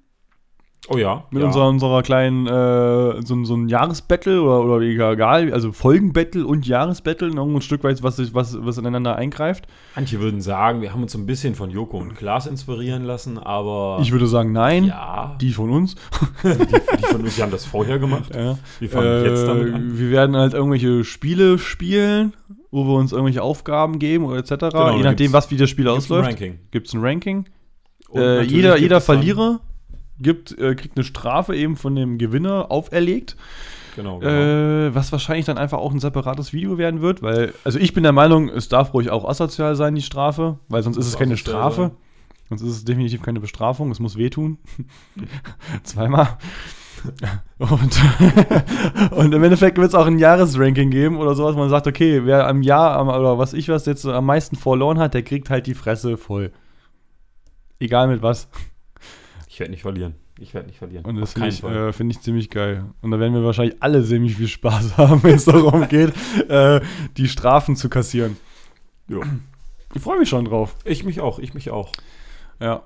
Oh 0.88 0.98
ja. 0.98 1.24
Mit 1.32 1.42
ja. 1.42 1.48
unserer, 1.48 1.68
unserer 1.68 2.04
kleinen, 2.04 2.46
äh, 2.46 3.22
so, 3.26 3.44
so 3.44 3.56
ein 3.56 3.70
Jahresbattle 3.70 4.40
oder, 4.44 4.64
oder 4.76 4.82
egal, 4.86 5.52
also 5.52 5.72
Folgenbattle 5.72 6.46
und 6.46 6.68
Jahresbattle, 6.68 7.30
ein 7.32 7.62
Stück 7.62 7.84
weit, 7.84 8.04
was, 8.04 8.18
sich- 8.18 8.36
was, 8.36 8.56
was 8.64 8.78
ineinander 8.78 9.16
eingreift. 9.16 9.66
Manche 9.96 10.20
würden 10.20 10.42
sagen, 10.42 10.82
wir 10.82 10.94
haben 10.94 11.02
uns 11.02 11.16
ein 11.16 11.26
bisschen 11.26 11.56
von 11.56 11.72
Joko 11.72 11.98
und 11.98 12.16
Klaas 12.16 12.46
inspirieren 12.46 13.04
lassen, 13.04 13.40
aber 13.40 13.98
Ich 14.02 14.12
würde 14.12 14.28
sagen, 14.28 14.52
nein. 14.52 14.86
ja, 14.86 15.36
Die 15.42 15.52
von 15.54 15.72
uns. 15.72 15.96
die, 16.44 16.50
die 16.50 17.06
von 17.06 17.22
uns, 17.22 17.36
die 17.36 17.42
haben 17.42 17.52
das 17.52 17.66
vorher 17.66 17.98
gemacht. 17.98 18.36
Ja. 18.36 18.60
Wir 18.80 18.90
fangen 18.90 19.24
jetzt 19.26 19.48
damit 19.48 19.70
Äh, 19.70 19.74
an. 19.74 19.98
Wir 19.98 20.12
werden 20.12 20.36
halt 20.36 20.54
irgendwelche 20.54 21.04
Spiele 21.04 21.58
spielen, 21.58 22.34
wo 22.70 22.84
wir 22.86 22.94
uns 22.94 23.12
irgendwelche 23.12 23.42
Aufgaben 23.42 23.98
geben 23.98 24.26
oder 24.26 24.38
etc. 24.38 24.50
Genau, 24.52 24.98
Je 24.98 25.04
nachdem, 25.04 25.16
gibt's- 25.18 25.34
was 25.34 25.50
wie 25.50 25.58
das 25.58 25.68
Spiel 25.70 25.86
Gibt's 25.86 25.96
ein 25.96 26.14
ausläuft. 26.18 26.28
Ranking. 26.30 26.60
Gibt 26.70 26.88
es 26.88 26.94
ein 26.94 27.02
Ranking. 27.02 27.46
Und 28.10 28.22
Äh, 28.22 28.26
natürlich 28.36 28.52
jeder 28.52 28.70
gibt 28.74 28.82
jeder 28.82 28.96
dann- 28.98 29.02
Verlierer 29.02 29.60
gibt, 30.20 30.58
äh, 30.58 30.76
kriegt 30.76 30.98
eine 30.98 31.04
Strafe 31.04 31.56
eben 31.56 31.76
von 31.76 31.96
dem 31.96 32.18
Gewinner 32.18 32.72
auferlegt. 32.72 33.36
Genau, 33.96 34.20
genau. 34.20 34.32
Äh, 34.32 34.94
was 34.94 35.12
wahrscheinlich 35.12 35.46
dann 35.46 35.58
einfach 35.58 35.78
auch 35.78 35.92
ein 35.92 36.00
separates 36.00 36.52
Video 36.54 36.78
werden 36.78 37.02
wird, 37.02 37.22
weil, 37.22 37.54
also 37.64 37.80
ich 37.80 37.94
bin 37.94 38.04
der 38.04 38.12
Meinung, 38.12 38.50
es 38.50 38.68
darf 38.68 38.94
ruhig 38.94 39.10
auch 39.10 39.28
asozial 39.28 39.76
sein, 39.76 39.96
die 39.96 40.02
Strafe, 40.02 40.60
weil 40.68 40.84
sonst 40.84 40.98
ist 40.98 41.08
es 41.08 41.18
keine 41.18 41.38
Strafe. 41.38 41.92
Sonst 42.50 42.62
ist 42.62 42.70
es 42.70 42.86
definitiv 42.86 43.24
keine 43.24 43.40
Bestrafung, 43.40 43.90
es 43.90 44.00
muss 44.00 44.18
wehtun. 44.18 44.60
Zweimal. 45.84 46.38
Und, 47.58 48.02
und 49.12 49.34
im 49.34 49.44
Endeffekt 49.44 49.78
wird 49.78 49.90
es 49.90 49.96
auch 49.96 50.06
ein 50.06 50.20
Jahresranking 50.20 50.92
geben 50.92 51.18
oder 51.18 51.34
sowas. 51.34 51.56
Man 51.56 51.70
sagt, 51.70 51.88
okay, 51.88 52.26
wer 52.26 52.48
am 52.48 52.62
Jahr 52.62 52.98
am, 52.98 53.08
oder 53.08 53.38
was 53.38 53.54
ich 53.54 53.70
was 53.70 53.86
jetzt 53.86 54.06
am 54.06 54.26
meisten 54.26 54.56
verloren 54.56 55.00
hat, 55.00 55.14
der 55.14 55.24
kriegt 55.24 55.50
halt 55.50 55.68
die 55.68 55.74
Fresse 55.74 56.18
voll. 56.18 56.52
Egal 57.80 58.08
mit 58.08 58.22
was. 58.22 58.48
Ich 59.56 59.62
werde 59.62 59.72
nicht 59.72 59.84
verlieren. 59.84 60.16
Ich 60.38 60.54
werde 60.54 60.68
nicht 60.68 60.80
verlieren. 60.80 61.06
Und 61.06 61.16
das 61.16 61.32
finde 61.32 61.48
ich, 61.48 61.64
äh, 61.64 61.94
find 61.94 62.12
ich 62.12 62.20
ziemlich 62.20 62.50
geil. 62.50 62.88
Und 63.02 63.12
da 63.12 63.22
werden 63.22 63.34
wir 63.34 63.46
wahrscheinlich 63.46 63.82
alle 63.82 64.04
ziemlich 64.04 64.36
viel 64.36 64.50
Spaß 64.50 64.98
haben, 64.98 65.24
wenn 65.24 65.36
es 65.36 65.46
darum 65.46 65.88
geht, 65.88 66.12
äh, 66.50 66.82
die 67.16 67.30
Strafen 67.30 67.78
zu 67.78 67.88
kassieren. 67.88 68.36
Jo. 69.08 69.24
Ich 69.94 70.02
freue 70.02 70.20
mich 70.20 70.28
schon 70.28 70.44
drauf. 70.44 70.76
Ich 70.84 71.06
mich 71.06 71.22
auch, 71.22 71.40
ich 71.40 71.54
mich 71.54 71.70
auch. 71.70 71.94
Ja. 72.60 72.84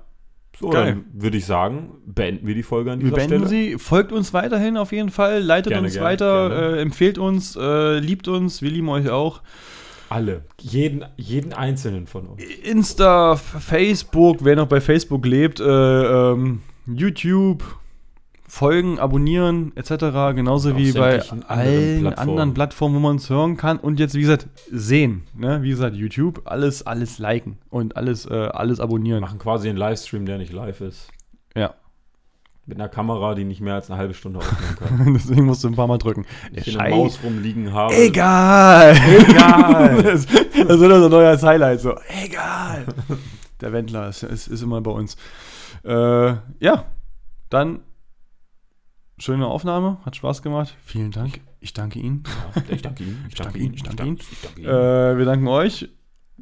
So, 0.60 0.68
Geil. 0.68 0.84
dann 0.86 1.04
würde 1.12 1.38
ich 1.38 1.44
sagen, 1.44 1.90
beenden 2.06 2.46
wir 2.46 2.54
die 2.54 2.62
Folge 2.62 2.92
an 2.92 3.00
Wir 3.00 3.06
dieser 3.06 3.16
beenden 3.16 3.48
Stelle. 3.48 3.70
sie. 3.72 3.78
Folgt 3.80 4.12
uns 4.12 4.32
weiterhin 4.32 4.76
auf 4.76 4.92
jeden 4.92 5.10
Fall. 5.10 5.40
Leitet 5.40 5.72
Gerne, 5.72 5.86
uns 5.88 5.94
gerne, 5.94 6.08
weiter. 6.08 6.48
gerne. 6.50 6.76
Äh, 6.76 6.82
empfehlt 6.82 7.18
uns. 7.18 7.56
Äh, 7.56 7.98
liebt 7.98 8.28
uns. 8.28 8.62
Wir 8.62 8.70
lieben 8.70 8.88
euch 8.90 9.10
auch. 9.10 9.42
Alle. 10.10 10.42
Jeden, 10.60 11.04
jeden 11.16 11.52
einzelnen 11.52 12.06
von 12.06 12.26
uns. 12.26 12.42
Insta, 12.42 13.36
Facebook, 13.36 14.38
wer 14.44 14.56
noch 14.56 14.66
bei 14.66 14.80
Facebook 14.80 15.24
lebt, 15.24 15.60
äh, 15.60 15.64
ähm, 15.64 16.62
YouTube, 16.86 17.62
folgen, 18.48 18.98
abonnieren 18.98 19.72
etc. 19.76 20.34
Genauso 20.34 20.72
Auf 20.72 20.76
wie 20.76 20.92
bei 20.92 21.20
allen 21.46 22.00
Plattformen. 22.00 22.16
anderen 22.16 22.54
Plattformen, 22.54 22.96
wo 22.96 22.98
man 22.98 23.12
uns 23.12 23.30
hören 23.30 23.56
kann. 23.56 23.78
Und 23.78 24.00
jetzt, 24.00 24.14
wie 24.16 24.20
gesagt, 24.20 24.48
sehen. 24.70 25.22
Ne? 25.34 25.62
Wie 25.62 25.70
gesagt, 25.70 25.94
YouTube, 25.94 26.42
alles, 26.44 26.84
alles 26.84 27.18
liken 27.18 27.58
und 27.70 27.96
alles, 27.96 28.26
äh, 28.26 28.34
alles 28.34 28.80
abonnieren. 28.80 29.20
machen 29.20 29.38
quasi 29.38 29.68
einen 29.68 29.78
Livestream, 29.78 30.26
der 30.26 30.38
nicht 30.38 30.52
live 30.52 30.80
ist. 30.80 31.08
Ja. 31.54 31.74
Mit 32.66 32.78
einer 32.78 32.88
Kamera, 32.88 33.34
die 33.34 33.44
nicht 33.44 33.60
mehr 33.60 33.74
als 33.74 33.90
eine 33.90 33.98
halbe 33.98 34.14
Stunde 34.14 34.38
aufnehmen 34.40 34.76
kann. 34.76 35.14
Deswegen 35.14 35.46
musst 35.46 35.64
du 35.64 35.68
ein 35.68 35.74
paar 35.74 35.86
Mal 35.86 35.98
drücken. 35.98 36.26
ich 36.52 36.64
hier 36.64 36.80
eine 36.80 36.94
Maus 36.94 37.18
rumliegen 37.24 37.72
habe. 37.72 37.94
Egal. 37.96 38.96
Egal. 38.96 40.02
das, 40.02 40.26
das 40.26 40.80
wird 40.80 40.92
unser 40.92 41.08
neues 41.08 41.42
Highlight. 41.42 41.80
So, 41.80 41.96
egal. 42.24 42.86
Der 43.60 43.72
Wendler 43.72 44.08
ist, 44.08 44.22
ist, 44.22 44.46
ist 44.46 44.62
immer 44.62 44.80
bei 44.80 44.90
uns. 44.90 45.16
Äh, 45.84 46.34
ja, 46.60 46.84
dann 47.48 47.80
schöne 49.18 49.46
Aufnahme. 49.46 49.98
Hat 50.04 50.16
Spaß 50.16 50.42
gemacht. 50.42 50.76
Vielen 50.84 51.10
Dank. 51.10 51.40
Ich 51.60 51.72
danke 51.72 51.98
Ihnen. 51.98 52.24
Ja, 52.54 52.62
ich 52.68 52.82
danke 52.82 53.04
Ihnen. 53.04 53.24
Ich 53.28 53.34
danke 53.34 53.58
Ihnen. 53.58 53.74
Ich 53.74 53.82
danke 53.82 54.04
Ihnen. 54.04 54.18
Ich 54.18 54.40
danke 54.42 54.60
Ihnen. 54.60 54.70
Äh, 54.70 55.18
wir 55.18 55.24
danken 55.24 55.48
euch. 55.48 55.88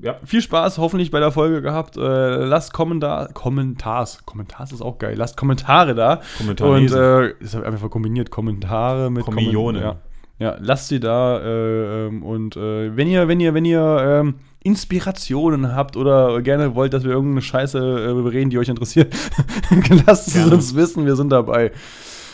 Ja, 0.00 0.16
Viel 0.24 0.40
Spaß 0.42 0.78
hoffentlich 0.78 1.10
bei 1.10 1.20
der 1.20 1.32
Folge 1.32 1.60
gehabt. 1.62 1.96
Äh, 1.96 2.00
lasst 2.44 2.72
Kommentar, 2.72 3.32
Kommentars. 3.32 4.24
Kommentars 4.26 4.72
ist 4.72 4.80
auch 4.82 4.98
geil. 4.98 5.16
Lasst 5.16 5.36
Kommentare 5.36 5.94
da. 5.94 6.20
Kommentar 6.38 6.68
Und 6.70 6.92
äh, 6.92 7.30
ist 7.40 7.54
einfach 7.56 7.90
kombiniert. 7.90 8.30
Kommentare 8.30 9.10
mit 9.10 9.24
Kommilionen. 9.24 9.82
Kommen- 9.82 9.98
Ja. 10.38 10.52
ja, 10.52 10.56
lasst 10.60 10.88
sie 10.88 11.00
da. 11.00 11.38
Äh, 11.40 12.06
ähm, 12.06 12.22
und 12.22 12.56
äh, 12.56 12.96
wenn 12.96 13.08
ihr, 13.08 13.26
wenn 13.28 13.40
ihr, 13.40 13.54
wenn 13.54 13.64
ihr 13.64 14.20
ähm, 14.22 14.34
Inspirationen 14.62 15.74
habt 15.74 15.96
oder 15.96 16.40
gerne 16.42 16.74
wollt, 16.74 16.92
dass 16.92 17.04
wir 17.04 17.10
irgendeine 17.12 17.42
Scheiße 17.42 17.78
äh, 17.78 18.22
bereden, 18.22 18.50
die 18.50 18.58
euch 18.58 18.68
interessiert, 18.68 19.14
lasst 20.06 20.34
es 20.34 20.46
uns 20.46 20.74
wissen. 20.74 21.06
Wir 21.06 21.16
sind 21.16 21.30
dabei. 21.30 21.72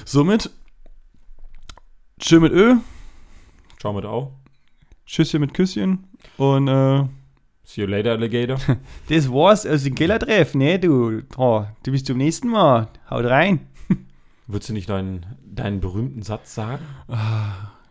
Somit, 0.04 0.50
tschö 2.20 2.40
mit 2.40 2.52
Ö, 2.52 2.74
Ciao 3.80 3.92
mit 3.92 4.04
Au. 4.04 4.32
Tschüsschen 5.06 5.40
mit 5.40 5.52
Küsschen 5.52 6.04
und 6.38 6.68
äh, 6.68 7.04
See 7.64 7.80
you 7.82 7.86
later, 7.86 8.12
Alligator. 8.12 8.58
Das 9.08 9.30
war's 9.32 9.66
aus 9.66 9.84
dem 9.84 9.94
Kellertreff, 9.94 10.54
ne, 10.54 10.78
du. 10.78 11.22
Oh, 11.36 11.64
du 11.82 11.90
bis 11.92 12.04
zum 12.04 12.18
nächsten 12.18 12.48
Mal. 12.48 12.88
Haut 13.10 13.24
rein. 13.24 13.60
Würdest 14.46 14.68
du 14.68 14.74
nicht 14.74 14.88
deinen, 14.88 15.24
deinen 15.44 15.80
berühmten 15.80 16.22
Satz 16.22 16.54
sagen? 16.54 16.82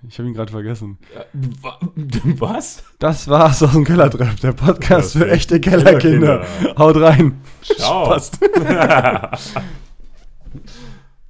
Ich 0.07 0.19
habe 0.19 0.27
ihn 0.27 0.33
gerade 0.35 0.51
vergessen. 0.51 0.97
Äh, 1.15 1.23
wa- 1.61 1.79
Was? 2.39 2.83
Das 2.99 3.27
war's 3.27 3.63
aus 3.63 3.71
dem 3.71 3.83
Kellertreff, 3.85 4.39
der 4.41 4.51
Podcast 4.53 5.13
für 5.13 5.29
echte 5.31 5.59
Kellerkinder. 5.59 6.39
Kellerkinder. 6.45 6.75
Haut 6.77 6.97
rein. 6.97 7.41
Ciao. 7.63 8.05
Passt. 8.09 8.39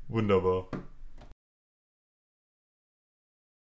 Wunderbar. 0.10 0.68